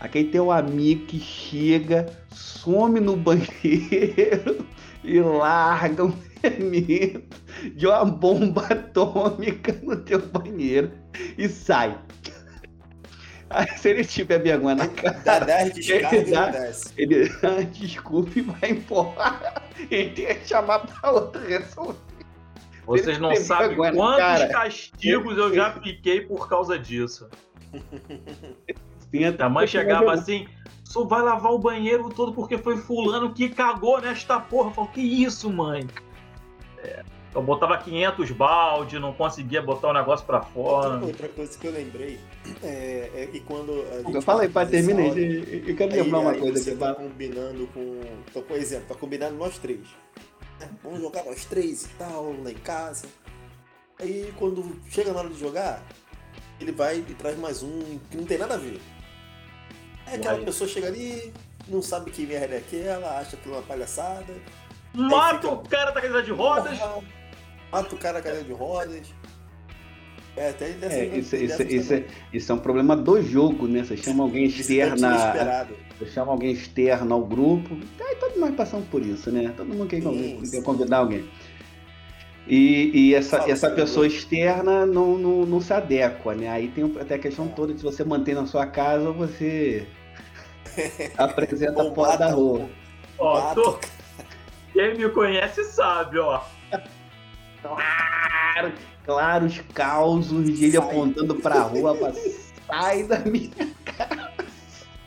Aquele 0.00 0.30
teu 0.30 0.50
amigo 0.50 1.06
que 1.06 1.20
chega, 1.20 2.06
some 2.32 2.98
no 2.98 3.16
banheiro 3.16 4.66
e 5.04 5.20
larga 5.20 6.06
um 6.06 6.14
elemento 6.42 7.36
de 7.74 7.86
uma 7.86 8.04
bomba 8.06 8.62
atômica 8.62 9.78
no 9.82 9.96
teu 9.96 10.18
banheiro 10.18 10.90
e 11.36 11.46
sai. 11.48 11.98
Aí, 13.50 13.66
se 13.76 13.90
ele 13.90 14.04
tiver 14.04 14.38
vergonha 14.38 14.76
na 14.76 14.88
cara, 14.88 15.18
dá 15.18 15.38
10 15.40 15.74
descargas 15.74 16.92
ele, 16.96 17.28
dá, 17.28 17.28
ele 17.28 17.28
dá 17.42 17.60
desculpa 17.70 18.38
e 18.38 18.42
vai 18.42 18.70
embora. 18.70 19.60
Ele 19.90 20.10
tem 20.10 20.26
que 20.26 20.46
chamar 20.46 20.80
pra 20.80 21.10
outra 21.10 21.40
resolver. 21.40 21.98
Vocês 22.84 23.18
não 23.18 23.34
sabem 23.34 23.76
quantos 23.76 24.18
cara, 24.18 24.46
castigos 24.48 25.38
eu 25.38 25.54
já 25.54 25.72
fiquei 25.80 26.20
por 26.20 26.48
causa 26.48 26.78
disso. 26.78 27.30
A 29.38 29.48
mãe 29.48 29.66
chegava 29.66 30.12
assim, 30.12 30.46
só 30.84 31.04
vai 31.04 31.22
lavar 31.22 31.52
o 31.52 31.58
banheiro 31.58 32.08
todo 32.08 32.32
porque 32.32 32.58
foi 32.58 32.76
fulano 32.76 33.32
que 33.32 33.48
cagou 33.48 34.00
nesta 34.00 34.38
porra. 34.40 34.70
Eu 34.70 34.74
falo, 34.74 34.88
que 34.88 35.00
isso, 35.00 35.50
mãe? 35.50 35.86
É, 36.78 37.04
eu 37.32 37.42
botava 37.42 37.78
500 37.78 38.30
balde, 38.32 38.98
não 38.98 39.12
conseguia 39.12 39.62
botar 39.62 39.90
o 39.90 39.92
negócio 39.92 40.26
para 40.26 40.42
fora. 40.42 41.04
Outra 41.04 41.28
coisa 41.28 41.56
que 41.56 41.66
eu 41.66 41.72
lembrei 41.72 42.18
é, 42.62 43.10
é 43.14 43.28
que 43.30 43.38
quando. 43.40 43.70
eu 44.12 44.20
falei, 44.20 44.48
pai, 44.48 44.66
terminei. 44.66 45.62
Eu 45.66 45.76
quero 45.76 45.92
lembrar 45.92 46.18
uma 46.18 46.34
coisa 46.34 46.58
você 46.58 46.70
aqui. 46.70 46.78
Você 46.78 46.86
tá 46.86 46.94
combinando 46.94 47.66
com. 47.68 48.00
Então, 48.28 48.42
por 48.42 48.56
exemplo, 48.56 48.86
tá 48.88 48.94
combinando 48.96 49.36
nós 49.36 49.58
três. 49.58 49.86
É, 50.60 50.68
vamos 50.82 51.00
jogar 51.00 51.24
nós 51.24 51.44
três 51.44 51.84
e 51.84 51.88
tal, 51.90 52.34
lá 52.42 52.50
em 52.50 52.54
casa. 52.54 53.06
Aí 54.00 54.32
quando 54.36 54.80
chega 54.88 55.12
na 55.12 55.20
hora 55.20 55.28
de 55.28 55.38
jogar, 55.38 55.82
ele 56.60 56.72
vai 56.72 56.98
e 56.98 57.14
traz 57.14 57.38
mais 57.38 57.62
um 57.62 57.98
que 58.10 58.16
não 58.16 58.24
tem 58.24 58.38
nada 58.38 58.54
a 58.54 58.58
ver. 58.58 58.80
Aí 60.10 60.16
aquela 60.16 60.34
Vai. 60.34 60.44
pessoa 60.44 60.68
chega 60.68 60.88
ali, 60.88 61.32
não 61.68 61.80
sabe 61.80 62.10
que 62.10 62.26
merda 62.26 62.54
é 62.54 62.58
aquela, 62.58 63.18
acha 63.18 63.36
que 63.36 63.48
é 63.48 63.52
uma 63.52 63.62
palhaçada. 63.62 64.34
Mata 64.92 65.36
fica- 65.42 65.52
o 65.52 65.68
cara 65.68 65.90
da 65.92 66.00
cadeira 66.00 66.22
de 66.22 66.32
rodas. 66.32 66.78
Porra, 66.78 67.02
Mata 67.70 67.94
o 67.94 67.98
cara 67.98 68.18
a 68.18 68.22
cadeira 68.22 68.44
de 68.44 68.52
rodas. 68.52 69.14
É, 70.36 70.50
até 70.50 70.70
dessa 70.70 70.94
É, 70.96 71.04
isso, 71.18 71.36
isso, 71.36 71.62
isso, 71.62 71.94
é, 71.94 72.04
isso 72.32 72.50
é 72.50 72.54
um 72.54 72.58
problema 72.58 72.96
do 72.96 73.22
jogo, 73.22 73.68
né? 73.68 73.84
Você 73.84 73.96
chama 73.96 74.24
alguém 74.24 74.44
é 74.44 74.46
externa. 74.46 75.68
Você 75.98 76.10
chama 76.10 76.32
alguém 76.32 76.50
externo 76.52 77.14
ao 77.14 77.24
grupo. 77.24 77.76
Aí 78.00 78.16
todos 78.16 78.36
nós 78.38 78.54
passamos 78.54 78.88
por 78.88 79.04
isso, 79.04 79.30
né? 79.30 79.52
Todo 79.56 79.68
mundo 79.68 79.86
quer, 79.86 80.00
Sim, 80.02 80.40
quer 80.50 80.62
convidar 80.62 80.98
alguém. 80.98 81.28
E, 82.48 82.90
e 82.94 83.14
essa, 83.14 83.38
Fala, 83.38 83.52
essa 83.52 83.70
pessoa 83.70 84.06
externa 84.06 84.86
não, 84.86 85.16
não, 85.18 85.46
não 85.46 85.60
se 85.60 85.72
adequa, 85.72 86.34
né? 86.34 86.48
Aí 86.48 86.68
tem 86.68 86.84
até 86.98 87.14
a 87.14 87.18
questão 87.18 87.46
toda 87.46 87.72
de 87.72 87.78
se 87.80 87.84
você 87.84 88.02
mantém 88.02 88.34
na 88.34 88.46
sua 88.46 88.66
casa 88.66 89.08
ou 89.08 89.14
você 89.14 89.86
apresenta 91.18 91.82
Ou 91.82 91.94
fora 91.94 92.16
da 92.16 92.30
rua. 92.30 92.68
Ó, 93.18 93.54
tô- 93.54 93.78
quem 94.72 94.96
me 94.96 95.08
conhece 95.10 95.64
sabe, 95.64 96.18
ó. 96.18 96.40
Claro, 97.62 98.72
claro, 99.04 99.46
os 99.46 99.58
causos 99.74 100.46
de 100.46 100.64
ele 100.66 100.76
apontando 100.76 101.34
pra 101.36 101.60
rua, 101.62 101.94
pra, 101.94 102.12
sai 102.66 103.02
da 103.02 103.18
minha 103.18 103.50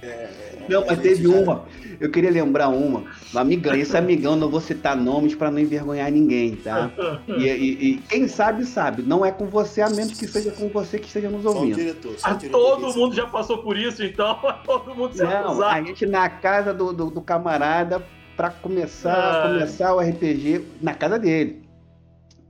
É, 0.02 0.30
Não, 0.70 0.82
mas 0.86 1.00
a 1.00 1.02
teve 1.02 1.24
já- 1.24 1.30
uma. 1.40 1.66
Eu 2.00 2.12
queria 2.12 2.30
lembrar 2.30 2.68
uma. 2.68 3.06
Um 3.34 3.40
amigão, 3.40 3.74
esse 3.76 3.98
amigão, 3.98 4.36
não 4.36 4.50
vou 4.50 4.62
citar 4.62 4.96
nomes 4.96 5.34
pra 5.34 5.50
não 5.50 5.60
envergonhar 5.60 6.12
ninguém, 6.12 6.56
tá? 6.56 6.92
E, 7.28 7.44
e- 7.48 7.90
e 7.94 7.98
quem 8.10 8.28
sabe, 8.28 8.66
sabe. 8.66 9.02
Não 9.02 9.26
é 9.26 9.32
com 9.32 9.48
você, 9.48 9.82
a 9.82 9.90
menos 9.90 10.18
que 10.20 10.28
seja 10.28 10.52
com 10.52 10.70
você 10.70 11.00
que 11.00 11.08
esteja 11.08 11.30
nos 11.30 11.44
Só 11.44 11.50
o 11.52 11.56
ouvindo. 11.56 11.76
diretor, 11.76 12.14
só 12.20 12.28
o 12.28 12.32
Ah, 12.32 12.34
diretor 12.36 12.60
todo 12.82 12.96
mundo 12.98 13.16
já 13.16 13.26
passou 13.28 13.58
por 13.60 13.78
isso, 13.78 14.04
então 14.04 14.38
todo 14.66 14.94
mundo 14.96 15.16
se 15.16 15.24
Não, 15.24 15.64
a 15.64 15.82
gente 15.82 16.06
na 16.06 16.30
casa 16.30 16.74
do, 16.74 16.94
do, 16.94 17.10
do 17.10 17.22
camarada 17.22 18.04
pra 18.38 18.50
começar, 18.52 19.16
Ai. 19.46 19.54
começar 19.54 19.94
o 19.96 20.00
RPG 20.00 20.64
na 20.82 20.94
casa 20.94 21.18
dele. 21.18 21.64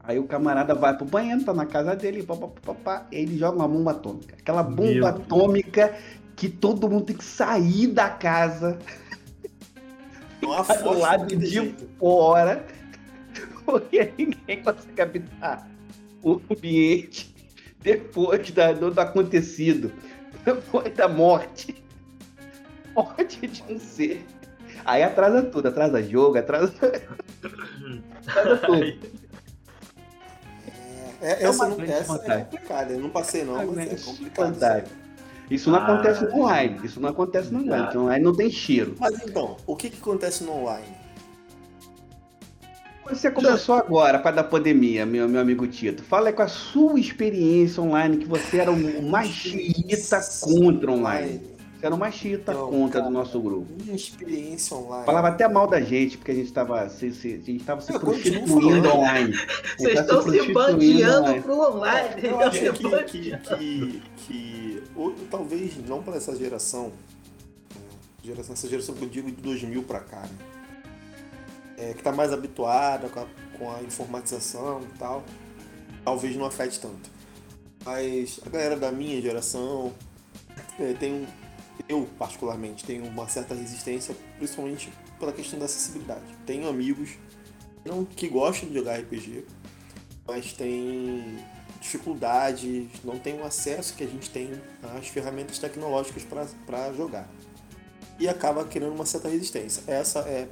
Aí 0.06 0.20
o 0.20 0.26
camarada 0.26 0.76
vai 0.76 0.96
pro 0.98 1.06
banheiro, 1.06 1.44
tá 1.46 1.54
na 1.54 1.66
casa 1.66 1.96
dele, 1.96 2.24
pá, 2.24 2.36
pá, 2.36 2.48
pá, 2.66 2.74
pá, 2.74 3.08
e 3.10 3.16
ele 3.18 3.38
joga 3.38 3.56
uma 3.58 3.68
bomba 3.70 3.92
atômica. 3.92 4.36
Aquela 4.38 4.62
bomba 4.62 4.92
Meu 4.92 5.08
atômica 5.08 5.94
que 6.36 6.50
todo 6.50 6.90
mundo 6.90 7.06
tem 7.06 7.16
que 7.16 7.24
sair 7.24 7.88
da 7.88 8.10
casa 8.10 8.78
Uma 10.46 10.64
do 10.64 11.00
lado 11.00 11.26
de 11.36 11.46
jeito. 11.46 11.90
fora, 12.00 12.66
porque 13.66 14.12
ninguém 14.18 14.62
consegue 14.64 15.02
habitar 15.02 15.68
o 16.24 16.42
ambiente 16.52 17.34
depois 17.82 18.50
da- 18.52 18.72
do, 18.74 18.92
do 18.92 19.00
acontecido, 19.02 19.92
depois 20.46 20.94
da 20.94 21.08
morte. 21.08 21.82
Morte 22.96 23.48
de 23.48 23.64
um 23.74 23.80
ser. 23.80 24.24
Aí 24.86 25.02
atrasa 25.02 25.42
tudo, 25.44 25.68
atrasa 25.68 26.04
jogo, 26.04 26.38
atrasa, 26.38 26.74
atrasa 28.28 28.58
tudo. 28.58 28.84
É, 31.22 31.32
É 31.32 31.44
essa 31.44 31.64
uma 31.64 31.70
não, 31.70 31.76
grande 31.78 31.92
essa 31.94 32.16
é 32.32 32.38
complicada. 32.42 32.94
Eu 32.94 33.00
não 33.00 33.10
passei 33.10 33.44
não, 33.44 33.66
mas 33.74 33.78
é 33.92 33.96
complicado. 34.06 34.54
vantagem. 34.54 35.03
Isso 35.54 35.70
não 35.70 35.78
Ah. 35.80 35.84
acontece 35.84 36.26
no 36.26 36.36
online. 36.36 36.80
Isso 36.84 37.00
não 37.00 37.10
acontece 37.10 37.54
no 37.54 37.60
online. 37.60 37.84
Porque 37.84 37.98
no 37.98 38.04
online 38.06 38.24
não 38.26 38.36
tem 38.36 38.50
cheiro. 38.50 38.96
Mas 39.00 39.22
então, 39.24 39.56
o 39.68 39.76
que, 39.76 39.90
que 39.90 40.02
acontece 40.02 40.44
no 40.44 40.52
online? 40.52 40.88
Você 43.08 43.30
começou 43.30 43.76
agora, 43.76 44.18
para 44.18 44.38
da 44.38 44.44
pandemia, 44.44 45.06
meu, 45.06 45.28
meu 45.28 45.42
amigo 45.42 45.68
Tito. 45.68 46.02
Fala 46.04 46.30
aí 46.30 46.34
com 46.34 46.42
a 46.42 46.48
sua 46.48 47.00
experiência 47.00 47.84
online, 47.84 48.18
que 48.18 48.26
você 48.26 48.58
era 48.60 48.72
o 48.72 49.04
mais 49.04 49.28
chita 49.30 50.22
contra 50.42 50.92
online. 50.92 51.42
Era 51.84 51.98
mais 51.98 52.16
chita 52.16 52.54
Não, 52.54 52.70
contra 52.70 53.02
cara. 53.02 53.12
do 53.12 53.12
nosso 53.12 53.42
grupo. 53.42 53.68
Minha 53.84 53.94
experiência 53.94 54.78
online. 54.78 55.06
Falava 55.06 55.28
até 55.28 55.50
mal 55.50 55.68
da 55.68 55.82
gente, 55.82 56.18
porque 56.18 56.32
a 56.32 56.34
gente 56.34 56.46
estava 56.46 56.88
se, 56.88 57.12
se, 57.12 57.34
a 57.34 57.38
gente 57.52 57.62
tava 57.66 57.82
se 57.82 57.94
Eu 57.94 58.00
prostituindo 58.00 58.90
online. 58.90 59.34
Vocês 59.78 59.96
tá 59.96 60.02
estão 60.02 60.22
se 60.22 60.30
prostituindo 60.30 60.54
bandeando 60.54 61.24
online. 61.24 61.42
pro 61.42 61.60
online. 61.60 62.22
Eu 62.24 62.40
acho 62.40 62.64
Estão 62.64 63.04
que, 63.04 63.22
se 63.22 63.38
que, 63.38 63.38
que, 63.38 64.02
que 64.16 64.84
ou, 64.96 65.14
talvez 65.30 65.74
não 65.86 66.02
para 66.02 66.16
essa 66.16 66.34
geração, 66.38 66.94
geração, 68.24 68.54
essa 68.54 68.70
geração 68.70 68.96
que 68.96 69.04
eu 69.04 69.10
digo 69.10 69.30
de 69.30 69.42
2000 69.42 69.84
para 69.84 70.00
cá, 70.00 70.22
né? 70.22 70.38
É, 71.78 71.94
que 71.94 72.02
tá 72.02 72.14
mais 72.14 72.32
habituada 72.32 73.10
com 73.10 73.20
a, 73.20 73.26
com 73.58 73.72
a 73.76 73.82
informatização 73.82 74.84
e 74.84 74.98
tal, 74.98 75.22
talvez 76.06 76.34
não 76.38 76.46
afete 76.46 76.80
tanto. 76.80 77.12
Mas 77.84 78.40
a 78.46 78.50
galera 78.50 78.78
da 78.78 78.90
minha 78.90 79.22
geração 79.22 79.92
é, 80.80 80.94
tem 80.94 81.12
um, 81.12 81.26
eu 81.88 82.08
particularmente 82.18 82.84
tenho 82.84 83.06
uma 83.06 83.28
certa 83.28 83.54
resistência, 83.54 84.16
principalmente 84.38 84.92
pela 85.20 85.32
questão 85.32 85.60
da 85.60 85.66
acessibilidade. 85.66 86.24
Tenho 86.46 86.68
amigos 86.68 87.12
não 87.86 88.06
que 88.06 88.28
gostam 88.28 88.70
de 88.70 88.76
jogar 88.76 88.98
RPG, 89.00 89.46
mas 90.26 90.54
tem 90.54 91.38
dificuldades, 91.82 92.88
não 93.04 93.20
tem 93.20 93.40
o 93.40 93.44
acesso 93.44 93.94
que 93.96 94.04
a 94.04 94.08
gente 94.08 94.30
tem 94.30 94.50
às 94.98 95.08
ferramentas 95.08 95.60
tecnológicas 95.60 96.24
para 96.66 96.94
jogar. 96.94 97.30
E 98.20 98.28
acaba 98.28 98.64
criando 98.64 98.94
uma 98.94 99.06
certa 99.06 99.28
resistência. 99.28 99.84
Essa 99.88 100.20
é 100.20 100.48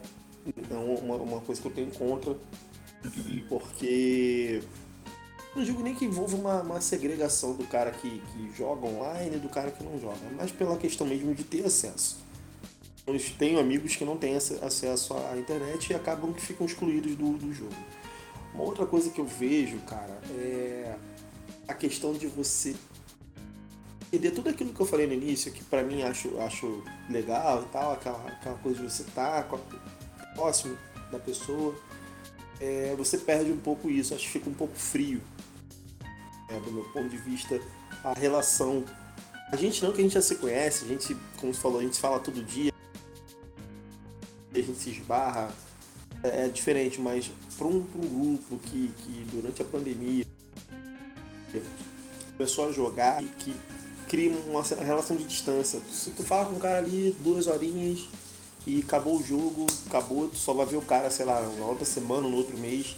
uma, 0.71 1.15
uma 1.15 1.41
coisa 1.41 1.61
que 1.61 1.67
eu 1.67 1.71
tenho 1.71 1.91
contra, 1.91 2.35
porque 3.47 4.61
não 5.55 5.63
digo 5.63 5.81
nem 5.83 5.93
que 5.93 6.05
envolva 6.05 6.35
uma, 6.35 6.61
uma 6.61 6.81
segregação 6.81 7.53
do 7.53 7.65
cara 7.67 7.91
que, 7.91 8.09
que 8.19 8.51
joga 8.57 8.85
online 8.87 9.35
e 9.35 9.39
do 9.39 9.49
cara 9.49 9.71
que 9.71 9.83
não 9.83 9.99
joga, 9.99 10.19
mas 10.37 10.51
pela 10.51 10.77
questão 10.77 11.05
mesmo 11.05 11.33
de 11.35 11.43
ter 11.43 11.65
acesso. 11.65 12.17
Eu 13.05 13.19
tenho 13.37 13.59
amigos 13.59 13.95
que 13.95 14.05
não 14.05 14.15
têm 14.15 14.35
ace- 14.35 14.59
acesso 14.61 15.13
à 15.15 15.37
internet 15.37 15.89
e 15.89 15.95
acabam 15.95 16.31
que 16.31 16.41
ficam 16.41 16.65
excluídos 16.65 17.15
do, 17.15 17.33
do 17.37 17.51
jogo. 17.53 17.73
Uma 18.53 18.63
outra 18.63 18.85
coisa 18.85 19.09
que 19.09 19.19
eu 19.19 19.25
vejo, 19.25 19.77
cara, 19.79 20.19
é 20.37 20.95
a 21.67 21.73
questão 21.73 22.13
de 22.13 22.27
você 22.27 22.75
perder 24.09 24.31
tudo 24.31 24.49
aquilo 24.49 24.73
que 24.73 24.79
eu 24.79 24.85
falei 24.85 25.07
no 25.07 25.13
início, 25.13 25.51
que 25.51 25.63
pra 25.63 25.83
mim 25.83 26.03
acho, 26.03 26.37
acho 26.39 26.83
legal 27.09 27.63
e 27.63 27.65
tal, 27.71 27.93
aquela, 27.93 28.27
aquela 28.27 28.57
coisa 28.57 28.81
de 28.85 28.91
você 28.91 29.03
estar 29.03 29.39
a- 29.39 30.33
próximo 30.35 30.77
da 31.11 31.17
pessoa, 31.19 31.75
é, 32.59 32.93
você 32.97 33.17
perde 33.17 33.51
um 33.51 33.57
pouco 33.57 33.89
isso, 33.89 34.13
acho 34.13 34.25
que 34.25 34.31
fica 34.31 34.49
um 34.49 34.53
pouco 34.53 34.75
frio. 34.75 35.21
É, 36.51 36.59
do 36.59 36.71
meu 36.71 36.83
ponto 36.85 37.07
de 37.07 37.17
vista, 37.17 37.59
a 38.03 38.13
relação. 38.13 38.83
A 39.51 39.55
gente 39.55 39.83
não 39.83 39.91
que 39.91 39.99
a 39.99 40.03
gente 40.03 40.13
já 40.13 40.21
se 40.21 40.35
conhece, 40.35 40.85
a 40.85 40.87
gente, 40.87 41.15
como 41.37 41.53
você 41.53 41.61
falou, 41.61 41.79
a 41.79 41.83
gente 41.83 41.99
fala 41.99 42.19
todo 42.19 42.43
dia, 42.43 42.73
a 44.53 44.57
gente 44.57 44.77
se 44.77 44.89
esbarra, 44.91 45.53
é, 46.23 46.45
é 46.45 46.47
diferente, 46.47 46.99
mas 46.99 47.31
para 47.57 47.67
um, 47.67 47.85
um 47.95 48.37
grupo 48.37 48.57
que, 48.59 48.93
que 48.97 49.25
durante 49.31 49.61
a 49.61 49.65
pandemia 49.65 50.25
começou 52.37 52.69
a 52.69 52.71
jogar 52.71 53.23
e 53.23 53.27
que 53.27 53.55
cria 54.07 54.31
uma 54.31 54.61
relação 54.61 55.15
de 55.15 55.23
distância. 55.25 55.79
Se 55.91 56.11
tu 56.11 56.23
fala 56.23 56.45
com 56.45 56.55
um 56.55 56.59
cara 56.59 56.79
ali 56.79 57.15
duas 57.19 57.47
horinhas 57.47 58.07
e 58.65 58.79
acabou 58.79 59.19
o 59.19 59.23
jogo, 59.23 59.67
acabou, 59.87 60.27
tu 60.27 60.37
só 60.37 60.53
vai 60.53 60.65
ver 60.65 60.77
o 60.77 60.81
cara, 60.81 61.09
sei 61.09 61.25
lá, 61.25 61.41
na 61.41 61.65
outra 61.65 61.85
semana, 61.85 62.27
no 62.27 62.35
outro 62.35 62.57
mês. 62.57 62.95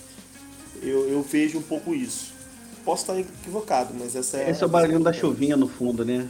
Eu, 0.81 1.07
eu 1.07 1.21
vejo 1.21 1.59
um 1.59 1.61
pouco 1.61 1.93
isso. 1.93 2.33
Posso 2.83 3.03
estar 3.03 3.19
equivocado, 3.19 3.93
mas 3.97 4.15
essa 4.15 4.37
é. 4.37 4.49
Esse 4.49 4.61
é 4.63 4.65
o 4.65 4.69
barulhinho 4.69 4.99
da 4.99 5.13
chuvinha 5.13 5.55
no 5.55 5.67
fundo, 5.67 6.03
né? 6.03 6.27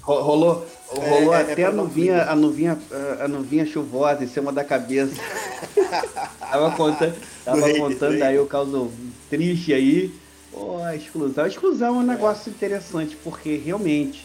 Ro- 0.00 0.22
Rolou, 0.22 0.66
rolou 0.88 1.34
É, 1.34 1.38
é, 1.38 1.40
é 1.40 1.52
até 1.52 1.64
a 1.64 1.66
pra 1.66 1.72
não 1.76 1.84
nuvinha, 1.84 2.22
a 2.24 2.36
nuvinha, 2.36 2.78
a 3.20 3.28
nuvinha 3.28 3.66
chuvosa 3.66 4.24
em 4.24 4.28
cima 4.28 4.52
da 4.52 4.62
cabeça. 4.64 5.12
tava 6.38 6.70
contando, 6.72 7.16
tava 7.44 7.60
rei, 7.66 7.74
do 7.74 7.78
contando 7.80 8.12
rei. 8.12 8.22
aí 8.22 8.38
o 8.38 8.46
caso 8.46 8.90
triste 9.28 9.72
aí. 9.74 10.14
Pô, 10.52 10.78
a 10.82 10.94
exclusão. 10.96 11.44
A 11.44 11.48
exclusão 11.48 11.88
é 11.88 11.98
um 11.98 12.02
negócio 12.06 12.50
interessante, 12.50 13.16
porque 13.22 13.56
realmente 13.56 14.24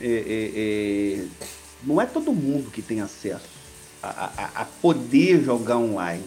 é, 0.00 0.06
é, 0.06 0.52
é, 1.20 1.24
não 1.82 2.00
é 2.00 2.06
todo 2.06 2.32
mundo 2.32 2.70
que 2.70 2.82
tem 2.82 3.00
acesso 3.00 3.44
a, 4.02 4.30
a- 4.36 4.50
a 4.62 4.64
poder 4.64 5.42
jogar 5.42 5.78
online. 5.78 6.22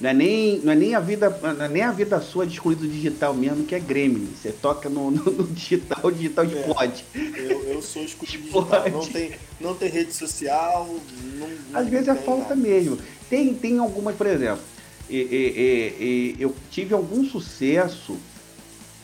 Não 0.00 0.08
é, 0.08 0.14
nem, 0.14 0.58
não 0.60 0.72
é 0.72 0.76
nem 0.76 0.94
a 0.94 1.00
vida, 1.00 1.28
não 1.42 1.64
é 1.64 1.68
nem 1.68 1.82
a 1.82 1.92
vida 1.92 2.18
sua 2.22 2.46
de 2.46 2.54
excluído 2.54 2.88
digital 2.88 3.34
mesmo, 3.34 3.64
que 3.66 3.74
é 3.74 3.78
Gremlin. 3.78 4.32
Você 4.34 4.50
toca 4.50 4.88
no, 4.88 5.10
no- 5.10 5.30
no 5.30 5.46
digital, 5.48 5.98
o 6.04 6.10
digital 6.10 6.44
É. 6.46 6.48
explode. 6.48 7.04
Eu, 7.14 7.62
eu 7.64 7.82
sou 7.82 8.02
excluído 8.02 8.38
digital. 8.48 8.88
Não 8.90 9.06
tem, 9.06 9.32
não 9.60 9.74
tem 9.74 9.90
rede 9.90 10.12
social. 10.14 10.88
Não, 11.34 11.46
Às 11.78 11.84
não 11.84 11.90
vezes 11.90 12.08
é 12.08 12.14
falta 12.14 12.42
nada. 12.54 12.56
mesmo. 12.56 12.98
Tem, 13.28 13.52
tem 13.52 13.78
algumas, 13.78 14.16
por 14.16 14.26
exemplo, 14.26 14.62
e- 15.08 15.16
e- 15.18 16.04
e- 16.38 16.42
eu 16.42 16.54
tive 16.70 16.94
algum 16.94 17.22
sucesso 17.24 18.16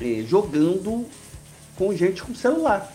eh, 0.01 0.25
jogando 0.27 1.05
com 1.77 1.95
gente 1.95 2.23
com 2.23 2.35
celular. 2.35 2.91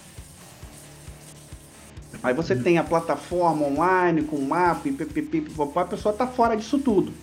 Aí 2.23 2.33
você 2.33 2.55
tem 2.55 2.77
a 2.79 2.83
plataforma 2.83 3.65
online 3.67 4.23
com 4.23 4.39
mapa 4.41 4.87
e 4.87 4.91
pipopó, 4.91 5.79
a 5.81 5.85
pessoa 5.85 6.13
tá 6.13 6.25
fora 6.27 6.55
disso 6.57 6.79
tudo. 6.79 7.13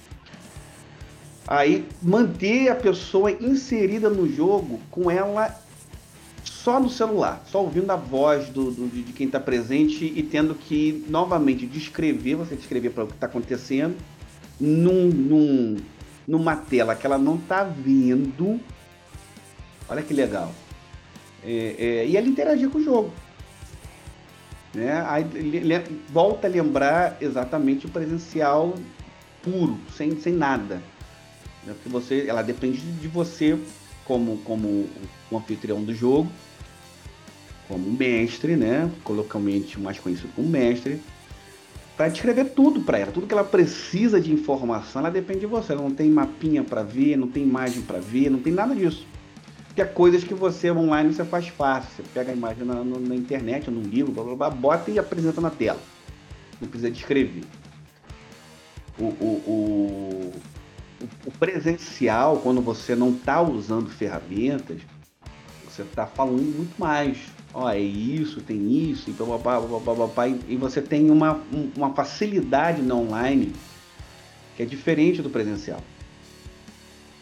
Aí 1.51 1.88
manter 2.03 2.68
a 2.68 2.74
pessoa 2.74 3.32
inserida 3.32 4.11
no 4.11 4.30
jogo 4.30 4.78
com 4.90 5.11
ela 5.11 5.59
só 6.44 6.78
no 6.78 6.90
celular, 6.90 7.42
só 7.46 7.62
ouvindo 7.62 7.90
a 7.90 7.96
voz 7.96 8.51
do, 8.51 8.70
do 8.70 8.86
de 8.86 9.14
quem 9.14 9.26
está 9.26 9.40
presente 9.40 10.05
e 10.05 10.22
tendo 10.22 10.55
que 10.55 11.07
novamente 11.09 11.64
descrever, 11.64 12.34
você 12.34 12.55
descrever 12.55 12.90
para 12.90 13.05
o 13.05 13.07
que 13.07 13.14
está 13.14 13.26
acontecendo 13.26 13.96
num, 14.61 15.09
num, 15.09 15.76
numa 16.26 16.55
tela 16.55 16.94
que 16.94 17.07
ela 17.07 17.16
não 17.16 17.36
está 17.36 17.64
vendo. 17.64 18.61
Olha 19.88 20.03
que 20.03 20.12
legal. 20.12 20.53
É, 21.42 21.76
é, 21.78 22.07
e 22.07 22.14
ela 22.14 22.26
interagir 22.26 22.68
com 22.68 22.76
o 22.76 22.84
jogo. 22.84 23.11
Né? 24.74 25.03
Aí, 25.09 25.24
volta 26.11 26.46
a 26.46 26.51
lembrar 26.51 27.16
exatamente 27.22 27.86
o 27.86 27.88
presencial 27.88 28.74
puro, 29.42 29.78
sem, 29.96 30.20
sem 30.20 30.34
nada. 30.34 30.82
Né? 31.68 31.74
Porque 31.74 31.88
você, 31.88 32.24
ela 32.26 32.42
depende 32.42 32.78
de 32.78 33.08
você 33.08 33.58
como, 34.04 34.38
como 34.38 34.88
o 35.30 35.36
anfitrião 35.36 35.84
do 35.84 35.94
jogo, 35.94 36.30
como 37.68 37.90
mestre, 37.90 38.56
né? 38.56 38.90
Colocalmente 39.04 39.78
mais 39.78 39.98
conhecido 39.98 40.32
como 40.34 40.48
mestre, 40.48 41.00
para 41.96 42.08
descrever 42.08 42.46
tudo 42.46 42.80
para 42.80 42.98
ela, 42.98 43.12
tudo 43.12 43.26
que 43.26 43.34
ela 43.34 43.44
precisa 43.44 44.20
de 44.20 44.32
informação, 44.32 45.00
ela 45.00 45.10
depende 45.10 45.40
de 45.40 45.46
você. 45.46 45.72
Ela 45.72 45.82
não 45.82 45.90
tem 45.90 46.08
mapinha 46.08 46.64
para 46.64 46.82
ver, 46.82 47.16
não 47.16 47.28
tem 47.28 47.42
imagem 47.42 47.82
para 47.82 47.98
ver, 47.98 48.30
não 48.30 48.38
tem 48.38 48.52
nada 48.52 48.74
disso. 48.74 49.06
Que 49.74 49.82
é 49.82 49.84
coisas 49.84 50.24
que 50.24 50.32
você 50.32 50.70
online 50.70 51.12
você 51.12 51.24
faz 51.24 51.48
fácil. 51.48 51.90
Você 51.96 52.02
pega 52.14 52.30
a 52.30 52.34
imagem 52.34 52.64
na, 52.64 52.82
na 52.82 53.14
internet, 53.14 53.70
num 53.70 53.82
livro, 53.82 54.12
blá, 54.12 54.24
blá, 54.24 54.34
blá, 54.34 54.50
bota 54.50 54.90
e 54.90 54.98
apresenta 54.98 55.40
na 55.40 55.50
tela. 55.50 55.80
Não 56.60 56.68
precisa 56.68 56.90
descrever. 56.90 57.42
O, 58.98 59.04
o, 59.04 59.42
o, 59.46 60.32
o 61.24 61.30
presencial, 61.30 62.38
quando 62.38 62.61
você 62.61 62.96
não 62.96 63.11
está 63.11 63.40
usando 63.40 63.88
ferramentas, 63.88 64.80
você 65.64 65.82
está 65.82 66.07
falando 66.07 66.42
muito 66.42 66.78
mais. 66.78 67.18
Ó, 67.55 67.70
é 67.70 67.80
isso, 67.80 68.40
tem 68.40 68.90
isso, 68.90 69.09
e, 69.11 69.12
papapá, 69.12 70.28
e 70.49 70.57
você 70.57 70.82
tem 70.82 71.11
uma, 71.11 71.40
uma 71.76 71.94
facilidade 71.94 72.82
no 72.82 72.96
online 72.96 73.55
que 74.57 74.62
é 74.62 74.66
diferente 74.66 75.22
do 75.22 75.30
presencial. 75.30 75.80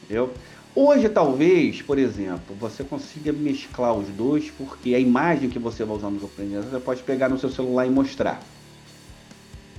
Entendeu? 0.03 0.33
Hoje, 0.75 1.09
talvez, 1.09 1.81
por 1.83 1.99
exemplo, 1.99 2.55
você 2.59 2.83
consiga 2.83 3.33
mesclar 3.33 3.95
os 3.95 4.09
dois, 4.09 4.51
porque 4.51 4.95
a 4.95 4.99
imagem 4.99 5.49
que 5.49 5.59
você 5.59 5.85
vai 5.85 5.97
usar 5.97 6.11
no 6.11 6.19
seu 6.19 6.29
presencial, 6.29 6.63
você 6.65 6.81
pode 6.81 7.03
pegar 7.03 7.29
no 7.29 7.39
seu 7.39 7.51
celular 7.51 7.87
e 7.87 7.91
mostrar. 7.91 8.41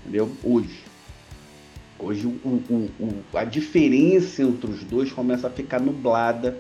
Entendeu? 0.02 0.32
Hoje. 0.44 0.97
Hoje 2.00 2.28
o, 2.28 2.30
o, 2.46 2.90
o, 3.00 3.24
a 3.38 3.44
diferença 3.44 4.44
entre 4.44 4.70
os 4.70 4.84
dois 4.84 5.12
começa 5.12 5.48
a 5.48 5.50
ficar 5.50 5.80
nublada 5.80 6.58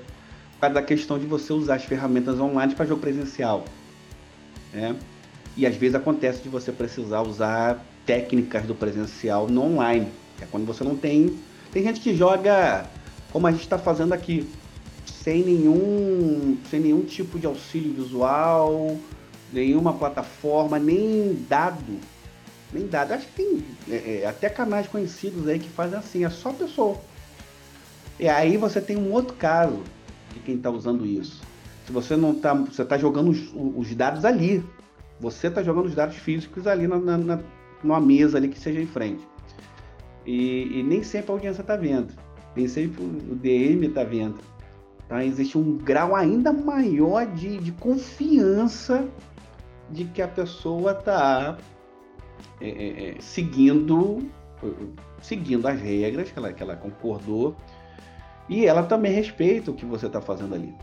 por 0.53 0.61
causa 0.61 0.73
da 0.75 0.81
questão 0.81 1.19
de 1.19 1.27
você 1.27 1.53
usar 1.53 1.75
as 1.75 1.83
ferramentas 1.83 2.39
online 2.39 2.73
para 2.73 2.85
jogo 2.85 3.01
presencial. 3.01 3.63
Né? 4.73 4.95
E 5.55 5.65
às 5.65 5.75
vezes 5.75 5.95
acontece 5.95 6.41
de 6.41 6.49
você 6.49 6.71
precisar 6.71 7.21
usar 7.21 7.85
técnicas 8.05 8.63
do 8.63 8.73
presencial 8.73 9.47
no 9.47 9.63
online. 9.63 10.07
É 10.41 10.45
quando 10.45 10.65
você 10.65 10.83
não 10.83 10.95
tem. 10.95 11.37
Tem 11.71 11.83
gente 11.83 11.99
que 11.99 12.15
joga 12.15 12.89
como 13.31 13.45
a 13.45 13.51
gente 13.51 13.61
está 13.61 13.77
fazendo 13.77 14.13
aqui, 14.13 14.47
sem 15.05 15.43
nenhum, 15.43 16.57
sem 16.69 16.79
nenhum 16.79 17.01
tipo 17.01 17.37
de 17.37 17.45
auxílio 17.45 17.93
visual, 17.93 18.97
nenhuma 19.53 19.93
plataforma, 19.93 20.79
nem 20.79 21.37
dado 21.47 21.99
nem 22.71 22.87
dado. 22.87 23.13
Acho 23.13 23.25
que 23.27 23.33
tem 23.33 23.63
é, 23.89 24.21
é, 24.21 24.27
até 24.27 24.49
canais 24.49 24.87
conhecidos 24.87 25.47
aí 25.47 25.59
que 25.59 25.69
fazem 25.69 25.97
assim, 25.97 26.25
é 26.25 26.29
só 26.29 26.51
pessoa. 26.51 26.97
E 28.19 28.27
aí 28.27 28.57
você 28.57 28.81
tem 28.81 28.97
um 28.97 29.11
outro 29.11 29.35
caso 29.35 29.81
de 30.33 30.39
quem 30.39 30.55
está 30.55 30.69
usando 30.69 31.05
isso. 31.05 31.41
Se 31.85 31.91
você 31.91 32.15
não 32.15 32.31
está, 32.33 32.53
você 32.53 32.81
está 32.81 32.97
jogando 32.97 33.29
os, 33.31 33.51
os, 33.53 33.95
dados 33.95 34.25
ali. 34.25 34.63
Você 35.19 35.47
está 35.47 35.63
jogando 35.63 35.85
os 35.85 35.95
dados 35.95 36.17
físicos 36.17 36.67
ali 36.67 36.87
na, 36.87 36.97
na, 36.97 37.17
na, 37.17 37.39
numa 37.83 37.99
mesa 37.99 38.37
ali 38.37 38.49
que 38.49 38.59
seja 38.59 38.81
em 38.81 38.87
frente. 38.87 39.25
E, 40.25 40.79
e 40.79 40.83
nem 40.83 41.01
sempre 41.03 41.31
a 41.31 41.35
audiência 41.35 41.61
está 41.61 41.75
vendo. 41.75 42.13
Nem 42.55 42.67
sempre 42.67 43.03
o 43.03 43.35
DM 43.35 43.87
está 43.87 44.03
vendo. 44.03 44.39
Tá? 45.07 45.23
Existe 45.23 45.57
um 45.57 45.77
grau 45.77 46.15
ainda 46.15 46.51
maior 46.51 47.25
de, 47.25 47.57
de 47.57 47.71
confiança 47.71 49.07
de 49.89 50.03
que 50.05 50.21
a 50.21 50.27
pessoa 50.27 50.91
está 50.91 51.57
é, 52.59 52.69
é, 52.69 53.09
é, 53.09 53.15
seguindo, 53.19 54.27
seguindo 55.21 55.67
as 55.67 55.79
regras 55.79 56.31
que 56.31 56.39
ela, 56.39 56.53
que 56.53 56.63
ela 56.63 56.75
concordou 56.75 57.55
e 58.49 58.65
ela 58.65 58.83
também 58.83 59.11
respeita 59.11 59.71
o 59.71 59.73
que 59.73 59.85
você 59.85 60.07
está 60.07 60.21
fazendo 60.21 60.55
ali. 60.55 60.73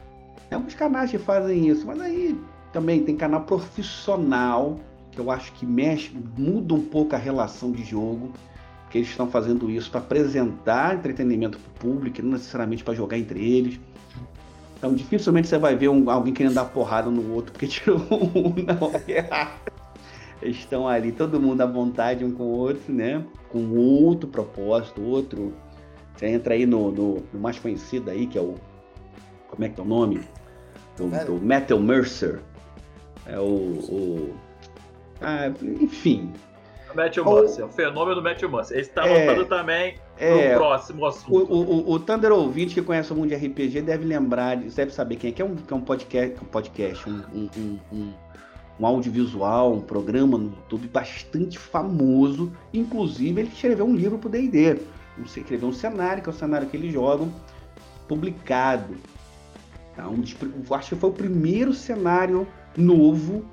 Tem 0.49 0.57
alguns 0.57 0.75
canais 0.75 1.11
que 1.11 1.19
fazem 1.19 1.69
isso, 1.69 1.87
mas 1.87 2.01
aí 2.01 2.39
também 2.73 3.03
tem 3.03 3.17
canal 3.17 3.43
profissional 3.43 4.79
que 5.11 5.19
eu 5.19 5.31
acho 5.31 5.53
que 5.53 5.65
mexe, 5.65 6.13
muda 6.37 6.75
um 6.75 6.83
pouco 6.83 7.15
a 7.15 7.19
relação 7.19 7.71
de 7.71 7.85
jogo, 7.85 8.33
que 8.91 8.99
eles 8.99 9.09
estão 9.09 9.29
fazendo 9.29 9.71
isso 9.71 9.91
para 9.91 10.01
apresentar 10.01 10.97
entretenimento 10.97 11.59
para 11.59 11.71
o 11.71 11.93
público, 11.93 12.21
não 12.23 12.33
necessariamente 12.33 12.85
para 12.85 12.95
jogar 12.95 13.19
entre 13.19 13.41
eles. 13.41 13.81
Então 14.77 14.93
dificilmente 14.93 15.49
você 15.49 15.57
vai 15.57 15.75
ver 15.77 15.89
um, 15.89 16.11
alguém 16.11 16.35
querendo 16.35 16.55
dar 16.55 16.67
porrada 16.67 17.11
no 17.11 17.33
outro 17.33 17.53
porque 17.53 17.67
tirou 17.69 17.99
um 17.99 18.55
na 18.63 18.85
hora 18.85 19.03
errada 19.09 19.84
estão 20.43 20.87
ali 20.89 21.13
todo 21.13 21.41
mundo 21.41 21.61
à 21.61 21.67
vontade 21.67 22.25
um 22.25 22.33
com 22.33 22.45
o 22.45 22.59
outro, 22.59 22.93
né? 22.93 23.25
Com 23.49 23.71
outro 23.77 24.29
propósito, 24.29 25.03
outro. 25.03 25.55
Você 26.15 26.27
entra 26.27 26.55
aí 26.55 26.67
no, 26.67 26.91
no, 26.91 27.23
no 27.33 27.41
mais 27.41 27.59
conhecido 27.59 28.11
aí, 28.11 28.27
que 28.27 28.39
é 28.39 28.41
o. 28.41 28.55
Como 29.49 29.65
é 29.65 29.69
que 29.69 29.81
é 29.81 29.83
o 29.83 29.87
nome? 29.87 30.21
Do, 30.97 31.09
do 31.25 31.45
Metal 31.45 31.79
Mercer. 31.79 32.41
É 33.27 33.39
o. 33.39 33.45
o 33.45 34.35
ah, 35.21 35.49
enfim. 35.63 36.33
Matthew 36.95 37.25
Mercer, 37.25 37.65
o 37.65 37.69
fenômeno 37.69 38.17
do 38.17 38.23
Matthew 38.23 38.49
Mercer. 38.49 38.79
Esse 38.79 38.91
está 38.91 39.07
é, 39.07 39.29
anotado 39.29 39.47
também 39.47 39.97
é, 40.19 40.53
no 40.53 40.59
próximo 40.59 41.07
assunto. 41.07 41.53
O, 41.53 41.91
o, 41.91 41.93
o, 41.93 41.99
Thunder 41.99 42.33
ouvinte 42.33 42.75
que 42.75 42.83
conhece 42.83 43.13
o 43.13 43.17
mundo 43.17 43.29
de 43.29 43.35
RPG 43.35 43.83
deve 43.83 44.05
lembrar, 44.05 44.57
deve 44.57 44.93
saber 44.93 45.17
quem 45.17 45.31
é, 45.31 45.33
que 45.33 45.43
é 45.43 45.45
um, 45.45 45.57
que 45.57 45.73
é 45.73 45.77
um 45.77 45.81
podcast, 45.81 46.37
um, 46.41 46.47
podcast 46.47 47.11
um, 47.11 47.23
um, 47.35 47.79
um 47.93 48.13
um 48.79 48.87
audiovisual, 48.87 49.73
um 49.73 49.81
programa 49.81 50.37
no 50.37 50.47
YouTube 50.47 50.89
bastante 50.89 51.59
famoso. 51.59 52.53
Inclusive, 52.73 53.41
ele 53.41 53.49
escreveu 53.49 53.87
um 53.87 53.95
livro 53.95 54.19
para 54.19 54.29
o 54.29 54.31
D&D. 54.31 54.81
Escreveu 55.25 55.69
um 55.69 55.73
cenário, 55.73 56.23
que 56.23 56.29
é 56.29 56.33
o 56.33 56.35
cenário 56.35 56.69
que 56.69 56.77
eles 56.77 56.93
jogam, 56.93 57.33
publicado. 58.09 58.97
Tá? 59.95 60.09
Um 60.09 60.21
dos, 60.21 60.35
acho 60.73 60.91
que 60.91 60.97
foi 60.97 61.11
o 61.11 61.13
primeiro 61.13 61.73
cenário 61.73 62.47
novo. 62.77 63.45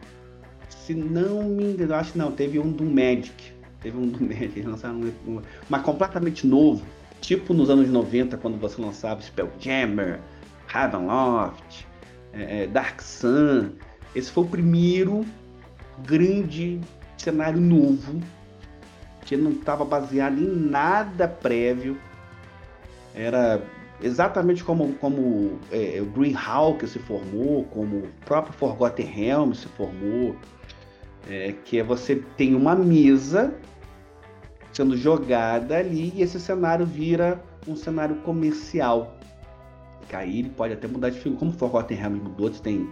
Se 0.70 0.96
não 0.96 1.44
me 1.44 1.66
engano, 1.66 1.94
acho 1.94 2.14
que 2.14 2.18
não, 2.18 2.32
teve 2.32 2.58
um 2.58 2.72
do 2.72 2.84
Magic. 2.84 3.54
Teve 3.82 3.98
um 3.98 4.08
do 4.08 4.22
Magic, 4.24 4.54
eles 4.56 4.66
lançaram 4.66 5.00
um, 5.28 5.42
mas 5.70 5.82
completamente 5.84 6.48
novo. 6.48 6.84
Tipo 7.20 7.54
nos 7.54 7.70
anos 7.70 7.88
90, 7.88 8.38
quando 8.38 8.60
você 8.60 8.82
lançava 8.82 9.22
Spelljammer, 9.22 10.20
Ravenloft, 10.66 11.86
é, 12.34 12.64
é 12.64 12.68
Dark 12.68 13.00
Sun 13.02 13.70
esse 14.16 14.32
foi 14.32 14.44
o 14.44 14.48
primeiro 14.48 15.26
grande 16.06 16.80
cenário 17.18 17.60
novo 17.60 18.20
que 19.26 19.38
não 19.38 19.52
estava 19.52 19.86
baseado 19.86 20.38
em 20.38 20.70
nada 20.70 21.28
prévio. 21.28 21.98
Era 23.16 23.62
exatamente 24.02 24.64
como, 24.64 24.94
como 24.96 25.60
é, 25.72 26.00
o 26.02 26.06
Greenhawk 26.06 26.86
se 26.88 27.00
formou, 27.00 27.64
como 27.66 27.98
o 27.98 28.10
próprio 28.26 28.54
Forgotten 28.54 29.06
Realms 29.06 29.60
se 29.62 29.68
formou, 29.70 30.36
é, 31.30 31.54
que 31.64 31.80
é 31.80 31.84
você 31.84 32.18
tem 32.36 32.56
uma 32.56 32.76
mesa 32.76 33.54
sendo 34.74 34.98
jogada 34.98 35.78
ali 35.78 36.12
e 36.16 36.22
esse 36.22 36.40
cenário 36.40 36.86
vira 36.86 37.42
um 37.68 37.76
cenário 37.76 38.16
comercial. 38.18 39.18
Que 40.10 40.16
aí 40.16 40.40
ele 40.40 40.50
pode 40.50 40.74
até 40.74 40.88
mudar 40.88 41.10
de 41.10 41.20
figura, 41.20 41.40
como 41.40 41.52
o 41.52 41.54
Forgotten 41.54 41.98
Realms 41.98 42.24
mudou, 42.24 42.52
você 42.52 42.62
tem 42.62 42.90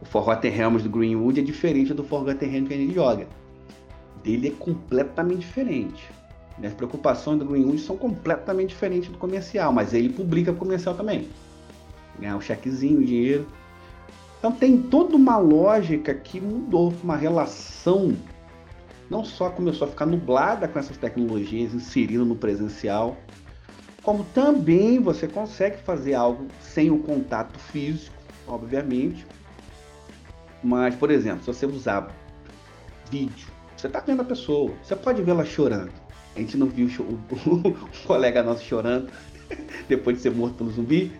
o 0.00 0.04
Forgotten 0.04 0.50
Realms 0.50 0.82
do 0.82 0.90
Greenwood 0.90 1.40
é 1.40 1.42
diferente 1.42 1.92
do 1.92 2.04
Forgotten 2.04 2.48
Realms 2.48 2.68
que 2.68 2.74
a 2.74 2.78
gente 2.78 2.94
joga. 2.94 3.26
Dele 4.22 4.48
é 4.48 4.50
completamente 4.50 5.40
diferente. 5.40 6.10
As 6.62 6.74
preocupações 6.74 7.38
do 7.38 7.44
Greenwood 7.44 7.80
são 7.80 7.96
completamente 7.96 8.70
diferentes 8.70 9.08
do 9.08 9.18
comercial, 9.18 9.72
mas 9.72 9.94
ele 9.94 10.08
publica 10.08 10.52
comercial 10.52 10.94
também. 10.94 11.28
Ganhar 12.18 12.36
um 12.36 12.40
chequezinho, 12.40 13.04
dinheiro. 13.04 13.46
Então 14.38 14.52
tem 14.52 14.76
toda 14.76 15.16
uma 15.16 15.36
lógica 15.36 16.14
que 16.14 16.40
mudou, 16.40 16.92
uma 17.02 17.16
relação 17.16 18.16
não 19.10 19.24
só 19.24 19.48
começou 19.48 19.86
a 19.86 19.90
ficar 19.90 20.06
nublada 20.06 20.68
com 20.68 20.78
essas 20.78 20.96
tecnologias 20.96 21.72
inseridas 21.72 22.26
no 22.26 22.36
presencial, 22.36 23.16
como 24.02 24.24
também 24.34 25.00
você 25.00 25.26
consegue 25.26 25.78
fazer 25.78 26.14
algo 26.14 26.46
sem 26.60 26.90
o 26.90 26.98
contato 26.98 27.58
físico, 27.58 28.14
obviamente, 28.46 29.26
mas, 30.68 30.94
por 30.94 31.10
exemplo, 31.10 31.40
se 31.40 31.46
você 31.46 31.64
usar 31.64 32.14
vídeo, 33.10 33.48
você 33.74 33.88
tá 33.88 34.00
vendo 34.00 34.20
a 34.20 34.24
pessoa, 34.24 34.74
você 34.82 34.94
pode 34.94 35.22
vê-la 35.22 35.44
chorando. 35.44 35.92
A 36.36 36.40
gente 36.40 36.56
não 36.56 36.66
viu 36.66 36.88
o, 37.00 37.48
o, 37.48 37.68
o 37.68 38.06
colega 38.06 38.42
nosso 38.42 38.64
chorando, 38.64 39.10
Depois 39.88 40.16
de 40.16 40.22
ser 40.22 40.30
morto 40.30 40.56
pelo 40.56 40.70
zumbi. 40.70 41.12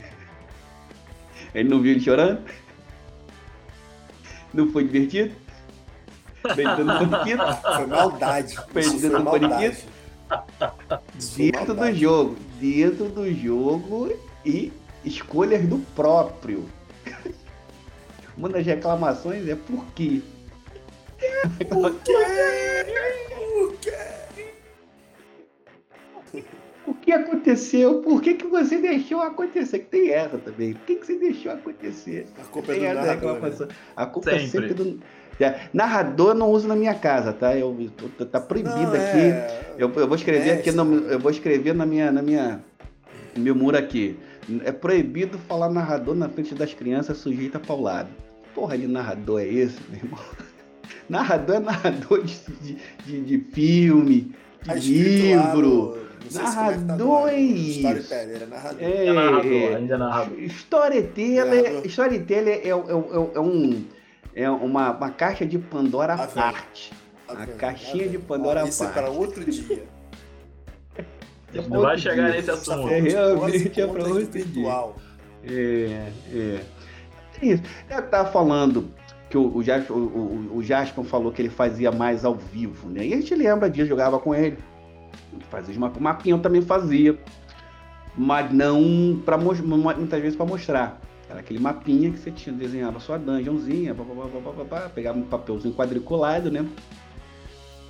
Ele 1.54 1.68
não 1.68 1.80
viu 1.80 1.92
ele 1.92 2.00
chorando? 2.00 2.42
Não 4.52 4.70
foi 4.70 4.84
divertido? 4.84 5.34
Perdendo 6.54 6.92
Foi 7.74 7.86
maldade. 7.86 8.56
Perdendo 8.72 9.24
maldade. 9.24 9.84
Dentro 11.36 11.74
do 11.74 11.94
jogo. 11.94 12.36
Dentro 12.60 13.08
do 13.08 13.34
jogo 13.34 14.12
e 14.44 14.72
escolhas 15.04 15.66
do 15.66 15.78
próprio. 15.94 16.68
Uma 18.38 18.48
das 18.48 18.64
reclamações 18.64 19.48
é 19.48 19.56
por 19.56 19.84
quê? 19.96 20.22
Por 21.68 21.94
quê? 22.02 22.12
Por 23.34 23.74
quê? 23.80 23.92
O 26.86 26.94
que 26.94 27.10
aconteceu? 27.12 28.00
Por 28.00 28.22
que, 28.22 28.34
que 28.34 28.46
você 28.46 28.78
deixou 28.78 29.20
acontecer? 29.20 29.80
Que 29.80 29.86
tem 29.86 30.10
essa 30.10 30.38
também. 30.38 30.74
Por 30.74 30.86
que, 30.86 30.96
que 30.96 31.06
você 31.06 31.18
deixou 31.18 31.50
acontecer? 31.50 32.28
A 32.40 32.44
culpa 32.44 32.72
é 32.72 32.78
do 32.78 32.94
narrador. 32.94 33.40
Né? 33.40 33.68
A 33.96 34.06
culpa 34.06 34.30
sempre. 34.30 34.44
é 34.44 34.48
sempre 34.48 34.74
do. 34.74 35.00
Narrador 35.72 36.34
não 36.34 36.50
uso 36.50 36.68
na 36.68 36.76
minha 36.76 36.94
casa, 36.94 37.32
tá? 37.32 37.56
Eu, 37.56 37.76
tô, 38.16 38.24
tá 38.24 38.40
proibido 38.40 38.76
não, 38.76 38.92
aqui. 38.92 39.18
É... 39.18 39.74
Eu, 39.76 39.92
eu, 39.92 40.06
vou 40.06 40.16
escrever 40.16 40.52
aqui 40.52 40.70
no, 40.70 41.08
eu 41.08 41.18
vou 41.18 41.30
escrever 41.30 41.74
na 41.74 41.84
minha, 41.84 42.12
na 42.12 42.22
minha, 42.22 42.64
no 43.36 43.42
meu 43.42 43.54
muro 43.54 43.76
aqui. 43.76 44.16
É 44.64 44.72
proibido 44.72 45.38
falar 45.38 45.68
narrador 45.68 46.14
na 46.14 46.28
frente 46.28 46.54
das 46.54 46.72
crianças 46.72 47.18
sujeito 47.18 47.56
a 47.56 47.60
paulado. 47.60 48.27
Porra 48.58 48.76
de 48.76 48.88
narrador 48.88 49.40
é 49.40 49.46
esse, 49.46 49.78
meu 49.88 50.00
irmão? 50.00 50.18
Narrador 51.08 51.56
é 51.56 51.60
narrador 51.60 52.24
de, 52.24 52.36
de, 52.60 52.78
de, 53.06 53.20
de 53.20 53.38
filme, 53.52 54.34
de 54.62 54.66
tá 54.66 54.74
livro. 54.74 56.08
Narrador 56.32 57.28
é 57.28 57.38
isso. 57.38 57.78
Storyteller, 57.78 58.42
é 58.42 58.46
narrador. 58.46 58.82
É, 58.82 59.06
é 59.06 59.12
narrador, 59.12 59.76
ainda 59.76 59.94
é 59.94 59.98
narrador. 59.98 60.38
Storyteller, 60.40 61.86
storyteller 61.86 62.54
é, 62.64 62.68
é, 62.68 62.70
é, 62.70 62.72
é, 62.72 63.40
um, 63.40 63.84
é 64.34 64.50
uma, 64.50 64.90
uma 64.90 65.10
caixa 65.10 65.46
de 65.46 65.56
Pandora 65.56 66.14
à 66.14 66.26
parte. 66.26 66.92
A 67.28 67.46
caixinha 67.46 68.08
de 68.08 68.18
Pandora 68.18 68.62
à 68.62 68.62
parte. 68.64 68.72
Isso 68.72 68.84
é 68.84 68.88
para 68.88 69.08
outro 69.08 69.44
dia. 69.44 69.84
Não 71.68 71.80
vai 71.80 71.96
chegar 71.96 72.32
nesse 72.32 72.50
assunto. 72.50 72.88
É, 72.88 72.98
realmente 72.98 73.80
é 73.80 73.86
para 73.86 74.08
outro 74.08 74.44
dia. 74.44 74.94
É, 75.44 76.12
é. 76.34 76.77
É 77.40 77.46
isso. 77.46 77.62
Eu 77.88 78.00
estava 78.00 78.30
falando 78.30 78.90
que 79.30 79.36
o, 79.36 79.56
o, 79.56 79.62
Jasper, 79.62 79.96
o, 79.96 80.00
o, 80.00 80.58
o 80.58 81.04
falou 81.04 81.32
que 81.32 81.42
ele 81.42 81.50
fazia 81.50 81.90
mais 81.92 82.24
ao 82.24 82.34
vivo, 82.34 82.88
né? 82.88 83.06
E 83.06 83.12
a 83.12 83.16
gente 83.16 83.34
lembra 83.34 83.68
disso, 83.68 83.88
jogava 83.88 84.18
com 84.18 84.34
ele. 84.34 84.58
Fazia 85.50 85.76
uma 85.76 85.92
mapinha 86.00 86.34
eu 86.34 86.40
também 86.40 86.62
fazia, 86.62 87.18
mas 88.16 88.50
não 88.52 89.20
para 89.24 89.36
muitas 89.36 90.20
vezes 90.20 90.36
para 90.36 90.46
mostrar. 90.46 91.00
Era 91.28 91.40
aquele 91.40 91.58
mapinha 91.58 92.10
que 92.10 92.18
você 92.18 92.30
tinha 92.30 92.54
desenhava 92.54 92.98
sua 93.00 93.18
dungeonzinha, 93.18 93.94
pá, 93.94 94.02
pá, 94.02 94.64
pá, 94.64 94.88
pegava 94.88 95.18
um 95.18 95.22
papelzinho 95.22 95.74
quadriculado, 95.74 96.50
né? 96.50 96.66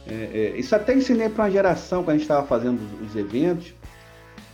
É, 0.07 0.55
é, 0.55 0.59
isso 0.59 0.75
até 0.75 0.95
ensinei 0.95 1.29
para 1.29 1.45
uma 1.45 1.51
geração 1.51 2.03
quando 2.03 2.11
a 2.11 2.13
gente 2.15 2.23
estava 2.23 2.47
fazendo 2.47 2.81
os, 2.81 3.11
os 3.11 3.17
eventos. 3.17 3.75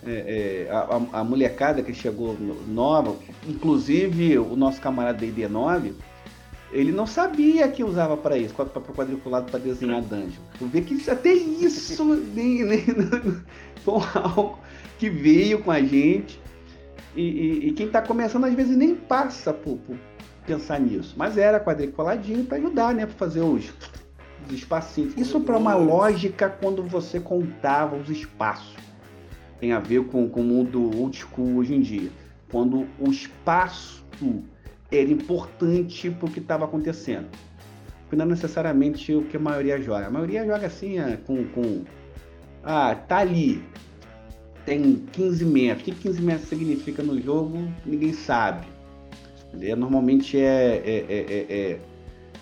É, 0.07 0.66
é 0.68 0.70
a, 0.70 1.20
a, 1.20 1.24
molecada 1.24 1.82
que 1.82 1.94
chegou 1.94 2.36
nova, 2.66 3.16
inclusive 3.48 4.38
o 4.38 4.55
nosso 4.55 4.80
camarada 4.80 5.24
ID9, 5.24 5.92
ele 6.72 6.90
não 6.90 7.07
sabia 7.07 7.68
que 7.68 7.84
usava 7.84 8.16
para 8.16 8.36
isso, 8.36 8.52
para 8.52 8.66
quadriculado 8.66 9.50
para 9.50 9.61
desenhar 9.61 10.02
dungeon. 10.02 10.42
Tu 10.59 10.66
vê 10.66 10.80
que 10.80 11.09
até 11.09 11.32
isso 11.32 12.05
nem, 12.34 12.64
nem, 12.64 12.84
foi 13.84 14.02
algo 14.14 14.59
que 14.98 15.09
veio 15.09 15.62
com 15.62 15.70
a 15.70 15.80
gente. 15.80 16.40
E, 17.14 17.22
e, 17.22 17.68
e 17.68 17.72
quem 17.72 17.86
está 17.86 18.02
começando 18.02 18.44
às 18.44 18.55
vezes 18.55 18.76
nem 18.76 18.94
passa 18.94 19.52
por, 19.52 19.78
por, 19.78 19.96
pensar 20.44 20.80
nisso. 20.80 21.14
Mas 21.16 21.38
era 21.38 21.61
quadriculadinho 21.61 22.44
para 22.44 22.59
ajudar, 22.59 22.94
né? 22.94 23.07
Para 23.07 23.14
fazer 23.14 23.40
os, 23.40 23.72
os 24.46 24.52
espacinhos. 24.52 25.16
Isso 25.16 25.40
para 25.40 25.57
uma 25.57 25.74
lógica 25.74 26.48
quando 26.48 26.82
você 26.82 27.20
contava 27.20 27.96
os 27.96 28.11
espaços. 28.11 28.84
Tem 29.61 29.72
a 29.72 29.80
ver 29.80 30.05
com, 30.07 30.28
com 30.28 30.40
o 30.40 30.44
mundo 30.44 30.98
old 30.98 31.16
school 31.16 31.57
hoje 31.57 31.74
em 31.74 31.80
dia. 31.80 32.11
Quando 32.50 32.86
o 32.98 33.11
espaço 33.11 34.05
era 34.90 35.11
importante 35.11 36.11
para 36.11 36.28
o 36.28 36.30
que 36.30 36.40
estava 36.40 36.64
acontecendo. 36.64 37.26
Não 38.12 38.24
é 38.24 38.28
necessariamente 38.28 39.12
o 39.12 39.24
que 39.24 39.36
a 39.36 39.40
maioria 39.40 39.80
joga. 39.80 40.07
A 40.07 40.11
maioria 40.11 40.46
joga 40.46 40.66
assim, 40.66 41.00
é, 41.00 41.16
com, 41.16 41.44
com. 41.48 41.82
Ah, 42.62 42.94
tá 42.94 43.18
ali. 43.18 43.62
Tem 44.64 45.05
15 45.12 45.44
metros. 45.44 45.82
O 45.82 45.84
que 45.84 46.00
15 46.00 46.22
metros 46.22 46.48
significa 46.48 47.02
no 47.02 47.20
jogo? 47.20 47.68
Ninguém 47.84 48.12
sabe. 48.12 48.66
É, 49.61 49.74
normalmente 49.74 50.38
é, 50.38 50.82
é, 50.84 51.07
é, 51.09 51.46
é, 51.48 51.80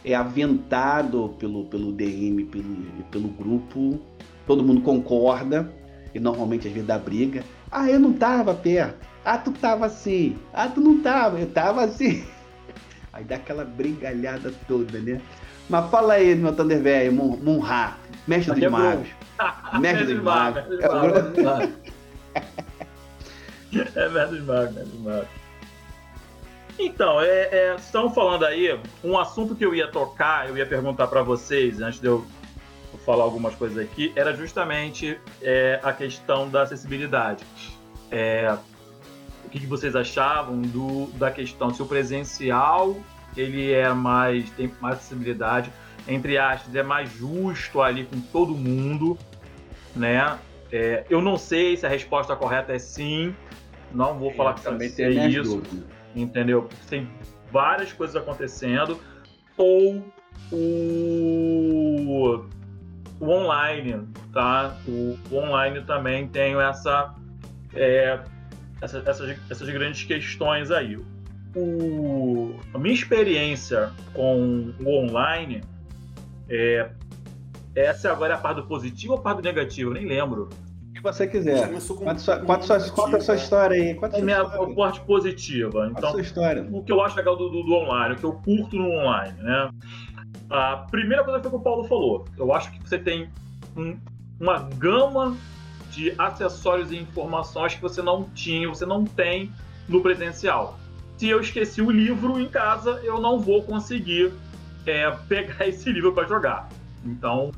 é 0.05 0.15
aventado 0.15 1.35
pelo, 1.39 1.65
pelo 1.65 1.93
DM, 1.93 2.45
pelo, 2.45 2.77
pelo 3.11 3.29
grupo. 3.29 3.99
Todo 4.47 4.63
mundo 4.63 4.83
concorda. 4.83 5.73
E 6.15 6.21
normalmente 6.21 6.67
às 6.67 6.73
vezes 6.73 6.87
dá 6.87 6.99
briga. 6.99 7.43
Ah, 7.71 7.89
eu 7.89 7.99
não 7.99 8.13
tava 8.13 8.55
perto. 8.55 8.95
Ah, 9.25 9.39
tu 9.39 9.53
tava 9.53 9.87
assim. 9.87 10.39
Ah, 10.53 10.69
tu 10.69 10.81
não 10.81 11.01
tava. 11.01 11.39
Eu 11.39 11.51
tava 11.51 11.85
assim. 11.85 12.25
Aí 13.13 13.25
dá 13.25 13.37
aquela 13.37 13.65
brigalhada 13.65 14.53
toda, 14.67 14.99
né? 14.99 15.21
Mas 15.69 15.91
fala 15.91 16.15
aí, 16.15 16.35
meu 16.35 16.55
Thunder 16.55 16.81
velho, 16.83 17.13
Munra, 17.13 17.97
mestre 18.27 18.59
dos 18.61 18.71
magos. 18.73 19.09
mestre 19.81 20.15
dos 20.15 20.23
magos. 20.23 20.63
É 23.95 24.09
mestre 24.09 24.39
dos 24.39 24.47
magos, 24.47 24.75
mestre 24.75 24.91
dos 24.97 25.01
magos. 25.01 25.29
Então, 26.79 27.21
é, 27.21 27.49
é, 27.51 27.75
estão 27.77 28.11
falando 28.11 28.45
aí, 28.45 28.79
um 29.05 29.19
assunto 29.19 29.55
que 29.55 29.65
eu 29.65 29.75
ia 29.75 29.89
tocar, 29.89 30.49
eu 30.49 30.57
ia 30.57 30.67
perguntar 30.67 31.07
para 31.07 31.23
vocês, 31.23 31.81
antes 31.81 32.01
de 32.01 32.07
eu 32.07 32.25
falar 33.05 33.25
algumas 33.25 33.55
coisas 33.55 33.79
aqui, 33.79 34.13
era 34.15 34.35
justamente 34.35 35.19
é, 35.41 35.81
a 35.83 35.93
questão 35.93 36.49
da 36.49 36.63
acessibilidade. 36.63 37.45
É, 38.11 38.57
que, 39.53 39.61
que 39.61 39.67
vocês 39.67 39.95
achavam 39.95 40.63
do, 40.63 41.07
da 41.19 41.31
questão 41.31 41.73
se 41.73 41.83
o 41.83 41.87
presencial 41.87 42.97
ele 43.37 43.71
é 43.71 43.93
mais 43.93 44.51
tem 44.51 44.73
mais 44.81 44.97
acessibilidade, 44.97 45.71
entre 46.09 46.39
aspas, 46.39 46.75
é 46.75 46.83
mais 46.83 47.13
justo 47.13 47.81
ali 47.81 48.05
com 48.05 48.21
todo 48.21 48.55
mundo, 48.55 49.17
né? 49.95 50.39
É, 50.71 51.05
eu 51.09 51.21
não 51.21 51.37
sei 51.37 51.77
se 51.77 51.85
a 51.85 51.89
resposta 51.89 52.35
correta 52.35 52.73
é 52.73 52.79
sim. 52.79 53.35
Não 53.93 54.19
vou 54.19 54.33
falar 54.33 54.55
que 54.55 54.63
também 54.63 54.91
tem 54.91 55.31
isso, 55.31 55.63
entendeu? 56.17 56.63
Porque 56.63 56.87
tem 56.89 57.11
várias 57.51 57.93
coisas 57.93 58.17
acontecendo 58.17 58.99
ou 59.57 60.03
o, 60.51 62.45
o 63.23 63.31
online, 63.31 64.09
tá? 64.33 64.77
O, 64.87 65.17
o 65.31 65.37
online 65.37 65.81
também 65.83 66.27
tem 66.27 66.61
essa 66.61 67.15
é, 67.73 68.19
essa, 68.81 68.99
essas, 69.07 69.39
essas 69.49 69.71
grandes 69.71 70.05
questões 70.05 70.73
aí. 70.73 70.99
O, 71.55 72.57
a 72.75 72.79
minha 72.79 72.95
experiência 72.95 73.93
com 74.13 74.75
o 74.81 74.89
online 74.89 75.63
é. 76.49 76.91
Essa 77.75 78.13
agora 78.13 78.35
é 78.35 78.37
a 78.37 78.39
parte 78.39 78.57
do 78.61 78.67
positivo 78.67 79.15
ou 79.15 79.19
a 79.19 79.23
parte 79.23 79.39
do 79.39 79.45
negativo? 79.45 79.91
Eu 79.91 79.95
nem 79.95 80.07
lembro. 80.07 80.51
O 80.91 80.93
que 80.93 81.01
você 81.01 81.27
quiser. 81.27 81.71
Conta, 81.71 82.19
sua, 82.19 82.39
conta, 82.41 82.81
sua, 82.81 83.17
a 83.17 83.21
sua 83.21 83.35
história 83.35 83.77
aí. 83.77 83.95
Conta 83.95 84.19
a 84.19 84.21
minha 84.21 84.45
parte 84.75 85.01
positiva. 85.01 85.89
Então, 85.91 86.11
a 86.11 86.13
sua 86.13 86.21
história. 86.21 86.69
o 86.71 86.85
que 86.85 86.93
eu 86.93 87.01
acho 87.01 87.17
legal 87.17 87.35
do, 87.35 87.49
do, 87.49 87.63
do, 87.63 87.73
online, 87.73 88.15
o 88.15 88.19
que 88.19 88.25
eu 88.25 88.33
curto 88.35 88.77
no 88.77 88.91
online, 88.91 89.41
né? 89.41 89.71
A 90.51 90.77
primeira 90.91 91.25
coisa 91.25 91.41
foi 91.41 91.49
o 91.49 91.51
que 91.51 91.57
o 91.57 91.61
Paulo 91.61 91.85
falou. 91.85 92.27
Eu 92.37 92.53
acho 92.53 92.71
que 92.73 92.81
você 92.87 92.99
tem 92.99 93.29
um, 93.77 93.97
uma 94.39 94.69
gama 94.77 95.37
de 95.91 96.15
acessórios 96.19 96.91
e 96.91 96.97
informações 96.97 97.75
que 97.75 97.83
você 97.83 98.03
não 98.03 98.25
tinha, 98.35 98.69
você 98.69 98.87
não 98.87 99.05
tem 99.05 99.53
no 99.89 100.01
presencial. 100.01 100.79
Se 101.17 101.29
eu 101.29 101.41
esqueci 101.41 101.81
o 101.81 101.91
livro 101.91 102.41
em 102.41 102.49
casa, 102.49 103.01
eu 103.05 103.21
não 103.21 103.39
vou 103.39 103.63
conseguir 103.63 104.33
é, 104.87 105.11
pegar 105.29 105.67
esse 105.69 105.91
livro 105.93 106.13
para 106.13 106.27
jogar. 106.27 106.69
Então, 107.05 107.53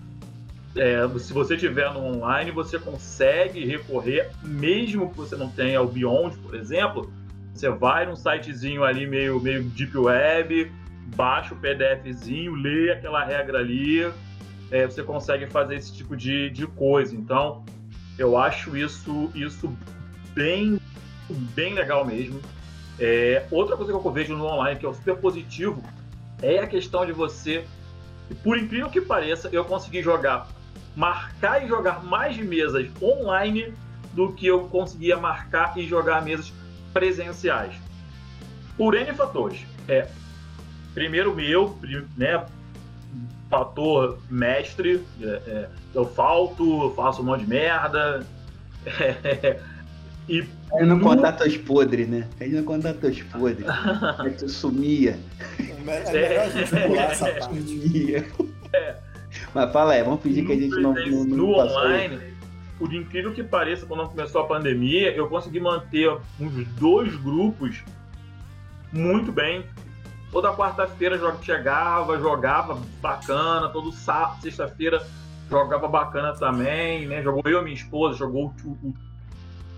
é, 0.77 1.07
se 1.18 1.33
você 1.33 1.57
tiver 1.57 1.93
no 1.93 2.01
online, 2.01 2.51
você 2.51 2.79
consegue 2.79 3.64
recorrer, 3.64 4.31
mesmo 4.43 5.11
que 5.11 5.16
você 5.16 5.37
não 5.37 5.49
tenha 5.49 5.81
o 5.81 5.87
Beyond, 5.87 6.37
por 6.39 6.55
exemplo. 6.55 7.12
Você 7.55 7.68
vai 7.70 8.05
num 8.05 8.16
sitezinho 8.16 8.83
ali 8.83 9.07
meio, 9.07 9.41
meio 9.41 9.62
deep 9.62 9.97
web, 9.97 10.72
baixa 11.16 11.55
o 11.55 11.59
PDFzinho, 11.59 12.55
lê 12.55 12.90
aquela 12.90 13.24
regra 13.24 13.59
ali, 13.59 14.11
é, 14.70 14.86
você 14.86 15.02
consegue 15.02 15.46
fazer 15.46 15.76
esse 15.76 15.92
tipo 15.92 16.16
de, 16.16 16.50
de 16.50 16.66
coisa. 16.66 17.14
Então, 17.14 17.64
eu 18.18 18.36
acho 18.36 18.76
isso, 18.76 19.30
isso 19.34 19.76
bem, 20.34 20.80
bem 21.55 21.74
legal 21.74 22.05
mesmo. 22.05 22.40
É, 22.98 23.46
outra 23.50 23.76
coisa 23.76 23.92
que 23.92 24.07
eu 24.07 24.12
vejo 24.12 24.36
no 24.36 24.44
online 24.44 24.78
que 24.78 24.86
é 24.86 24.92
super 24.92 25.16
positivo 25.16 25.82
é 26.40 26.59
a 26.59 26.66
questão 26.66 27.05
de 27.05 27.12
você, 27.12 27.64
por 28.42 28.59
incrível 28.59 28.88
que 28.88 29.00
pareça, 29.00 29.48
eu 29.52 29.64
consegui 29.64 30.02
jogar, 30.02 30.48
marcar 30.94 31.64
e 31.64 31.68
jogar 31.68 32.05
mais 32.05 32.36
mesas 32.36 32.88
online 33.02 33.74
do 34.12 34.32
que 34.32 34.46
eu 34.46 34.68
conseguia 34.68 35.16
marcar 35.16 35.76
e 35.76 35.86
jogar 35.86 36.22
mesas 36.22 36.52
presenciais. 36.92 37.74
Por 38.76 38.94
N 38.94 39.12
fatores. 39.14 39.64
É, 39.88 40.09
primeiro 40.95 41.34
meu, 41.34 41.76
né, 42.16 42.47
fator 43.51 44.18
mestre, 44.30 45.05
é, 45.20 45.26
é, 45.26 45.68
eu 45.95 46.07
falto, 46.07 46.92
faço 46.97 47.22
um 47.22 47.26
monte 47.26 47.40
de 47.40 47.51
merda. 47.51 48.26
É, 48.86 49.61
e 50.28 50.45
Aí 50.72 50.86
não 50.86 50.99
contar 50.99 51.32
teus 51.32 51.57
podres, 51.57 52.09
né? 52.09 52.26
Aí 52.40 52.51
não 52.51 52.64
contar 52.64 52.95
teus 52.95 53.22
podres. 53.22 53.66
Aí 54.18 54.30
tu 54.32 54.49
sumia. 54.49 55.18
É 55.59 55.82
melhor 55.82 56.47
a 56.47 56.49
gente 56.49 56.70
pular 56.70 57.11
essa 57.11 57.30
parte. 57.30 57.45
Sumia. 57.45 58.26
É. 58.72 58.97
Mas 59.55 59.72
fala 59.72 59.92
aí, 59.92 60.03
vamos 60.03 60.20
fingir 60.20 60.45
que 60.45 60.53
a 60.53 60.57
gente 60.57 60.80
não, 60.80 60.95
não, 60.95 61.24
não 61.24 61.36
No 61.36 61.61
online, 61.61 62.18
por 62.78 62.92
incrível 62.92 63.32
que 63.32 63.42
pareça, 63.42 63.86
quando 63.86 64.09
começou 64.09 64.40
a 64.42 64.47
pandemia, 64.47 65.12
eu 65.12 65.28
consegui 65.28 65.61
manter 65.61 66.11
uns 66.40 66.66
dois 66.78 67.14
grupos 67.16 67.84
muito 68.92 69.30
bem. 69.30 69.64
Toda 70.35 70.53
quarta-feira 70.53 71.16
chegava, 71.43 72.18
jogava 72.18 72.76
bacana, 73.01 73.68
todo 73.68 73.93
sábado, 73.93 74.43
sexta-feira 74.43 75.07
jogava 75.49 75.87
bacana 75.87 76.35
também, 76.35 77.07
né? 77.07 77.22
Jogou 77.22 77.41
eu 77.47 77.61
e 77.61 77.62
minha 77.62 77.76
esposa, 77.76 78.18
jogou 78.18 78.53
o, 78.64 78.95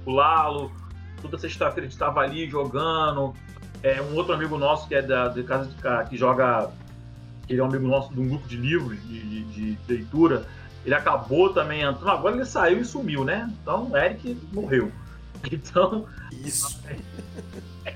o, 0.06 0.10
Lalo. 0.10 0.72
Toda 1.20 1.36
sexta-feira 1.36 1.80
a 1.80 1.84
gente 1.84 1.92
estava 1.92 2.20
ali 2.20 2.48
jogando. 2.48 3.34
É, 3.82 4.00
um 4.00 4.14
outro 4.14 4.32
amigo 4.32 4.56
nosso 4.56 4.88
que 4.88 4.94
é 4.94 5.02
da, 5.02 5.28
de 5.28 5.42
casa 5.42 5.68
de 5.68 6.08
que 6.08 6.16
joga, 6.16 6.70
ele 7.50 7.60
é 7.60 7.62
um 7.62 7.66
amigo 7.66 7.86
nosso 7.86 8.14
de 8.14 8.18
um 8.18 8.26
grupo 8.26 8.48
de 8.48 8.56
livros 8.56 8.98
de, 9.02 9.44
de, 9.44 9.74
de 9.74 9.78
leitura. 9.86 10.46
Ele 10.86 10.94
acabou 10.94 11.52
também 11.52 11.82
entrando. 11.82 12.08
Agora 12.08 12.34
ele 12.34 12.46
saiu 12.46 12.80
e 12.80 12.84
sumiu, 12.86 13.26
né? 13.26 13.52
Então 13.60 13.90
o 13.90 13.96
Eric 13.96 14.40
morreu. 14.54 14.90
Então. 15.52 16.06
Isso. 16.32 16.82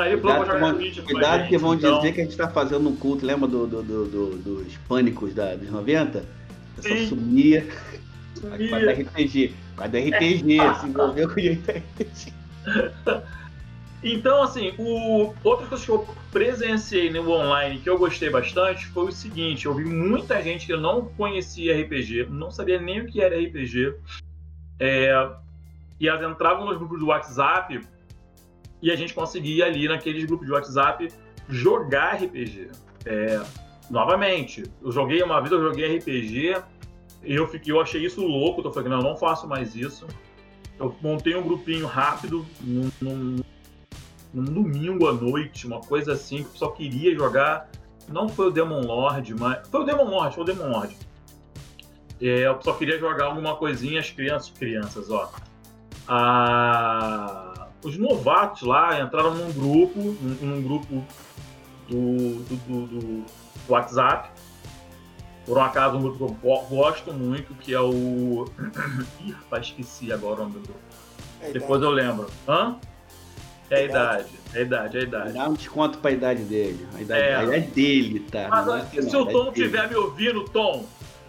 Aí 0.00 0.16
cuidado 0.16 0.44
que 0.50 0.58
vão, 0.58 1.04
cuidado 1.04 1.48
que 1.48 1.58
vão 1.58 1.74
então... 1.74 1.98
dizer 1.98 2.12
que 2.12 2.20
a 2.20 2.24
gente 2.24 2.32
está 2.32 2.48
fazendo 2.48 2.88
um 2.88 2.96
culto, 2.96 3.26
lembra 3.26 3.46
do, 3.46 3.66
do, 3.66 3.82
do, 3.82 4.06
do 4.06 4.64
dos 4.64 4.76
pânicos 4.88 5.34
da, 5.34 5.54
dos 5.54 5.70
90? 5.70 6.24
Eu 6.78 6.82
só 6.82 7.08
sumia. 7.08 7.66
Sumia. 8.34 8.92
RPG. 8.92 9.54
Quadro 9.76 10.00
RPG, 10.00 10.58
se 10.80 10.86
envolveu 10.86 11.28
com 11.28 11.34
RPG. 11.34 12.32
Então, 14.02 14.42
assim, 14.42 14.72
o... 14.78 15.34
outra 15.44 15.66
coisa 15.66 15.84
que 15.84 15.90
eu 15.90 16.08
presenciei 16.32 17.10
no 17.10 17.30
online 17.30 17.80
que 17.80 17.90
eu 17.90 17.98
gostei 17.98 18.30
bastante 18.30 18.86
foi 18.86 19.08
o 19.08 19.12
seguinte: 19.12 19.66
eu 19.66 19.74
vi 19.74 19.84
muita 19.84 20.42
gente 20.42 20.64
que 20.64 20.72
eu 20.72 20.80
não 20.80 21.04
conhecia 21.04 21.78
RPG, 21.82 22.26
não 22.30 22.50
sabia 22.50 22.80
nem 22.80 23.02
o 23.02 23.06
que 23.06 23.20
era 23.20 23.38
RPG, 23.38 23.94
é... 24.78 25.28
e 25.98 26.08
elas 26.08 26.30
entravam 26.30 26.64
nos 26.64 26.78
grupos 26.78 26.98
do 26.98 27.08
WhatsApp 27.08 27.82
e 28.82 28.90
a 28.90 28.96
gente 28.96 29.14
conseguia 29.14 29.66
ali 29.66 29.86
naqueles 29.88 30.24
grupos 30.24 30.46
de 30.46 30.52
WhatsApp 30.52 31.08
jogar 31.48 32.16
RPG. 32.16 32.70
É, 33.04 33.40
novamente, 33.90 34.64
eu 34.82 34.90
joguei 34.90 35.22
uma 35.22 35.40
vez, 35.40 35.52
eu 35.52 35.60
joguei 35.60 35.96
RPG 35.96 36.56
e 37.22 37.34
eu 37.34 37.46
fiquei, 37.46 37.72
eu 37.72 37.80
achei 37.80 38.04
isso 38.04 38.24
louco, 38.24 38.62
eu 38.62 38.72
falei, 38.72 38.88
não, 38.88 38.98
eu 38.98 39.04
não 39.04 39.16
faço 39.16 39.46
mais 39.46 39.74
isso. 39.74 40.06
Eu 40.78 40.94
montei 41.02 41.34
um 41.34 41.42
grupinho 41.42 41.86
rápido 41.86 42.46
num, 42.60 42.90
num, 43.00 43.36
num 44.32 44.44
domingo 44.44 45.06
à 45.08 45.12
noite, 45.12 45.66
uma 45.66 45.80
coisa 45.80 46.12
assim, 46.12 46.44
que 46.44 46.58
só 46.58 46.68
queria 46.68 47.14
jogar. 47.14 47.70
Não 48.08 48.28
foi 48.28 48.46
o 48.46 48.50
Demon 48.50 48.80
Lord, 48.80 49.34
mas. 49.34 49.68
Foi 49.68 49.82
o 49.82 49.84
Demon 49.84 50.04
Lord, 50.04 50.34
foi 50.34 50.44
o 50.44 50.46
Demon 50.46 50.68
Lord. 50.68 50.96
É, 52.20 52.46
eu 52.46 52.60
só 52.62 52.72
queria 52.72 52.98
jogar 52.98 53.26
alguma 53.26 53.56
coisinha, 53.56 54.00
as 54.00 54.10
crianças, 54.10 54.50
crianças, 54.50 55.10
ó. 55.10 55.30
A 56.08 57.49
os 57.82 57.96
novatos 57.96 58.62
lá 58.62 59.00
entraram 59.00 59.34
num 59.34 59.52
grupo, 59.52 59.98
num, 59.98 60.36
num 60.40 60.62
grupo 60.62 61.04
do, 61.88 62.34
do, 62.44 62.56
do, 62.56 62.86
do, 62.86 63.24
WhatsApp. 63.68 64.30
Por 65.46 65.58
um 65.58 65.62
acaso, 65.62 65.96
um 65.96 66.02
grupo 66.02 66.36
que 66.40 66.46
eu 66.46 66.58
gosto 66.68 67.12
muito, 67.12 67.54
que 67.54 67.74
é 67.74 67.80
o. 67.80 68.46
Ih, 69.24 69.32
rapaz, 69.32 69.66
esqueci 69.66 70.12
agora 70.12 70.42
o 70.42 70.44
nome 70.44 70.52
do 70.54 70.60
grupo. 70.60 70.80
É 71.40 71.50
Depois 71.50 71.82
eu 71.82 71.90
lembro. 71.90 72.28
Hã? 72.46 72.76
É 73.70 73.76
a 73.76 73.82
idade, 73.82 74.28
é 74.52 74.58
a 74.58 74.62
idade, 74.62 74.96
é 74.96 75.00
a 75.00 75.02
idade. 75.04 75.32
Dá 75.32 75.48
um 75.48 75.54
desconto 75.54 75.98
pra 75.98 76.10
idade 76.10 76.42
dele. 76.42 76.86
A 76.96 77.00
idade, 77.00 77.22
é. 77.22 77.36
a 77.36 77.44
idade 77.44 77.66
dele, 77.68 78.20
tá? 78.20 78.48
Mas, 78.50 78.94
é 78.94 79.02
se 79.02 79.16
o 79.16 79.24
Tom 79.26 79.48
estiver 79.48 79.88
me 79.88 79.94
ouvindo, 79.94 80.44
Tom, 80.46 80.84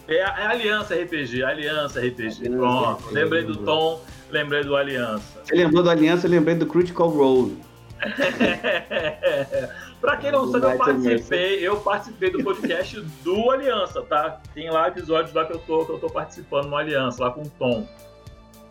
é, 0.08 0.16
é 0.16 0.48
Aliança 0.48 0.96
RPG, 0.96 1.44
Aliança 1.44 2.00
RPG. 2.00 2.48
Aliança 2.48 2.50
Pronto, 2.50 3.04
RPG, 3.04 3.14
lembrei 3.14 3.44
do 3.44 3.58
Tom 3.58 4.02
lembrei 4.32 4.64
do 4.64 4.76
Aliança. 4.76 5.42
Você 5.44 5.56
lembrou 5.56 5.84
do 5.84 5.90
Aliança, 5.90 6.28
eu 6.28 6.32
lembrei 6.32 6.56
do 6.56 6.66
Critical 6.66 7.10
Role. 7.10 7.58
pra 10.02 10.18
quem 10.18 10.32
não 10.32 10.52
sabe, 10.52 10.66
eu 10.66 10.78
participei, 10.78 11.68
eu 11.68 11.78
participei 11.78 12.32
do 12.32 12.44
podcast 12.44 13.00
do 13.24 13.52
Aliança, 13.52 14.02
tá? 14.02 14.42
Tem 14.54 14.72
lá 14.72 14.88
episódios 14.88 15.34
lá 15.34 15.46
que 15.46 15.54
eu 15.54 15.60
tô, 15.60 15.86
que 15.86 15.92
eu 15.92 16.00
tô 16.00 16.10
participando 16.10 16.68
no 16.68 16.76
Aliança, 16.76 17.24
lá 17.24 17.32
com 17.32 17.44
o 17.44 17.50
Tom. 17.50 17.88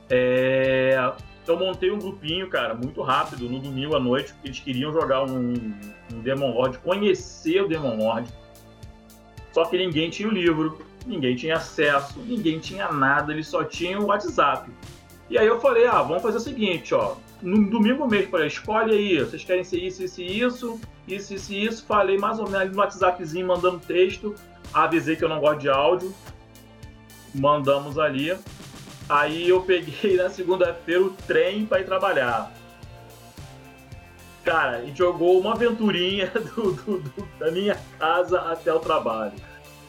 É... 0.09 1.13
Eu 1.47 1.59
montei 1.59 1.91
um 1.91 1.99
grupinho, 1.99 2.49
cara, 2.49 2.75
muito 2.75 3.03
rápido, 3.03 3.49
no 3.49 3.59
domingo 3.59 3.97
à 3.97 4.01
noite, 4.01 4.33
porque 4.33 4.49
eles 4.49 4.61
queriam 4.61 4.93
jogar 4.93 5.25
um, 5.25 5.75
um 6.13 6.21
Demon 6.23 6.53
Lord, 6.53 6.79
conhecer 6.79 7.63
o 7.63 7.69
Demon 7.69 7.97
Lord. 7.97 8.33
Só 9.53 9.65
que 9.65 9.77
ninguém 9.77 10.11
tinha 10.11 10.29
o 10.29 10.33
livro, 10.33 10.79
ninguém 11.05 11.35
tinha 11.35 11.57
acesso, 11.57 12.21
ninguém 12.21 12.61
tinha 12.61 12.93
nada, 12.93 13.33
eles 13.33 13.49
só 13.49 13.65
tinham 13.65 14.03
o 14.03 14.07
WhatsApp. 14.07 14.71
E 15.31 15.39
aí 15.39 15.47
eu 15.47 15.61
falei, 15.61 15.87
ah, 15.87 16.03
vamos 16.03 16.23
fazer 16.23 16.39
o 16.39 16.41
seguinte, 16.41 16.93
ó. 16.93 17.15
No 17.41 17.71
domingo 17.71 18.07
mesmo, 18.07 18.33
falei, 18.33 18.49
escolhe 18.49 18.93
aí, 18.93 19.19
vocês 19.21 19.45
querem 19.45 19.63
ser 19.63 19.79
isso, 19.79 20.03
isso 20.03 20.21
e 20.21 20.41
isso, 20.41 20.81
isso, 21.07 21.33
isso 21.33 21.53
e 21.53 21.65
isso. 21.67 21.87
Falei 21.87 22.19
mais 22.19 22.41
ou 22.41 22.51
menos 22.51 22.75
no 22.75 22.83
WhatsAppzinho, 22.83 23.47
mandando 23.47 23.79
texto. 23.79 24.35
Avisei 24.75 25.15
que 25.15 25.25
eu 25.25 25.29
não 25.29 25.39
gosto 25.39 25.61
de 25.61 25.69
áudio. 25.69 26.13
Mandamos 27.33 27.97
ali. 27.97 28.37
Aí 29.09 29.49
eu 29.49 29.63
peguei 29.63 30.17
na 30.19 30.29
segunda-feira 30.29 31.03
o 31.03 31.11
trem 31.11 31.65
para 31.65 31.81
ir 31.81 31.85
trabalhar. 31.85 32.53
Cara, 34.45 34.79
a 34.79 34.87
jogou 34.87 35.39
uma 35.39 35.53
aventurinha 35.53 36.27
do, 36.57 36.73
do, 36.73 36.99
do, 36.99 37.29
da 37.39 37.53
minha 37.53 37.79
casa 38.01 38.41
até 38.41 38.75
o 38.75 38.81
trabalho. 38.81 39.35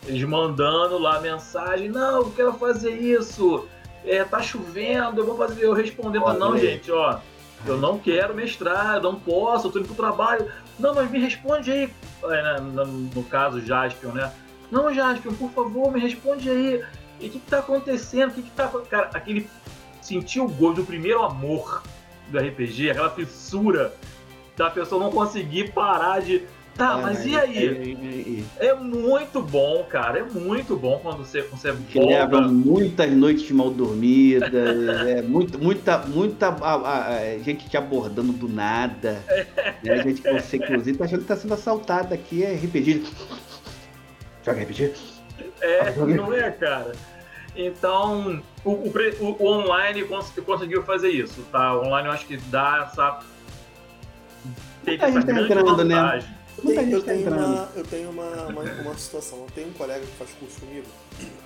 Eles 0.06 0.24
mandando 0.24 1.00
lá 1.00 1.20
mensagem, 1.20 1.90
não, 1.90 2.18
eu 2.18 2.32
quero 2.32 2.54
fazer 2.54 2.92
isso 2.92 3.68
é, 4.06 4.24
tá 4.24 4.42
chovendo, 4.42 5.22
eu 5.22 5.26
vou 5.26 5.38
fazer, 5.38 5.64
eu 5.64 5.74
respondendo, 5.74 6.24
Olha 6.26 6.40
não, 6.40 6.58
gente, 6.58 6.92
ó, 6.92 7.20
eu 7.66 7.78
não 7.78 8.00
quero 8.00 8.34
mestrar, 8.34 8.96
eu 8.96 9.02
não 9.02 9.16
posso, 9.16 9.68
eu 9.68 9.72
tô 9.72 9.80
indo 9.80 9.88
pro 9.88 9.96
trabalho. 9.96 10.52
Não, 10.80 10.96
mas 10.96 11.12
me 11.12 11.20
responde 11.20 11.72
aí, 11.72 11.90
é, 12.24 12.60
no, 12.60 12.86
no 12.86 13.24
caso, 13.24 13.62
Jaspion, 13.62 14.12
né? 14.12 14.32
Não, 14.72 14.94
Jaspion, 14.94 15.34
por 15.34 15.52
favor, 15.52 15.92
me 15.92 16.00
responde 16.00 16.50
aí. 16.50 16.84
E 17.20 17.28
o 17.28 17.30
que, 17.30 17.40
que 17.40 17.50
tá 17.50 17.60
acontecendo? 17.60 18.32
O 18.32 18.34
que, 18.34 18.42
que 18.42 18.52
tá 18.52 18.68
Cara, 18.90 19.10
aquele. 19.14 19.48
Sentir 20.02 20.40
o 20.40 20.48
gosto 20.48 20.78
do 20.78 20.84
primeiro 20.84 21.22
amor 21.22 21.84
do 22.30 22.40
RPG, 22.40 22.90
aquela 22.90 23.12
fissura 23.12 23.94
da 24.58 24.68
pessoa 24.68 25.04
não 25.04 25.12
conseguir 25.12 25.74
parar 25.74 26.22
de 26.22 26.44
Tá, 26.82 26.98
é, 26.98 27.02
mas 27.04 27.26
e 27.28 27.38
aí? 27.38 28.48
É, 28.60 28.66
é, 28.66 28.70
é, 28.70 28.74
muito 28.74 29.40
bom, 29.40 29.86
cara. 29.88 30.18
É 30.18 30.24
muito 30.24 30.76
bom 30.76 31.00
quando 31.00 31.20
você, 31.20 31.44
você 31.44 31.72
que 31.88 32.00
volta. 32.00 32.16
leva 32.16 32.42
muitas 32.42 33.12
noites 33.12 33.52
mal 33.52 33.70
dormidas, 33.70 34.52
é, 35.08 35.22
muito, 35.22 35.60
muita, 35.60 36.00
muita 36.00 36.48
a, 36.48 36.74
a, 36.74 37.18
a, 37.18 37.38
gente 37.38 37.70
te 37.70 37.78
abordando 37.78 38.34
do 38.34 38.50
nada. 38.50 39.24
Né? 39.84 39.94
A 39.94 39.98
gente, 39.98 40.24
você, 40.24 40.58
inclusive, 40.58 40.98
tá 40.98 41.06
achando 41.06 41.22
que 41.22 41.28
tá 41.28 41.36
sendo 41.36 41.54
assaltado 41.54 42.16
aqui, 42.16 42.44
é 42.44 42.56
RPG. 42.56 43.04
Joga 44.44 44.64
RPG? 44.64 44.94
É, 45.62 45.92
não 46.16 46.34
é, 46.34 46.50
cara. 46.50 46.94
Então, 47.56 48.42
o, 48.66 48.72
o, 48.72 49.38
o, 49.40 49.46
online 49.46 50.04
conseguiu 50.48 50.82
fazer 50.82 51.10
isso, 51.10 51.44
tá? 51.52 51.76
O 51.76 51.86
online 51.86 52.08
eu 52.08 52.14
acho 52.14 52.26
que 52.26 52.38
dá 52.38 52.88
essa. 52.90 53.20
Teve 54.84 55.04
essa 55.04 55.22
tá 55.22 55.42
entrando, 55.42 55.86
né? 55.86 55.96
vantagem. 55.96 56.28
Né? 56.28 56.41
Tem, 56.66 56.92
eu, 56.92 57.02
tenho 57.02 57.28
uma, 57.28 57.72
eu 57.76 57.84
tenho 57.84 58.10
uma, 58.12 58.48
uma, 58.48 58.62
uma, 58.62 58.98
situação. 58.98 59.40
Eu 59.40 59.52
tenho 59.56 59.70
um 59.70 59.74
colega 59.74 60.06
que 60.06 60.12
faz 60.14 60.32
curso 60.34 60.60
comigo 60.60 60.86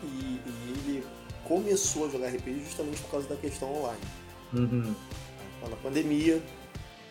e, 0.03 0.07
e, 0.07 0.41
ele 0.68 1.05
começou 1.45 2.05
a 2.05 2.09
jogar 2.09 2.28
RPG 2.28 2.66
justamente 2.66 3.01
por 3.01 3.11
causa 3.11 3.30
da 3.30 3.36
questão 3.36 3.74
online. 3.74 4.01
Uhum. 4.53 4.93
Na 5.70 5.76
pandemia, 5.78 6.43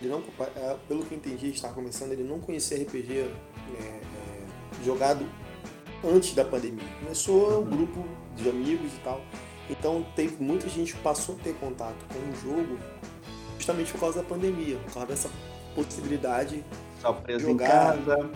ele 0.01 0.11
não, 0.11 0.23
é, 0.57 0.77
pelo 0.87 1.05
que 1.05 1.15
eu 1.15 1.19
entendi, 1.19 1.47
ele 1.47 1.55
estava 1.55 1.75
começando, 1.75 2.13
ele 2.13 2.23
não 2.23 2.39
conhecia 2.39 2.77
RPG 2.77 3.13
é, 3.13 3.25
é, 3.81 4.05
jogado 4.85 5.27
antes 6.05 6.35
da 6.35 6.45
pandemia. 6.45 6.85
Começou 7.01 7.53
um 7.53 7.57
uhum. 7.57 7.71
grupo 7.71 8.05
de 8.37 8.49
amigos 8.49 8.93
e 8.93 8.99
tal. 9.03 9.23
Então 9.71 10.07
teve 10.15 10.43
muita 10.43 10.69
gente 10.69 10.93
que 10.93 11.01
passou 11.01 11.37
a 11.37 11.39
ter 11.43 11.55
contato 11.55 12.05
com 12.13 12.19
o 12.19 12.37
jogo 12.37 12.79
justamente 13.57 13.93
por 13.93 14.01
causa 14.01 14.23
da 14.23 14.29
pandemia, 14.29 14.77
por 14.77 14.93
causa 14.93 15.09
dessa 15.09 15.31
possibilidade 15.75 16.63
preso 17.13 17.47
jogar, 17.47 17.99
em 17.99 18.03
casa. 18.03 18.31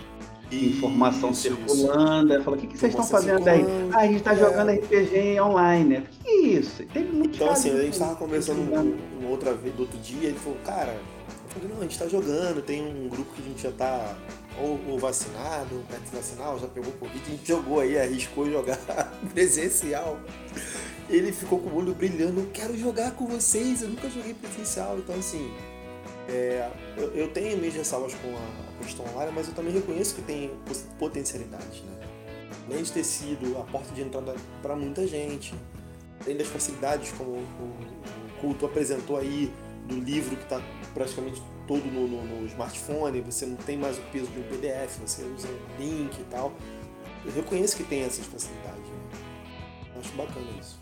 informação 0.53 1.31
isso, 1.31 1.43
circulando. 1.43 2.35
Isso. 2.35 2.43
Fala, 2.43 2.57
o 2.57 2.61
que, 2.61 2.67
que 2.67 2.79
vocês 2.79 2.93
estão 2.93 3.07
fazendo 3.07 3.49
aí? 3.49 3.65
Ah, 3.93 4.01
a 4.01 4.07
gente 4.07 4.17
está 4.17 4.33
é. 4.33 4.37
jogando 4.37 4.71
RPG 4.73 5.41
online. 5.41 5.99
O 5.99 6.03
que, 6.03 6.29
é 6.29 6.41
isso? 6.41 6.83
então, 6.95 7.51
assim, 7.51 7.71
a 7.71 7.83
gente 7.83 7.93
estava 7.93 8.17
conversando 8.17 8.61
um, 8.61 9.25
um 9.25 9.31
outra 9.31 9.55
vez, 9.55 9.75
do 9.75 9.83
outro 9.83 9.99
dia, 9.99 10.29
ele 10.29 10.39
falou, 10.39 10.59
cara, 10.65 10.93
eu 10.93 11.51
falei, 11.51 11.69
não, 11.69 11.79
a 11.79 11.83
gente 11.83 11.93
está 11.93 12.09
jogando, 12.09 12.63
tem 12.63 12.83
um 12.83 13.09
grupo 13.09 13.33
que 13.35 13.43
a 13.43 13.45
gente 13.45 13.63
já 13.63 13.71
está 13.71 14.17
ou, 14.61 14.79
ou 14.89 14.99
vacinado, 14.99 15.77
ou 15.77 15.83
perto 15.83 16.05
de 16.05 16.17
vacinar, 16.17 16.59
já 16.59 16.67
pegou 16.67 16.93
Covid, 16.93 17.23
a 17.25 17.31
gente 17.31 17.47
jogou 17.47 17.81
aí, 17.81 17.99
arriscou 17.99 18.51
jogar 18.51 18.77
presencial. 19.33 20.19
Ele 21.09 21.33
ficou 21.33 21.59
com 21.59 21.71
o 21.71 21.77
olho 21.77 21.95
brilhando, 21.95 22.41
eu 22.41 22.51
quero 22.53 22.77
jogar 22.77 23.13
com 23.13 23.27
vocês, 23.27 23.83
eu 23.83 23.89
nunca 23.89 24.11
joguei 24.11 24.35
presencial, 24.35 24.99
então 24.99 25.15
assim, 25.15 25.51
é, 26.29 26.71
eu, 26.97 27.15
eu, 27.15 27.29
tenho 27.29 27.57
minhas 27.59 27.75
ressalvas 27.75 28.15
com 28.15 28.29
a, 28.37 28.85
questão 28.85 29.05
online, 29.07 29.33
mas 29.35 29.49
eu 29.49 29.55
também 29.55 29.73
reconheço 29.73 30.15
que 30.15 30.23
tem 30.23 30.51
potencialidade, 30.99 31.83
né? 31.83 32.07
Além 32.71 32.83
de 32.83 32.93
ter 32.93 33.03
sido 33.03 33.59
a 33.59 33.65
porta 33.65 33.93
de 33.95 34.03
entrada 34.03 34.35
para 34.63 34.77
muita 34.77 35.07
gente, 35.07 35.55
além 36.23 36.37
das 36.37 36.47
facilidades 36.47 37.13
como 37.13 37.31
o, 37.31 37.41
o 37.41 38.41
Culto 38.41 38.67
apresentou 38.67 39.17
aí, 39.17 39.53
do 39.89 39.99
livro 40.01 40.37
que 40.37 40.43
está 40.43 40.61
praticamente 40.93 41.43
todo 41.67 41.85
no, 41.87 42.07
no, 42.07 42.23
no, 42.25 42.47
smartphone, 42.47 43.21
você 43.23 43.47
não 43.47 43.57
tem 43.57 43.77
mais 43.77 43.99
o 43.99 44.03
peso 44.13 44.27
de 44.27 44.39
um 44.39 44.43
PDF, 44.43 44.99
você 44.99 45.23
usa 45.23 45.49
link 45.79 46.19
e 46.19 46.25
tal. 46.25 46.53
Eu 47.25 47.33
reconheço 47.33 47.77
que 47.77 47.85
tem 47.85 48.03
essas 48.03 48.27
facilidades. 48.27 48.79
Né? 48.79 49.99
Acho 49.99 50.13
bacana 50.13 50.47
isso. 50.61 50.79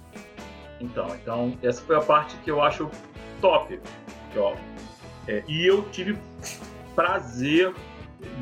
Então, 0.80 1.14
então, 1.14 1.58
essa 1.62 1.80
foi 1.80 1.96
a 1.96 2.00
parte 2.00 2.36
que 2.38 2.50
eu 2.50 2.60
acho 2.60 2.90
top. 3.40 3.80
Que, 4.32 4.38
ó, 4.38 4.54
é, 5.28 5.42
e 5.48 5.66
eu 5.66 5.82
tive 5.90 6.16
prazer 6.94 7.74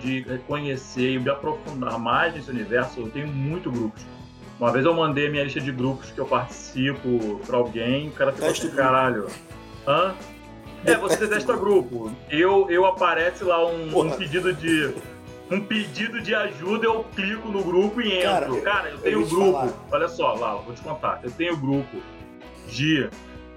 de 0.01 0.25
conhecer 0.47 1.13
e 1.13 1.19
me 1.19 1.31
aprofundar 1.31 1.99
mais 1.99 2.35
nesse 2.35 2.51
universo. 2.51 3.01
Eu 3.01 3.11
tenho 3.11 3.27
muito 3.27 3.71
grupos. 3.71 4.05
Uma 4.59 4.71
vez 4.71 4.85
eu 4.85 4.95
mandei 4.95 5.27
a 5.27 5.31
minha 5.31 5.45
lista 5.45 5.61
de 5.61 5.73
grupos 5.73 6.11
que 6.11 6.19
eu 6.19 6.27
participo 6.27 7.41
para 7.47 7.57
alguém, 7.57 8.09
o 8.09 8.13
cara 8.13 8.33
ficou 8.33 8.51
assim, 8.51 8.71
caralho. 8.71 9.27
Hã? 9.87 10.15
É, 10.85 10.95
você 10.97 11.17
detesta 11.17 11.57
grupo. 11.57 12.13
Eu, 12.31 12.71
eu 12.71 12.85
aparece 12.87 13.43
lá 13.43 13.67
um, 13.67 13.99
um, 13.99 14.11
pedido 14.11 14.53
de. 14.53 14.95
Um 15.51 15.61
pedido 15.61 16.21
de 16.21 16.35
ajuda, 16.35 16.87
eu 16.87 17.05
clico 17.15 17.49
no 17.49 17.63
grupo 17.63 18.01
e 18.01 18.13
entro. 18.13 18.61
Cara, 18.61 18.61
Cara 18.61 18.89
eu 18.91 18.99
tenho 18.99 19.21
eu 19.23 19.27
grupo. 19.27 19.53
Falar. 19.53 19.73
Olha 19.91 20.09
só, 20.09 20.35
lá, 20.35 20.55
vou 20.57 20.75
te 20.75 20.83
contar. 20.83 21.21
Eu 21.23 21.31
tenho 21.31 21.57
grupo 21.57 21.97
de. 22.69 23.09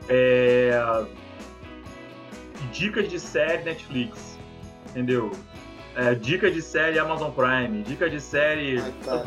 É, 0.09 1.05
dicas 2.71 3.09
de 3.09 3.19
série 3.19 3.63
Netflix. 3.63 4.37
Entendeu? 4.89 5.31
É, 5.95 6.13
dica 6.13 6.49
de 6.51 6.61
série 6.61 6.99
Amazon 6.99 7.31
Prime, 7.31 7.81
dica 7.83 8.09
de 8.09 8.21
série. 8.21 8.79
Ai, 9.07 9.23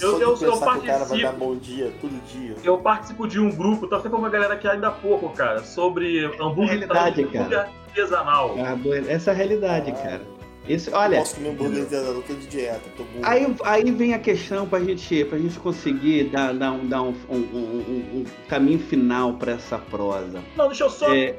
eu, 0.00 0.20
eu, 0.20 0.36
eu 0.40 0.58
participo. 0.58 0.78
O 0.78 0.86
cara 0.86 1.04
vai 1.04 1.20
dar 1.20 1.32
bom 1.32 1.56
dia 1.56 1.92
todo 2.00 2.12
dia. 2.26 2.54
Eu 2.62 2.78
participo 2.78 3.26
de 3.26 3.40
um 3.40 3.50
grupo, 3.50 3.86
tá 3.86 4.00
sempre 4.00 4.18
uma 4.18 4.28
galera 4.28 4.54
aqui 4.54 4.68
ainda 4.68 4.88
há 4.88 4.92
pouco, 4.92 5.30
cara, 5.30 5.62
sobre 5.64 6.24
hambúrguer, 6.40 6.78
realidade, 6.78 7.22
hambúrguer 7.22 7.58
artesanal. 7.58 8.56
Ah, 8.58 8.76
essa 9.08 9.30
é 9.30 9.34
a 9.34 9.36
realidade, 9.36 9.90
ah. 9.90 9.94
cara. 9.94 10.36
Esse, 10.68 10.90
olha, 10.92 11.18
posso 11.18 11.36
comer 11.36 11.50
hambúrguer 11.50 11.82
artesanal, 11.82 12.22
tô 12.22 12.34
de 12.34 12.46
dieta, 12.46 12.82
tô 12.96 13.04
Aí, 13.22 13.56
aí 13.64 13.90
vem 13.90 14.14
a 14.14 14.18
questão 14.18 14.66
pra 14.66 14.80
gente, 14.80 15.24
pra 15.24 15.38
gente 15.38 15.58
conseguir 15.58 16.24
dar, 16.24 16.52
dar, 16.52 16.72
um, 16.72 16.86
dar 16.86 17.02
um, 17.02 17.14
um, 17.28 17.36
um, 17.36 18.20
um 18.20 18.24
caminho 18.48 18.78
final 18.78 19.34
pra 19.34 19.52
essa 19.52 19.78
prosa. 19.78 20.42
Não, 20.56 20.66
deixa 20.66 20.84
eu 20.84 20.90
só. 20.90 21.14
É, 21.14 21.36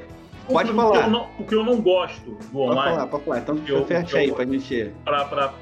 pode 0.54 0.74
falar. 0.74 1.08
O 1.40 1.44
que, 1.44 1.56
eu 1.56 1.64
não, 1.64 1.82
gosto 1.82 2.32
do 2.52 2.60
online. 2.60 2.76
Pode 2.76 2.96
falar, 2.96 3.08
pode 3.08 3.24
falar. 3.24 3.40
Então 3.40 3.62
eu, 3.68 3.86
fecha 3.86 4.18
aí 4.18 4.32
pra 4.32 4.46
gente. 4.46 4.94
Pra, 5.04 5.26
pra, 5.26 5.54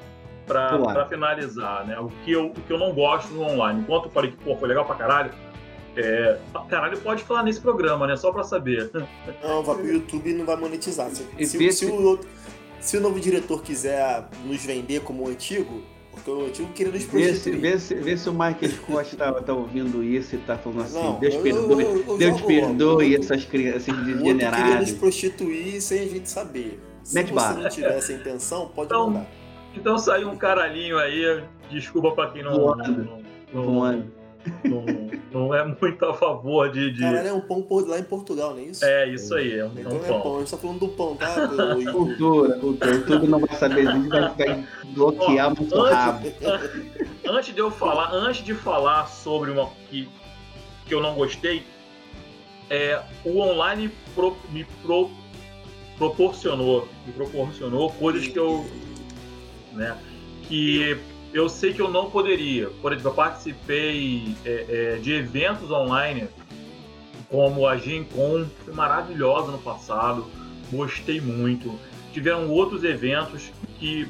para 0.45 1.05
finalizar, 1.07 1.85
né? 1.85 1.99
O 1.99 2.09
que, 2.23 2.31
eu, 2.31 2.47
o 2.47 2.53
que 2.53 2.71
eu 2.71 2.77
não 2.77 2.93
gosto 2.93 3.33
no 3.33 3.43
online. 3.43 3.81
Enquanto 3.81 4.05
eu 4.05 4.11
falei 4.11 4.31
que 4.31 4.37
pô, 4.37 4.55
foi 4.55 4.67
legal 4.67 4.85
pra 4.85 4.95
caralho, 4.95 5.31
é, 5.97 6.37
caralho, 6.69 6.97
pode 6.99 7.23
falar 7.23 7.43
nesse 7.43 7.61
programa, 7.61 8.05
né? 8.05 8.15
Só 8.15 8.31
pra 8.31 8.43
saber. 8.43 8.91
Não, 9.43 9.63
vai 9.63 9.75
pro 9.75 9.87
YouTube 9.87 10.29
e 10.29 10.33
não 10.33 10.45
vai 10.45 10.55
monetizar. 10.55 11.09
Se, 11.09 11.25
se, 11.45 11.71
se, 11.71 11.85
o, 11.85 12.19
se 12.79 12.97
o 12.97 13.01
novo 13.01 13.19
diretor 13.19 13.61
quiser 13.61 14.25
nos 14.43 14.63
vender 14.63 15.01
como 15.01 15.25
o 15.25 15.29
antigo, 15.29 15.83
porque 16.15 16.31
o 16.31 16.45
antigo 16.45 16.69
queria 16.73 16.91
nos 16.91 17.03
prostituir. 17.05 17.31
Vê 17.31 17.39
se, 17.39 17.51
vê 17.51 17.79
se, 17.79 17.95
vê 17.95 18.17
se 18.17 18.29
o 18.29 18.33
Michael 18.33 18.71
Scott 18.71 19.15
tá, 19.15 19.33
tá 19.33 19.53
ouvindo 19.53 20.03
isso 20.03 20.35
e 20.35 20.39
tá 20.39 20.57
falando 20.57 20.81
assim, 20.81 20.95
não, 20.95 21.19
Deus 21.19 21.35
perdoe, 21.35 21.83
eu, 21.83 21.91
eu, 21.91 22.05
eu 22.07 22.17
Deus 22.17 22.41
perdoe 22.41 23.15
essas 23.15 23.45
crianças 23.45 23.95
degeneradas. 23.97 24.59
queria 24.59 24.79
nos 24.81 24.91
prostituir 24.93 25.81
sem 25.81 25.99
a 25.99 26.07
gente 26.07 26.29
saber. 26.29 26.79
Se 27.03 27.13
Mete 27.13 27.27
você 27.27 27.33
barra. 27.33 27.53
não 27.61 27.69
tiver 27.69 27.97
essa 27.97 28.13
intenção, 28.13 28.67
pode 28.69 28.87
então, 28.87 29.07
mandar. 29.09 29.27
Então 29.75 29.97
saiu 29.97 30.29
um 30.29 30.37
caralhinho 30.37 30.97
aí, 30.97 31.43
desculpa 31.69 32.11
pra 32.11 32.31
quem 32.31 32.41
não. 32.41 32.57
Voando. 32.57 33.23
Não, 33.53 34.24
não, 34.63 34.85
não, 35.31 35.55
é 35.55 35.65
muito 35.65 36.05
a 36.05 36.13
favor 36.13 36.71
de. 36.71 36.91
de... 36.91 37.01
Caralho, 37.01 37.27
é 37.27 37.33
um 37.33 37.41
pão 37.41 37.65
lá 37.87 37.99
em 37.99 38.03
Portugal, 38.03 38.51
não 38.51 38.59
é 38.59 38.63
isso? 38.63 38.85
É, 38.85 39.09
isso 39.09 39.33
aí, 39.33 39.57
é 39.57 39.65
um, 39.65 39.71
então 39.77 39.91
é 39.91 39.95
um 39.95 39.99
pão. 39.99 40.17
É 40.17 40.21
pão. 40.21 40.35
A 40.35 40.39
gente 40.39 40.51
tá 40.51 40.57
falando 40.57 40.79
do 40.79 40.87
pão, 40.89 41.15
tá? 41.15 41.47
cultura, 41.91 42.59
cultura. 42.59 43.01
Tudo 43.01 43.27
não 43.27 43.39
vai 43.39 43.55
saber 43.55 43.91
disso, 43.91 44.09
vai, 44.09 44.33
vai 44.35 44.67
bloquear 44.93 45.51
Ó, 45.51 45.55
muito 45.55 45.75
antes, 45.75 45.93
rápido. 45.93 46.35
Antes 47.27 47.55
de 47.55 47.59
eu 47.59 47.71
falar, 47.71 48.11
antes 48.13 48.45
de 48.45 48.53
falar 48.53 49.07
sobre 49.07 49.49
uma 49.49 49.67
que, 49.89 50.07
que 50.85 50.93
eu 50.93 51.01
não 51.01 51.15
gostei, 51.15 51.63
é, 52.69 53.01
o 53.23 53.39
online 53.39 53.91
pro, 54.13 54.37
me 54.51 54.63
pro, 54.83 55.09
proporcionou, 55.97 56.87
me 57.05 57.13
proporcionou 57.13 57.91
coisas 57.93 58.27
que 58.27 58.37
eu 58.37 58.63
né? 59.75 59.95
Que 60.43 60.97
eu 61.35 61.49
sei 61.49 61.73
que 61.73 61.81
eu 61.81 61.91
não 61.91 62.09
poderia. 62.09 62.69
Por 62.81 62.93
exemplo, 62.93 63.11
eu 63.11 63.13
participei 63.13 64.33
é, 64.45 64.93
é, 64.95 64.99
de 65.01 65.11
eventos 65.11 65.69
online, 65.69 66.29
como 67.29 67.67
a 67.67 67.75
GenCon, 67.75 68.45
foi 68.63 68.73
maravilhosa 68.73 69.51
no 69.51 69.57
passado, 69.57 70.25
gostei 70.71 71.19
muito. 71.19 71.77
Tiveram 72.13 72.49
outros 72.49 72.85
eventos 72.85 73.51
que 73.77 74.07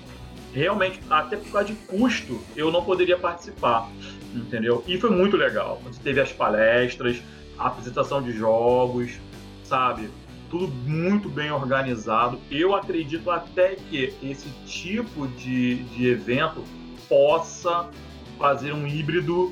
realmente, 0.53 0.99
até 1.09 1.35
por 1.35 1.51
causa 1.51 1.69
de 1.69 1.73
custo, 1.73 2.39
eu 2.55 2.71
não 2.71 2.85
poderia 2.85 3.17
participar, 3.17 3.89
entendeu? 4.31 4.83
E 4.85 4.99
foi 4.99 5.09
muito 5.09 5.35
legal. 5.35 5.81
Teve 6.03 6.21
as 6.21 6.31
palestras, 6.31 7.19
a 7.57 7.65
apresentação 7.65 8.21
de 8.21 8.33
jogos, 8.33 9.19
sabe? 9.63 10.09
tudo 10.47 10.71
muito 10.87 11.27
bem 11.27 11.51
organizado. 11.51 12.39
Eu 12.51 12.75
acredito 12.75 13.31
até 13.31 13.75
que 13.75 14.13
esse 14.23 14.47
tipo 14.65 15.27
de, 15.27 15.83
de 15.85 16.07
evento 16.07 16.63
possa 17.07 17.89
fazer 18.37 18.73
um 18.73 18.87
híbrido. 18.87 19.51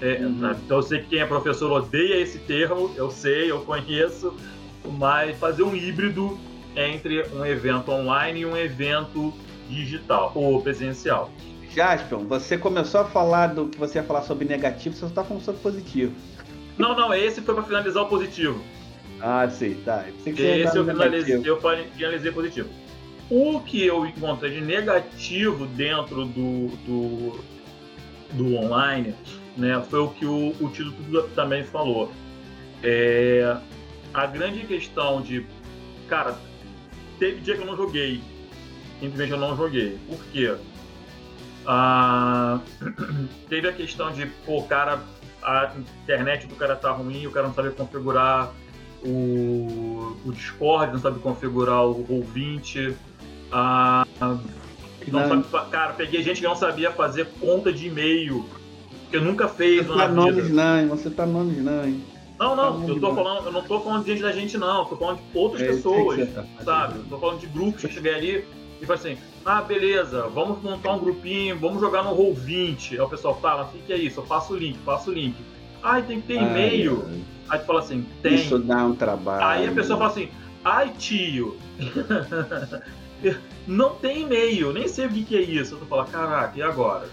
É, 0.00 0.16
uhum. 0.16 0.30
né? 0.30 0.56
Então 0.64 0.78
eu 0.78 0.82
sei 0.82 1.00
que 1.00 1.08
quem 1.08 1.20
é 1.20 1.26
professor 1.26 1.70
odeia 1.72 2.20
esse 2.20 2.38
termo, 2.38 2.90
eu 2.96 3.10
sei, 3.10 3.50
eu 3.50 3.60
conheço, 3.60 4.34
mas 4.98 5.36
fazer 5.38 5.62
um 5.62 5.74
híbrido 5.74 6.38
entre 6.76 7.26
um 7.34 7.44
evento 7.44 7.90
online 7.90 8.40
e 8.40 8.46
um 8.46 8.56
evento 8.56 9.34
digital 9.68 10.32
ou 10.34 10.62
presencial. 10.62 11.30
Jasper, 11.70 12.18
você 12.20 12.56
começou 12.56 13.00
a 13.00 13.04
falar 13.04 13.48
do 13.48 13.66
que 13.66 13.78
você 13.78 13.98
ia 13.98 14.04
falar 14.04 14.22
sobre 14.22 14.46
negativo, 14.46 14.94
você 14.94 15.00
só 15.00 15.06
está 15.06 15.24
falando 15.24 15.42
sobre 15.42 15.60
positivo. 15.60 16.14
Não, 16.78 16.96
não, 16.96 17.12
esse 17.12 17.40
foi 17.40 17.54
para 17.54 17.64
finalizar 17.64 18.04
o 18.04 18.06
positivo. 18.06 18.62
Ah, 19.20 19.48
sim, 19.50 19.76
tá. 19.84 20.04
Esse 20.08 20.76
eu 20.76 20.84
finalizei, 20.84 21.42
eu 21.44 21.60
finalizei 21.60 22.32
positivo. 22.32 22.68
O 23.30 23.60
que 23.60 23.84
eu 23.84 24.06
encontrei 24.06 24.52
de 24.52 24.60
negativo 24.60 25.66
dentro 25.66 26.24
do, 26.24 26.68
do, 26.86 27.44
do 28.32 28.56
online 28.56 29.14
né, 29.56 29.82
foi 29.88 29.98
o 29.98 30.08
que 30.08 30.24
o, 30.24 30.54
o 30.60 30.70
Tito 30.70 30.92
também 31.34 31.62
falou. 31.62 32.10
É, 32.82 33.56
a 34.14 34.26
grande 34.26 34.60
questão 34.66 35.20
de, 35.20 35.44
cara, 36.08 36.38
teve 37.18 37.40
dia 37.40 37.54
que 37.54 37.62
eu 37.62 37.66
não 37.66 37.76
joguei. 37.76 38.22
Simplesmente 39.00 39.32
eu 39.32 39.38
não 39.38 39.56
joguei. 39.56 39.98
Por 40.08 40.24
quê? 40.32 40.56
Ah, 41.66 42.60
teve 43.48 43.68
a 43.68 43.72
questão 43.72 44.10
de, 44.10 44.26
pô, 44.46 44.62
cara, 44.62 45.02
a 45.42 45.72
internet 46.02 46.46
do 46.46 46.54
cara 46.54 46.74
tá 46.74 46.90
ruim, 46.92 47.26
o 47.26 47.30
cara 47.30 47.48
não 47.48 47.54
sabe 47.54 47.70
configurar 47.72 48.52
o, 49.04 50.16
o 50.24 50.32
Discord, 50.32 50.92
não 50.92 51.00
sabe 51.00 51.18
configurar 51.20 51.84
o 51.84 52.04
Roll20. 52.04 52.94
Ah, 53.50 54.06
não 55.10 55.44
sabe, 55.44 55.70
cara, 55.70 55.92
peguei 55.94 56.22
gente 56.22 56.40
que 56.40 56.46
não 56.46 56.56
sabia 56.56 56.90
fazer 56.90 57.28
conta 57.40 57.72
de 57.72 57.86
e-mail, 57.86 58.44
que 59.10 59.18
nunca 59.18 59.48
fez 59.48 59.86
você 59.86 59.98
tá 59.98 60.08
nome 60.08 60.40
Slime, 60.40 60.88
você 60.88 61.10
tá 61.10 61.26
nome 61.26 61.54
Slime. 61.54 62.04
Não, 62.38 62.54
não, 62.54 62.80
tá 62.82 62.88
eu, 62.88 63.00
tô 63.00 63.14
falando, 63.14 63.46
eu 63.46 63.52
não 63.52 63.62
tô 63.62 63.80
falando 63.80 64.04
de 64.04 64.12
gente 64.12 64.22
da 64.22 64.30
gente, 64.30 64.56
não, 64.56 64.84
tô 64.84 64.96
falando 64.96 65.18
de 65.18 65.38
outras 65.38 65.62
é, 65.62 65.66
pessoas, 65.66 66.28
tá 66.32 66.44
sabe? 66.64 66.98
Eu 66.98 67.04
tô 67.04 67.18
falando 67.18 67.40
de 67.40 67.46
grupos 67.46 67.82
que 67.82 67.92
cheguei 67.92 68.14
ali 68.14 68.44
e 68.80 68.86
falei 68.86 69.12
assim, 69.12 69.22
ah, 69.44 69.60
beleza, 69.62 70.28
vamos 70.28 70.62
montar 70.62 70.92
um 70.92 71.00
grupinho, 71.00 71.58
vamos 71.58 71.80
jogar 71.80 72.04
no 72.04 72.16
Roll20. 72.16 72.92
Aí 72.92 73.00
o 73.00 73.08
pessoal 73.08 73.38
fala, 73.40 73.64
o 73.64 73.78
que 73.86 73.92
é 73.92 73.96
isso? 73.96 74.20
Eu 74.20 74.26
faço 74.26 74.52
o 74.52 74.56
link, 74.56 74.78
faço 74.84 75.10
o 75.10 75.14
link. 75.14 75.34
Ah, 75.82 76.00
tem 76.00 76.20
que 76.20 76.28
ter 76.28 76.34
e-mail. 76.34 77.04
Aí 77.48 77.58
tu 77.58 77.64
fala 77.64 77.80
assim, 77.80 78.06
tem. 78.22 78.34
Isso 78.34 78.58
dá 78.58 78.84
um 78.84 78.94
trabalho. 78.94 79.44
Aí 79.44 79.66
a 79.66 79.72
pessoa 79.72 79.98
fala 79.98 80.10
assim, 80.10 80.28
ai 80.64 80.92
tio, 80.96 81.56
não 83.66 83.94
tem 83.96 84.22
e-mail, 84.22 84.72
nem 84.72 84.88
sei 84.88 85.06
o 85.06 85.10
que, 85.10 85.24
que 85.24 85.36
é 85.36 85.42
isso. 85.42 85.74
Eu 85.74 85.78
tô 85.80 85.86
falando, 85.86 86.10
caraca, 86.10 86.58
e 86.58 86.62
agora? 86.62 87.08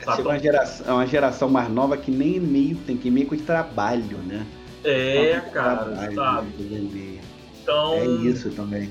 Essa 0.00 0.20
é 0.20 0.24
uma 0.24 0.38
geração, 0.38 0.86
é 0.86 0.92
uma 0.92 1.06
geração 1.06 1.48
mais 1.48 1.68
nova 1.68 1.96
que 1.96 2.10
nem 2.10 2.36
e-mail 2.36 2.76
tem, 2.86 2.96
que 2.96 3.08
e-mail 3.08 3.26
com 3.26 3.36
trabalho, 3.36 4.18
né? 4.18 4.46
É, 4.82 5.40
cara, 5.52 5.84
trabalho, 5.84 6.14
sabe? 6.14 6.62
Né? 6.62 7.20
Então. 7.62 7.94
É 7.94 8.06
isso 8.06 8.50
também. 8.50 8.90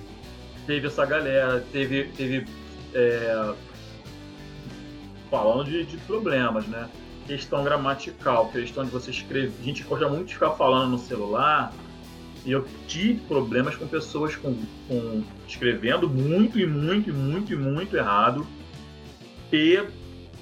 Teve 0.68 0.88
essa 0.88 1.06
galera, 1.06 1.64
teve. 1.72 2.06
teve 2.16 2.45
é, 2.93 3.54
falando 5.32 5.66
de, 5.66 5.86
de 5.86 5.97
problemas, 5.97 6.68
né? 6.68 6.88
Questão 7.26 7.64
gramatical, 7.64 8.50
questão 8.50 8.84
de 8.84 8.91
você 8.91 9.12
escrever. 9.12 9.54
A 9.60 9.64
gente 9.64 9.84
gosta 9.84 10.08
muito 10.08 10.28
de 10.28 10.34
ficar 10.34 10.52
falando 10.52 10.91
no 10.91 11.00
celular. 11.00 11.74
E 12.45 12.52
eu 12.52 12.66
tive 12.88 13.20
problemas 13.22 13.76
com 13.76 13.88
pessoas 13.88 14.36
com, 14.36 14.56
com 14.88 15.24
escrevendo 15.50 16.08
muito 16.08 16.60
e 16.60 16.66
muito 16.66 17.10
e 17.10 17.14
muito 17.14 17.54
e 17.54 17.56
muito 17.56 17.97
errado. 17.97 18.45
E 19.52 19.84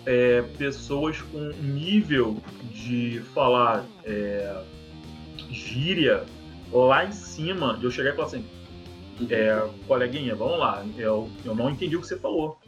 é, 0.05 0.41
pessoas 0.57 1.21
com 1.21 1.49
nível 1.61 2.37
de 2.71 3.21
falar 3.33 3.85
é, 4.03 4.63
gíria 5.49 6.23
lá 6.71 7.05
em 7.05 7.11
cima, 7.11 7.77
de 7.77 7.85
eu 7.85 7.91
chegar 7.91 8.11
e 8.11 8.15
falar 8.15 8.27
assim, 8.27 8.45
é, 9.29 9.67
coleguinha, 9.87 10.35
vamos 10.35 10.59
lá, 10.59 10.85
eu, 10.97 11.29
eu 11.43 11.55
não 11.55 11.69
entendi 11.69 11.95
o 11.95 12.01
que 12.01 12.07
você 12.07 12.17
falou. 12.17 12.59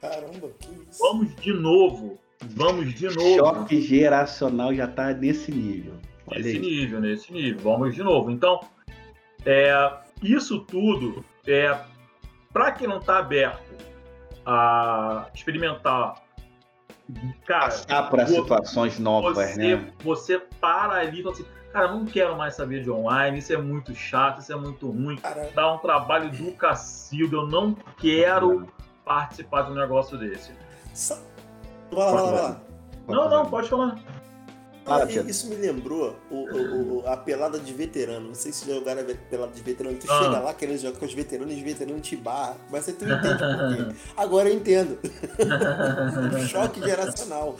Caramba, 0.00 0.50
que 0.60 0.70
isso? 0.88 0.98
Vamos 1.00 1.34
de 1.36 1.52
novo, 1.52 2.18
vamos 2.50 2.94
de 2.94 3.06
novo. 3.06 3.36
Choque 3.36 3.80
geracional 3.80 4.74
já 4.74 4.84
está 4.84 5.12
nesse 5.12 5.50
nível. 5.50 5.94
Olha 6.26 6.42
nesse 6.42 6.56
aí. 6.56 6.60
nível, 6.60 7.00
nesse 7.00 7.32
nível, 7.32 7.60
vamos 7.62 7.94
de 7.94 8.02
novo. 8.02 8.30
Então, 8.30 8.60
é, 9.44 9.92
isso 10.22 10.60
tudo, 10.60 11.24
é, 11.48 11.78
para 12.52 12.72
quem 12.72 12.86
não 12.86 12.98
está 12.98 13.18
aberto 13.18 13.74
a 14.44 15.26
experimentar 15.34 16.22
cara, 17.46 17.66
passar 17.66 18.10
por 18.10 18.26
situações 18.26 18.98
novas, 18.98 19.34
você, 19.34 19.76
né? 19.76 19.92
Você 20.04 20.38
para 20.60 20.94
ali 20.94 21.20
e 21.20 21.22
fala 21.22 21.34
assim, 21.34 21.46
cara, 21.72 21.92
não 21.92 22.04
quero 22.04 22.36
mais 22.36 22.54
saber 22.54 22.82
de 22.82 22.90
online, 22.90 23.38
isso 23.38 23.52
é 23.52 23.56
muito 23.56 23.94
chato, 23.94 24.40
isso 24.40 24.52
é 24.52 24.56
muito 24.56 24.90
ruim, 24.90 25.16
Caramba. 25.16 25.50
dá 25.54 25.72
um 25.72 25.78
trabalho 25.78 26.30
do 26.30 26.52
cacildo, 26.52 27.36
eu 27.36 27.46
não 27.46 27.74
quero 27.98 28.68
participar 29.04 29.62
de 29.62 29.72
um 29.72 29.74
negócio 29.74 30.18
desse. 30.18 30.52
Vai 31.90 32.04
lá, 32.04 32.12
vai 32.12 32.22
lá, 32.22 32.30
vai 32.30 32.42
lá. 32.42 32.60
Não, 33.08 33.30
não, 33.30 33.46
pode 33.46 33.68
falar. 33.68 33.96
Ah, 34.88 35.04
isso 35.28 35.48
me 35.48 35.56
lembrou 35.56 36.16
o, 36.30 36.36
o, 36.36 36.98
o, 36.98 37.08
a 37.08 37.16
pelada 37.16 37.58
de 37.58 37.72
veterano. 37.72 38.28
Não 38.28 38.34
sei 38.34 38.52
se 38.52 38.66
jogaram 38.66 39.02
a 39.02 39.04
pelada 39.30 39.52
de 39.52 39.62
veterano. 39.62 39.96
Tu 39.98 40.10
ah. 40.10 40.22
chega 40.22 40.38
lá 40.40 40.54
querendo 40.54 40.78
jogar 40.78 40.98
com 40.98 41.04
os 41.04 41.14
veteranos 41.14 41.52
e 41.52 41.56
os 41.56 41.62
veteranos 41.62 42.06
te 42.06 42.16
barra. 42.16 42.56
Mas 42.70 42.84
você 42.84 42.92
tu 42.92 43.04
entende 43.04 43.38
por 43.38 43.92
quê. 43.92 43.96
Agora 44.16 44.48
eu 44.48 44.54
entendo. 44.54 44.98
Choque 46.48 46.80
geracional. 46.80 47.56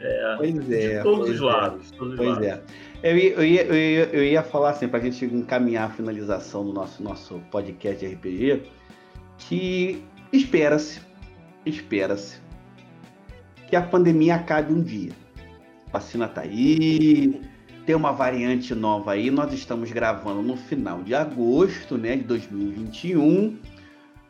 É, 0.00 0.34
pois 0.36 0.70
é. 0.70 0.98
De 0.98 1.02
todos 1.02 1.30
os 1.30 1.40
é. 1.40 1.44
lados. 1.44 1.90
Todos 1.90 2.16
pois 2.16 2.28
lados. 2.28 2.46
é. 2.46 2.62
Eu 3.02 3.16
ia, 3.16 3.32
eu, 3.32 3.44
ia, 3.44 3.62
eu, 3.62 3.74
ia, 3.74 4.04
eu 4.12 4.24
ia 4.24 4.42
falar 4.42 4.70
assim, 4.70 4.86
para 4.86 4.98
a 4.98 5.02
gente 5.02 5.24
encaminhar 5.24 5.90
a 5.90 5.92
finalização 5.92 6.64
do 6.64 6.72
nosso, 6.72 7.02
nosso 7.02 7.40
podcast 7.50 8.06
de 8.06 8.14
RPG, 8.14 8.62
que 9.38 10.04
espera-se, 10.30 11.00
espera-se, 11.64 12.38
que 13.68 13.74
a 13.74 13.80
pandemia 13.80 14.34
acabe 14.34 14.72
um 14.74 14.82
dia 14.82 15.12
vacina 15.92 16.28
tá 16.28 16.42
aí, 16.42 17.40
tem 17.84 17.94
uma 17.94 18.12
variante 18.12 18.74
nova 18.74 19.12
aí. 19.12 19.30
Nós 19.30 19.52
estamos 19.52 19.90
gravando 19.90 20.42
no 20.42 20.56
final 20.56 21.02
de 21.02 21.14
agosto, 21.14 21.96
né, 21.98 22.16
de 22.16 22.24
2021. 22.24 23.58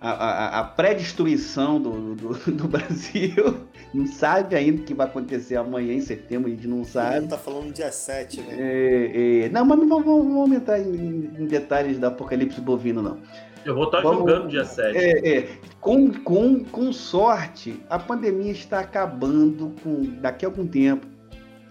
A, 0.01 0.11
a, 0.11 0.61
a 0.61 0.65
pré-destruição 0.65 1.79
do, 1.79 2.15
do, 2.15 2.29
do, 2.53 2.67
Brasil. 2.67 3.67
Não 3.93 4.07
sabe 4.07 4.57
ainda 4.57 4.81
o 4.81 4.85
que 4.85 4.95
vai 4.95 5.07
acontecer 5.07 5.57
amanhã, 5.57 5.93
em 5.93 6.01
setembro, 6.01 6.49
a 6.49 6.55
gente 6.55 6.67
não 6.67 6.85
sabe. 6.85 7.29
Tá 7.29 7.37
falando 7.37 7.71
dia 7.71 7.93
7, 7.93 8.41
né? 8.41 8.57
É, 8.59 9.43
é, 9.45 9.49
não, 9.51 9.63
mas 9.67 9.79
não 9.79 9.87
vamos, 9.87 10.07
vamos 10.07 10.53
entrar 10.53 10.81
em, 10.81 11.31
em, 11.39 11.47
detalhes 11.47 11.99
do 11.99 12.07
apocalipse 12.07 12.63
bovino, 12.63 13.03
não. 13.03 13.19
Eu 13.63 13.75
vou 13.75 13.85
estar 13.85 14.01
vamos, 14.01 14.21
jogando 14.21 14.49
dia 14.49 14.65
7. 14.65 14.97
É, 14.97 15.37
é, 15.37 15.49
com, 15.81 16.11
com, 16.11 16.65
com 16.65 16.91
sorte, 16.95 17.79
a 17.91 17.99
pandemia 17.99 18.53
está 18.53 18.81
acabando 18.81 19.75
com, 19.83 20.01
daqui 20.19 20.47
a 20.47 20.49
algum 20.49 20.67
tempo 20.67 21.07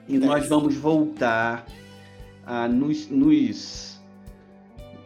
e 0.10 0.18
nós 0.18 0.48
vamos 0.50 0.76
voltar 0.76 1.66
a 2.44 2.68
nos, 2.68 3.08
nos 3.08 4.02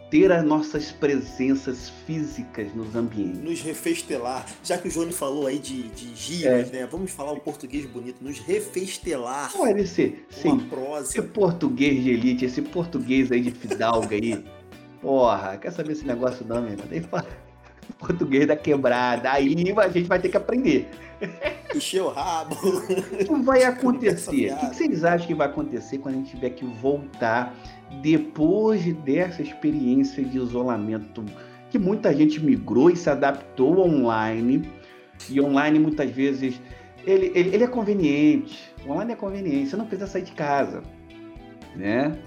ter 0.10 0.32
as 0.32 0.46
nossas 0.46 0.92
presenças 0.92 1.92
físicas 2.06 2.74
nos 2.74 2.96
ambientes. 2.96 3.42
Nos 3.42 3.62
refestelar. 3.62 4.46
Já 4.64 4.78
que 4.78 4.88
o 4.88 4.92
Johnny 4.92 5.12
falou 5.12 5.46
aí 5.46 5.60
de, 5.60 5.90
de 5.90 6.16
gírias, 6.16 6.72
é. 6.72 6.82
né? 6.82 6.88
Vamos 6.90 7.12
falar 7.12 7.34
um 7.34 7.40
português 7.40 7.86
bonito. 7.86 8.24
Nos 8.24 8.40
refestelar. 8.40 9.52
Pode 9.52 9.86
ser. 9.88 10.26
Sim. 10.30 10.60
Prosa. 10.70 11.10
Esse 11.10 11.22
português 11.22 12.02
de 12.02 12.12
elite, 12.12 12.46
esse 12.46 12.62
português 12.62 13.30
aí 13.30 13.42
de 13.42 13.52
fidalga 13.52 14.16
aí. 14.16 14.42
Porra, 15.02 15.58
quer 15.58 15.72
saber 15.72 15.92
esse 15.92 16.06
negócio 16.06 16.46
não, 16.48 16.62
meu 16.62 16.72
irmão? 16.72 17.10
fala 17.10 17.28
português 18.00 18.48
da 18.48 18.56
quebrada. 18.56 19.32
Aí 19.32 19.54
a 19.78 19.90
gente 19.90 20.08
vai 20.08 20.20
ter 20.20 20.30
que 20.30 20.38
aprender. 20.38 20.88
Encher 21.76 22.04
o 22.04 22.10
rabo. 22.10 22.56
O 22.56 23.18
que 23.18 23.42
vai 23.44 23.64
acontecer? 23.64 24.54
O 24.54 24.70
que 24.70 24.76
vocês 24.76 25.04
acham 25.04 25.28
que 25.28 25.34
vai 25.34 25.48
acontecer 25.48 25.98
quando 25.98 26.16
a 26.16 26.18
gente 26.20 26.32
tiver 26.32 26.52
que 26.52 26.66
voltar 26.66 27.56
depois 28.02 28.86
dessa 28.98 29.42
experiência 29.42 30.24
de 30.24 30.38
isolamento? 30.38 31.24
Que 31.70 31.80
muita 31.80 32.14
gente 32.14 32.40
migrou 32.40 32.90
e 32.90 32.96
se 32.96 33.10
adaptou 33.10 33.80
online. 33.80 34.70
E 35.30 35.42
online 35.42 35.80
muitas 35.80 36.10
vezes 36.12 36.62
ele, 37.06 37.32
ele, 37.34 37.56
ele 37.56 37.64
é 37.64 37.68
conveniente. 37.68 38.74
O 38.86 38.92
online 38.92 39.14
é 39.14 39.16
conveniente. 39.16 39.70
Você 39.70 39.76
não 39.76 39.86
precisa 39.86 40.08
sair 40.08 40.24
de 40.24 40.32
casa, 40.34 40.84
né? 41.76 42.18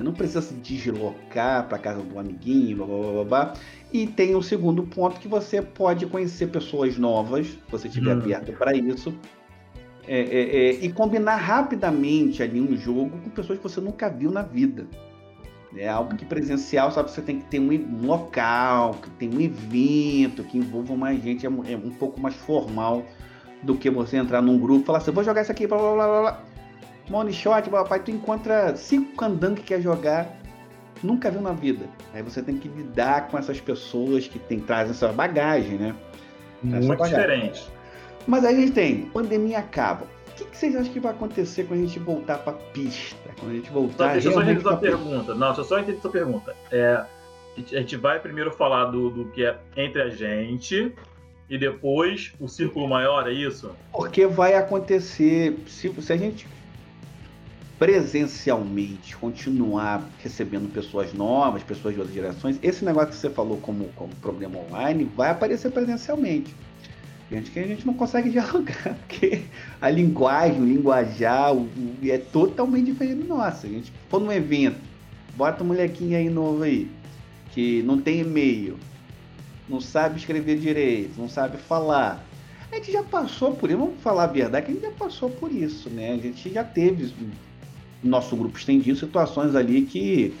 Você 0.00 0.04
não 0.04 0.14
precisa 0.14 0.40
se 0.40 0.54
deslocar 0.54 1.68
para 1.68 1.76
casa 1.76 2.00
do 2.00 2.18
amiguinho, 2.18 2.78
blá, 2.78 2.86
blá, 2.86 3.12
blá, 3.12 3.24
blá. 3.24 3.54
E 3.92 4.06
tem 4.06 4.34
um 4.34 4.40
segundo 4.40 4.82
ponto 4.84 5.20
que 5.20 5.28
você 5.28 5.60
pode 5.60 6.06
conhecer 6.06 6.46
pessoas 6.46 6.96
novas, 6.96 7.48
se 7.48 7.58
você 7.68 7.86
estiver 7.86 8.16
hum. 8.16 8.20
aberto 8.20 8.50
para 8.54 8.74
isso, 8.74 9.14
é, 10.08 10.20
é, 10.20 10.56
é, 10.56 10.70
e 10.82 10.90
combinar 10.90 11.36
rapidamente 11.36 12.42
ali 12.42 12.62
um 12.62 12.74
jogo 12.78 13.10
com 13.10 13.28
pessoas 13.28 13.58
que 13.58 13.62
você 13.62 13.78
nunca 13.78 14.08
viu 14.08 14.30
na 14.30 14.40
vida. 14.40 14.86
É 15.76 15.86
algo 15.86 16.16
que 16.16 16.24
presencial, 16.24 16.90
sabe, 16.90 17.10
você 17.10 17.20
tem 17.20 17.38
que 17.38 17.44
ter 17.44 17.60
um, 17.60 18.06
local, 18.06 18.94
que 18.94 19.10
tem 19.10 19.28
um 19.28 19.38
evento, 19.38 20.42
que 20.44 20.56
envolva 20.56 20.96
mais 20.96 21.22
gente, 21.22 21.46
é, 21.46 21.50
é, 21.50 21.76
um 21.76 21.90
pouco 21.90 22.18
mais 22.18 22.34
formal 22.34 23.04
do 23.62 23.76
que 23.76 23.90
você 23.90 24.16
entrar 24.16 24.40
num 24.40 24.58
grupo 24.58 24.80
e 24.80 24.86
falar 24.86 24.98
assim, 24.98 25.10
vou 25.10 25.22
jogar 25.22 25.42
isso 25.42 25.52
aqui, 25.52 25.66
blá 25.66 25.76
blá 25.76 25.94
blá 25.94 26.20
blá. 26.22 26.49
Money 27.10 27.32
shot, 27.34 27.68
papai, 27.68 28.00
tu 28.00 28.10
encontra 28.10 28.74
cinco 28.76 29.16
candangos 29.16 29.60
que 29.60 29.66
quer 29.66 29.82
jogar 29.82 30.40
nunca 31.02 31.30
viu 31.30 31.40
na 31.40 31.52
vida. 31.52 31.86
Aí 32.12 32.22
você 32.22 32.42
tem 32.42 32.56
que 32.56 32.68
lidar 32.68 33.28
com 33.28 33.38
essas 33.38 33.60
pessoas 33.60 34.26
que 34.26 34.38
tem, 34.38 34.60
trazem 34.60 34.92
essa 34.92 35.08
bagagem, 35.08 35.78
né? 35.78 35.94
Muito 36.62 36.86
bagagem. 36.86 37.14
diferente. 37.14 37.68
Mas 38.26 38.44
aí 38.44 38.54
a 38.54 38.60
gente 38.60 38.72
tem, 38.72 39.02
pandemia 39.06 39.58
acaba. 39.58 40.04
O 40.04 40.34
que, 40.36 40.44
que 40.44 40.56
vocês 40.56 40.74
acham 40.74 40.92
que 40.92 41.00
vai 41.00 41.12
acontecer 41.12 41.64
quando 41.64 41.80
a 41.80 41.86
gente 41.86 41.98
voltar 41.98 42.38
para 42.38 42.52
pista? 42.52 43.30
Quando 43.38 43.52
a 43.52 43.54
gente 43.54 43.70
voltar. 43.70 44.06
Só, 44.06 44.12
deixa 44.12 44.28
eu 44.28 44.32
só 44.32 44.42
entender 44.42 44.60
sua 44.60 44.76
pergunta. 44.76 45.34
Não, 45.34 45.46
deixa 45.48 45.60
eu 45.60 45.64
só 45.64 45.78
entender 45.78 46.00
sua 46.00 46.10
pergunta. 46.10 46.56
É, 46.70 47.04
a 47.56 47.80
gente 47.80 47.96
vai 47.96 48.20
primeiro 48.20 48.50
falar 48.52 48.86
do, 48.86 49.10
do 49.10 49.24
que 49.26 49.44
é 49.44 49.58
entre 49.76 50.00
a 50.00 50.08
gente 50.08 50.94
e 51.48 51.58
depois 51.58 52.32
o 52.38 52.48
círculo 52.48 52.88
maior, 52.88 53.28
é 53.28 53.32
isso? 53.32 53.70
Porque 53.92 54.26
vai 54.26 54.54
acontecer. 54.54 55.58
Se, 55.66 55.92
se 56.00 56.12
a 56.12 56.16
gente 56.16 56.46
presencialmente, 57.80 59.16
continuar 59.16 60.06
recebendo 60.22 60.70
pessoas 60.70 61.14
novas, 61.14 61.62
pessoas 61.62 61.94
de 61.94 62.00
outras 62.00 62.14
gerações, 62.14 62.58
esse 62.62 62.84
negócio 62.84 63.08
que 63.08 63.16
você 63.16 63.30
falou 63.30 63.56
como, 63.56 63.86
como 63.96 64.14
problema 64.16 64.58
online 64.58 65.10
vai 65.16 65.30
aparecer 65.30 65.70
presencialmente. 65.70 66.54
Gente 67.32 67.50
que 67.50 67.58
a 67.58 67.66
gente 67.66 67.86
não 67.86 67.94
consegue 67.94 68.28
dialogar, 68.30 68.94
porque 69.08 69.44
a 69.80 69.88
linguagem, 69.88 70.60
o 70.60 70.66
linguajar 70.66 71.54
o, 71.54 71.62
o, 71.62 71.96
é 72.04 72.18
totalmente 72.18 72.84
diferente 72.84 73.22
do 73.22 73.28
nosso. 73.28 73.64
A 73.64 73.70
gente 73.70 73.90
for 74.10 74.20
num 74.20 74.30
evento, 74.30 74.78
bota 75.34 75.64
um 75.64 75.68
molequinho 75.68 76.18
aí 76.18 76.28
novo 76.28 76.62
aí, 76.64 76.86
que 77.50 77.82
não 77.84 77.98
tem 77.98 78.20
e-mail, 78.20 78.76
não 79.66 79.80
sabe 79.80 80.18
escrever 80.18 80.58
direito, 80.58 81.18
não 81.18 81.30
sabe 81.30 81.56
falar. 81.56 82.22
A 82.70 82.76
gente 82.76 82.92
já 82.92 83.02
passou 83.02 83.54
por 83.54 83.70
isso, 83.70 83.78
vamos 83.78 84.02
falar 84.02 84.24
a 84.24 84.26
verdade, 84.26 84.66
que 84.66 84.72
a 84.72 84.74
gente 84.74 84.84
já 84.84 84.92
passou 84.92 85.30
por 85.30 85.50
isso, 85.50 85.88
né? 85.88 86.12
A 86.12 86.18
gente 86.18 86.52
já 86.52 86.62
teve 86.62 87.10
nosso 88.02 88.36
grupo 88.36 88.58
estendido, 88.58 88.98
situações 88.98 89.54
ali 89.54 89.82
que 89.82 90.34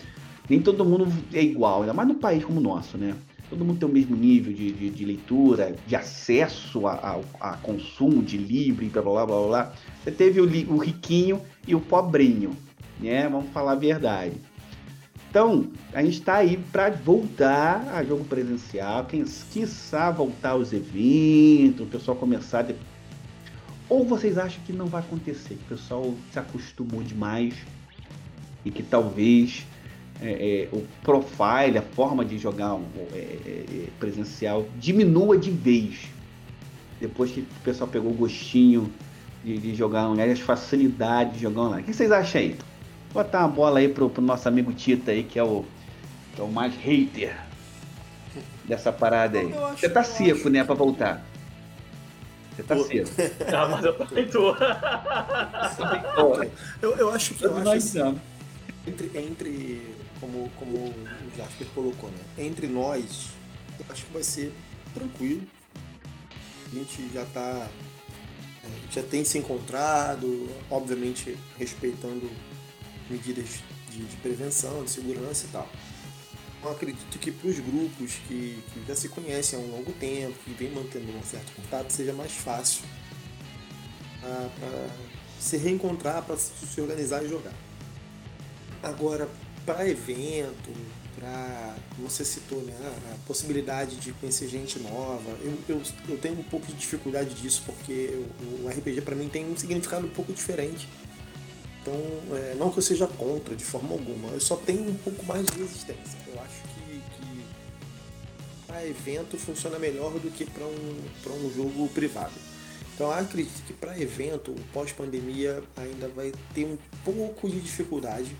nem 0.48 0.60
todo 0.60 0.84
mundo 0.84 1.06
é 1.32 1.42
igual, 1.42 1.82
ainda 1.82 1.94
mais 1.94 2.08
no 2.08 2.14
país 2.14 2.44
como 2.44 2.58
o 2.58 2.62
nosso, 2.62 2.98
né? 2.98 3.14
Todo 3.48 3.64
mundo 3.64 3.78
tem 3.80 3.88
o 3.88 3.92
mesmo 3.92 4.16
nível 4.16 4.52
de, 4.52 4.70
de, 4.70 4.90
de 4.90 5.04
leitura, 5.04 5.74
de 5.86 5.96
acesso 5.96 6.86
a, 6.86 6.92
a, 7.40 7.50
a, 7.50 7.56
consumo 7.56 8.22
de 8.22 8.36
livro 8.36 8.84
e 8.84 8.88
blá 8.88 9.02
blá 9.02 9.26
blá 9.26 9.46
blá. 9.46 9.72
Você 10.02 10.12
teve 10.12 10.40
o, 10.40 10.44
o 10.72 10.78
riquinho 10.78 11.40
e 11.66 11.74
o 11.74 11.80
pobrinho, 11.80 12.56
né? 13.00 13.28
Vamos 13.28 13.50
falar 13.50 13.72
a 13.72 13.76
verdade. 13.76 14.34
Então, 15.28 15.68
a 15.92 16.02
gente 16.02 16.18
está 16.18 16.36
aí 16.36 16.56
para 16.72 16.90
voltar 16.90 17.88
a 17.94 18.02
jogo 18.02 18.24
presencial, 18.24 19.04
quem 19.04 19.24
quiçá 19.24 20.10
voltar 20.10 20.50
aos 20.50 20.72
eventos, 20.72 21.86
o 21.86 21.90
pessoal 21.90 22.16
começar. 22.16 22.66
Ou 23.90 24.04
vocês 24.04 24.38
acham 24.38 24.62
que 24.64 24.72
não 24.72 24.86
vai 24.86 25.00
acontecer, 25.00 25.56
que 25.56 25.74
o 25.74 25.76
pessoal 25.76 26.14
se 26.32 26.38
acostumou 26.38 27.02
demais 27.02 27.54
e 28.64 28.70
que 28.70 28.84
talvez 28.84 29.66
é, 30.22 30.68
é, 30.70 30.76
o 30.76 30.86
profile, 31.02 31.76
a 31.76 31.82
forma 31.82 32.24
de 32.24 32.38
jogar 32.38 32.74
um, 32.74 32.84
é, 33.12 33.16
é, 33.16 33.64
é, 33.68 33.88
presencial 33.98 34.68
diminua 34.78 35.36
de 35.36 35.50
vez. 35.50 36.08
Depois 37.00 37.32
que 37.32 37.40
o 37.40 37.46
pessoal 37.64 37.90
pegou 37.90 38.12
o 38.12 38.14
gostinho 38.14 38.92
de, 39.44 39.58
de 39.58 39.74
jogar 39.74 40.08
online, 40.08 40.32
as 40.32 40.40
facilidades 40.40 41.34
de 41.34 41.40
jogar 41.40 41.62
online. 41.62 41.82
O 41.82 41.86
que 41.86 41.92
vocês 41.92 42.12
acham 42.12 42.40
aí? 42.40 42.56
Vou 43.12 43.24
botar 43.24 43.40
uma 43.40 43.48
bola 43.48 43.80
aí 43.80 43.88
pro, 43.88 44.08
pro 44.08 44.22
nosso 44.22 44.46
amigo 44.46 44.72
Tita 44.72 45.10
aí, 45.10 45.24
que 45.24 45.36
é 45.36 45.42
o, 45.42 45.64
que 46.34 46.40
é 46.40 46.44
o 46.44 46.48
mais 46.48 46.76
hater 46.76 47.36
dessa 48.64 48.92
parada 48.92 49.40
aí. 49.40 49.52
Você 49.76 49.88
tá 49.88 50.04
seco, 50.04 50.38
acho... 50.38 50.50
né, 50.50 50.62
pra 50.62 50.76
voltar. 50.76 51.29
Você 52.60 52.62
tá 52.62 52.78
seco. 52.78 53.10
ah, 53.56 53.68
mas 53.68 53.84
eu 53.84 53.94
também 53.94 54.28
tô. 54.28 54.54
eu, 56.82 56.96
eu 56.96 57.10
acho 57.10 57.34
que 57.34 57.44
eu 57.44 57.56
acho 57.56 57.70
assim, 57.70 58.20
entre, 58.86 59.10
entre 59.18 59.94
como, 60.20 60.50
como 60.56 60.76
o 60.76 60.94
Jasper 61.36 61.66
colocou, 61.74 62.10
né? 62.10 62.18
Entre 62.38 62.66
nós, 62.66 63.28
eu 63.78 63.86
acho 63.88 64.06
que 64.06 64.12
vai 64.12 64.22
ser 64.22 64.52
tranquilo. 64.94 65.42
A 66.70 66.74
gente 66.74 67.10
já 67.12 67.24
tá. 67.26 67.68
É, 68.62 68.68
já 68.92 69.02
tem 69.02 69.24
se 69.24 69.38
encontrado, 69.38 70.48
obviamente 70.70 71.36
respeitando 71.58 72.30
medidas 73.08 73.62
de, 73.90 74.04
de 74.04 74.16
prevenção, 74.16 74.84
de 74.84 74.90
segurança 74.90 75.46
e 75.46 75.48
tal. 75.48 75.66
Eu 76.62 76.70
acredito 76.70 77.18
que 77.18 77.30
para 77.30 77.48
os 77.48 77.58
grupos 77.58 78.12
que, 78.28 78.62
que, 78.72 78.84
já 78.86 78.94
se 78.94 79.08
conhecem 79.08 79.58
há 79.58 79.62
um 79.62 79.70
longo 79.70 79.92
tempo, 79.92 80.34
que 80.44 80.52
vem 80.52 80.70
mantendo 80.70 81.10
um 81.16 81.22
certo 81.22 81.52
contato, 81.56 81.90
seja 81.90 82.12
mais 82.12 82.32
fácil 82.32 82.84
para 84.20 84.90
se 85.38 85.56
reencontrar, 85.56 86.22
para 86.22 86.36
se 86.36 86.80
organizar 86.80 87.24
e 87.24 87.28
jogar. 87.28 87.54
Agora, 88.82 89.28
para 89.64 89.88
evento, 89.88 90.70
para 91.14 91.76
você 91.98 92.24
citou 92.24 92.60
né, 92.62 92.74
a 93.12 93.26
possibilidade 93.26 93.96
de 93.96 94.12
conhecer 94.12 94.48
gente 94.48 94.78
nova, 94.78 95.30
eu, 95.42 95.58
eu, 95.68 95.82
eu 96.08 96.18
tenho 96.18 96.38
um 96.38 96.42
pouco 96.42 96.66
de 96.66 96.74
dificuldade 96.74 97.34
disso 97.34 97.62
porque 97.66 98.22
o, 98.42 98.64
o 98.64 98.68
RPG 98.68 99.02
para 99.02 99.14
mim 99.14 99.28
tem 99.28 99.50
um 99.50 99.56
significado 99.56 100.06
um 100.06 100.10
pouco 100.10 100.32
diferente 100.32 100.88
então, 101.80 101.94
é, 102.36 102.54
não 102.54 102.70
que 102.70 102.78
eu 102.78 102.82
seja 102.82 103.06
contra 103.06 103.56
de 103.56 103.64
forma 103.64 103.92
alguma, 103.92 104.28
eu 104.28 104.40
só 104.40 104.56
tenho 104.56 104.88
um 104.88 104.94
pouco 104.96 105.24
mais 105.24 105.46
de 105.46 105.58
resistência. 105.58 106.18
Eu 106.26 106.40
acho 106.40 106.62
que, 106.62 107.02
que 107.16 107.44
para 108.66 108.86
evento 108.86 109.38
funciona 109.38 109.78
melhor 109.78 110.12
do 110.12 110.30
que 110.30 110.44
para 110.44 110.64
um, 110.64 111.46
um 111.46 111.54
jogo 111.54 111.88
privado. 111.88 112.34
Então, 112.94 113.10
acredito 113.10 113.64
que 113.64 113.72
para 113.72 113.98
evento, 113.98 114.54
pós-pandemia, 114.74 115.62
ainda 115.74 116.06
vai 116.08 116.32
ter 116.54 116.66
um 116.66 116.76
pouco 117.02 117.48
de 117.48 117.58
dificuldade 117.58 118.36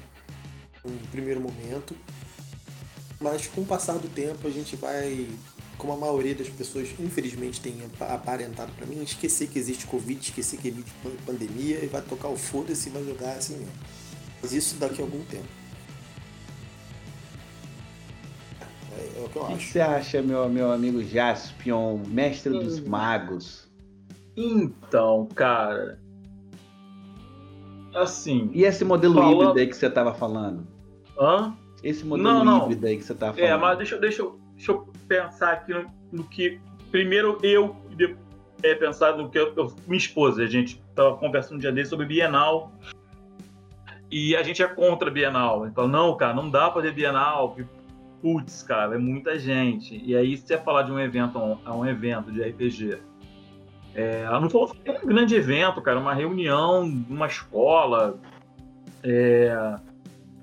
no 0.84 0.98
primeiro 1.08 1.40
momento, 1.40 1.96
mas 3.18 3.46
com 3.46 3.62
o 3.62 3.66
passar 3.66 3.98
do 3.98 4.08
tempo 4.08 4.46
a 4.46 4.50
gente 4.50 4.76
vai 4.76 5.28
como 5.80 5.94
a 5.94 5.96
maioria 5.96 6.34
das 6.34 6.48
pessoas, 6.50 6.94
infelizmente, 7.00 7.58
tem 7.58 7.74
aparentado 8.00 8.70
para 8.72 8.86
mim, 8.86 9.02
esquecer 9.02 9.48
que 9.48 9.58
existe 9.58 9.86
Covid, 9.86 10.20
esquecer 10.20 10.60
que 10.60 10.68
existe 10.68 10.92
pandemia 11.24 11.82
e 11.82 11.86
vai 11.86 12.02
tocar 12.02 12.28
o 12.28 12.36
foda-se 12.36 12.90
e 12.90 12.92
vai 12.92 13.02
jogar 13.02 13.32
assim 13.32 13.56
mesmo. 13.56 13.72
Mas 14.42 14.52
isso 14.52 14.78
daqui 14.78 15.00
a 15.00 15.04
algum 15.06 15.24
tempo. 15.24 15.48
É, 18.92 19.20
é 19.20 19.24
o 19.24 19.28
que 19.30 19.36
eu 19.36 19.46
acho. 19.46 19.54
O 19.54 19.56
que 19.56 19.64
você 19.64 19.80
acha, 19.80 20.20
meu, 20.20 20.46
meu 20.50 20.70
amigo 20.70 21.02
Jaspion, 21.02 21.98
mestre 22.08 22.52
hum. 22.52 22.62
dos 22.62 22.78
magos? 22.78 23.66
Então, 24.36 25.28
cara. 25.34 25.98
Assim. 27.94 28.50
E 28.52 28.64
esse 28.64 28.84
modelo 28.84 29.14
fala... 29.14 29.32
híbrido 29.32 29.58
aí 29.58 29.66
que 29.66 29.76
você 29.76 29.88
tava 29.88 30.12
falando? 30.12 30.66
Hã? 31.18 31.56
Esse 31.82 32.04
modelo 32.04 32.44
não, 32.44 32.64
híbrido 32.64 32.86
aí 32.86 32.98
que 32.98 33.02
você 33.02 33.14
tava 33.14 33.32
é, 33.40 33.48
falando. 33.48 33.58
É, 33.58 33.58
mas 33.58 33.78
deixa, 33.78 33.98
deixa, 33.98 34.30
deixa 34.60 34.72
eu 34.72 34.86
pensar 35.08 35.52
aqui 35.52 35.72
no, 35.72 35.90
no 36.12 36.24
que. 36.24 36.60
Primeiro 36.90 37.38
eu 37.42 37.76
é, 38.62 38.74
pensar 38.74 39.16
no 39.16 39.30
que 39.30 39.38
eu, 39.38 39.54
eu, 39.56 39.74
minha 39.86 39.96
esposa, 39.96 40.42
a 40.42 40.46
gente 40.46 40.82
estava 40.90 41.16
conversando 41.16 41.56
um 41.56 41.58
dia 41.58 41.72
desse 41.72 41.90
sobre 41.90 42.04
Bienal. 42.04 42.70
E 44.10 44.36
a 44.36 44.42
gente 44.42 44.62
é 44.62 44.66
contra 44.66 45.10
Bienal. 45.10 45.66
Então, 45.66 45.88
não, 45.88 46.14
cara, 46.16 46.34
não 46.34 46.50
dá 46.50 46.64
para 46.64 46.82
fazer 46.82 46.92
Bienal, 46.92 47.56
putz, 48.20 48.62
cara, 48.62 48.96
é 48.96 48.98
muita 48.98 49.38
gente. 49.38 50.02
E 50.04 50.14
aí, 50.16 50.36
se 50.36 50.46
você 50.46 50.58
falar 50.58 50.82
de 50.82 50.92
um 50.92 50.98
evento 50.98 51.38
a 51.38 51.72
um, 51.72 51.78
um, 51.78 51.86
evento 51.86 52.30
de 52.32 52.42
RPG, 52.42 52.98
é, 53.94 54.22
ela 54.22 54.40
não 54.40 54.50
falou 54.50 54.68
que 54.68 54.90
é 54.90 55.00
um 55.00 55.06
grande 55.06 55.36
evento, 55.36 55.80
cara, 55.80 55.98
uma 55.98 56.12
reunião, 56.12 56.82
uma 57.08 57.26
escola. 57.28 58.18
É, 59.02 59.76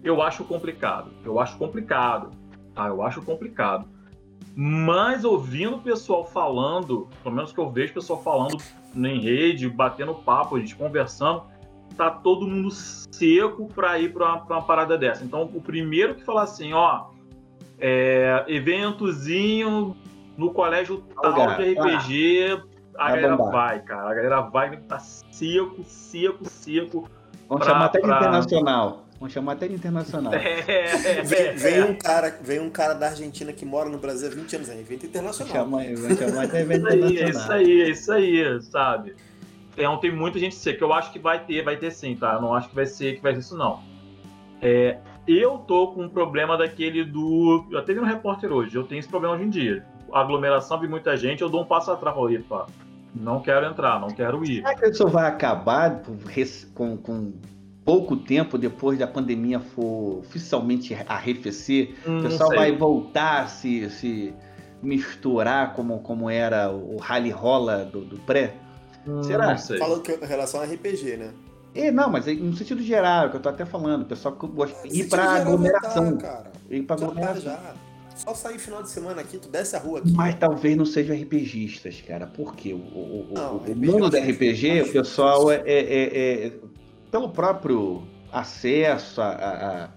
eu 0.01 0.21
acho 0.21 0.45
complicado. 0.45 1.11
Eu 1.25 1.39
acho 1.39 1.57
complicado. 1.57 2.31
Tá? 2.73 2.87
Eu 2.87 3.03
acho 3.03 3.21
complicado. 3.21 3.96
Mas 4.59 5.23
ouvindo 5.23 5.75
o 5.75 5.79
pessoal 5.79 6.25
falando, 6.25 7.07
pelo 7.21 7.35
menos 7.35 7.53
que 7.53 7.59
eu 7.59 7.69
vejo 7.69 7.91
o 7.91 7.93
pessoal 7.93 8.23
falando 8.23 8.57
em 8.95 9.19
rede, 9.19 9.69
batendo 9.69 10.15
papo, 10.15 10.55
a 10.55 10.59
gente 10.59 10.75
conversando, 10.75 11.43
tá 11.95 12.09
todo 12.09 12.47
mundo 12.47 12.71
seco 12.71 13.67
para 13.67 13.99
ir 13.99 14.11
para 14.11 14.25
uma, 14.25 14.43
uma, 14.43 14.61
parada 14.63 14.97
dessa. 14.97 15.23
Então, 15.23 15.43
o 15.43 15.61
primeiro 15.61 16.15
que 16.15 16.25
falar 16.25 16.41
assim, 16.41 16.73
ó, 16.73 17.09
é, 17.77 18.45
eventozinho 18.47 19.95
no 20.35 20.51
colégio 20.51 21.03
tal 21.21 21.33
de 21.33 21.73
RPG, 21.73 22.63
a 22.97 23.09
galera 23.11 23.35
vai, 23.35 23.79
cara. 23.83 24.09
A 24.09 24.13
galera 24.15 24.41
vai, 24.41 24.75
tá 24.77 24.97
seco, 24.97 25.83
seco, 25.83 26.45
seco. 26.45 27.07
Vamos 27.47 27.63
pra, 27.63 27.73
chamar 27.73 27.85
até 27.85 28.01
de 28.01 28.07
internacional. 28.07 29.06
Vamos 29.19 29.33
chamar 29.33 29.53
até 29.53 29.67
de 29.67 29.75
internacional. 29.75 30.33
É, 30.37 31.21
vem, 31.23 31.55
vem, 31.55 31.83
um 31.83 31.95
cara, 31.95 32.37
vem 32.41 32.59
um 32.59 32.69
cara 32.69 32.93
da 32.93 33.07
Argentina 33.07 33.51
que 33.53 33.65
mora 33.65 33.89
no 33.89 33.97
Brasil 33.97 34.27
há 34.27 34.31
20 34.35 34.55
anos, 34.55 34.69
é 34.69 34.79
evento 34.79 35.05
internacional. 35.05 35.53
Chama, 35.53 35.83
vamos 35.95 36.19
chamar 36.19 36.43
até 36.43 36.61
evento 36.61 36.87
internacional. 36.87 37.27
É 37.27 37.29
isso 37.29 37.51
aí, 37.51 37.81
é 37.81 37.89
isso 37.89 38.11
aí, 38.11 38.61
sabe? 38.61 39.15
Então 39.73 39.97
tem 39.97 40.11
muita 40.11 40.39
gente 40.39 40.55
ser 40.55 40.77
que 40.77 40.83
eu 40.83 40.91
acho 40.91 41.11
que 41.11 41.19
vai 41.19 41.43
ter, 41.45 41.63
vai 41.63 41.77
ter 41.77 41.91
sim, 41.91 42.15
tá? 42.15 42.33
Eu 42.33 42.41
não 42.41 42.53
acho 42.53 42.69
que 42.69 42.75
vai 42.75 42.85
ser 42.85 43.15
que 43.15 43.21
vai 43.21 43.33
ser 43.33 43.39
isso 43.39 43.57
não. 43.57 43.79
É, 44.61 44.97
eu 45.27 45.59
tô 45.59 45.89
com 45.89 46.03
um 46.03 46.09
problema 46.09 46.57
daquele 46.57 47.03
do. 47.03 47.65
Eu 47.71 47.79
até 47.79 47.93
vi 47.93 47.99
um 47.99 48.05
repórter 48.05 48.51
hoje, 48.51 48.75
eu 48.75 48.83
tenho 48.83 48.99
esse 48.99 49.09
problema 49.09 49.35
hoje 49.35 49.43
em 49.43 49.49
dia. 49.49 49.85
A 50.11 50.21
aglomeração 50.21 50.79
de 50.79 50.87
muita 50.87 51.15
gente, 51.15 51.41
eu 51.41 51.49
dou 51.49 51.61
um 51.61 51.65
passo 51.65 51.91
atrás, 51.91 52.15
falei, 52.15 52.39
pá, 52.39 52.65
não 53.13 53.41
quero 53.41 53.65
entrar, 53.65 53.99
não 53.99 54.09
quero 54.09 54.43
ir. 54.43 54.61
Será 54.61 54.75
que 54.75 54.87
isso 54.87 55.07
vai 55.07 55.27
acabar 55.27 56.01
com, 56.73 56.97
com 56.97 57.33
pouco 57.87 58.17
tempo 58.17 58.57
depois 58.57 58.99
da 58.99 59.07
pandemia 59.07 59.61
for 59.61 60.19
oficialmente 60.19 60.93
arrefecer, 61.07 61.95
hum, 62.05 62.19
o 62.19 62.23
pessoal 62.23 62.49
vai 62.49 62.75
voltar 62.75 63.43
a 63.43 63.47
se, 63.47 63.89
se 63.89 64.33
misturar 64.83 65.73
como, 65.73 65.99
como 65.99 66.29
era 66.29 66.69
o 66.69 66.97
rally 66.97 67.29
rola 67.29 67.85
do, 67.85 68.03
do 68.03 68.17
pré? 68.17 68.55
Hum, 69.07 69.23
Será? 69.23 69.57
Falando 69.57 70.01
que 70.01 70.11
em 70.11 70.27
relação 70.27 70.59
a 70.59 70.65
RPG, 70.65 71.15
né? 71.15 71.31
É, 71.73 71.89
não, 71.89 72.09
mas 72.09 72.25
no 72.25 72.53
sentido 72.57 72.83
geral, 72.83 73.29
que 73.29 73.37
eu 73.37 73.39
tô 73.39 73.47
até 73.47 73.65
falando, 73.65 74.01
o 74.01 74.05
pessoal 74.05 74.35
que 74.35 74.45
gosta 74.47 74.85
de 74.85 74.99
ir 74.99 75.07
pra 75.07 75.35
aglomeração. 75.35 76.17
Cara. 76.17 76.51
Ir 76.69 76.83
pra 76.83 76.97
já 76.97 77.05
tá, 77.05 77.11
aglomeração. 77.11 77.53
Tá, 77.53 77.61
já. 77.61 77.73
Só 78.17 78.33
sair 78.33 78.59
final 78.59 78.83
de 78.83 78.89
semana 78.89 79.21
aqui, 79.21 79.37
tu 79.37 79.47
desce 79.47 79.77
a 79.77 79.79
rua 79.79 79.99
aqui. 79.99 80.11
Mas 80.11 80.35
talvez 80.35 80.75
não 80.75 80.85
sejam 80.85 81.15
RPGistas, 81.15 82.01
cara. 82.05 82.27
Por 82.27 82.53
quê? 82.53 82.73
O, 82.73 82.77
o, 82.77 83.27
não, 83.31 83.57
o, 83.57 83.71
o 83.71 83.75
mundo 83.75 84.09
do 84.09 84.17
RPG, 84.17 84.81
o 84.81 84.91
pessoal 84.91 85.51
é, 85.51 85.61
é, 85.65 86.47
é, 86.47 86.51
pelo 87.11 87.29
próprio 87.29 88.03
acesso 88.31 89.21
a, 89.21 89.29
a, 89.29 89.83
a 89.83 89.89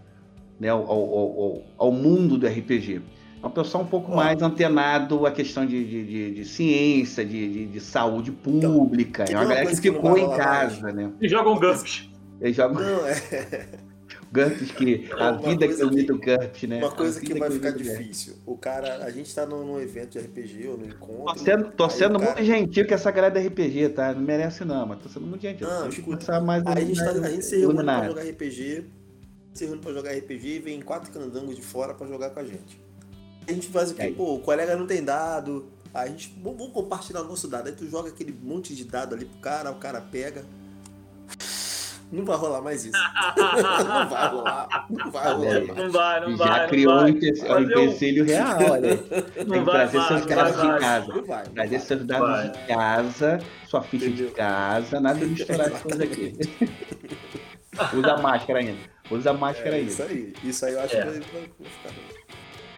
né, 0.58 0.68
ao, 0.68 0.88
ao, 0.90 1.62
ao, 1.78 1.92
mundo 1.92 2.36
do 2.36 2.46
RPG. 2.46 3.00
É 3.42 3.46
um 3.46 3.50
pessoal 3.50 3.84
um 3.84 3.86
pouco 3.86 4.14
mais 4.14 4.42
antenado 4.42 5.24
à 5.26 5.30
questão 5.30 5.64
de, 5.64 5.82
de, 5.84 6.04
de, 6.04 6.34
de 6.34 6.44
ciência, 6.44 7.24
de, 7.24 7.66
de, 7.66 7.80
saúde 7.80 8.30
então, 8.44 8.74
pública. 8.74 9.24
Então, 9.24 9.36
é 9.36 9.44
uma 9.44 9.48
galera 9.48 9.70
que 9.70 9.76
ficou 9.76 10.18
em 10.18 10.36
casa, 10.36 10.82
mais. 10.82 10.94
né? 10.94 11.10
E 11.20 11.28
jogam 11.28 11.58
GURPS. 11.58 12.10
Eles 12.40 12.56
jogam... 12.56 12.82
Não, 12.82 13.06
é... 13.06 13.68
GURPS 14.32 14.70
que 14.70 15.10
a 15.18 15.32
vida 15.32 15.66
que 15.66 15.80
eu 15.80 15.88
lido 15.88 16.16
GURPS, 16.16 16.62
né? 16.68 16.78
Uma 16.78 16.92
coisa 16.92 17.20
que 17.20 17.36
vai 17.36 17.50
ficar 17.50 17.72
difícil. 17.72 18.34
O 18.46 18.56
cara, 18.56 19.04
a 19.04 19.10
gente 19.10 19.34
tá 19.34 19.44
num, 19.44 19.64
num, 19.64 19.80
evento 19.80 20.12
de 20.12 20.18
RPG 20.20 20.68
ou 20.68 20.78
no 20.78 20.86
encontro. 20.86 21.72
Tô 21.76 21.90
sendo, 21.90 22.18
cara... 22.18 22.32
muito 22.32 22.44
gentil 22.44 22.86
com 22.86 22.94
essa 22.94 23.10
galera 23.10 23.40
de 23.40 23.48
RPG, 23.48 23.88
tá? 23.90 24.14
Não 24.14 24.22
merece 24.22 24.64
não, 24.64 24.86
mas 24.86 25.02
tô 25.02 25.08
sendo 25.08 25.26
muito 25.26 25.42
gentil. 25.42 25.66
Não, 25.66 25.88
escuta. 25.88 26.40
Mais 26.40 26.64
aí 26.64 26.82
a 26.82 26.86
gente, 26.86 26.98
tá, 26.98 27.10
a 27.10 27.30
gente 27.30 27.44
se 27.44 27.58
reúne 27.58 27.82
pra 27.82 28.06
jogar 28.06 28.22
RPG, 28.22 28.84
se 29.52 29.64
reúne 29.64 29.80
pra 29.80 29.92
jogar 29.92 30.12
RPG 30.12 30.46
e 30.46 30.58
vem 30.60 30.80
quatro 30.80 31.10
candangos 31.10 31.56
de 31.56 31.62
fora 31.62 31.92
pra 31.92 32.06
jogar 32.06 32.30
com 32.30 32.38
a 32.38 32.44
gente. 32.44 32.80
A 33.48 33.52
gente 33.52 33.66
faz 33.68 33.90
o 33.90 33.94
quê? 33.94 34.14
Pô, 34.16 34.36
o 34.36 34.40
colega 34.40 34.76
não 34.76 34.86
tem 34.86 35.02
dado. 35.02 35.66
A 35.92 36.06
gente, 36.06 36.38
vamos 36.40 36.72
compartilhar 36.72 37.22
o 37.22 37.24
nosso 37.24 37.48
dado. 37.48 37.66
Aí 37.66 37.74
tu 37.74 37.84
joga 37.88 38.10
aquele 38.10 38.32
monte 38.32 38.76
de 38.76 38.84
dado 38.84 39.12
ali 39.12 39.24
pro 39.24 39.40
cara, 39.40 39.72
o 39.72 39.76
cara 39.76 40.00
pega 40.00 40.44
Não 42.12 42.24
vai 42.24 42.36
rolar 42.36 42.60
mais 42.60 42.84
isso. 42.84 42.98
não 43.36 44.08
vai 44.08 44.28
rolar. 44.28 44.86
Não 44.90 45.10
vai 45.10 45.32
rolar. 45.32 45.74
Não 45.76 45.90
vai, 45.92 46.20
não 46.20 46.36
Já 46.36 46.44
vai. 46.44 46.68
criou 46.68 46.92
não 46.94 47.00
um 47.00 47.02
vai. 47.02 47.10
empecilho, 47.10 47.52
um 47.52 47.56
um- 47.56 47.60
empecilho 47.62 48.24
real, 48.24 48.58
olha. 48.70 48.96
Tem 48.98 49.44
Não 49.44 49.58
que 49.58 49.60
vai 49.60 49.74
trazer 49.90 49.96
mais, 49.98 50.08
seus 50.08 50.20
não 50.20 50.26
dados 50.36 50.56
vai 50.56 50.62
de 50.62 50.68
mais. 50.68 50.80
casa. 50.80 51.06
Não 51.14 51.24
vai. 51.24 51.44
Trazer 51.44 51.80
seus 51.80 52.04
dados 52.04 52.28
Vai. 52.28 52.48
de 52.50 52.58
casa, 52.66 53.38
sua 53.68 53.82
ficha 53.82 54.06
Entendeu? 54.06 54.26
de 54.28 54.32
casa, 54.34 55.00
nada 55.00 55.18
de 55.20 55.26
misturar 55.26 55.68
as 55.72 55.82
coisas 55.82 56.00
aqui. 56.00 56.36
Usa 57.96 58.16
máscara 58.18 58.58
ainda. 58.58 58.78
Usa 59.10 59.32
máscara 59.32 59.76
É, 59.76 59.78
ainda. 59.78 59.90
isso 59.90 60.02
aí. 60.02 60.32
Isso 60.44 60.66
aí 60.66 60.72
eu 60.74 60.80
acho 60.80 60.96
É. 60.96 61.00
que 61.00 61.06
vai, 61.06 61.20
vai 61.20 61.20
ficar 61.70 61.88
bom. 61.90 62.20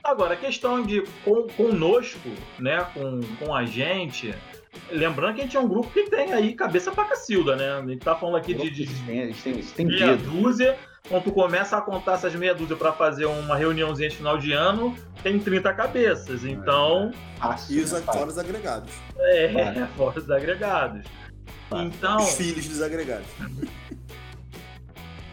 Agora, 0.05 0.35
a 0.35 0.37
questão 0.37 0.83
de 0.83 1.03
com, 1.25 1.47
conosco, 1.57 2.29
né, 2.59 2.85
com, 2.93 3.21
com 3.39 3.55
a 3.55 3.65
gente, 3.65 4.35
lembrando 4.91 5.35
que 5.35 5.41
a 5.41 5.45
gente 5.45 5.57
é 5.57 5.61
um 5.61 5.69
grupo 5.69 5.89
que 5.91 6.09
tem 6.09 6.33
aí 6.33 6.55
cabeça 6.55 6.91
pra 6.93 7.05
cacilda, 7.05 7.57
né? 7.57 7.73
A 7.73 7.81
gente 7.81 7.99
tá 7.99 8.15
falando 8.15 8.37
aqui 8.37 8.55
de, 8.55 8.71
de 8.71 8.87
têm, 9.05 9.19
eles 9.21 9.73
têm 9.73 9.87
meia 9.87 10.17
dúzia. 10.17 10.77
Quando 11.09 11.25
tu 11.25 11.33
começa 11.33 11.77
a 11.77 11.81
contar 11.81 12.13
essas 12.13 12.33
meia 12.35 12.55
dúzia 12.55 12.77
pra 12.77 12.93
fazer 12.93 13.25
uma 13.27 13.57
reuniãozinha 13.57 14.09
de 14.09 14.17
final 14.17 14.39
de 14.39 14.53
ano, 14.53 14.97
tem 15.23 15.39
30 15.39 15.73
cabeças. 15.75 16.45
Então, 16.45 17.11
Fácil, 17.39 17.77
E 17.77 17.81
os 17.83 17.93
né? 17.93 18.01
Fácil. 18.01 18.21
fora 18.21 18.31
os 18.31 18.39
agregados. 18.39 18.93
é, 19.19 19.87
fora 19.97 20.19
os 20.19 20.31
agregados. 20.31 21.05
Vai. 21.69 21.85
Então, 21.87 22.17
Os 22.19 22.35
filhos 22.37 22.69
dos 22.69 22.81
agregados. 22.81 23.27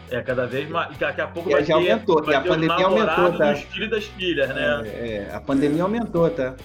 é 0.10 0.22
cada 0.22 0.48
vez 0.48 0.68
mais. 0.70 0.98
Daqui 0.98 1.22
a 1.22 1.28
pouco 1.28 1.52
vai 1.52 1.61
já 1.61 1.68
ter, 1.68 1.74
aumentou, 1.91 2.24
vai 2.24 2.34
e 2.34 2.38
a 2.38 2.41
ter 2.41 2.49
os 2.49 2.56
pandemia 2.56 2.86
aumentou, 2.86 3.38
tá? 3.38 3.52
dos 3.52 3.61
filhos 3.61 3.90
das 3.91 4.06
filhas, 4.06 4.49
né? 4.49 4.82
É, 4.86 5.30
a 5.34 5.40
pandemia 5.40 5.84
aumentou, 5.84 6.30
tá? 6.32 6.56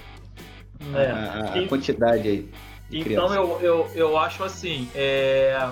É. 0.95 1.11
A, 1.11 1.53
a- 1.55 1.59
E- 1.59 1.69
quantidade 1.69 2.29
aí. 2.29 2.49
Então 2.91 3.35
eu, 3.35 3.61
eu, 3.61 3.91
eu 3.95 4.19
acho 4.19 4.45
assim, 4.45 4.89
é, 4.95 5.69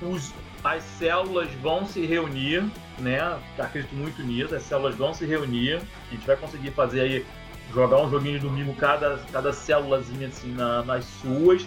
os, 0.00 0.32
as 0.64 0.82
células 0.82 1.48
vão 1.62 1.86
se 1.86 2.04
reunir, 2.06 2.64
né? 2.98 3.38
Acredito 3.58 3.94
muito 3.94 4.22
nisso, 4.22 4.54
as 4.54 4.62
células 4.62 4.94
vão 4.96 5.12
se 5.14 5.24
reunir, 5.26 5.74
a 6.10 6.14
gente 6.14 6.26
vai 6.26 6.36
conseguir 6.36 6.70
fazer 6.70 7.00
aí, 7.02 7.26
jogar 7.72 8.00
um 8.00 8.10
joguinho 8.10 8.38
de 8.40 8.46
domingo, 8.46 8.74
cada, 8.74 9.18
cada 9.30 9.52
célulazinha 9.52 10.28
assim 10.28 10.52
na- 10.52 10.82
nas 10.82 11.04
suas, 11.04 11.64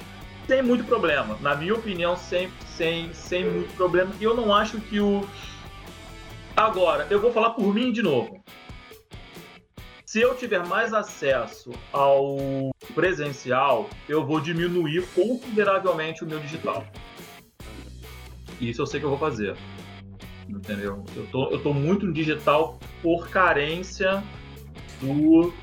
sem 0.48 0.62
muito 0.62 0.84
problema. 0.86 1.38
Na 1.40 1.56
minha 1.56 1.76
opinião, 1.76 2.18
sem, 2.18 2.50
sem, 2.66 3.14
sem 3.14 3.46
muito 3.46 3.74
problema. 3.76 4.12
E 4.20 4.24
eu 4.24 4.36
não 4.36 4.54
acho 4.54 4.82
que 4.82 5.00
o. 5.00 5.26
Agora, 6.56 7.08
eu 7.10 7.22
vou 7.22 7.32
falar 7.32 7.52
por 7.52 7.74
mim 7.74 7.92
de 7.94 8.02
novo. 8.02 8.44
Se 10.12 10.20
eu 10.20 10.36
tiver 10.36 10.68
mais 10.68 10.94
acesso 10.94 11.72
ao 11.90 12.76
presencial, 12.94 13.90
eu 14.10 14.26
vou 14.26 14.42
diminuir 14.42 15.08
consideravelmente 15.16 16.26
o 16.26 16.28
meu 16.28 16.38
digital. 16.38 16.86
Isso 18.60 18.82
eu 18.82 18.86
sei 18.86 19.00
que 19.00 19.06
eu 19.06 19.10
vou 19.10 19.18
fazer. 19.18 19.56
Entendeu? 20.50 21.06
Eu 21.16 21.26
tô, 21.28 21.50
eu 21.52 21.64
tô 21.64 21.74
muito 21.74 22.06
no 22.06 22.12
digital 22.12 22.78
por 23.02 23.30
carência 23.30 24.22
do, 25.00 25.54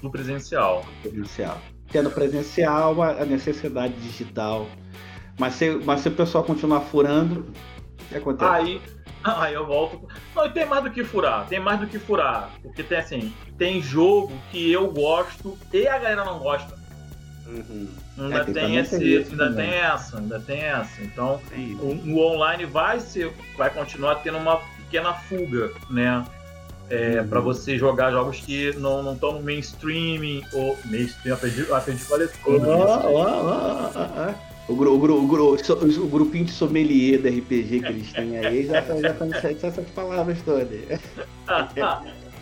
do 0.00 0.08
presencial. 0.12 0.86
presencial. 1.02 1.60
Tendo 1.90 2.08
presencial, 2.08 3.02
a 3.02 3.24
necessidade 3.24 3.94
digital. 3.94 4.68
Mas 5.40 5.54
se, 5.54 5.70
mas 5.70 6.02
se 6.02 6.08
o 6.08 6.12
pessoal 6.12 6.44
continuar 6.44 6.82
furando, 6.82 7.52
que 8.08 8.16
acontece? 8.18 8.50
Aí, 8.52 8.80
aí 9.24 9.54
eu 9.54 9.66
volto. 9.66 10.06
Não, 10.34 10.46
e 10.46 10.50
tem 10.50 10.66
mais 10.66 10.82
do 10.84 10.90
que 10.90 11.04
furar, 11.04 11.46
tem 11.46 11.60
mais 11.60 11.78
do 11.80 11.86
que 11.86 11.98
furar. 11.98 12.50
Porque 12.62 12.82
tem 12.82 12.98
assim, 12.98 13.32
tem 13.56 13.80
jogo 13.82 14.32
que 14.50 14.70
eu 14.72 14.90
gosto 14.92 15.56
e 15.72 15.86
a 15.88 15.98
galera 15.98 16.24
não 16.24 16.38
gosta. 16.38 16.76
Uhum. 17.46 17.88
Ainda 18.18 18.36
É, 18.38 18.44
tem- 18.44 18.52
tem, 18.54 18.76
esse, 18.76 19.04
isso 19.20 19.30
ainda 19.32 19.48
também. 19.48 19.70
tem 19.70 19.78
essa, 19.78 20.18
ainda 20.18 20.38
tem 20.40 20.60
essa. 20.60 21.00
Então, 21.02 21.40
o, 21.80 22.10
o 22.12 22.20
online 22.20 22.66
vai 22.66 23.00
ser, 23.00 23.32
vai 23.56 23.70
continuar 23.70 24.16
tendo 24.16 24.36
uma 24.38 24.58
pequena 24.84 25.14
fuga, 25.14 25.70
né? 25.90 26.24
É, 26.90 27.20
Uhum. 27.20 27.28
Pra 27.28 27.40
você 27.40 27.76
jogar 27.78 28.10
jogos 28.10 28.40
que 28.40 28.74
não 28.78 29.12
estão 29.14 29.32
no 29.34 29.42
mainstream 29.42 30.42
ou 30.54 30.78
mainstream, 30.86 31.34
aprendi, 31.36 31.70
aprendi 31.72 32.02
a 32.02 32.06
falar 32.06 32.24
Ó, 32.24 33.88
tudo. 33.88 34.34
O, 34.68 34.76
gru, 34.76 34.94
o, 34.94 34.98
gru, 34.98 35.24
o, 35.24 35.26
gru, 35.26 35.56
o 35.56 36.06
grupinho 36.08 36.44
de 36.44 36.52
sommelier 36.52 37.18
do 37.20 37.28
RPG 37.28 37.80
que 37.80 37.86
eles 37.86 38.12
têm 38.12 38.36
aí 38.38 38.66
já 38.66 38.80
estão 38.80 39.00
já 39.00 39.12
dizendo 39.12 39.66
essas 39.66 39.88
palavras 39.90 40.38
todas. 40.42 40.68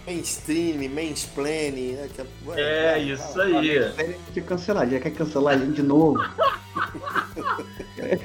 Mainstream, 0.07 0.89
mansplaining, 0.91 1.93
né? 1.93 2.09
Que 2.15 2.23
É, 2.61 2.93
vai, 2.93 3.03
isso 3.03 3.41
aí. 3.41 4.17
Que 4.33 4.41
cancelar, 4.41 4.89
já 4.89 5.01
quer 5.01 5.11
cancelar 5.11 5.55
a 5.55 5.59
gente 5.59 5.73
de 5.77 5.83
novo. 5.83 6.19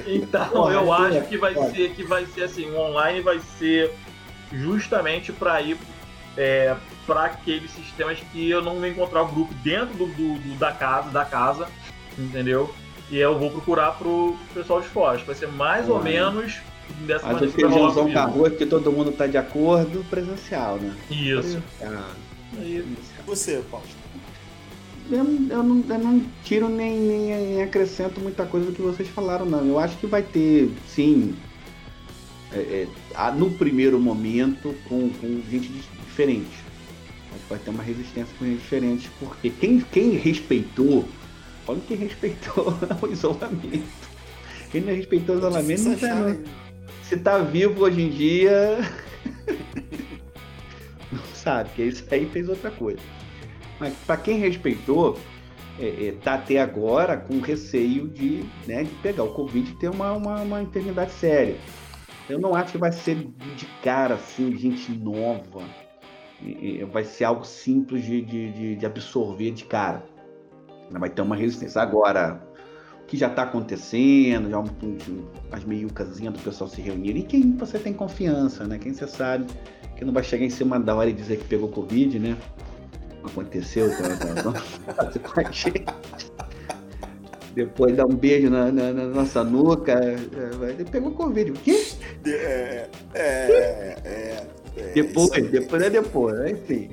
Então, 0.06 0.50
Porra, 0.50 0.74
eu 0.74 0.94
é, 0.94 1.18
acho 1.20 1.28
que 1.30 1.38
vai 1.38 1.54
pode. 1.54 1.76
ser 1.76 1.94
que 1.96 2.04
vai 2.04 2.26
ser 2.26 2.44
assim, 2.44 2.70
o 2.70 2.78
online 2.78 3.22
vai 3.22 3.40
ser 3.58 3.92
justamente 4.52 5.32
para 5.32 5.62
ir 5.62 5.78
é, 6.38 6.76
para 7.08 7.26
aqueles 7.26 7.72
sistemas 7.72 8.20
que 8.32 8.50
eu 8.50 8.62
não 8.62 8.76
vou 8.76 8.86
encontrar 8.88 9.24
o 9.24 9.28
grupo 9.28 9.54
dentro 9.64 9.96
do, 9.96 10.06
do- 10.08 10.36
do- 10.40 10.56
da 10.60 10.72
casa, 10.74 11.10
da 11.10 11.24
casa, 11.26 11.68
entendeu? 12.18 12.70
E 13.12 13.18
eu 13.18 13.38
vou 13.38 13.52
procurar 13.52 13.92
pro 13.92 14.36
pessoal 14.54 14.82
de 14.82 14.88
fora. 14.88 15.12
Acho 15.16 15.22
que 15.24 15.28
vai 15.28 15.36
ser 15.36 15.48
mais 15.50 15.88
ou 15.90 15.98
Ah. 15.98 16.02
menos 16.02 16.60
dessa 17.06 17.26
Mas 17.28 17.32
o 17.32 17.34
maneira 17.36 17.54
que 17.56 17.62
vai 17.62 17.72
rolar 17.72 17.94
feijãozão 17.94 18.14
com 18.14 18.20
arroz, 18.20 18.58
que 18.58 18.66
todo 18.66 18.92
mundo 18.92 19.12
tá 19.12 19.28
de 19.28 19.38
acordo, 19.38 20.04
presencial, 20.10 20.78
né? 20.78 20.96
Isso. 21.10 21.62
Ah, 21.82 22.12
E 22.62 22.84
você, 23.26 23.62
Paulo? 23.70 23.86
eu, 25.10 25.18
eu 25.18 25.64
não, 25.64 25.84
eu 25.90 26.00
não 26.00 26.22
tiro 26.44 26.70
nem, 26.70 26.98
nem 26.98 27.62
acrescento 27.62 28.20
muita 28.22 28.46
coisa 28.46 28.68
do 28.68 28.72
que 28.74 28.82
vocês 28.82 29.08
falaram, 29.10 29.46
não. 29.46 29.66
Eu 29.68 29.78
acho 29.78 29.98
que 29.98 30.08
vai 30.08 30.22
ter, 30.24 30.72
sim, 30.88 31.36
é, 32.54 32.88
é, 33.16 33.32
no 33.32 33.52
primeiro 33.52 34.00
momento, 34.00 34.74
com, 34.88 35.10
com 35.10 35.42
gente 35.50 35.68
di- 35.68 35.84
diferente. 36.06 36.50
Acho 37.34 37.44
que 37.44 37.50
vai 37.50 37.60
ter 37.60 37.70
uma 37.72 37.84
resistência 37.84 38.34
com 38.40 38.46
gente 38.46 38.60
diferente, 38.60 39.10
porque 39.20 39.50
quem, 39.50 39.80
quem 39.80 40.12
respeitou, 40.12 41.06
olha 41.68 41.82
quem 41.88 41.98
respeitou 41.98 42.74
o 43.02 43.08
isolamento. 43.08 43.84
Quem 44.72 44.82
não 44.82 44.94
respeitou 44.96 45.36
o 45.36 45.38
isolamento 45.40 45.84
não 45.84 45.96
tá, 45.98 46.16
não, 46.16 46.44
se 47.04 47.18
tá 47.18 47.38
vivo 47.40 47.84
hoje 47.84 48.02
em 48.02 48.10
dia, 48.10 48.78
não 51.12 51.24
sabe, 51.34 51.70
que 51.76 51.84
isso 51.84 52.06
aí 52.12 52.26
fez 52.28 52.48
outra 52.48 52.72
coisa. 52.72 53.00
Mas 53.80 53.94
para 54.06 54.18
quem 54.18 54.38
respeitou, 54.40 55.18
é, 55.80 56.08
é, 56.08 56.12
tá 56.24 56.36
até 56.36 56.60
agora 56.62 57.18
com 57.18 57.40
receio 57.40 58.08
de, 58.08 58.46
né, 58.68 58.84
de 58.84 58.92
pegar 58.96 59.24
o 59.24 59.34
Covid 59.34 59.72
e 59.72 59.76
ter 59.76 59.90
uma, 59.90 60.12
uma, 60.14 60.42
uma 60.42 60.62
enfermidade 60.62 61.12
séria. 61.12 61.56
Eu 62.30 62.40
não 62.40 62.56
acho 62.56 62.72
que 62.74 62.78
vai 62.78 62.92
ser 62.92 63.16
de 63.16 63.66
cara, 63.84 64.16
assim, 64.16 64.56
gente 64.58 64.92
nova. 64.92 65.64
E- 66.42 66.80
e 66.80 66.84
vai 66.86 67.04
ser 67.04 67.26
algo 67.26 67.44
simples 67.46 68.06
de, 68.06 68.22
de- 68.22 68.76
de 68.76 68.86
absorver 68.86 69.52
de 69.52 69.66
cara. 69.66 70.04
Vai 71.00 71.10
ter 71.10 71.22
uma 71.22 71.36
resistência. 71.36 71.82
Agora, 71.82 72.42
o 73.04 73.06
que 73.06 73.18
já 73.18 73.28
está 73.28 73.44
acontecendo, 73.44 74.50
já 74.50 74.64
as 75.52 75.64
meiucazinhas 75.64 76.34
do 76.34 76.40
pessoal 76.40 76.70
se 76.70 76.82
reunirem, 76.82 77.22
e 77.24 77.26
quem 77.26 77.56
você 77.58 77.78
tem 77.80 77.94
confiança, 77.94 78.66
né? 78.66 78.78
Quem 78.78 78.94
você 78.94 79.08
sabe 79.08 79.46
que 79.98 80.06
não 80.06 80.14
vai 80.14 80.24
chegar 80.24 80.46
em 80.46 80.50
cima 80.50 80.80
da 80.80 80.96
hora 80.96 81.10
e 81.10 81.14
dizer 81.14 81.38
que 81.38 81.46
pegou 81.46 81.68
Covid, 81.70 82.18
né? 82.20 82.38
Aconteceu, 83.24 83.90
tá, 83.98 84.44
tá, 84.44 85.04
tá, 85.04 85.20
com 85.20 85.40
a 85.40 85.44
gente. 85.52 85.86
Depois 87.54 87.96
dá 87.98 88.06
um 88.06 88.16
beijo 88.16 88.50
na, 88.50 88.72
na- 88.72 88.94
na 88.94 89.06
nossa 89.08 89.44
nuca. 89.44 89.92
é, 89.92 90.84
pegou 90.90 91.12
Covid. 91.12 91.52
O 91.52 91.54
quê? 91.54 91.84
É, 92.26 92.30
é, 92.32 92.88
é, 93.14 93.98
é, 94.06 94.48
é, 94.78 94.94
Depois, 94.94 95.30
depois 95.52 95.84
é 95.84 95.90
depois, 95.90 96.40
né? 96.40 96.52
enfim. 96.52 96.90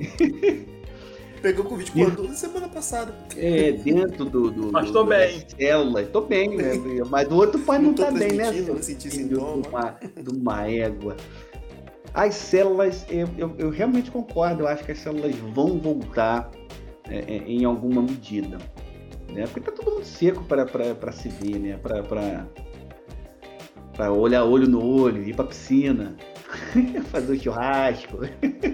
Pegou 1.41 1.65
Covid 1.65 1.91
quando? 1.91 2.33
Semana 2.35 2.67
passada. 2.67 3.13
É, 3.37 3.71
dentro 3.71 4.25
do. 4.25 4.51
do 4.51 4.71
Mas 4.71 4.91
tô 4.91 5.03
do- 5.03 5.09
bem. 5.09 5.39
das 5.39 5.51
células, 5.57 6.09
tô 6.09 6.21
bem, 6.21 6.55
né? 6.57 6.73
Mas 7.09 7.27
o 7.29 7.35
outro 7.35 7.59
pode 7.61 7.83
não 7.83 7.91
Não 7.93 7.95
estar 7.95 8.11
bem, 8.11 8.33
né? 8.33 8.51
não 8.51 8.81
senti 8.83 9.09
filho 9.09 9.29
sintoma. 9.39 9.61
De 9.61 9.67
uma, 9.69 10.23
de 10.23 10.29
uma 10.37 10.67
égua. 10.69 11.15
As 12.13 12.35
células, 12.35 13.05
eu, 13.09 13.29
eu, 13.37 13.55
eu 13.57 13.69
realmente 13.69 14.09
concordo, 14.11 14.63
eu 14.63 14.67
acho 14.67 14.83
que 14.83 14.91
as 14.91 14.97
células 14.97 15.33
vão 15.53 15.77
voltar 15.79 16.49
é, 17.07 17.19
é, 17.19 17.37
em 17.47 17.63
alguma 17.65 18.01
medida. 18.01 18.57
Né? 19.31 19.43
Porque 19.45 19.61
tá 19.61 19.71
todo 19.71 19.93
mundo 19.93 20.03
seco 20.05 20.43
para 20.43 21.11
se 21.11 21.29
ver, 21.29 21.59
né? 21.59 21.79
Para 23.95 24.11
olhar 24.11 24.43
olho 24.43 24.67
no 24.67 24.83
olho, 24.83 25.21
ir 25.23 25.35
pra 25.35 25.45
piscina, 25.45 26.15
fazer 27.11 27.33
um 27.33 27.39
churrasco, 27.39 28.17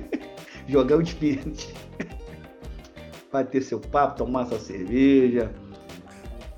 jogar 0.68 0.98
os 0.98 1.12
pênaltis, 1.14 1.74
bater 3.36 3.62
seu 3.62 3.80
papo, 3.80 4.18
tomar 4.18 4.46
sua 4.46 4.60
cerveja. 4.60 5.52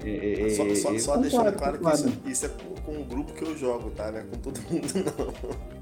É, 0.03 0.41
é, 0.41 0.49
Só, 0.51 0.63
só, 0.75 0.93
é, 0.93 0.99
só 0.99 1.13
concordo, 1.15 1.21
deixando 1.21 1.57
claro 1.57 1.79
que 1.79 1.87
isso, 1.87 2.21
isso 2.27 2.45
é 2.45 2.49
com, 2.85 3.01
o 3.01 3.03
grupo 3.03 3.33
que 3.33 3.43
eu 3.43 3.57
jogo, 3.57 3.89
tá? 3.91 4.11
Não 4.11 4.19
é 4.19 4.23
com 4.23 4.37
todo 4.37 4.59
mundo, 4.69 4.87
não. 4.93 5.77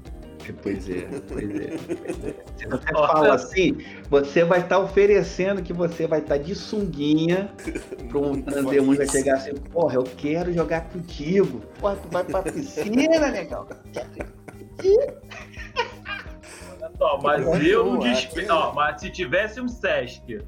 Pois 0.62 0.88
é, 0.88 1.08
pois 1.28 1.50
é. 1.60 1.76
Se 2.56 2.66
você 2.68 2.92
fala 2.92 3.34
assim, 3.34 3.78
você 4.08 4.44
vai 4.44 4.60
estar 4.60 4.78
oferecendo 4.78 5.62
que 5.62 5.72
você 5.72 6.06
vai 6.06 6.20
estar 6.20 6.38
de 6.38 6.54
sunguinha 6.54 7.50
para 8.08 8.18
um 8.18 8.40
Tandemundo 8.40 8.96
vai 8.96 9.08
chegar 9.08 9.36
assim, 9.36 9.54
porra, 9.54 9.96
eu 9.96 10.04
quero 10.04 10.52
jogar 10.52 10.88
contigo. 10.88 11.60
Porra, 11.80 11.96
tu 11.96 12.08
vai 12.10 12.24
pra 12.24 12.42
piscina, 12.42 13.26
legal. 13.30 13.68
Não, 16.98 17.18
mas 17.22 17.66
eu 17.66 17.84
não 17.84 17.98
dispenso. 17.98 18.72
Mas 18.74 19.00
se 19.00 19.10
tivesse 19.10 19.60
um 19.60 19.68
Sesc 19.68 20.40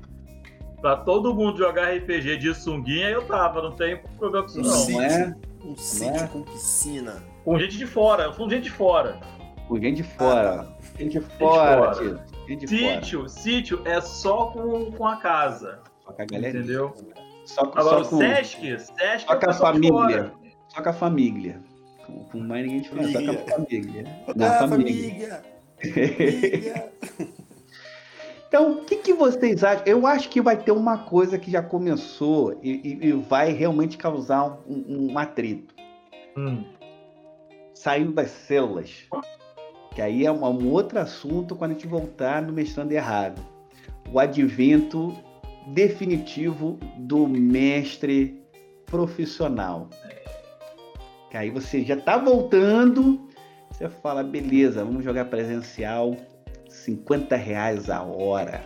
pra 0.80 0.96
todo 0.96 1.34
mundo 1.34 1.58
jogar 1.58 1.92
RPG 1.96 2.36
de 2.38 2.54
sunguinha, 2.54 3.08
eu 3.10 3.24
tava, 3.26 3.62
não 3.62 3.72
tem 3.72 3.96
problema 4.18 4.46
com 4.46 4.60
isso, 4.60 4.60
não. 4.60 4.70
Um 4.70 4.76
sítio, 4.76 5.02
é? 5.02 5.36
um 5.64 5.76
sítio 5.76 6.28
com 6.28 6.42
piscina. 6.42 7.22
Com 7.44 7.58
gente 7.58 7.76
de 7.78 7.86
fora, 7.86 8.24
eu 8.24 8.32
falo 8.32 8.50
gente 8.50 8.64
de 8.64 8.70
fora. 8.70 9.18
Com 9.66 9.76
gente 9.80 9.96
de 9.96 10.02
fora. 10.02 10.68
Gente 10.98 11.18
de 11.18 11.20
fora, 11.20 11.92
tio. 11.94 12.18
Gente 12.48 12.66
de 12.66 12.78
fora. 12.78 12.94
Sítio, 13.02 13.28
sítio 13.28 13.82
é 13.84 14.00
só 14.00 14.46
com, 14.46 14.90
com 14.92 15.06
a 15.06 15.16
casa. 15.16 15.80
Só 16.04 16.12
com 16.12 16.22
a 16.22 16.24
galera. 16.24 16.58
Entendeu? 16.58 16.94
Só 17.44 17.64
com, 17.66 17.78
Agora, 17.78 18.04
só 18.04 18.06
o 18.06 18.10
com, 18.10 18.18
Sesc, 18.18 18.60
Sesc 18.78 19.26
só 19.26 19.32
é 19.34 19.36
com 19.36 19.50
a 19.50 19.54
família. 19.54 19.92
fora. 19.92 20.32
Só 20.68 20.82
com 20.82 20.88
a 20.88 20.92
família. 20.92 21.60
Com, 22.06 22.24
com 22.24 22.38
mais 22.40 22.64
ninguém 22.64 22.80
de 22.82 22.88
fora, 22.88 23.08
só 23.08 23.20
com 23.22 23.30
a 23.30 23.54
família. 23.56 24.04
Na 24.36 24.46
Ah, 24.56 24.68
família. 24.68 25.42
família. 25.80 25.92
família. 25.94 26.92
Então, 28.48 28.72
o 28.72 28.84
que, 28.84 28.96
que 28.96 29.12
vocês 29.12 29.62
acham? 29.62 29.82
Eu 29.86 30.06
acho 30.06 30.28
que 30.30 30.40
vai 30.40 30.56
ter 30.56 30.72
uma 30.72 30.98
coisa 30.98 31.38
que 31.38 31.50
já 31.50 31.62
começou 31.62 32.58
e, 32.62 32.70
e- 33.02 33.08
e 33.08 33.12
vai 33.12 33.52
realmente 33.52 33.98
causar 33.98 34.58
um, 34.66 35.10
um- 35.12 35.18
atrito. 35.18 35.74
Hum. 36.36 36.64
Saindo 37.74 38.12
das 38.12 38.30
células. 38.30 39.04
Que 39.94 40.00
aí 40.00 40.24
é 40.24 40.32
um, 40.32 40.44
um 40.46 40.70
outro 40.70 40.98
assunto 40.98 41.54
quando 41.54 41.72
a 41.72 41.74
gente 41.74 41.86
voltar 41.86 42.40
no 42.40 42.52
Mestrando 42.52 42.92
Errado. 42.92 43.40
O 44.10 44.18
advento 44.18 45.12
definitivo 45.66 46.78
do 46.96 47.26
mestre 47.28 48.42
profissional. 48.86 49.88
Que 51.30 51.36
aí 51.36 51.50
você 51.50 51.82
já 51.84 51.96
tá 51.98 52.16
voltando, 52.16 53.28
você 53.70 53.88
fala, 53.90 54.22
beleza, 54.24 54.82
vamos 54.82 55.04
jogar 55.04 55.26
presencial, 55.26 56.16
50 56.84 57.36
reais 57.36 57.90
a 57.90 58.02
hora. 58.02 58.62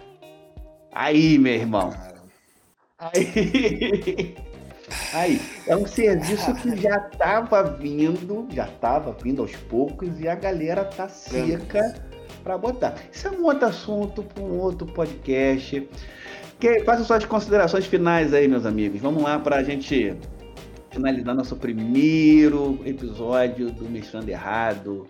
Aí, 0.92 1.38
meu 1.38 1.54
irmão. 1.54 1.90
Cara, 1.90 2.22
Aí, 2.98 4.36
aí, 5.12 5.40
é 5.66 5.76
um 5.76 5.84
serviço 5.86 6.54
que 6.54 6.76
já 6.76 7.08
estava 7.12 7.64
vindo, 7.64 8.46
já 8.52 8.66
estava 8.66 9.12
vindo 9.12 9.42
aos 9.42 9.56
poucos 9.56 10.20
e 10.20 10.28
a 10.28 10.36
galera 10.36 10.84
tá 10.84 11.08
seca 11.08 12.00
para 12.44 12.56
botar. 12.56 12.94
Isso 13.10 13.26
é 13.26 13.30
um 13.32 13.44
outro 13.44 13.66
assunto 13.66 14.22
para 14.22 14.42
um 14.44 14.56
outro 14.56 14.86
podcast. 14.86 15.88
Que, 16.60 16.84
façam 16.84 17.04
suas 17.04 17.24
considerações 17.24 17.86
finais 17.86 18.32
aí, 18.32 18.46
meus 18.46 18.64
amigos. 18.64 19.00
Vamos 19.00 19.24
lá 19.24 19.36
para 19.36 19.56
a 19.56 19.64
gente 19.64 20.16
finalizar 20.92 21.34
nosso 21.34 21.56
primeiro 21.56 22.78
episódio 22.84 23.72
do 23.72 23.90
Mestrando 23.90 24.30
Errado, 24.30 25.08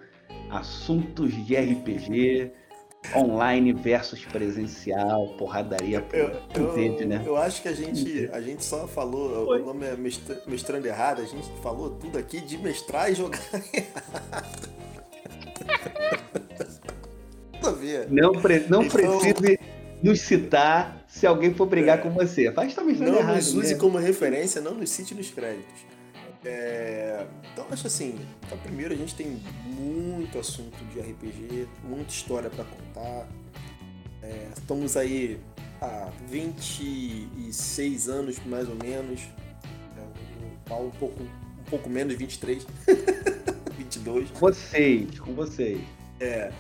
assuntos 0.51 1.31
de 1.47 1.57
RPG. 1.57 2.53
Online 3.15 3.73
versus 3.73 4.25
presencial, 4.25 5.29
porradaria 5.37 6.01
por 6.01 6.17
Eu, 6.17 7.07
né? 7.07 7.23
eu 7.27 7.37
acho 7.37 7.61
que 7.61 7.69
a 7.69 7.73
gente, 7.75 8.31
a 8.33 8.41
gente 8.41 8.65
só 8.65 8.87
falou, 8.87 9.45
Foi. 9.47 9.61
o 9.61 9.67
nome 9.67 9.87
é 9.87 9.97
mestra- 9.97 10.41
mestrando 10.47 10.87
errado, 10.87 11.21
a 11.21 11.25
gente 11.27 11.47
falou 11.63 11.91
tudo 11.91 12.17
aqui 12.17 12.41
de 12.41 12.57
mestrar 12.59 13.11
e 13.11 13.15
jogar 13.15 13.39
ver. 17.79 18.07
Não, 18.11 18.33
pre- 18.33 18.65
não 18.69 18.83
Então- 18.85 19.19
precise 19.19 19.59
nos 20.03 20.21
citar 20.21 21.05
se 21.09 21.27
alguém 21.27 21.53
for 21.55 21.67
brigar 21.67 22.01
com 22.03 22.11
você. 22.11 22.51
Faz 22.53 22.75
também 22.75 22.97
Não 22.97 23.17
errado. 23.19 23.37
nos 23.37 23.55
use 23.55 23.75
né? 23.75 23.79
como 23.81 23.99
referência, 23.99 24.61
não 24.61 24.75
nos 24.75 24.91
cite 24.91 25.15
nos 25.15 25.31
créditos. 25.31 25.92
É, 26.45 27.27
Então, 27.53 27.67
acho 27.71 27.87
assim, 27.87 28.19
então, 28.47 28.59
primeiro 28.59 28.93
a 28.95 28.97
gente 28.97 29.15
tem 29.15 29.41
muito 29.67 30.39
assunto 30.39 30.77
de 30.93 31.01
RPG, 31.01 31.69
muita 31.85 32.11
história 32.11 32.51
para 32.51 32.65
contar. 32.65 33.29
É, 34.23 34.49
estamos 34.57 34.97
aí 34.97 35.39
há 35.81 36.11
26 36.29 38.09
anos, 38.09 38.39
mais 38.47 38.69
ou 38.69 38.75
menos. 38.77 39.21
É, 39.97 40.01
o 40.01 40.69
Paulo 40.69 40.89
um 40.89 40.99
pouco, 40.99 41.23
um 41.23 41.65
pouco 41.71 41.89
menos, 41.91 42.15
23. 42.17 42.67
22. 43.77 44.31
Vocês, 44.39 45.19
com 45.21 45.35
vocês. 45.35 45.81
É, 46.21 46.51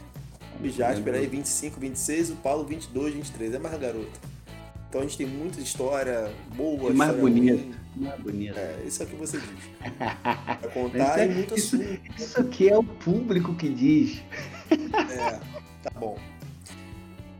o 0.62 0.68
Jasper 0.68 1.14
aí 1.14 1.26
25, 1.26 1.80
26, 1.80 2.30
o 2.30 2.36
Paulo 2.36 2.64
22, 2.64 3.14
23. 3.14 3.54
É 3.54 3.59
mais 3.59 3.78
garoto. 3.80 4.20
Então 4.88 5.00
a 5.00 5.04
gente 5.04 5.16
tem 5.16 5.26
muita 5.26 5.60
história 5.60 6.30
boa, 6.54 6.90
E 6.90 6.94
mais 6.94 7.10
história 7.10 7.20
bonita. 7.20 7.62
ruim. 7.62 7.74
Não 7.97 8.12
é 8.12 8.16
bonito. 8.16 8.59
É, 8.59 8.82
isso 8.86 9.02
é 9.02 9.06
o 9.06 9.09
que 9.09 9.16
você 9.16 9.39
diz. 9.39 9.51
Pra 9.98 10.69
contar 10.73 11.19
é- 11.20 11.27
e 11.27 11.35
muito 11.35 11.55
isso- 11.55 11.77
assunto. 11.77 12.01
Isso 12.19 12.40
aqui 12.40 12.69
é 12.69 12.78
o 12.78 12.82
público 12.85 13.55
que 13.55 13.69
diz. 13.69 14.23
É, 14.70 15.39
tá 15.82 15.90
bom. 15.98 16.19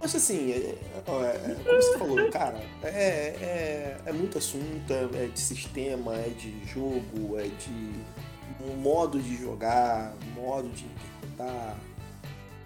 Acho 0.01 0.17
assim, 0.17 0.51
é, 0.51 0.57
é, 0.57 0.77
é, 1.07 1.57
como 1.65 1.77
você 1.83 1.99
falou, 1.99 2.31
cara, 2.31 2.61
é, 2.83 2.89
é, 2.89 3.97
é 4.05 4.13
muito 4.13 4.37
assunto, 4.39 4.93
é, 4.93 5.25
é 5.25 5.27
de 5.33 5.39
sistema, 5.39 6.17
é 6.17 6.29
de 6.31 6.53
jogo, 6.67 7.39
é 7.39 7.45
de 7.45 8.75
modo 8.79 9.21
de 9.23 9.37
jogar, 9.37 10.13
modo 10.35 10.69
de 10.71 10.85
interpretar. 10.85 11.77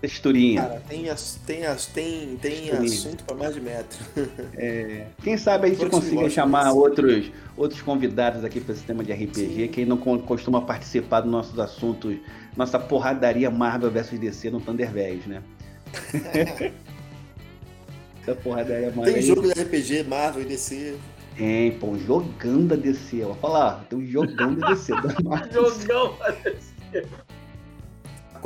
Texturinha. 0.00 0.62
Cara, 0.62 0.82
tem, 0.88 1.08
as, 1.08 1.38
tem, 1.46 1.64
as, 1.64 1.86
tem, 1.86 2.36
tem 2.36 2.52
Texturinha. 2.52 2.82
assunto 2.84 3.24
pra 3.24 3.34
mais 3.36 3.54
de 3.54 3.60
metro. 3.60 3.98
Quem 5.22 5.36
sabe 5.38 5.66
a 5.66 5.70
gente 5.70 5.86
consiga 5.86 6.28
chamar 6.28 6.64
disso. 6.64 6.76
outros, 6.78 7.30
outros 7.56 7.80
convidados 7.82 8.44
aqui 8.44 8.60
para 8.60 8.74
esse 8.74 8.82
tema 8.84 9.02
de 9.02 9.12
RPG, 9.12 9.34
Sim. 9.34 9.68
quem 9.68 9.84
não 9.86 9.96
co- 9.96 10.18
costuma 10.18 10.60
participar 10.62 11.20
dos 11.22 11.30
nossos 11.30 11.58
assuntos, 11.58 12.16
nossa 12.56 12.78
porradaria 12.78 13.50
Marvel 13.50 13.90
versus 13.90 14.18
DC 14.18 14.50
no 14.50 14.60
Thunderverse, 14.60 15.28
né? 15.28 15.42
Essa 18.22 18.34
porradaria 18.34 18.92
Marvel. 18.94 19.14
Tem 19.14 19.22
jogo 19.22 19.42
de 19.52 19.60
RPG, 19.62 20.02
Marvel 20.04 20.42
e 20.42 20.46
DC. 20.46 20.96
Tem, 21.36 21.72
pô, 21.72 21.96
jogando 21.98 22.72
a 22.74 22.76
DC. 22.76 23.22
Vou 23.22 23.34
falar, 23.36 23.84
tem 23.88 23.98
um 23.98 24.06
jogando 24.06 24.64
a 24.64 24.70
DC. 24.70 24.92
da 24.92 25.14
Marvel. 25.22 25.70
Jogão. 25.80 26.16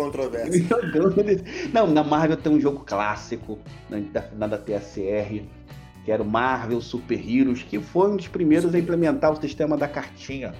Controvérsia. 0.05 1.23
DC. 1.25 1.71
Não, 1.73 1.87
na 1.87 2.03
Marvel 2.03 2.37
tem 2.37 2.53
um 2.53 2.61
jogo 2.61 2.81
clássico, 2.81 3.59
na, 3.89 3.99
da, 3.99 4.29
na 4.37 4.47
da 4.47 4.59
TSR, 4.59 5.43
que 6.05 6.11
era 6.11 6.23
o 6.23 6.27
Marvel 6.27 6.81
Super 6.81 7.19
Heroes, 7.19 7.63
que 7.63 7.79
foi 7.79 8.11
um 8.11 8.17
dos 8.17 8.29
primeiros 8.29 8.75
a 8.75 8.79
implementar 8.79 9.33
o 9.33 9.41
sistema 9.41 9.77
da 9.77 9.89
cartinha. 9.89 10.55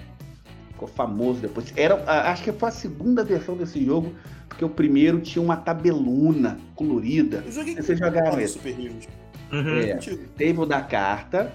Ficou 0.69 0.87
famoso 0.87 1.41
depois. 1.41 1.73
Era, 1.75 1.95
acho 2.31 2.43
que 2.43 2.51
foi 2.51 2.69
a 2.69 2.71
segunda 2.71 3.23
versão 3.23 3.55
desse 3.55 3.83
jogo, 3.83 4.13
porque 4.47 4.63
o 4.63 4.69
primeiro 4.69 5.19
tinha 5.19 5.43
uma 5.43 5.55
tabeluna 5.55 6.57
colorida. 6.75 7.43
Eu 7.45 7.51
joguei 7.51 7.75
Você 7.75 7.95
jogava 7.95 8.25
Marvel 8.25 8.45
esse? 8.45 8.53
Super 8.53 8.79
Heroes. 8.79 9.07
Uhum. 9.51 9.79
É, 9.79 9.93
Contigo. 9.93 10.23
teve 10.37 10.59
o 10.59 10.65
da 10.65 10.81
carta 10.81 11.53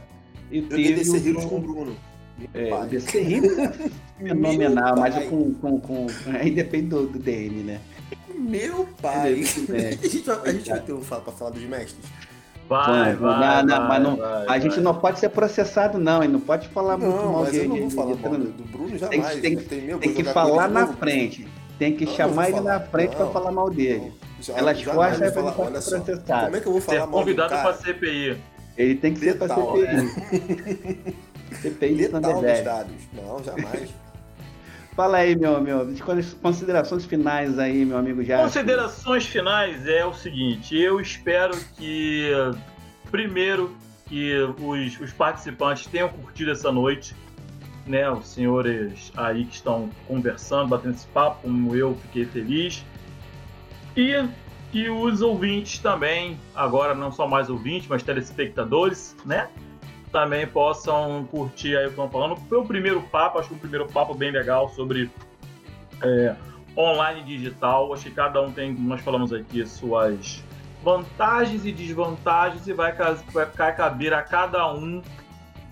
e 0.50 0.58
Eu 0.58 0.68
teve 0.68 0.94
DC 0.94 1.30
o 1.30 1.48
com 1.48 1.56
o 1.56 1.60
Bruno. 1.60 1.96
É, 2.54 2.68
Pai. 2.70 2.82
o 2.82 2.86
DC 2.86 3.18
Heroes 3.18 3.58
é 3.58 4.34
mas 4.98 5.14
com, 5.28 5.54
com, 5.54 5.80
com. 5.80 6.06
Aí 6.38 6.50
depende 6.50 6.88
do, 6.88 7.06
do 7.06 7.18
DM, 7.18 7.62
né? 7.62 7.80
Meu 8.34 8.86
pai. 9.00 9.42
É. 9.72 9.88
A 9.88 9.90
gente 9.92 10.18
vai, 10.20 10.38
a 10.48 10.52
gente 10.52 10.68
vai 10.70 10.80
ter 10.80 10.92
um 10.92 11.00
fala 11.02 11.22
pra 11.22 11.32
falar 11.32 11.50
dos 11.50 11.62
mestres. 11.62 12.04
Vai, 12.68 13.14
vai, 13.14 13.62
não, 13.62 13.66
não, 13.68 13.76
vai, 13.78 13.88
mas 13.88 14.02
não- 14.02 14.16
vai, 14.16 14.46
A 14.48 14.58
gente 14.58 14.80
não 14.80 14.94
pode 14.94 15.20
ser 15.20 15.28
processado, 15.28 15.98
não, 15.98 16.22
e 16.24 16.28
não 16.28 16.40
pode 16.40 16.68
falar 16.68 16.98
muito 16.98 17.14
Não, 17.16 17.32
mal 17.32 17.42
mas 17.44 17.52
de, 17.52 17.58
eu 17.58 17.68
não 17.68 17.76
vou 17.76 17.88
de- 17.88 17.94
falar 17.94 18.14
de- 18.16 18.22
mal 18.22 18.32
do, 18.34 18.62
Bruno 18.64 18.88
Tem 18.88 18.98
jamais. 18.98 19.34
que- 19.36 19.40
tem 19.40 19.54
né? 19.56 19.62
que- 19.62 19.74
meu, 19.76 19.98
Tem 19.98 20.12
vou 20.12 20.24
que 20.24 20.32
falar 20.32 20.68
na 20.68 20.80
novo. 20.80 20.92
frente. 20.94 21.46
Tem 21.78 21.94
que 21.96 22.04
Não, 22.04 22.12
chamar 22.12 22.48
ele 22.48 22.56
falar. 22.58 22.72
na 22.72 22.80
frente 22.80 23.14
pra 23.16 23.24
Não. 23.26 23.32
falar 23.32 23.52
mal 23.52 23.70
dele. 23.70 24.12
Já- 24.40 24.54
Elas 24.56 24.82
vou 24.82 25.04
é 25.04 25.10
pra 25.30 25.30
falar, 25.52 25.80
ser 25.80 26.00
processado. 26.02 26.44
Como 26.46 26.56
é 26.56 26.60
que 26.60 26.66
eu 26.66 26.72
vou 26.72 26.80
falar 26.80 26.98
mal 27.00 27.06
do 27.08 27.12
convidado 27.12 27.48
pra 27.50 27.72
CPI. 27.74 28.36
Ele 28.76 28.94
tem 28.96 29.14
que 29.14 29.20
ser 29.20 29.38
pra 29.38 29.46
Letal, 29.46 29.76
CPI. 29.76 31.14
CPI 31.61 31.95
de 31.95 32.09
Letal 32.09 32.43
dos 32.43 32.61
dados. 32.62 32.95
Não, 33.12 33.43
jamais. 33.43 33.91
Fala 34.97 35.19
aí, 35.19 35.37
meu, 35.37 35.61
meu. 35.61 35.87
Considerações 36.41 37.05
finais 37.05 37.59
aí, 37.59 37.85
meu 37.85 37.99
amigo 37.99 38.24
já. 38.24 38.39
Considerações 38.39 39.27
finais 39.27 39.87
é 39.87 40.07
o 40.07 40.15
seguinte, 40.15 40.74
eu 40.74 40.99
espero 40.99 41.55
que 41.77 42.31
primeiro 43.11 43.77
que 44.07 44.35
os, 44.59 44.99
os 44.99 45.12
participantes 45.12 45.87
tenham 45.87 46.09
curtido 46.09 46.51
essa 46.51 46.73
noite, 46.73 47.15
né? 47.87 48.11
Os 48.11 48.27
senhores 48.28 49.12
aí 49.16 49.45
que 49.45 49.57
estão 49.57 49.91
conversando, 50.09 50.69
batendo 50.69 50.95
esse 50.95 51.07
papo, 51.09 51.43
como 51.43 51.77
eu 51.77 51.95
fiquei 52.03 52.24
feliz. 52.24 52.83
E 53.95 54.27
que 54.73 54.89
os 54.89 55.20
ouvintes 55.20 55.78
também, 55.78 56.39
agora 56.55 56.95
não 56.95 57.12
só 57.12 57.27
mais 57.28 57.51
ouvintes, 57.51 57.89
mas 57.89 58.03
telespectadores, 58.03 59.16
né? 59.24 59.49
Também 60.16 60.47
possam 60.47 61.28
curtir 61.30 61.76
aí 61.76 61.82
o 61.84 61.88
que 61.88 61.90
estão 61.90 62.09
falando. 62.09 62.36
Foi 62.48 62.56
o 62.56 62.64
primeiro 62.64 63.02
papo, 63.02 63.38
acho 63.38 63.51
que 63.51 63.55
um 63.55 63.59
primeiro 63.59 63.86
papo 63.86 64.14
bem 64.14 64.30
legal 64.30 64.66
sobre 64.70 65.10
é, 66.02 66.34
online 66.74 67.22
digital. 67.22 67.93
Acho 67.93 68.05
que 68.05 68.12
cada 68.12 68.40
um 68.40 68.51
tem, 68.51 68.72
nós 68.72 69.02
falamos 69.02 69.30
aqui, 69.30 69.66
suas 69.66 70.43
vantagens 70.82 71.66
e 71.66 71.70
desvantagens 71.70 72.66
e 72.66 72.72
vai, 72.72 72.94
vai 72.94 73.76
caber 73.76 74.14
a 74.14 74.22
cada 74.22 74.72
um 74.72 75.02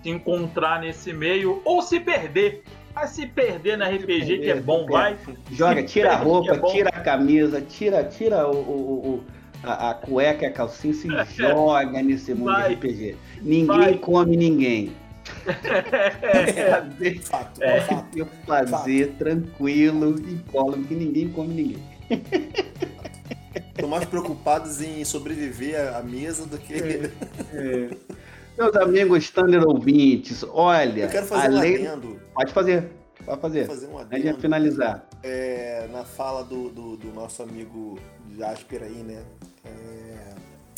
se 0.03 0.11
encontrar 0.11 0.79
nesse 0.79 1.15
meio 1.15 1.63
ou 1.65 1.81
se 1.81 1.99
perder. 1.99 2.65
Vai 2.93 3.07
se 3.07 3.27
perder 3.27 3.79
na 3.79 3.89
RPG, 3.89 4.07
perder, 4.07 4.41
que 4.41 4.51
é 4.51 4.61
bom, 4.61 4.85
vai. 4.85 5.17
Joga, 5.53 5.83
tira 5.83 6.13
a 6.13 6.17
roupa, 6.17 6.53
é 6.53 6.59
tira 6.71 6.91
a 6.91 7.01
camisa, 7.01 7.63
tira, 7.63 8.05
tira 8.05 8.47
o, 8.47 8.57
o, 8.57 9.09
o 9.09 9.25
a, 9.65 9.91
a, 9.91 9.95
cueca, 9.95 10.47
a 10.47 10.51
calcinha, 10.51 10.95
se 10.95 11.09
joga 11.37 12.03
nesse 12.03 12.35
mundo 12.35 12.53
vai, 12.53 12.69
de 12.69 12.75
RPG. 12.75 13.17
Ninguém 13.43 13.67
vai. 13.67 13.99
come 13.99 14.37
ninguém. 14.37 14.93
É, 15.47 16.81
fazer, 16.81 17.19
fato, 17.21 17.63
é, 17.63 17.81
fato, 17.81 18.27
fazer 18.47 19.07
fato. 19.07 19.19
tranquilo, 19.19 20.11
incólume, 20.19 20.85
que 20.85 20.95
ninguém 20.95 21.31
come 21.31 21.55
ninguém. 21.55 21.83
Estão 23.75 23.89
mais 23.89 24.05
preocupados 24.05 24.83
em 24.83 25.03
sobreviver 25.05 25.97
à 25.97 26.03
mesa 26.03 26.47
do 26.47 26.59
que. 26.59 26.75
É, 26.75 27.11
é. 27.53 27.91
Meus 28.57 28.77
amigos 28.77 29.31
Thunder 29.31 29.67
ouvintes, 29.67 30.45
olha. 30.49 31.05
Eu 31.05 31.09
quero 31.09 31.27
fazer 31.27 31.47
além... 31.47 31.79
um 31.79 31.93
adendo. 31.93 32.21
Pode 32.35 32.53
fazer. 32.53 32.91
Pode 33.25 33.41
fazer. 33.41 33.67
fazer 33.67 33.87
um 33.87 33.99
adendo. 33.99 34.17
Antes 34.17 34.35
de 34.37 34.41
finalizar. 34.41 35.09
É, 35.23 35.89
na 35.91 36.05
fala 36.05 36.45
do, 36.45 36.69
do, 36.69 36.97
do, 36.97 37.13
nosso 37.13 37.43
amigo 37.43 37.99
Jasper 38.37 38.83
aí, 38.83 39.03
né? 39.03 39.23
É, 39.65 40.35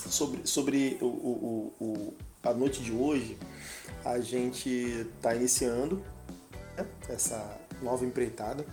sobre 0.09 0.47
sobre 0.47 0.99
o, 1.01 1.07
o, 1.07 1.73
o, 1.81 2.15
a 2.43 2.53
noite 2.53 2.83
de 2.83 2.93
hoje, 2.93 3.37
a 4.05 4.21
gente 4.21 4.69
está 4.69 5.35
iniciando 5.35 6.03
né, 6.77 6.87
essa 7.09 7.59
nova 7.83 8.05
empreitada. 8.05 8.65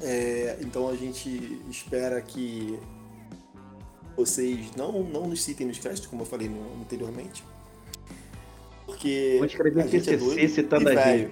É, 0.00 0.58
então 0.60 0.88
a 0.88 0.96
gente 0.96 1.62
espera 1.70 2.20
que 2.20 2.78
vocês 4.16 4.74
não, 4.76 5.02
não 5.02 5.28
nos 5.28 5.42
citem 5.42 5.66
nos 5.66 5.78
créditos, 5.78 6.06
como 6.06 6.22
eu 6.22 6.26
falei 6.26 6.48
no, 6.48 6.80
anteriormente. 6.80 7.44
Porque. 8.84 9.36
Vou 9.38 9.46
escrever 9.46 9.82
a 9.82 9.86
gente 9.86 10.10
é 10.10 10.16
doido 10.16 10.48
citando 10.48 10.88
a 10.88 10.94
velho. 10.94 11.30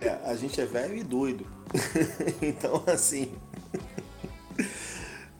É, 0.00 0.08
a 0.24 0.34
gente 0.34 0.60
é 0.60 0.66
velho 0.66 0.96
e 0.96 1.02
doido. 1.02 1.46
então, 2.40 2.82
assim. 2.86 3.32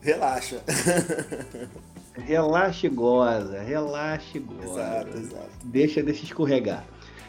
Relaxa. 0.01 0.61
Relaxe 2.25 2.87
e 2.87 2.89
goza, 2.89 3.61
relaxe 3.61 4.37
e 4.37 4.41
goza. 4.41 4.81
Exato, 4.81 5.17
exato. 5.17 5.49
Deixa, 5.63 6.03
deixa 6.03 6.25
escorregar. 6.25 6.85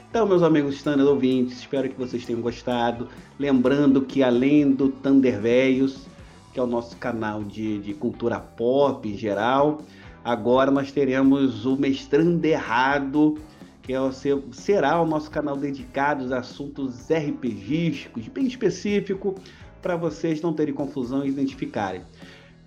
Então, 0.09 0.27
meus 0.27 0.43
amigos 0.43 0.75
standard 0.75 1.09
ouvintes, 1.09 1.59
espero 1.59 1.89
que 1.89 1.97
vocês 1.97 2.25
tenham 2.25 2.41
gostado. 2.41 3.09
Lembrando 3.39 4.03
que 4.03 4.23
além 4.23 4.73
do 4.73 4.89
Thunder 4.89 5.41
Velhos, 5.41 6.09
que 6.53 6.59
é 6.59 6.63
o 6.63 6.67
nosso 6.67 6.97
canal 6.97 7.45
de, 7.45 7.79
de 7.79 7.95
cultura 7.95 8.41
pop 8.41 9.09
em 9.09 9.17
geral, 9.17 9.83
agora 10.25 10.71
nós 10.71 10.91
teremos 10.91 11.65
o 11.65 11.77
Mestrando 11.77 12.45
Errado, 12.45 13.39
que 13.83 13.93
é 13.93 14.01
o, 14.01 14.11
será 14.53 15.01
o 15.01 15.07
nosso 15.07 15.31
canal 15.31 15.57
dedicado 15.57 16.35
a 16.35 16.39
assuntos 16.39 17.09
RPGísticos, 17.09 18.27
bem 18.27 18.47
específico, 18.47 19.37
para 19.81 19.97
vocês 19.97 20.43
não 20.43 20.53
terem 20.53 20.75
confusão 20.75 21.25
e 21.25 21.29
identificarem. 21.29 22.03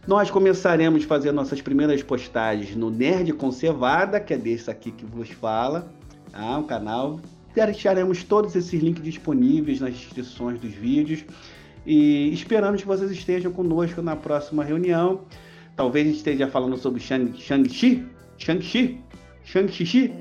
Nós 0.05 0.29
começaremos 0.29 1.05
a 1.05 1.07
fazer 1.07 1.31
nossas 1.31 1.61
primeiras 1.61 2.03
postagens 2.03 2.75
no 2.75 2.89
Nerd 2.89 3.31
Conservada, 3.33 4.19
que 4.19 4.33
é 4.33 4.37
desse 4.37 4.69
aqui 4.69 4.91
que 4.91 5.05
vos 5.05 5.29
fala, 5.29 5.89
tá? 6.29 6.57
o 6.57 6.65
canal. 6.65 7.21
Deixaremos 7.55 8.21
todos 8.21 8.53
esses 8.53 8.83
links 8.83 9.01
disponíveis 9.01 9.79
nas 9.79 9.93
descrições 9.93 10.59
dos 10.59 10.73
vídeos 10.73 11.23
e 11.85 12.33
esperamos 12.33 12.81
que 12.81 12.87
vocês 12.87 13.11
estejam 13.11 13.53
conosco 13.53 14.01
na 14.01 14.13
próxima 14.13 14.61
reunião. 14.61 15.21
Talvez 15.73 16.05
a 16.05 16.09
gente 16.09 16.17
esteja 16.17 16.47
falando 16.47 16.75
sobre 16.75 16.99
Shang-Chi, 16.99 18.05
Shang-Chi, 18.37 19.01
Shang-Chi, 19.45 20.13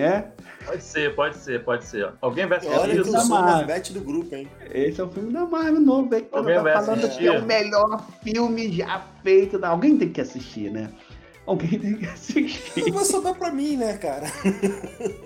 é? 0.00 0.30
Pode 0.64 0.82
ser, 0.82 1.14
pode 1.14 1.36
ser, 1.36 1.64
pode 1.64 1.84
ser. 1.84 2.08
Alguém 2.20 2.46
vai 2.46 2.58
assistir 2.58 2.76
Olha 2.76 2.92
eu 2.92 3.04
sou 3.04 3.94
do 3.94 4.00
grupo, 4.00 4.34
hein? 4.34 4.48
Esse 4.72 5.00
é 5.00 5.04
o 5.04 5.08
filme 5.08 5.32
da 5.32 5.46
Marvel 5.46 5.80
novo, 5.80 6.14
hein? 6.14 6.26
Alguém 6.32 6.56
tá 6.56 6.62
vai 6.62 6.72
falando 6.72 7.04
assistir? 7.04 7.18
que 7.18 7.26
é 7.28 7.38
o 7.38 7.44
melhor 7.44 8.04
filme 8.22 8.72
já 8.72 9.04
feito. 9.22 9.64
Alguém 9.64 9.96
tem 9.96 10.08
que 10.08 10.20
assistir, 10.20 10.70
né? 10.70 10.90
Alguém 11.46 11.78
tem 11.78 11.94
que 11.94 12.06
assistir. 12.06 12.86
Não 12.86 12.94
vai 12.94 13.04
sobrar 13.04 13.34
pra 13.34 13.52
mim, 13.52 13.76
né, 13.76 13.96
cara? 13.96 14.26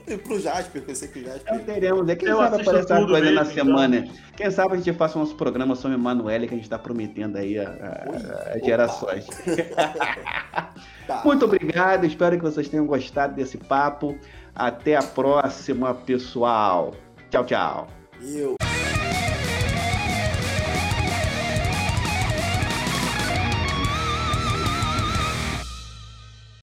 e 0.07 0.17
pro 0.19 0.39
Jasper, 0.39 0.83
que 0.83 0.91
eu 0.91 0.95
sei 0.95 1.09
que 1.09 1.21
o 1.21 1.25
Jasper... 1.25 1.55
Então 1.55 1.65
teremos, 1.65 2.09
é. 2.11 2.15
Quem 2.15 2.29
eu 2.29 2.37
sabe 2.37 2.61
aparecer 2.61 2.93
uma 2.93 3.07
coisa 3.07 3.21
mesmo, 3.21 3.35
na 3.35 3.45
semana. 3.47 3.97
Então. 3.97 4.15
Quem 4.37 4.51
sabe 4.51 4.75
a 4.75 4.77
gente 4.77 4.93
faça 4.93 5.19
nosso 5.19 5.35
programa 5.35 5.75
sobre 5.75 5.97
Emanuele, 5.97 6.47
que 6.47 6.53
a 6.53 6.57
gente 6.59 6.69
tá 6.69 6.79
prometendo 6.79 7.37
aí 7.37 7.59
as 7.59 8.63
gerações. 8.63 9.27
tá. 11.07 11.23
Muito 11.25 11.47
obrigado, 11.47 12.05
espero 12.05 12.37
que 12.37 12.43
vocês 12.43 12.69
tenham 12.69 12.85
gostado 12.85 13.35
desse 13.35 13.57
papo. 13.57 14.19
Até 14.55 14.97
a 14.97 15.03
próxima, 15.03 15.95
pessoal. 15.95 16.95
Tchau, 17.31 17.45
tchau. 17.45 17.89
Eu. 18.21 18.70